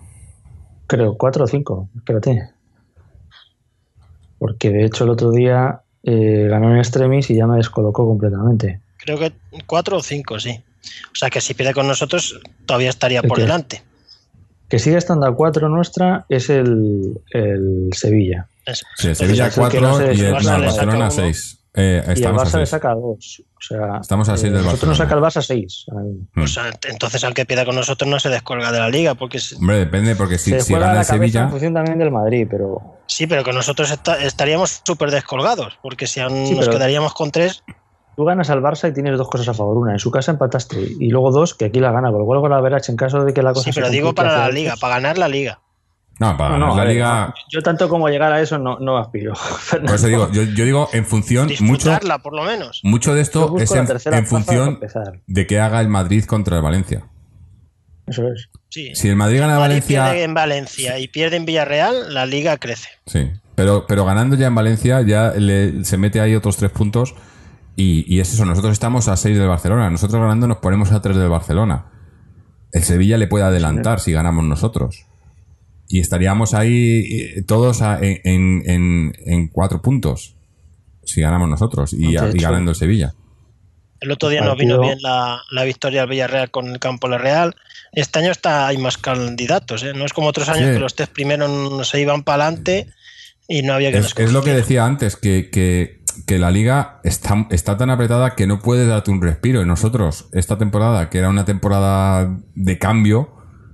Creo, 0.88 1.18
cuatro 1.18 1.44
o 1.44 1.48
cinco. 1.48 1.90
Espérate. 1.98 2.50
Porque 4.40 4.70
de 4.72 4.86
hecho 4.86 5.04
el 5.04 5.10
otro 5.12 5.32
día 5.32 5.82
eh, 6.04 6.48
ganó 6.50 6.72
en 6.72 6.78
extremis 6.78 7.30
y 7.30 7.36
ya 7.36 7.46
me 7.48 7.58
descolocó 7.58 8.06
completamente. 8.06 8.82
Creo 8.98 9.18
que 9.20 9.34
cuatro 9.66 9.98
o 9.98 10.02
cinco, 10.04 10.40
sí. 10.40 10.64
O 11.12 11.16
sea 11.16 11.30
que 11.30 11.42
si 11.42 11.54
pierde 11.54 11.74
con 11.74 11.88
nosotros, 11.88 12.40
todavía 12.66 12.90
estaría 12.90 13.22
por 13.22 13.38
delante. 13.40 13.84
Que 14.72 14.80
sigue 14.80 14.98
estando 14.98 15.28
a 15.28 15.36
cuatro 15.36 15.68
nuestra 15.70 16.26
es 16.30 16.50
el, 16.50 17.20
el 17.32 17.90
Sevilla. 17.94 18.48
Es- 18.66 18.84
sí, 18.96 19.14
Sevilla 19.14 19.48
el 19.48 19.52
que 19.54 19.60
4 19.60 19.82
no 19.82 19.98
se- 19.98 20.14
y 20.14 20.22
el, 20.22 20.28
no, 20.28 20.34
Barcelona 20.34 20.72
saca 20.72 20.96
uno. 20.96 21.12
6. 21.12 21.58
y 21.76 21.80
el 21.82 22.04
Barça 22.06 22.46
le 22.46 22.50
6. 22.66 22.70
saca 22.70 22.94
dos. 22.94 23.44
O 23.58 23.62
sea, 23.64 23.98
Estamos 24.02 24.28
a 24.30 24.38
seis 24.38 24.52
del 24.54 24.64
nosotros 24.64 24.90
nos 24.90 24.98
Barcelona. 24.98 24.98
saca 24.98 25.16
el 25.16 25.22
Barça 25.22 25.46
seis. 25.46 25.86
ahora 25.92 26.04
mismo. 26.06 26.26
Mm. 26.36 26.42
o 26.42 26.48
sea, 26.48 26.72
entonces 26.90 27.24
al 27.24 27.34
que 27.34 27.46
pierda 27.46 27.66
con 27.66 27.76
nosotros 27.76 28.10
no 28.10 28.20
se 28.20 28.30
descolga 28.30 28.72
de 28.72 28.80
la 28.80 28.90
liga, 28.90 29.14
porque 29.16 29.40
Hombre, 29.60 29.78
depende, 29.78 30.16
porque 30.16 30.38
si, 30.38 30.52
Se 30.52 30.62
si 30.62 30.74
gana 30.74 30.86
la 30.88 30.92
el 30.92 30.96
cabeza 31.08 31.14
Sevilla. 31.14 31.44
en 31.44 31.50
función 31.52 31.74
también 31.74 32.00
del 32.00 32.12
Madrid, 32.12 32.48
pero 32.50 32.82
sí, 33.08 33.28
pero 33.28 33.44
con 33.44 33.56
nosotros 33.56 33.92
esta- 33.92 34.22
estaríamos 34.24 34.82
súper 34.86 35.12
descolgados, 35.12 35.78
porque 35.84 36.08
si 36.08 36.20
aún 36.22 36.48
Sí, 36.48 36.56
nos 36.56 36.62
pero- 36.66 36.78
quedaríamos 36.78 37.14
con 37.14 37.30
tres, 37.32 37.64
tú 38.16 38.26
ganas 38.26 38.50
al 38.50 38.62
Barça 38.62 38.90
y 38.90 38.94
tienes 38.94 39.18
dos 39.18 39.30
cosas 39.30 39.48
a 39.50 39.54
favor. 39.54 39.78
Una, 39.78 39.94
en 39.94 40.00
su 40.00 40.12
casa 40.12 40.32
empataste 40.32 40.78
y 41.00 41.10
luego 41.10 41.32
dos, 41.32 41.54
que 41.56 41.66
aquí 41.66 41.80
la 41.80 41.92
gana. 41.92 42.10
Con 42.12 42.20
lo 42.20 42.26
cual 42.26 42.42
con 42.42 42.52
la 42.52 42.62
Verach 42.62 42.88
en 42.90 42.96
caso 42.98 43.24
de 43.24 43.34
que 43.34 43.42
la 43.42 43.54
cosa 43.54 43.66
sí, 43.66 43.74
se 43.74 43.80
pero 43.82 43.92
digo 43.92 44.08
complique 44.10 44.28
para 44.28 44.38
la 44.38 44.44
hacia 44.46 44.54
liga, 44.54 44.76
para 44.80 44.96
ganar 44.96 45.18
la 45.18 45.28
liga. 45.28 45.60
No, 46.20 46.38
para 46.38 46.52
No, 46.52 46.60
no, 46.60 46.66
ganar 46.68 46.76
la 46.78 46.82
a 46.82 46.86
ver, 46.86 46.94
liga. 46.96 47.34
Yo 47.50 47.64
tanto 47.64 47.90
como 47.90 48.08
llegar 48.10 48.32
a 48.32 48.42
eso 48.42 48.60
no, 48.60 48.78
no 48.80 48.98
aspiro. 48.98 49.34
Por 49.72 49.96
eso 49.96 50.08
digo, 50.08 50.30
yo, 50.32 50.44
yo 50.44 50.66
digo 50.66 50.88
en 50.94 51.06
función, 51.06 51.50
mucho, 51.62 51.98
por 52.22 52.34
lo 52.36 52.44
menos. 52.44 52.82
mucho 52.84 53.16
de 53.16 53.22
esto 53.22 53.56
es 53.58 53.72
en, 53.72 53.88
en 54.14 54.28
función 54.28 54.80
de 55.26 55.48
que 55.48 55.60
haga 55.60 55.82
el 55.82 55.88
Madrid 55.88 56.26
contra 56.26 56.58
el 56.58 56.62
Valencia. 56.62 57.04
Eso 58.08 58.28
es. 58.28 58.50
Sí. 58.70 58.94
Si 58.94 59.10
el 59.10 59.16
Madrid 59.16 59.40
gana 59.40 59.56
a 59.56 59.60
Madrid 59.60 59.76
Valencia, 59.76 60.04
pierde 60.06 60.24
en 60.24 60.34
Valencia 60.34 61.00
y 61.00 61.08
pierde 61.08 61.38
en 61.38 61.46
Villarreal, 61.46 62.14
la 62.14 62.26
liga 62.26 62.58
crece. 62.58 62.90
sí, 63.06 63.32
pero, 63.56 63.86
pero 63.88 64.06
ganando 64.06 64.36
ya 64.36 64.48
en 64.48 64.56
Valencia 64.56 65.02
ya 65.02 65.32
le- 65.32 65.84
se 65.86 65.98
mete 65.98 66.20
ahí 66.20 66.36
otros 66.36 66.58
tres 66.58 66.72
puntos 66.72 67.14
y, 67.76 68.06
y 68.14 68.20
es 68.20 68.34
eso, 68.34 68.46
nosotros 68.46 68.74
estamos 68.74 69.08
a 69.08 69.18
seis 69.18 69.38
del 69.38 69.48
Barcelona, 69.48 69.90
nosotros 69.90 70.22
ganando 70.22 70.48
nos 70.48 70.58
ponemos 70.58 70.92
a 70.92 71.02
tres 71.02 71.18
del 71.18 71.30
Barcelona. 71.30 71.86
El 72.72 72.84
Sevilla 72.84 73.18
le 73.18 73.28
puede 73.28 73.46
adelantar 73.46 74.00
si 74.00 74.12
ganamos 74.12 74.46
nosotros. 74.46 75.06
Y 75.88 76.00
estaríamos 76.00 76.54
ahí 76.54 77.04
eh, 77.38 77.42
todos 77.46 77.82
a- 77.82 78.00
en, 78.02 79.12
en- 79.26 79.48
cuatro 79.50 79.82
puntos 79.82 80.36
si 81.04 81.20
ganamos 81.22 81.50
nosotros 81.50 81.92
y, 81.94 82.16
a- 82.16 82.28
ganando 82.34 82.72
el 82.72 82.78
Sevilla. 82.78 83.14
El 84.00 84.12
otro 84.12 84.30
día 84.30 84.42
nos 84.42 84.58
vino 84.58 84.80
bien 84.80 84.98
la, 85.02 85.40
la 85.52 85.64
victoria 85.64 86.02
del 86.02 86.10
Villarreal 86.10 86.50
con 86.50 86.68
el 86.70 86.80
campo 86.80 87.08
La 87.08 87.18
Real. 87.18 87.56
Este 87.92 88.20
año 88.20 88.32
está, 88.32 88.68
hay 88.68 88.78
más 88.78 88.98
candidatos, 88.98 89.84
¿eh? 89.84 89.92
no 89.94 90.06
es 90.06 90.14
como 90.14 90.28
otros 90.28 90.48
años 90.50 90.70
Sí. 90.70 90.74
que 90.74 90.80
los 90.80 90.96
tres 90.96 91.10
primeros 91.10 91.50
no 91.50 91.84
se 91.84 92.00
iban 92.02 92.24
para 92.24 92.46
adelante 92.46 92.88
y 93.50 93.62
no 93.64 93.74
había 93.74 93.92
que 93.92 93.98
Es, 94.00 94.14
es 94.18 94.32
lo 94.32 94.44
que 94.44 94.54
decía 94.54 94.86
antes, 94.86 95.18
que, 95.18 95.50
que- 95.52 96.01
que 96.26 96.40
la 96.40 96.52
liga 96.52 97.00
está, 97.04 97.48
está 97.50 97.78
tan 97.78 97.90
apretada 97.90 98.36
que 98.36 98.48
no 98.48 98.60
puedes 98.60 98.88
darte 98.88 99.12
un 99.12 99.22
respiro. 99.22 99.62
Y 99.62 99.66
nosotros, 99.66 100.30
esta 100.32 100.58
temporada, 100.58 101.10
que 101.10 101.20
era 101.20 101.30
una 101.30 101.46
temporada 101.46 102.38
de 102.56 102.80
cambio, 102.80 103.30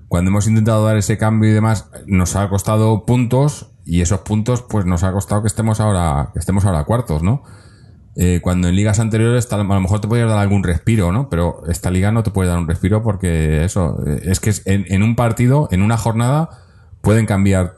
cuando 0.07 0.29
hemos 0.29 0.47
intentado 0.47 0.85
dar 0.85 0.97
ese 0.97 1.17
cambio 1.17 1.49
y 1.49 1.53
demás, 1.53 1.89
nos 2.05 2.35
ha 2.35 2.47
costado 2.49 3.05
puntos 3.05 3.71
y 3.85 4.01
esos 4.01 4.21
puntos 4.21 4.61
pues 4.61 4.85
nos 4.85 5.03
ha 5.03 5.11
costado 5.11 5.41
que 5.41 5.47
estemos 5.47 5.79
ahora, 5.79 6.29
que 6.33 6.39
estemos 6.39 6.65
ahora 6.65 6.83
cuartos, 6.83 7.23
¿no? 7.23 7.43
Eh, 8.15 8.39
cuando 8.41 8.67
en 8.67 8.75
ligas 8.75 8.99
anteriores 8.99 9.51
a 9.53 9.57
lo 9.57 9.63
mejor 9.79 10.01
te 10.01 10.07
podías 10.07 10.27
dar 10.27 10.39
algún 10.39 10.63
respiro, 10.63 11.11
¿no? 11.11 11.29
Pero 11.29 11.61
esta 11.69 11.91
liga 11.91 12.11
no 12.11 12.23
te 12.23 12.31
puede 12.31 12.49
dar 12.49 12.57
un 12.57 12.67
respiro 12.67 13.03
porque 13.03 13.63
eso, 13.63 13.99
eh, 14.07 14.21
es 14.23 14.39
que 14.39 14.51
en, 14.65 14.85
en 14.87 15.03
un 15.03 15.15
partido, 15.15 15.67
en 15.71 15.83
una 15.83 15.97
jornada, 15.97 16.49
pueden 17.01 17.25
cambiar 17.25 17.75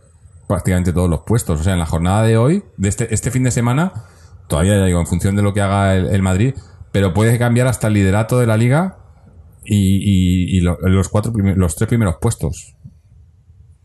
prácticamente 0.47 0.93
todos 0.93 1.09
los 1.09 1.21
puestos. 1.21 1.59
O 1.59 1.63
sea, 1.63 1.73
en 1.73 1.79
la 1.79 1.85
jornada 1.85 2.23
de 2.23 2.37
hoy, 2.37 2.63
de 2.77 2.89
este, 2.89 3.13
este 3.13 3.29
fin 3.29 3.43
de 3.43 3.51
semana, 3.51 4.05
todavía 4.49 4.77
ya 4.77 4.85
digo, 4.85 4.99
en 4.99 5.07
función 5.07 5.35
de 5.37 5.41
lo 5.43 5.53
que 5.53 5.61
haga 5.61 5.95
el, 5.95 6.07
el 6.07 6.21
Madrid, 6.21 6.53
pero 6.91 7.13
puede 7.13 7.37
cambiar 7.39 7.67
hasta 7.67 7.87
el 7.87 7.93
liderato 7.93 8.37
de 8.39 8.47
la 8.47 8.57
liga 8.57 8.97
y, 9.63 9.75
y- 9.97 10.57
y 10.57 10.61
lo- 10.61 10.77
los 10.81 11.07
cuatro 11.07 11.31
los 11.35 11.75
tres 11.75 11.87
primeros 11.87 12.15
puestos. 12.19 12.75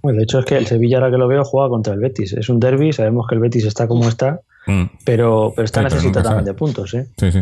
Bueno, 0.02 0.18
de 0.18 0.24
hecho 0.24 0.38
es 0.40 0.44
que 0.44 0.56
el 0.56 0.66
Sevilla 0.66 0.98
ahora 0.98 1.10
que 1.10 1.16
lo 1.18 1.28
veo 1.28 1.44
juega 1.44 1.68
contra 1.68 1.94
el 1.94 2.00
Betis. 2.00 2.32
Es 2.34 2.48
un 2.48 2.60
derby, 2.60 2.92
sabemos 2.92 3.26
que 3.28 3.34
el 3.36 3.40
Betis 3.40 3.64
está 3.64 3.86
como 3.86 4.08
está, 4.08 4.40
Mm, 4.66 4.84
pero, 5.04 5.52
pero 5.54 5.66
está 5.66 5.88
Sí, 5.90 6.10
también 6.10 6.44
de 6.46 6.54
puntos, 6.54 6.94
¿eh? 6.94 7.06
sí, 7.18 7.30
sí. 7.32 7.40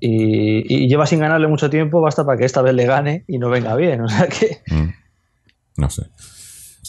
Y, 0.00 0.84
y 0.84 0.88
lleva 0.88 1.06
sin 1.06 1.20
ganarle 1.20 1.48
mucho 1.48 1.70
tiempo, 1.70 2.00
basta 2.02 2.26
para 2.26 2.36
que 2.36 2.44
esta 2.44 2.60
vez 2.60 2.74
le 2.74 2.84
gane 2.84 3.24
y 3.28 3.38
no 3.38 3.48
venga 3.48 3.74
bien. 3.76 4.00
O 4.02 4.08
sea 4.08 4.26
que 4.28 4.58
Mm. 4.66 4.90
No 5.78 5.88
sé. 5.88 6.02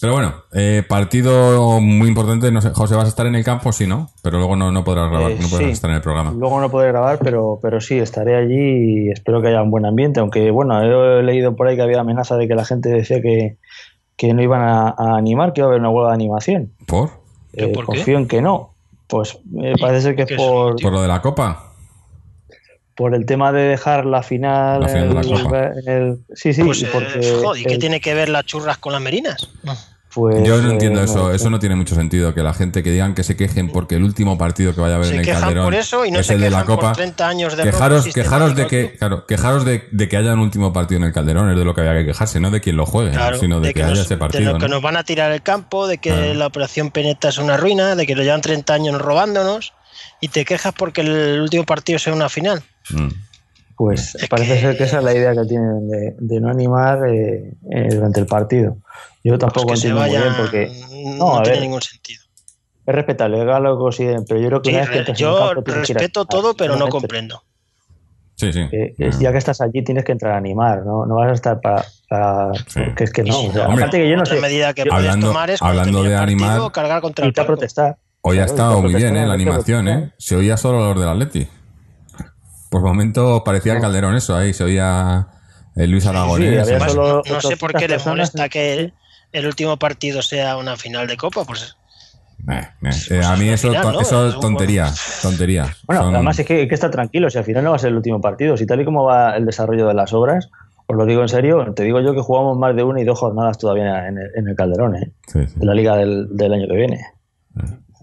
Pero 0.04 0.16
bueno, 0.16 0.34
eh, 0.52 0.84
partido 0.86 1.80
muy 1.80 2.10
importante. 2.10 2.52
No 2.52 2.60
sé, 2.62 2.72
José, 2.72 2.94
¿vas 2.96 3.06
a 3.06 3.08
estar 3.08 3.26
en 3.26 3.36
el 3.36 3.44
campo? 3.46 3.72
Sí, 3.72 3.88
¿no? 3.88 4.10
Pero 4.22 4.38
luego 4.38 4.58
no, 4.58 4.70
no 4.70 4.84
podrás 4.84 5.10
grabar, 5.10 5.32
Eh, 5.32 5.38
no 5.40 5.48
podrás 5.48 5.68
sí. 5.68 5.72
estar 5.72 5.90
en 5.92 5.96
el 5.96 6.02
programa. 6.02 6.32
luego 6.38 6.60
no 6.60 6.70
podré 6.70 6.90
grabar, 6.90 7.20
pero, 7.24 7.58
pero 7.62 7.80
sí, 7.80 7.98
estaré 8.00 8.36
allí 8.36 9.06
y 9.06 9.10
espero 9.12 9.42
que 9.42 9.48
haya 9.48 9.62
un 9.64 9.72
buen 9.72 9.86
ambiente. 9.86 10.20
Aunque 10.20 10.52
bueno, 10.52 10.78
he 10.82 11.24
leído 11.24 11.56
por 11.56 11.70
ahí 11.70 11.78
que 11.78 11.84
había 11.84 12.02
amenaza 12.02 12.36
de 12.36 12.50
que 12.50 12.54
la 12.56 12.66
gente 12.66 12.90
decía 12.90 13.22
que, 13.22 13.56
que 14.18 14.34
no 14.34 14.44
iban 14.44 14.62
a, 14.62 14.90
a 14.90 15.16
animar, 15.16 15.54
que 15.54 15.62
iba 15.62 15.68
a 15.68 15.70
haber 15.70 15.80
una 15.80 15.90
huelga 15.90 16.10
de 16.10 16.16
animación. 16.16 16.74
¿Por? 16.86 17.10
¿Pero 17.54 17.68
Eh, 17.68 17.72
por 17.72 17.86
qué? 17.86 17.94
confío 17.94 18.18
en 18.18 18.28
que 18.28 18.42
no. 18.42 18.74
Pues 19.08 19.40
eh, 19.62 19.76
parece 19.80 20.02
ser 20.02 20.16
que 20.18 20.24
es 20.24 20.28
¿Qué 20.28 20.34
es 20.34 20.38
por, 20.42 20.76
¿Por 20.82 20.92
lo 20.92 21.02
de 21.02 21.08
la 21.08 21.22
copa? 21.22 21.70
por 22.96 23.16
el 23.16 23.26
tema 23.26 23.52
de 23.52 23.62
dejar 23.64 24.06
la 24.06 24.22
final, 24.22 24.82
La 24.82 24.88
final 24.90 25.10
de 25.10 25.14
la 25.24 25.70
el- 25.86 25.88
el- 25.90 26.18
sí, 26.36 26.54
sí, 26.54 26.62
Pues, 26.64 26.82
y 26.82 26.86
eh, 26.86 26.90
porque 26.94 27.34
joder, 27.42 27.62
¿y 27.62 27.66
qué 27.66 27.74
el- 27.76 27.80
tiene 27.80 28.00
que 28.02 28.14
ver 28.14 28.30
las 28.30 28.46
churras 28.46 28.78
con 28.78 28.92
las 28.94 29.02
merinas? 29.02 29.50
Pues, 30.14 30.48
Yo 30.48 30.62
no 30.62 30.70
eh, 30.70 30.74
entiendo 30.74 31.00
no 31.00 31.06
eso. 31.06 31.30
sé. 31.30 31.36
Eso 31.36 31.50
no 31.50 31.60
tiene 31.60 31.76
mucho 31.76 31.96
sentido. 31.96 32.34
Que 32.34 32.42
la 32.44 32.54
gente 32.54 32.84
que 32.84 32.92
digan 32.92 33.14
que 33.16 33.24
se 33.24 33.36
quejen 33.36 33.70
porque 33.72 33.96
el 33.96 34.04
último 34.04 34.38
partido 34.38 34.74
que 34.76 34.82
vaya 34.82 34.94
a 34.94 34.98
haber 34.98 35.08
Se 35.08 35.14
en 35.16 35.20
el 35.22 35.26
quejan 35.26 35.42
Calderón 35.42 35.66
por 35.66 35.76
eso 35.76 36.06
y 36.06 36.12
no 36.12 36.20
es 36.20 36.28
se 36.28 36.34
el 36.36 36.42
de 36.42 36.50
la 36.50 36.64
por 36.66 36.76
copa. 36.76 36.92
30 36.94 37.28
años 37.28 37.56
de 37.58 37.64
robo 37.64 37.72
Quejaros, 37.72 38.08
quejaros 38.14 38.56
de 38.56 38.68
que, 38.68 38.94
claro, 38.98 39.26
quejaros 39.26 39.66
de, 39.66 39.88
de 39.92 40.10
que 40.10 40.18
haya 40.18 40.34
un 40.34 40.40
último 40.40 40.72
partido 40.74 41.00
en 41.02 41.06
el 41.08 41.14
Calderón 41.14 41.50
es 41.50 41.58
de 41.58 41.66
lo 41.66 41.74
que 41.74 41.82
había 41.82 41.94
que 42.02 42.06
quejarse, 42.06 42.40
no 42.40 42.52
de 42.52 42.62
quien 42.62 42.76
lo 42.78 42.86
juegue, 42.86 43.12
Claro, 43.12 43.40
sino 43.40 43.60
de, 43.60 43.74
que, 43.74 43.82
haya 43.84 43.90
nos, 43.92 44.00
ese 44.00 44.16
de 44.16 44.18
partido. 44.20 44.54
lo 44.54 44.60
que 44.60 44.68
¿no? 44.68 44.76
nos 44.76 44.82
van 44.82 44.98
a 44.98 45.04
tirar 45.04 45.32
el 45.32 45.42
campo, 45.42 45.88
de 45.88 45.98
que 45.98 46.10
Claro. 46.12 46.34
la 46.36 46.48
operación 46.48 46.92
Peneta 46.92 47.30
es 47.30 47.38
una 47.38 47.58
ruina, 47.58 47.96
de 47.96 48.06
que 48.06 48.16
lo 48.16 48.24
llevan 48.24 48.42
30 48.42 48.74
años 48.74 49.02
robándonos 49.02 49.74
y 50.22 50.28
te 50.30 50.46
quejas 50.46 50.74
porque 50.78 51.02
el 51.02 51.42
último 51.42 51.64
partido 51.66 52.00
sea 52.00 52.14
una 52.14 52.30
final. 52.30 52.64
Mm. 52.90 53.08
Pues 53.86 54.16
Es 54.22 54.28
parece 54.30 54.54
que- 54.56 54.62
ser 54.62 54.78
que 54.78 54.84
esa 54.86 54.98
es 55.00 55.04
la 55.04 55.14
idea 55.14 55.34
que 55.34 55.46
tienen 55.46 55.88
de, 55.90 56.16
de 56.18 56.40
no 56.42 56.50
animar 56.50 57.08
eh, 57.08 57.54
eh, 57.72 57.90
durante 57.92 58.20
el 58.20 58.26
partido. 58.26 58.78
Yo 59.24 59.38
tampoco 59.38 59.68
Pues 59.68 59.82
que 59.82 59.88
se 59.88 59.94
entiendo 59.94 60.18
muy 60.18 60.22
bien 60.24 60.36
porque 60.38 60.72
no, 61.18 61.18
no, 61.18 61.38
a 61.40 61.44
tiene 61.44 61.58
ver. 61.60 61.62
ningún 61.68 61.82
sentido. 61.82 62.22
es 62.86 62.96
respetable, 62.96 63.42
haga 63.42 63.60
lo 63.60 63.78
que 63.78 63.82
consideren, 63.82 64.26
pero 64.28 64.40
yo 64.42 64.48
creo 64.48 64.62
que 64.62 64.70
Sí, 64.70 64.76
una 64.76 64.82
vez 64.82 64.90
que 64.90 64.94
re- 64.96 65.00
entras 65.00 65.20
en 65.20 65.26
el 65.26 65.32
yo 65.32 65.38
campo 65.48 65.64
que 65.64 65.72
a 65.72 65.76
respeto 65.76 66.26
todo, 66.26 66.54
pero 66.56 66.76
no 66.76 66.88
comprendo. 66.90 67.44
Sí, 68.36 68.52
sí. 68.52 68.62
Eh, 68.72 68.96
ya 69.20 69.32
que 69.32 69.38
estás 69.38 69.62
allí 69.62 69.84
tienes 69.84 70.04
que 70.04 70.12
entrar 70.12 70.34
a 70.34 70.38
animar, 70.38 70.84
no, 70.86 71.06
no 71.06 71.16
vas 71.16 71.30
a 71.30 71.34
estar 71.34 71.62
para... 71.62 71.86
para- 72.10 72.52
Sí. 72.68 72.82
porque 72.86 73.04
es 73.06 73.12
que 73.12 73.22
Y 73.22 73.30
no. 73.30 73.40
o 73.44 73.52
sea, 73.54 73.68
Hombre. 73.68 73.84
aparte 73.84 74.00
que 74.00 74.10
yo 74.10 74.16
no 74.16 74.24
Otra 74.24 74.36
sé, 74.36 74.42
medida 74.42 74.74
que 74.74 74.84
yo- 74.86 74.90
puedes 74.92 75.06
Hablando- 75.08 75.28
tomar 75.28 75.50
es 75.52 75.62
hablando 75.62 76.04
de 76.04 76.10
el 76.10 76.18
partido, 76.18 76.46
animar, 76.48 76.72
cargar 76.72 77.02
contra 77.02 77.26
el 77.26 77.32
a 77.32 77.34
palco. 77.34 77.48
protestar. 77.54 77.98
Hoy 78.22 78.40
ha 78.40 78.46
estado 78.46 78.82
muy 78.82 78.94
bien, 78.96 79.16
¿eh? 79.16 79.22
La 79.22 79.36
que 79.38 79.44
animación. 79.44 79.88
¿eh? 79.88 80.12
Se 80.18 80.36
oía 80.36 80.58
solo 80.58 80.80
los 80.94 81.00
del 81.00 81.10
Atleti. 81.10 81.48
Por 82.74 82.82
momentos 82.82 83.44
parecía 83.46 83.74
el 83.74 83.82
Calderón 83.82 84.16
eso, 84.16 84.36
ahí 84.36 84.52
se 84.52 84.64
oía 84.64 85.28
el 85.76 85.92
Luis 85.92 86.08
Aragonés. 86.08 86.48
había 86.50 86.62
Además, 86.64 86.92
solo 86.92 87.08
no, 87.08 87.16
no 87.18 87.24
sé 87.24 87.34
800 87.54 87.60
por 87.60 87.74
qué 87.76 87.88
les 87.88 88.04
molesta 88.08 88.50
que 88.50 88.92
el 89.32 89.46
último 89.46 89.78
partido 89.78 90.24
sea 90.24 90.58
una 90.58 90.76
final 90.76 91.06
de 91.06 91.16
Copa. 91.16 91.46
Pues 91.46 91.78
Eh, 92.50 92.52
eh, 92.56 92.68
Pues 92.82 93.12
eh, 93.12 93.22
a 93.24 93.36
mí 93.36 93.48
eso, 93.50 93.68
final, 93.68 93.84
to- 93.84 93.92
¿no? 93.92 94.02
eso 94.02 94.28
Es 94.28 94.40
tontería, 94.40 94.92
tontería. 95.22 95.76
Bueno, 95.86 96.02
Son- 96.02 96.16
además 96.16 96.40
es 96.40 96.48
que 96.48 96.62
hay 96.62 96.68
que 96.68 96.74
estar 96.74 96.90
tranquilo, 96.90 97.30
si 97.30 97.38
al 97.38 97.44
final 97.44 97.64
no 97.64 97.70
va 97.70 97.76
a 97.76 97.80
ser 97.80 97.90
el 97.92 97.96
último 97.96 98.20
partido, 98.20 98.58
si 98.58 98.66
tal 98.66 98.82
y 98.82 98.86
como 98.86 99.04
va 99.04 99.38
el 99.38 99.46
desarrollo 99.46 99.88
de 99.88 99.94
las 99.94 100.12
obras, 100.12 100.50
os 100.88 100.98
lo 100.98 101.06
digo 101.06 101.22
en 101.22 101.30
serio, 101.30 101.74
te 101.76 101.84
digo 101.84 102.02
yo 102.02 102.16
que 102.16 102.22
jugamos 102.22 102.58
más 102.58 102.76
de 102.76 102.82
una 102.84 103.00
y 103.02 103.04
dos 103.06 103.20
jornadas 103.20 103.60
todavía 103.60 104.08
en 104.08 104.18
el, 104.18 104.32
en 104.36 104.48
el 104.50 104.56
Calderón, 104.56 104.96
¿eh? 104.96 105.12
sí, 105.32 105.46
sí. 105.48 105.54
de 105.58 105.66
la 105.66 105.76
liga 105.76 105.96
del, 105.96 106.28
del 106.36 106.54
año 106.54 106.68
que 106.68 106.76
viene. 106.76 107.06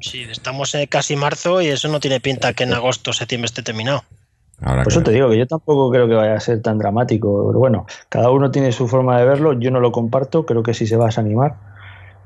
sí, 0.01 0.23
estamos 0.31 0.75
en 0.77 0.87
casi 0.87 1.17
marzo 1.17 1.61
y 1.61 1.67
eso 1.69 1.89
no 1.89 1.99
tiene 1.99 2.21
pinta 2.21 2.53
que 2.55 2.63
en 2.63 2.73
agosto 2.73 3.11
o 3.11 3.13
septiembre 3.13 3.47
esté 3.47 3.63
terminado. 3.63 4.05
Habrá 4.63 4.83
Por 4.83 4.93
eso 4.93 5.03
te 5.03 5.11
digo 5.13 5.31
que 5.31 5.39
yo 5.39 5.47
tampoco 5.47 5.91
creo 5.91 6.07
que 6.07 6.15
vaya 6.15 6.35
a 6.35 6.41
ser 6.41 6.61
tan 6.61 6.79
dramático, 6.79 7.47
pero 7.49 7.59
bueno, 7.59 7.87
cada 8.09 8.31
uno 8.31 8.51
tiene 8.51 8.73
su 8.73 8.89
forma 8.89 9.19
de 9.19 9.25
verlo, 9.25 9.55
yo 9.55 9.71
no 9.71 9.81
lo 9.81 9.91
comparto, 9.91 10.45
creo 10.45 10.63
que 10.63 10.75
sí 10.75 10.87
se 10.87 10.97
va 10.97 11.05
a 11.05 11.07
desanimar 11.07 11.55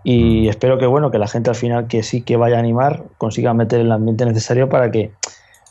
y 0.02 0.48
espero 0.48 0.76
que 0.78 0.86
bueno, 0.86 1.10
que 1.10 1.18
la 1.18 1.28
gente 1.28 1.50
al 1.50 1.56
final 1.56 1.86
que 1.86 2.02
sí 2.02 2.22
que 2.22 2.36
vaya 2.36 2.56
a 2.56 2.58
animar 2.58 3.04
consiga 3.16 3.54
meter 3.54 3.80
el 3.80 3.90
ambiente 3.90 4.26
necesario 4.26 4.68
para 4.68 4.90
que 4.90 5.12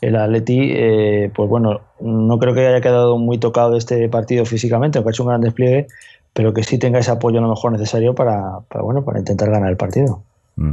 el 0.00 0.16
Atleti, 0.16 0.72
eh, 0.72 1.30
pues 1.34 1.48
bueno, 1.48 1.80
no 2.00 2.38
creo 2.38 2.52
que 2.52 2.66
haya 2.66 2.80
quedado 2.80 3.16
muy 3.16 3.38
tocado 3.38 3.72
de 3.72 3.78
este 3.78 4.08
partido 4.08 4.44
físicamente, 4.44 4.98
aunque 4.98 5.10
ha 5.10 5.12
hecho 5.12 5.22
un 5.22 5.30
gran 5.30 5.40
despliegue, 5.40 5.86
pero 6.32 6.52
que 6.52 6.64
sí 6.64 6.78
tenga 6.78 6.98
ese 6.98 7.12
apoyo 7.12 7.38
a 7.38 7.42
lo 7.42 7.48
mejor 7.48 7.72
necesario 7.72 8.14
para, 8.14 8.60
para 8.68 8.82
bueno, 8.82 9.04
para 9.04 9.20
intentar 9.20 9.50
ganar 9.50 9.70
el 9.70 9.76
partido. 9.76 10.22
Mm. 10.56 10.72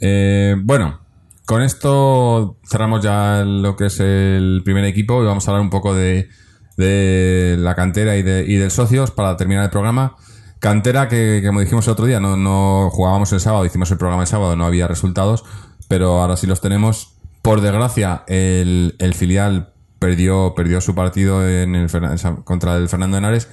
Eh, 0.00 0.56
bueno, 0.60 0.98
con 1.48 1.62
esto 1.62 2.58
cerramos 2.68 3.02
ya 3.02 3.42
lo 3.42 3.74
que 3.74 3.86
es 3.86 4.00
el 4.00 4.60
primer 4.66 4.84
equipo 4.84 5.22
y 5.22 5.24
vamos 5.24 5.48
a 5.48 5.50
hablar 5.50 5.62
un 5.62 5.70
poco 5.70 5.94
de, 5.94 6.28
la 6.76 7.74
cantera 7.74 8.18
y, 8.18 8.22
de, 8.22 8.44
y 8.46 8.56
del 8.56 8.70
socios 8.70 9.12
para 9.12 9.34
terminar 9.38 9.64
el 9.64 9.70
programa. 9.70 10.14
Cantera 10.58 11.08
que, 11.08 11.42
como 11.46 11.60
dijimos 11.60 11.86
el 11.86 11.92
otro 11.94 12.04
día, 12.04 12.20
no, 12.20 12.36
no 12.36 12.90
jugábamos 12.90 13.32
el 13.32 13.40
sábado, 13.40 13.64
hicimos 13.64 13.90
el 13.90 13.96
programa 13.96 14.24
el 14.24 14.28
sábado, 14.28 14.56
no 14.56 14.66
había 14.66 14.88
resultados, 14.88 15.42
pero 15.88 16.20
ahora 16.20 16.36
sí 16.36 16.46
los 16.46 16.60
tenemos. 16.60 17.14
Por 17.40 17.62
desgracia, 17.62 18.24
el, 18.26 18.96
el 18.98 19.14
filial 19.14 19.72
perdió, 19.98 20.52
perdió 20.54 20.82
su 20.82 20.94
partido 20.94 21.48
en 21.48 21.74
el, 21.74 21.88
contra 22.44 22.76
el 22.76 22.90
Fernando 22.90 23.16
Henares 23.16 23.48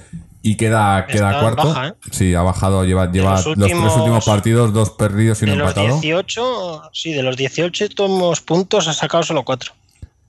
y 0.50 0.56
queda, 0.56 1.06
queda 1.06 1.30
Está 1.30 1.40
cuarto. 1.40 1.68
baja, 1.68 1.88
¿eh? 1.88 1.92
Sí, 2.10 2.34
ha 2.34 2.42
bajado, 2.42 2.84
lleva, 2.84 3.10
lleva 3.10 3.32
los 3.32 3.46
los, 3.46 3.68
tres 3.68 3.74
últimos- 3.96 4.24
partidos, 4.24 4.72
dos 4.72 4.90
perdidos 4.90 5.40
y 5.42 5.44
uno 5.44 5.52
De 5.54 5.58
los 5.58 5.68
empatado. 5.70 6.00
18, 6.00 6.82
sí, 6.92 7.12
de 7.12 7.22
los 7.22 7.36
18 7.36 7.88
tomos 7.90 8.40
puntos 8.40 8.86
ha 8.88 8.92
sacado 8.92 9.22
solo 9.22 9.44
4. 9.44 9.72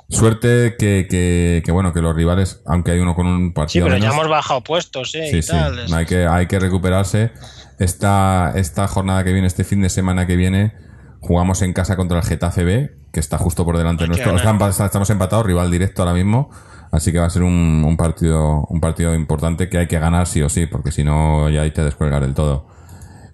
Suerte 0.10 0.76
que, 0.80 1.06
que, 1.10 1.62
que, 1.66 1.72
bueno, 1.72 1.92
que 1.92 2.02
los 2.02 2.16
rivales, 2.16 2.62
aunque 2.66 2.92
hay 2.92 3.00
uno 3.00 3.14
con 3.14 3.28
un 3.28 3.48
Sí, 3.48 3.54
partido 3.54 3.86
pero 3.88 3.98
ya 3.98 4.02
menos, 4.04 4.16
hemos 4.16 4.28
bajado 4.30 4.62
puestos, 4.62 5.14
¿eh? 5.16 5.28
Sí, 5.32 5.38
y 5.38 5.42
sí, 5.42 5.50
tal. 5.52 5.94
hay 5.94 6.06
que, 6.06 6.26
hay 6.26 6.48
que 6.48 6.60
recuperarse. 6.60 7.32
Esta, 7.78 8.54
esta 8.56 8.88
jornada 8.88 9.24
que 9.24 9.34
viene, 9.34 9.48
este 9.48 9.64
fin 9.64 9.82
de 9.82 9.90
semana 9.90 10.26
que 10.26 10.36
viene, 10.36 10.74
jugamos 11.20 11.62
en 11.62 11.74
casa 11.74 11.96
contra 11.98 12.18
el 12.20 12.24
Getafe 12.24 12.64
B, 12.64 12.96
que 13.12 13.20
está 13.20 13.38
justo 13.38 13.66
por 13.66 13.78
delante 13.78 14.08
nuestro. 14.08 14.36
estamos 14.36 15.10
empatados, 15.10 15.46
rival 15.46 15.70
directo 15.70 16.02
ahora 16.04 16.14
mismo. 16.14 16.50
Así 16.98 17.12
que 17.12 17.20
va 17.20 17.26
a 17.26 17.30
ser 17.30 17.44
un, 17.44 17.84
un 17.86 17.96
partido, 17.98 18.66
un 18.70 18.80
partido 18.82 19.16
importante 19.16 19.70
que 19.70 19.78
hay 19.78 19.88
que 19.88 20.00
ganar 20.00 20.28
sí 20.28 20.42
o 20.42 20.50
sí, 20.50 20.66
porque 20.66 20.92
si 20.92 21.04
no 21.04 21.50
ya 21.50 21.62
hay 21.62 21.72
que 21.72 21.82
descolgar 21.82 22.22
del 22.24 22.34
todo. 22.34 22.68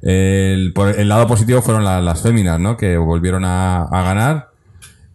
El, 0.01 0.73
por 0.73 0.89
el 0.89 1.07
lado 1.07 1.27
positivo 1.27 1.61
fueron 1.61 1.83
la- 1.83 2.01
las 2.01 2.21
féminas, 2.21 2.59
¿no? 2.59 2.75
Que 2.77 2.97
volvieron 2.97 3.45
a, 3.45 3.83
a 3.83 4.01
ganar 4.03 4.49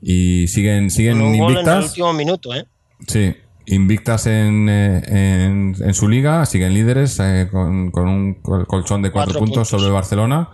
y 0.01 0.49
siguen, 0.49 0.91
siguen 0.91 1.19
Con 1.19 1.27
un 1.27 1.39
gol 1.39 1.53
en 1.53 1.59
el 1.59 1.63
invictas. 1.65 1.85
último 1.91 2.13
minuto, 2.15 2.55
¿eh? 2.55 2.65
Sí, 3.07 3.35
invictas 3.67 4.27
en, 4.27 4.69
en, 4.69 5.77
en 5.79 5.95
su 5.95 6.09
liga, 6.09 6.47
siguen 6.47 6.73
líderes 6.73 7.19
eh, 7.21 7.49
con, 7.51 7.91
con 7.91 8.09
un 8.09 8.35
col- 8.41 8.67
colchón 8.67 9.03
de 9.03 9.11
cuatro, 9.11 9.33
Cuatro 9.35 9.41
puntos, 9.41 9.55
puntos. 9.57 9.69
sobre 9.69 9.87
el 9.89 9.93
Barcelona 9.93 10.49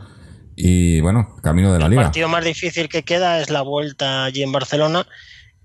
y 0.57 1.01
bueno, 1.01 1.29
camino 1.43 1.73
de 1.73 1.79
la 1.79 1.85
El 1.87 1.91
liga. 1.93 2.03
partido 2.05 2.29
más 2.29 2.45
difícil 2.45 2.89
que 2.89 3.03
queda 3.05 3.41
es 3.41 3.51
la 3.51 3.63
vuelta 3.63 4.25
allí 4.25 4.43
en 4.43 4.51
Barcelona, 4.53 5.07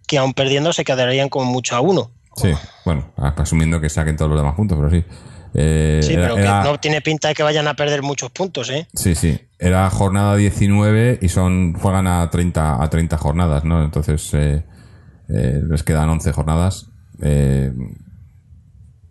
que 0.07 0.18
aún 0.19 0.34
perdiendo 0.34 0.73
se 0.73 0.84
quedarían 0.84 1.30
como 1.30 1.45
mucho 1.45 1.76
a 1.76 1.81
uno. 1.81 2.11
Sí, 2.41 2.53
bueno, 2.85 3.11
asumiendo 3.17 3.79
que 3.81 3.89
saquen 3.89 4.15
todos 4.17 4.31
los 4.31 4.39
demás 4.39 4.55
puntos, 4.55 4.77
pero 4.77 4.89
sí. 4.89 5.03
Eh, 5.55 5.99
Sí, 6.03 6.13
era- 6.13 6.23
pero 6.23 6.35
que 6.35 6.41
era- 6.41 6.63
no 6.63 6.79
tiene 6.79 7.01
pinta 7.01 7.27
de 7.29 7.33
que 7.33 7.41
vayan 7.43 7.67
a 7.67 7.73
perder 7.75 8.01
muchos 8.03 8.29
puntos, 8.31 8.69
¿eh? 8.69 8.87
sí, 8.93 9.15
sí, 9.15 9.39
era 9.57 9.89
jornada 9.89 10.35
19 10.35 11.17
y 11.21 11.29
son 11.29 11.73
juegan 11.73 12.05
a 12.07 12.29
30, 12.29 12.81
a 12.83 12.89
30 12.89 13.17
jornadas, 13.17 13.63
¿no? 13.63 13.83
Entonces 13.83 14.29
eh, 14.33 14.63
eh, 15.29 15.61
les 15.67 15.83
quedan 15.83 16.07
11 16.09 16.31
jornadas. 16.33 16.87
Eh, 17.21 17.71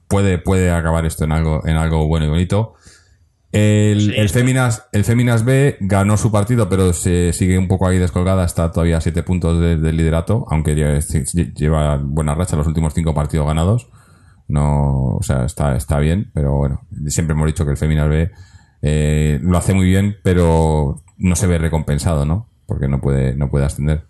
puede, 0.09 0.38
puede 0.38 0.70
acabar 0.70 1.05
esto 1.06 1.24
en 1.24 1.32
algo, 1.32 1.66
en 1.66 1.76
algo 1.76 2.06
bueno 2.06 2.26
y 2.26 2.28
bonito. 2.28 2.74
El, 3.51 4.01
Sí, 4.01 4.12
el, 4.16 4.29
Féminas, 4.29 4.89
el 4.93 5.05
Féminas 5.05 5.45
B 5.45 5.77
ganó 5.81 6.16
su 6.19 6.31
partido, 6.31 6.69
pero 6.69 6.93
se 6.93 7.33
sigue 7.33 7.57
un 7.59 7.66
poco 7.69 7.87
ahí 7.89 7.99
descolgada. 7.99 8.45
Está 8.45 8.70
todavía 8.73 8.99
a 8.99 9.01
7 9.01 9.23
puntos 9.23 9.59
de- 9.61 9.77
del 9.79 9.97
liderato, 9.97 10.45
aunque 10.51 10.75
lleva, 10.75 10.99
lleva 11.57 11.97
buena 11.97 12.35
racha 12.35 12.57
los 12.57 12.66
últimos 12.66 12.93
5 12.95 13.15
partidos 13.15 13.47
ganados. 13.47 13.89
No, 14.49 15.15
o 15.16 15.23
sea, 15.23 15.45
está, 15.45 15.77
está 15.77 15.99
bien, 15.99 16.31
pero 16.35 16.57
bueno, 16.57 16.81
siempre 17.07 17.35
hemos 17.35 17.47
dicho 17.47 17.65
que 17.65 17.70
el 17.73 17.77
Féminas 17.77 18.09
B 18.09 18.31
eh, 18.83 19.39
lo 19.43 19.57
hace 19.59 19.75
muy 19.75 19.87
bien, 19.87 20.16
pero 20.23 21.03
no 21.19 21.37
se 21.37 21.47
ve 21.47 21.59
recompensado, 21.59 22.25
¿no? 22.25 22.49
Porque 22.66 22.87
no 22.89 23.01
puede, 23.01 23.35
no 23.35 23.51
puede 23.51 23.65
ascender. 23.66 24.05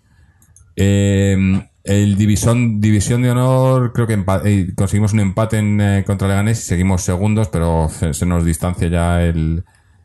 Eh, 0.75 1.65
el 1.89 2.15
división, 2.17 2.79
división 2.81 3.21
de 3.23 3.31
honor, 3.31 3.91
creo 3.93 4.05
que 4.07 4.17
empa- 4.17 4.41
eh, 4.45 4.73
conseguimos 4.75 5.13
un 5.13 5.19
empate 5.21 5.57
en, 5.57 5.81
eh, 5.81 6.03
contra 6.05 6.27
Leganés 6.27 6.59
y 6.59 6.61
seguimos 6.63 7.01
segundos, 7.03 7.47
pero 7.49 7.89
se, 7.89 8.13
se 8.13 8.25
nos 8.25 8.45
distancia 8.45 8.87
ya 8.87 9.21
el, 9.23 9.63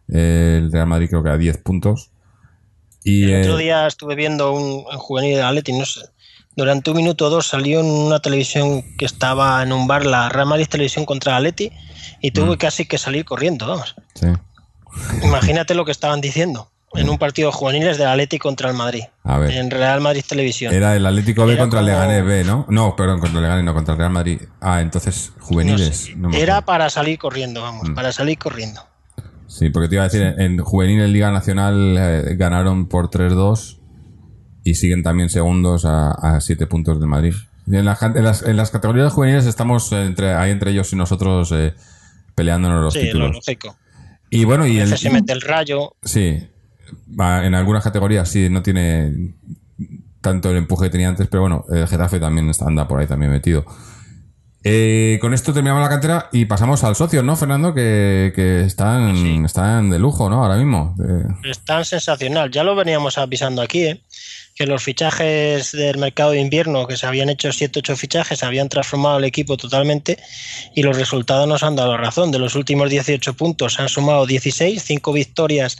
el 0.08 0.72
Real 0.72 0.86
Madrid, 0.86 1.08
creo 1.10 1.22
que 1.22 1.30
a 1.30 1.36
10 1.36 1.58
puntos. 1.58 2.10
Y, 3.04 3.30
El 3.30 3.42
otro 3.42 3.56
día 3.58 3.86
estuve 3.86 4.14
viendo 4.14 4.52
un, 4.52 4.84
un 4.90 4.98
juvenil 4.98 5.36
de 5.36 5.42
Atleti, 5.42 5.72
no 5.72 5.84
sé. 5.84 6.00
Durante 6.56 6.90
un 6.90 6.96
minuto 6.96 7.26
o 7.26 7.30
dos 7.30 7.48
salió 7.48 7.80
en 7.80 7.86
una 7.86 8.20
televisión 8.20 8.82
que 8.96 9.04
estaba 9.04 9.62
en 9.62 9.72
un 9.72 9.86
bar, 9.86 10.06
la 10.06 10.28
Real 10.28 10.46
Madrid 10.46 10.66
Televisión 10.68 11.04
contra 11.04 11.36
Atleti, 11.36 11.70
y 12.22 12.30
tuve 12.30 12.54
Mm. 12.54 12.58
casi 12.58 12.86
que 12.86 12.96
salir 12.96 13.24
corriendo, 13.24 13.66
vamos. 13.66 13.94
sí. 14.14 14.26
Imagínate 15.24 15.74
lo 15.74 15.84
que 15.84 15.90
estaban 15.90 16.20
diciendo 16.20 16.70
en 16.94 17.08
un 17.08 17.18
partido 17.18 17.50
juveniles 17.52 17.98
del 17.98 18.08
Atleti 18.08 18.38
contra 18.38 18.70
el 18.70 18.76
Madrid, 18.76 19.02
A 19.24 19.38
ver. 19.38 19.50
en 19.52 19.70
Real 19.70 20.00
Madrid 20.00 20.22
Televisión. 20.28 20.72
Era 20.72 20.94
el 20.96 21.04
Atlético 21.04 21.44
B 21.46 21.56
contra 21.56 21.80
el 21.80 21.86
como- 21.86 21.98
Leganés 21.98 22.24
B, 22.24 22.44
¿no? 22.44 22.66
No, 22.68 22.94
perdón, 22.96 23.20
contra 23.20 23.38
el 23.38 23.42
Leganés, 23.44 23.64
no, 23.64 23.74
contra 23.74 23.92
el 23.94 23.98
Real 23.98 24.10
Madrid. 24.12 24.40
Ah, 24.60 24.80
entonces, 24.80 25.32
No 25.38 25.44
juveniles. 25.44 25.96
sé. 25.96 26.16
no 26.16 26.28
me 26.30 26.40
Era 26.40 26.62
para 26.64 26.88
salir 26.90 27.18
corriendo, 27.18 27.62
vamos, 27.62 27.88
Mm. 27.90 27.94
para 27.94 28.12
salir 28.12 28.38
corriendo. 28.38 28.80
Sí, 29.46 29.70
porque 29.70 29.88
te 29.88 29.94
iba 29.96 30.04
a 30.04 30.08
decir, 30.08 30.22
en, 30.22 30.40
en 30.40 30.58
juvenil 30.58 31.00
en 31.00 31.12
Liga 31.12 31.30
Nacional 31.30 31.96
eh, 31.98 32.34
ganaron 32.36 32.88
por 32.88 33.08
3-2 33.10 33.78
y 34.64 34.74
siguen 34.74 35.02
también 35.02 35.28
segundos 35.28 35.84
a 35.84 36.38
7 36.40 36.66
puntos 36.66 36.98
del 36.98 37.08
Madrid. 37.08 37.34
En, 37.66 37.84
la 37.84 37.96
en 38.00 38.24
las, 38.24 38.42
en 38.42 38.56
las 38.56 38.70
categorías 38.70 39.12
juveniles 39.12 39.46
estamos 39.46 39.90
entre, 39.92 40.34
ahí 40.34 40.50
entre 40.50 40.70
ellos 40.70 40.92
y 40.92 40.96
nosotros 40.96 41.50
eh, 41.52 41.74
peleándonos 42.34 42.82
los 42.82 42.92
sí, 42.94 43.00
lo 43.00 43.04
títulos. 43.06 43.32
lógico. 43.36 43.76
Y 44.30 44.44
bueno, 44.44 44.66
y 44.66 44.80
A 44.80 44.84
el, 44.84 44.98
se 44.98 45.10
mete 45.10 45.32
el 45.32 45.40
rayo. 45.40 45.94
Sí, 46.02 46.48
en 47.18 47.54
algunas 47.54 47.82
categorías 47.84 48.28
sí, 48.28 48.48
no 48.50 48.62
tiene 48.62 49.12
tanto 50.20 50.50
el 50.50 50.56
empuje 50.56 50.86
que 50.86 50.90
tenía 50.90 51.08
antes, 51.08 51.28
pero 51.28 51.42
bueno, 51.42 51.64
el 51.70 51.86
Getafe 51.86 52.18
también 52.18 52.48
está- 52.48 52.66
anda 52.66 52.88
por 52.88 53.00
ahí 53.00 53.06
también 53.06 53.30
metido. 53.30 53.64
Eh, 54.66 55.18
con 55.20 55.34
esto 55.34 55.52
terminamos 55.52 55.82
la 55.82 55.90
cantera 55.90 56.28
y 56.32 56.46
pasamos 56.46 56.82
al 56.84 56.96
socio, 56.96 57.22
¿no, 57.22 57.36
Fernando? 57.36 57.74
Que, 57.74 58.32
que 58.34 58.62
están, 58.62 59.14
Sí. 59.14 59.38
están 59.44 59.90
de 59.90 59.98
lujo, 59.98 60.30
¿no? 60.30 60.42
Ahora 60.42 60.56
mismo. 60.56 60.94
Eh, 61.06 61.50
Es 61.50 61.58
tan 61.66 61.84
sensacional. 61.84 62.50
Ya 62.50 62.64
lo 62.64 62.74
veníamos 62.74 63.18
avisando 63.18 63.60
aquí, 63.60 63.82
¿eh? 63.84 64.00
que 64.54 64.66
los 64.66 64.82
fichajes 64.84 65.72
del 65.72 65.98
mercado 65.98 66.30
de 66.30 66.40
invierno, 66.40 66.86
que 66.86 66.96
se 66.96 67.06
habían 67.06 67.28
hecho 67.28 67.52
7-8 67.52 67.96
fichajes, 67.96 68.42
habían 68.44 68.68
transformado 68.68 69.18
el 69.18 69.24
equipo 69.24 69.56
totalmente 69.56 70.16
y 70.76 70.82
los 70.84 70.96
resultados 70.96 71.46
nos 71.48 71.62
han 71.64 71.74
dado 71.76 71.96
razón. 71.98 72.30
De 72.30 72.38
los 72.38 72.54
últimos 72.54 72.88
18 72.88 73.34
puntos 73.34 73.74
se 73.74 73.82
han 73.82 73.88
sumado 73.88 74.24
16, 74.26 74.80
5 74.82 75.12
victorias 75.12 75.76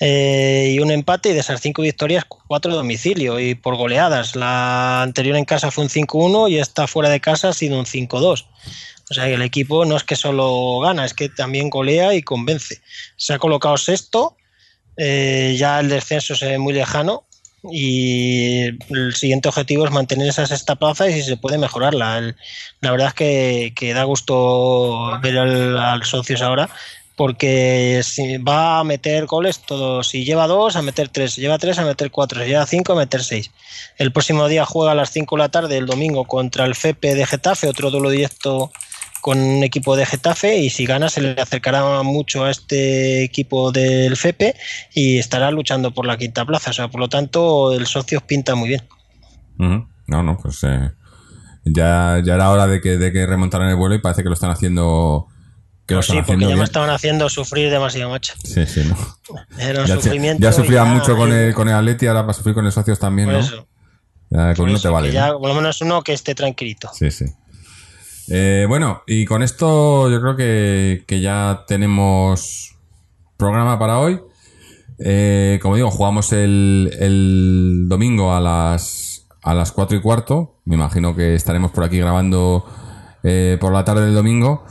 eh, 0.00 0.72
y 0.74 0.80
un 0.80 0.90
empate, 0.90 1.30
y 1.30 1.32
de 1.32 1.40
esas 1.40 1.60
5 1.60 1.82
victorias, 1.82 2.24
4 2.24 2.72
de 2.72 2.76
domicilio 2.76 3.38
y 3.38 3.54
por 3.54 3.76
goleadas. 3.76 4.34
La 4.34 5.02
anterior 5.02 5.36
en 5.36 5.44
casa 5.44 5.70
fue 5.70 5.84
un 5.84 5.90
5-1 5.90 6.50
y 6.50 6.58
esta 6.58 6.86
fuera 6.86 7.08
de 7.08 7.20
casa 7.20 7.50
ha 7.50 7.52
sido 7.52 7.78
un 7.78 7.86
5-2. 7.86 8.46
O 9.10 9.14
sea 9.14 9.24
que 9.26 9.34
el 9.34 9.42
equipo 9.42 9.84
no 9.84 9.96
es 9.96 10.04
que 10.04 10.16
solo 10.16 10.80
gana, 10.80 11.04
es 11.04 11.14
que 11.14 11.28
también 11.28 11.70
golea 11.70 12.14
y 12.14 12.22
convence. 12.22 12.80
Se 13.16 13.34
ha 13.34 13.38
colocado 13.38 13.76
sexto, 13.76 14.36
eh, 14.96 15.54
ya 15.58 15.80
el 15.80 15.88
descenso 15.88 16.34
se 16.34 16.46
ve 16.46 16.58
muy 16.58 16.72
lejano 16.72 17.24
y 17.70 18.64
el 18.92 19.14
siguiente 19.14 19.48
objetivo 19.48 19.86
es 19.86 19.92
mantener 19.92 20.28
esa 20.28 20.46
sexta 20.46 20.76
plaza 20.76 21.08
y 21.08 21.12
si 21.14 21.22
se 21.22 21.36
puede 21.36 21.58
mejorarla. 21.58 22.34
La 22.80 22.90
verdad 22.90 23.08
es 23.08 23.14
que, 23.14 23.72
que 23.76 23.94
da 23.94 24.04
gusto 24.04 25.18
ver 25.20 25.38
al, 25.38 25.78
al 25.78 26.04
socios 26.04 26.42
ahora 26.42 26.70
porque 27.16 28.00
si 28.02 28.38
va 28.38 28.80
a 28.80 28.84
meter 28.84 29.26
goles 29.26 29.60
todo, 29.60 30.02
si 30.02 30.24
lleva 30.24 30.46
dos 30.46 30.76
a 30.76 30.82
meter 30.82 31.08
tres, 31.08 31.34
si 31.34 31.40
lleva 31.40 31.58
tres 31.58 31.78
a 31.78 31.84
meter 31.84 32.10
cuatro, 32.10 32.42
si 32.42 32.48
lleva 32.48 32.66
cinco 32.66 32.92
a 32.92 32.96
meter 32.96 33.22
seis. 33.22 33.50
El 33.98 34.12
próximo 34.12 34.48
día 34.48 34.64
juega 34.64 34.92
a 34.92 34.94
las 34.94 35.10
5 35.10 35.36
de 35.36 35.38
la 35.38 35.48
tarde 35.48 35.76
el 35.76 35.86
domingo 35.86 36.24
contra 36.24 36.64
el 36.64 36.74
FEPE 36.74 37.14
de 37.14 37.26
Getafe, 37.26 37.68
otro 37.68 37.90
duelo 37.90 38.10
directo 38.10 38.72
con 39.24 39.38
un 39.38 39.64
equipo 39.64 39.96
de 39.96 40.04
Getafe 40.04 40.58
y 40.58 40.68
si 40.68 40.84
gana 40.84 41.08
se 41.08 41.22
le 41.22 41.40
acercará 41.40 42.02
mucho 42.02 42.44
a 42.44 42.50
este 42.50 43.24
equipo 43.24 43.72
del 43.72 44.18
FEPE 44.18 44.54
y 44.92 45.18
estará 45.18 45.50
luchando 45.50 45.92
por 45.92 46.04
la 46.04 46.18
quinta 46.18 46.44
plaza. 46.44 46.70
O 46.70 46.72
sea, 46.74 46.88
por 46.88 47.00
lo 47.00 47.08
tanto, 47.08 47.72
el 47.72 47.86
socio 47.86 48.20
pinta 48.20 48.54
muy 48.54 48.68
bien. 48.68 48.82
No, 50.06 50.22
no, 50.22 50.36
pues 50.36 50.62
eh, 50.64 50.90
ya, 51.64 52.20
ya 52.22 52.34
era 52.34 52.50
hora 52.50 52.66
de 52.66 52.82
que, 52.82 52.98
de 52.98 53.12
que 53.12 53.24
remontaran 53.24 53.70
el 53.70 53.76
vuelo 53.76 53.94
y 53.94 54.00
parece 54.00 54.22
que 54.22 54.28
lo 54.28 54.34
están 54.34 54.50
haciendo. 54.50 55.28
Que 55.86 55.94
lo 55.94 55.98
Pues 56.00 56.06
sí, 56.06 56.12
porque 56.26 56.32
ya 56.42 56.48
me 56.48 56.52
bien. 56.54 56.62
estaban 56.64 56.88
haciendo 56.90 57.28
sufrir 57.28 57.70
demasiado, 57.70 58.10
macho. 58.10 58.32
Sí, 58.42 58.64
sí, 58.66 58.82
no. 58.88 58.96
Era 59.58 59.82
un 59.82 59.86
Ya, 59.86 59.94
sufrimiento. 59.96 60.42
ya 60.42 60.52
sufrían 60.52 60.86
ya- 60.86 60.92
mucho 60.94 61.16
con 61.16 61.30
el, 61.32 61.52
con 61.54 61.68
el 61.68 61.74
Atleti, 61.74 62.06
ahora 62.06 62.22
va 62.22 62.30
a 62.30 62.34
sufrir 62.34 62.54
con 62.54 62.64
el 62.64 62.72
socios 62.72 62.98
también, 62.98 63.28
Por 63.28 63.34
¿no? 63.38 63.40
eso, 63.44 63.66
Ya, 64.30 64.38
con 64.46 64.54
por 64.56 64.68
uno 64.68 64.74
eso, 64.78 64.88
te 64.88 64.92
vale. 64.92 65.08
que 65.10 65.14
¿no? 65.18 65.26
ya 65.26 65.32
por 65.38 65.48
lo 65.48 65.54
menos 65.54 65.80
uno 65.82 66.02
que 66.02 66.12
esté 66.14 66.34
tranquilito. 66.34 66.90
Sí, 66.94 67.10
sí. 67.10 67.26
Eh, 68.28 68.64
bueno, 68.66 69.02
y 69.06 69.26
con 69.26 69.42
esto 69.42 70.10
yo 70.10 70.18
creo 70.22 70.36
que, 70.36 71.04
que 71.06 71.20
ya 71.20 71.64
tenemos 71.66 72.76
programa 73.36 73.78
para 73.78 73.98
hoy. 73.98 74.20
Eh, 74.98 75.58
como 75.60 75.76
digo, 75.76 75.90
jugamos 75.90 76.32
el, 76.32 76.96
el 77.00 77.84
domingo 77.88 78.32
a 78.34 78.40
las, 78.40 79.26
a 79.42 79.52
las 79.52 79.72
4 79.72 79.98
y 79.98 80.00
cuarto. 80.00 80.60
Me 80.64 80.76
imagino 80.76 81.14
que 81.14 81.34
estaremos 81.34 81.72
por 81.72 81.84
aquí 81.84 81.98
grabando 81.98 82.64
eh, 83.22 83.58
por 83.60 83.72
la 83.72 83.84
tarde 83.84 84.06
del 84.06 84.14
domingo. 84.14 84.64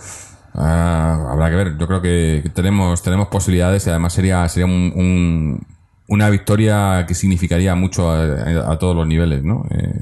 Ah, 0.54 1.28
habrá 1.32 1.50
que 1.50 1.56
ver. 1.56 1.78
Yo 1.78 1.88
creo 1.88 2.02
que 2.02 2.50
tenemos, 2.54 3.02
tenemos 3.02 3.28
posibilidades 3.28 3.86
y 3.88 3.90
además 3.90 4.14
sería, 4.14 4.48
sería 4.50 4.66
un- 4.68 4.94
un- 4.96 5.68
una 6.08 6.30
victoria 6.30 7.06
que 7.08 7.16
significaría 7.16 7.76
mucho 7.76 8.12
a, 8.12 8.78
todos 8.78 8.96
los 8.96 9.08
niveles, 9.08 9.44
¿no? 9.44 9.66
Eh, 9.72 10.02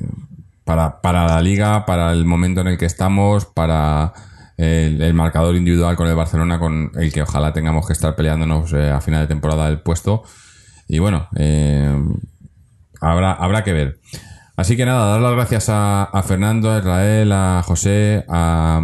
para, 0.65 1.01
para 1.01 1.25
la 1.27 1.41
liga, 1.41 1.85
para 1.85 2.11
el 2.11 2.25
momento 2.25 2.61
en 2.61 2.67
el 2.67 2.77
que 2.77 2.85
estamos, 2.85 3.45
para 3.45 4.13
el, 4.57 5.13
marcador 5.13 5.55
individual 5.55 5.95
con 5.95 6.07
el 6.07 6.15
Barcelona, 6.15 6.59
con 6.59 6.91
el 6.95 7.11
que 7.13 7.21
ojalá 7.23 7.53
tengamos 7.53 7.87
que 7.87 7.93
estar 7.93 8.15
peleándonos 8.15 8.73
eh, 8.73 8.89
a 8.91 9.01
final 9.01 9.21
de 9.21 9.27
temporada 9.27 9.67
el 9.69 9.79
puesto. 9.79 10.23
Y 10.87 10.99
bueno, 10.99 11.27
eh, 11.35 11.95
habrá, 12.99 13.33
habrá 13.33 13.63
que 13.63 13.73
ver. 13.73 13.99
Así 14.55 14.77
que 14.77 14.85
nada, 14.85 15.07
dar 15.07 15.21
las 15.21 15.31
gracias 15.31 15.65
a, 15.69 16.23
Fernando, 16.25 16.71
a 16.71 16.77
Israel, 16.79 17.31
a 17.31 17.63
José, 17.65 18.25
a, 18.27 18.79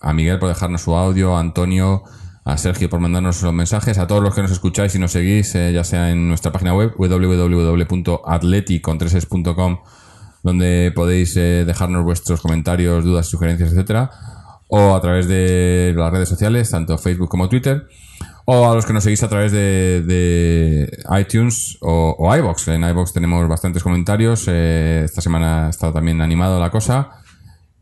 a 0.00 0.12
Miguel 0.12 0.38
por 0.38 0.48
dejarnos 0.48 0.82
su 0.82 0.94
audio, 0.94 1.36
a 1.36 1.40
Antonio, 1.40 2.04
a 2.44 2.56
Sergio 2.58 2.88
por 2.88 3.00
mandarnos 3.00 3.42
los 3.42 3.52
mensajes, 3.52 3.98
a 3.98 4.06
todos 4.06 4.22
los 4.22 4.32
que 4.34 4.42
nos 4.42 4.52
escucháis 4.52 4.94
y 4.94 5.00
nos 5.00 5.10
seguís, 5.12 5.54
eh, 5.56 5.72
ya 5.72 5.82
sea 5.82 6.10
en 6.10 6.28
nuestra 6.28 6.52
página 6.52 6.74
web 6.74 6.94
www.atleticontreses.com 6.96 9.78
donde 10.46 10.92
podéis 10.94 11.36
eh, 11.36 11.64
dejarnos 11.66 12.04
vuestros 12.04 12.40
comentarios, 12.40 13.04
dudas, 13.04 13.26
sugerencias, 13.26 13.72
etcétera, 13.72 14.12
o 14.68 14.94
a 14.94 15.00
través 15.00 15.26
de 15.26 15.92
las 15.96 16.12
redes 16.12 16.28
sociales, 16.28 16.70
tanto 16.70 16.96
Facebook 16.98 17.28
como 17.28 17.48
Twitter, 17.48 17.88
o 18.48 18.70
a 18.70 18.74
los 18.74 18.86
que 18.86 18.92
nos 18.92 19.02
seguís 19.02 19.22
a 19.24 19.28
través 19.28 19.50
de, 19.50 20.02
de 20.02 20.98
iTunes 21.20 21.78
o, 21.80 22.34
iBox. 22.36 22.68
En 22.68 22.84
iBox 22.84 23.12
tenemos 23.12 23.46
bastantes 23.48 23.82
comentarios. 23.82 24.46
eh, 24.48 25.02
esta 25.04 25.20
semana 25.20 25.66
ha 25.66 25.70
estado 25.70 25.92
también 25.92 26.20
animado 26.22 26.60
la 26.60 26.70
cosa. 26.70 27.10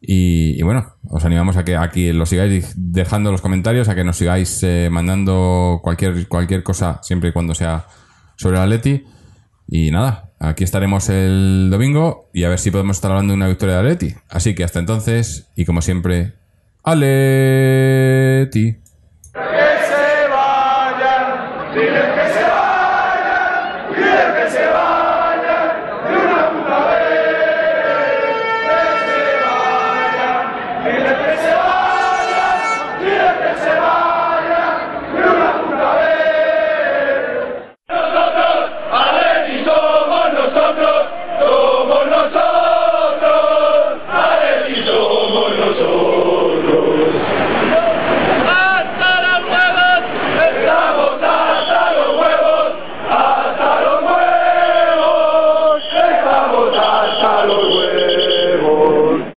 Y, 0.00 0.62
bueno, 0.62 0.96
os 1.08 1.24
animamos 1.24 1.56
a 1.56 1.64
que 1.64 1.76
aquí 1.76 2.12
lo 2.12 2.26
sigáis 2.26 2.74
dejando 2.76 3.30
los 3.30 3.40
comentarios, 3.40 3.88
a 3.88 3.94
que 3.94 4.04
nos 4.04 4.16
sigáis 4.18 4.62
eh, 4.62 4.88
mandando 4.90 5.80
cualquier, 5.82 6.28
cualquier 6.28 6.62
cosa, 6.62 6.98
siempre 7.02 7.30
y 7.30 7.32
cuando 7.32 7.54
sea 7.54 7.86
sobre 8.36 8.56
la 8.56 8.64
Atleti. 8.64 9.04
Y 9.66 9.90
nada, 9.90 10.32
aquí 10.40 10.64
estaremos 10.64 11.08
el 11.08 11.68
domingo 11.70 12.30
y 12.34 12.44
a 12.44 12.50
ver 12.50 12.58
si 12.58 12.70
podemos 12.70 12.98
estar 12.98 13.10
hablando 13.10 13.32
de 13.32 13.36
una 13.36 13.48
victoria 13.48 13.76
de 13.76 13.80
Atleti. 13.80 14.14
Así 14.28 14.54
que 14.54 14.64
hasta 14.64 14.78
entonces, 14.78 15.50
y 15.56 15.64
como 15.64 15.80
siempre, 15.80 16.34
Atleti. 16.82 18.76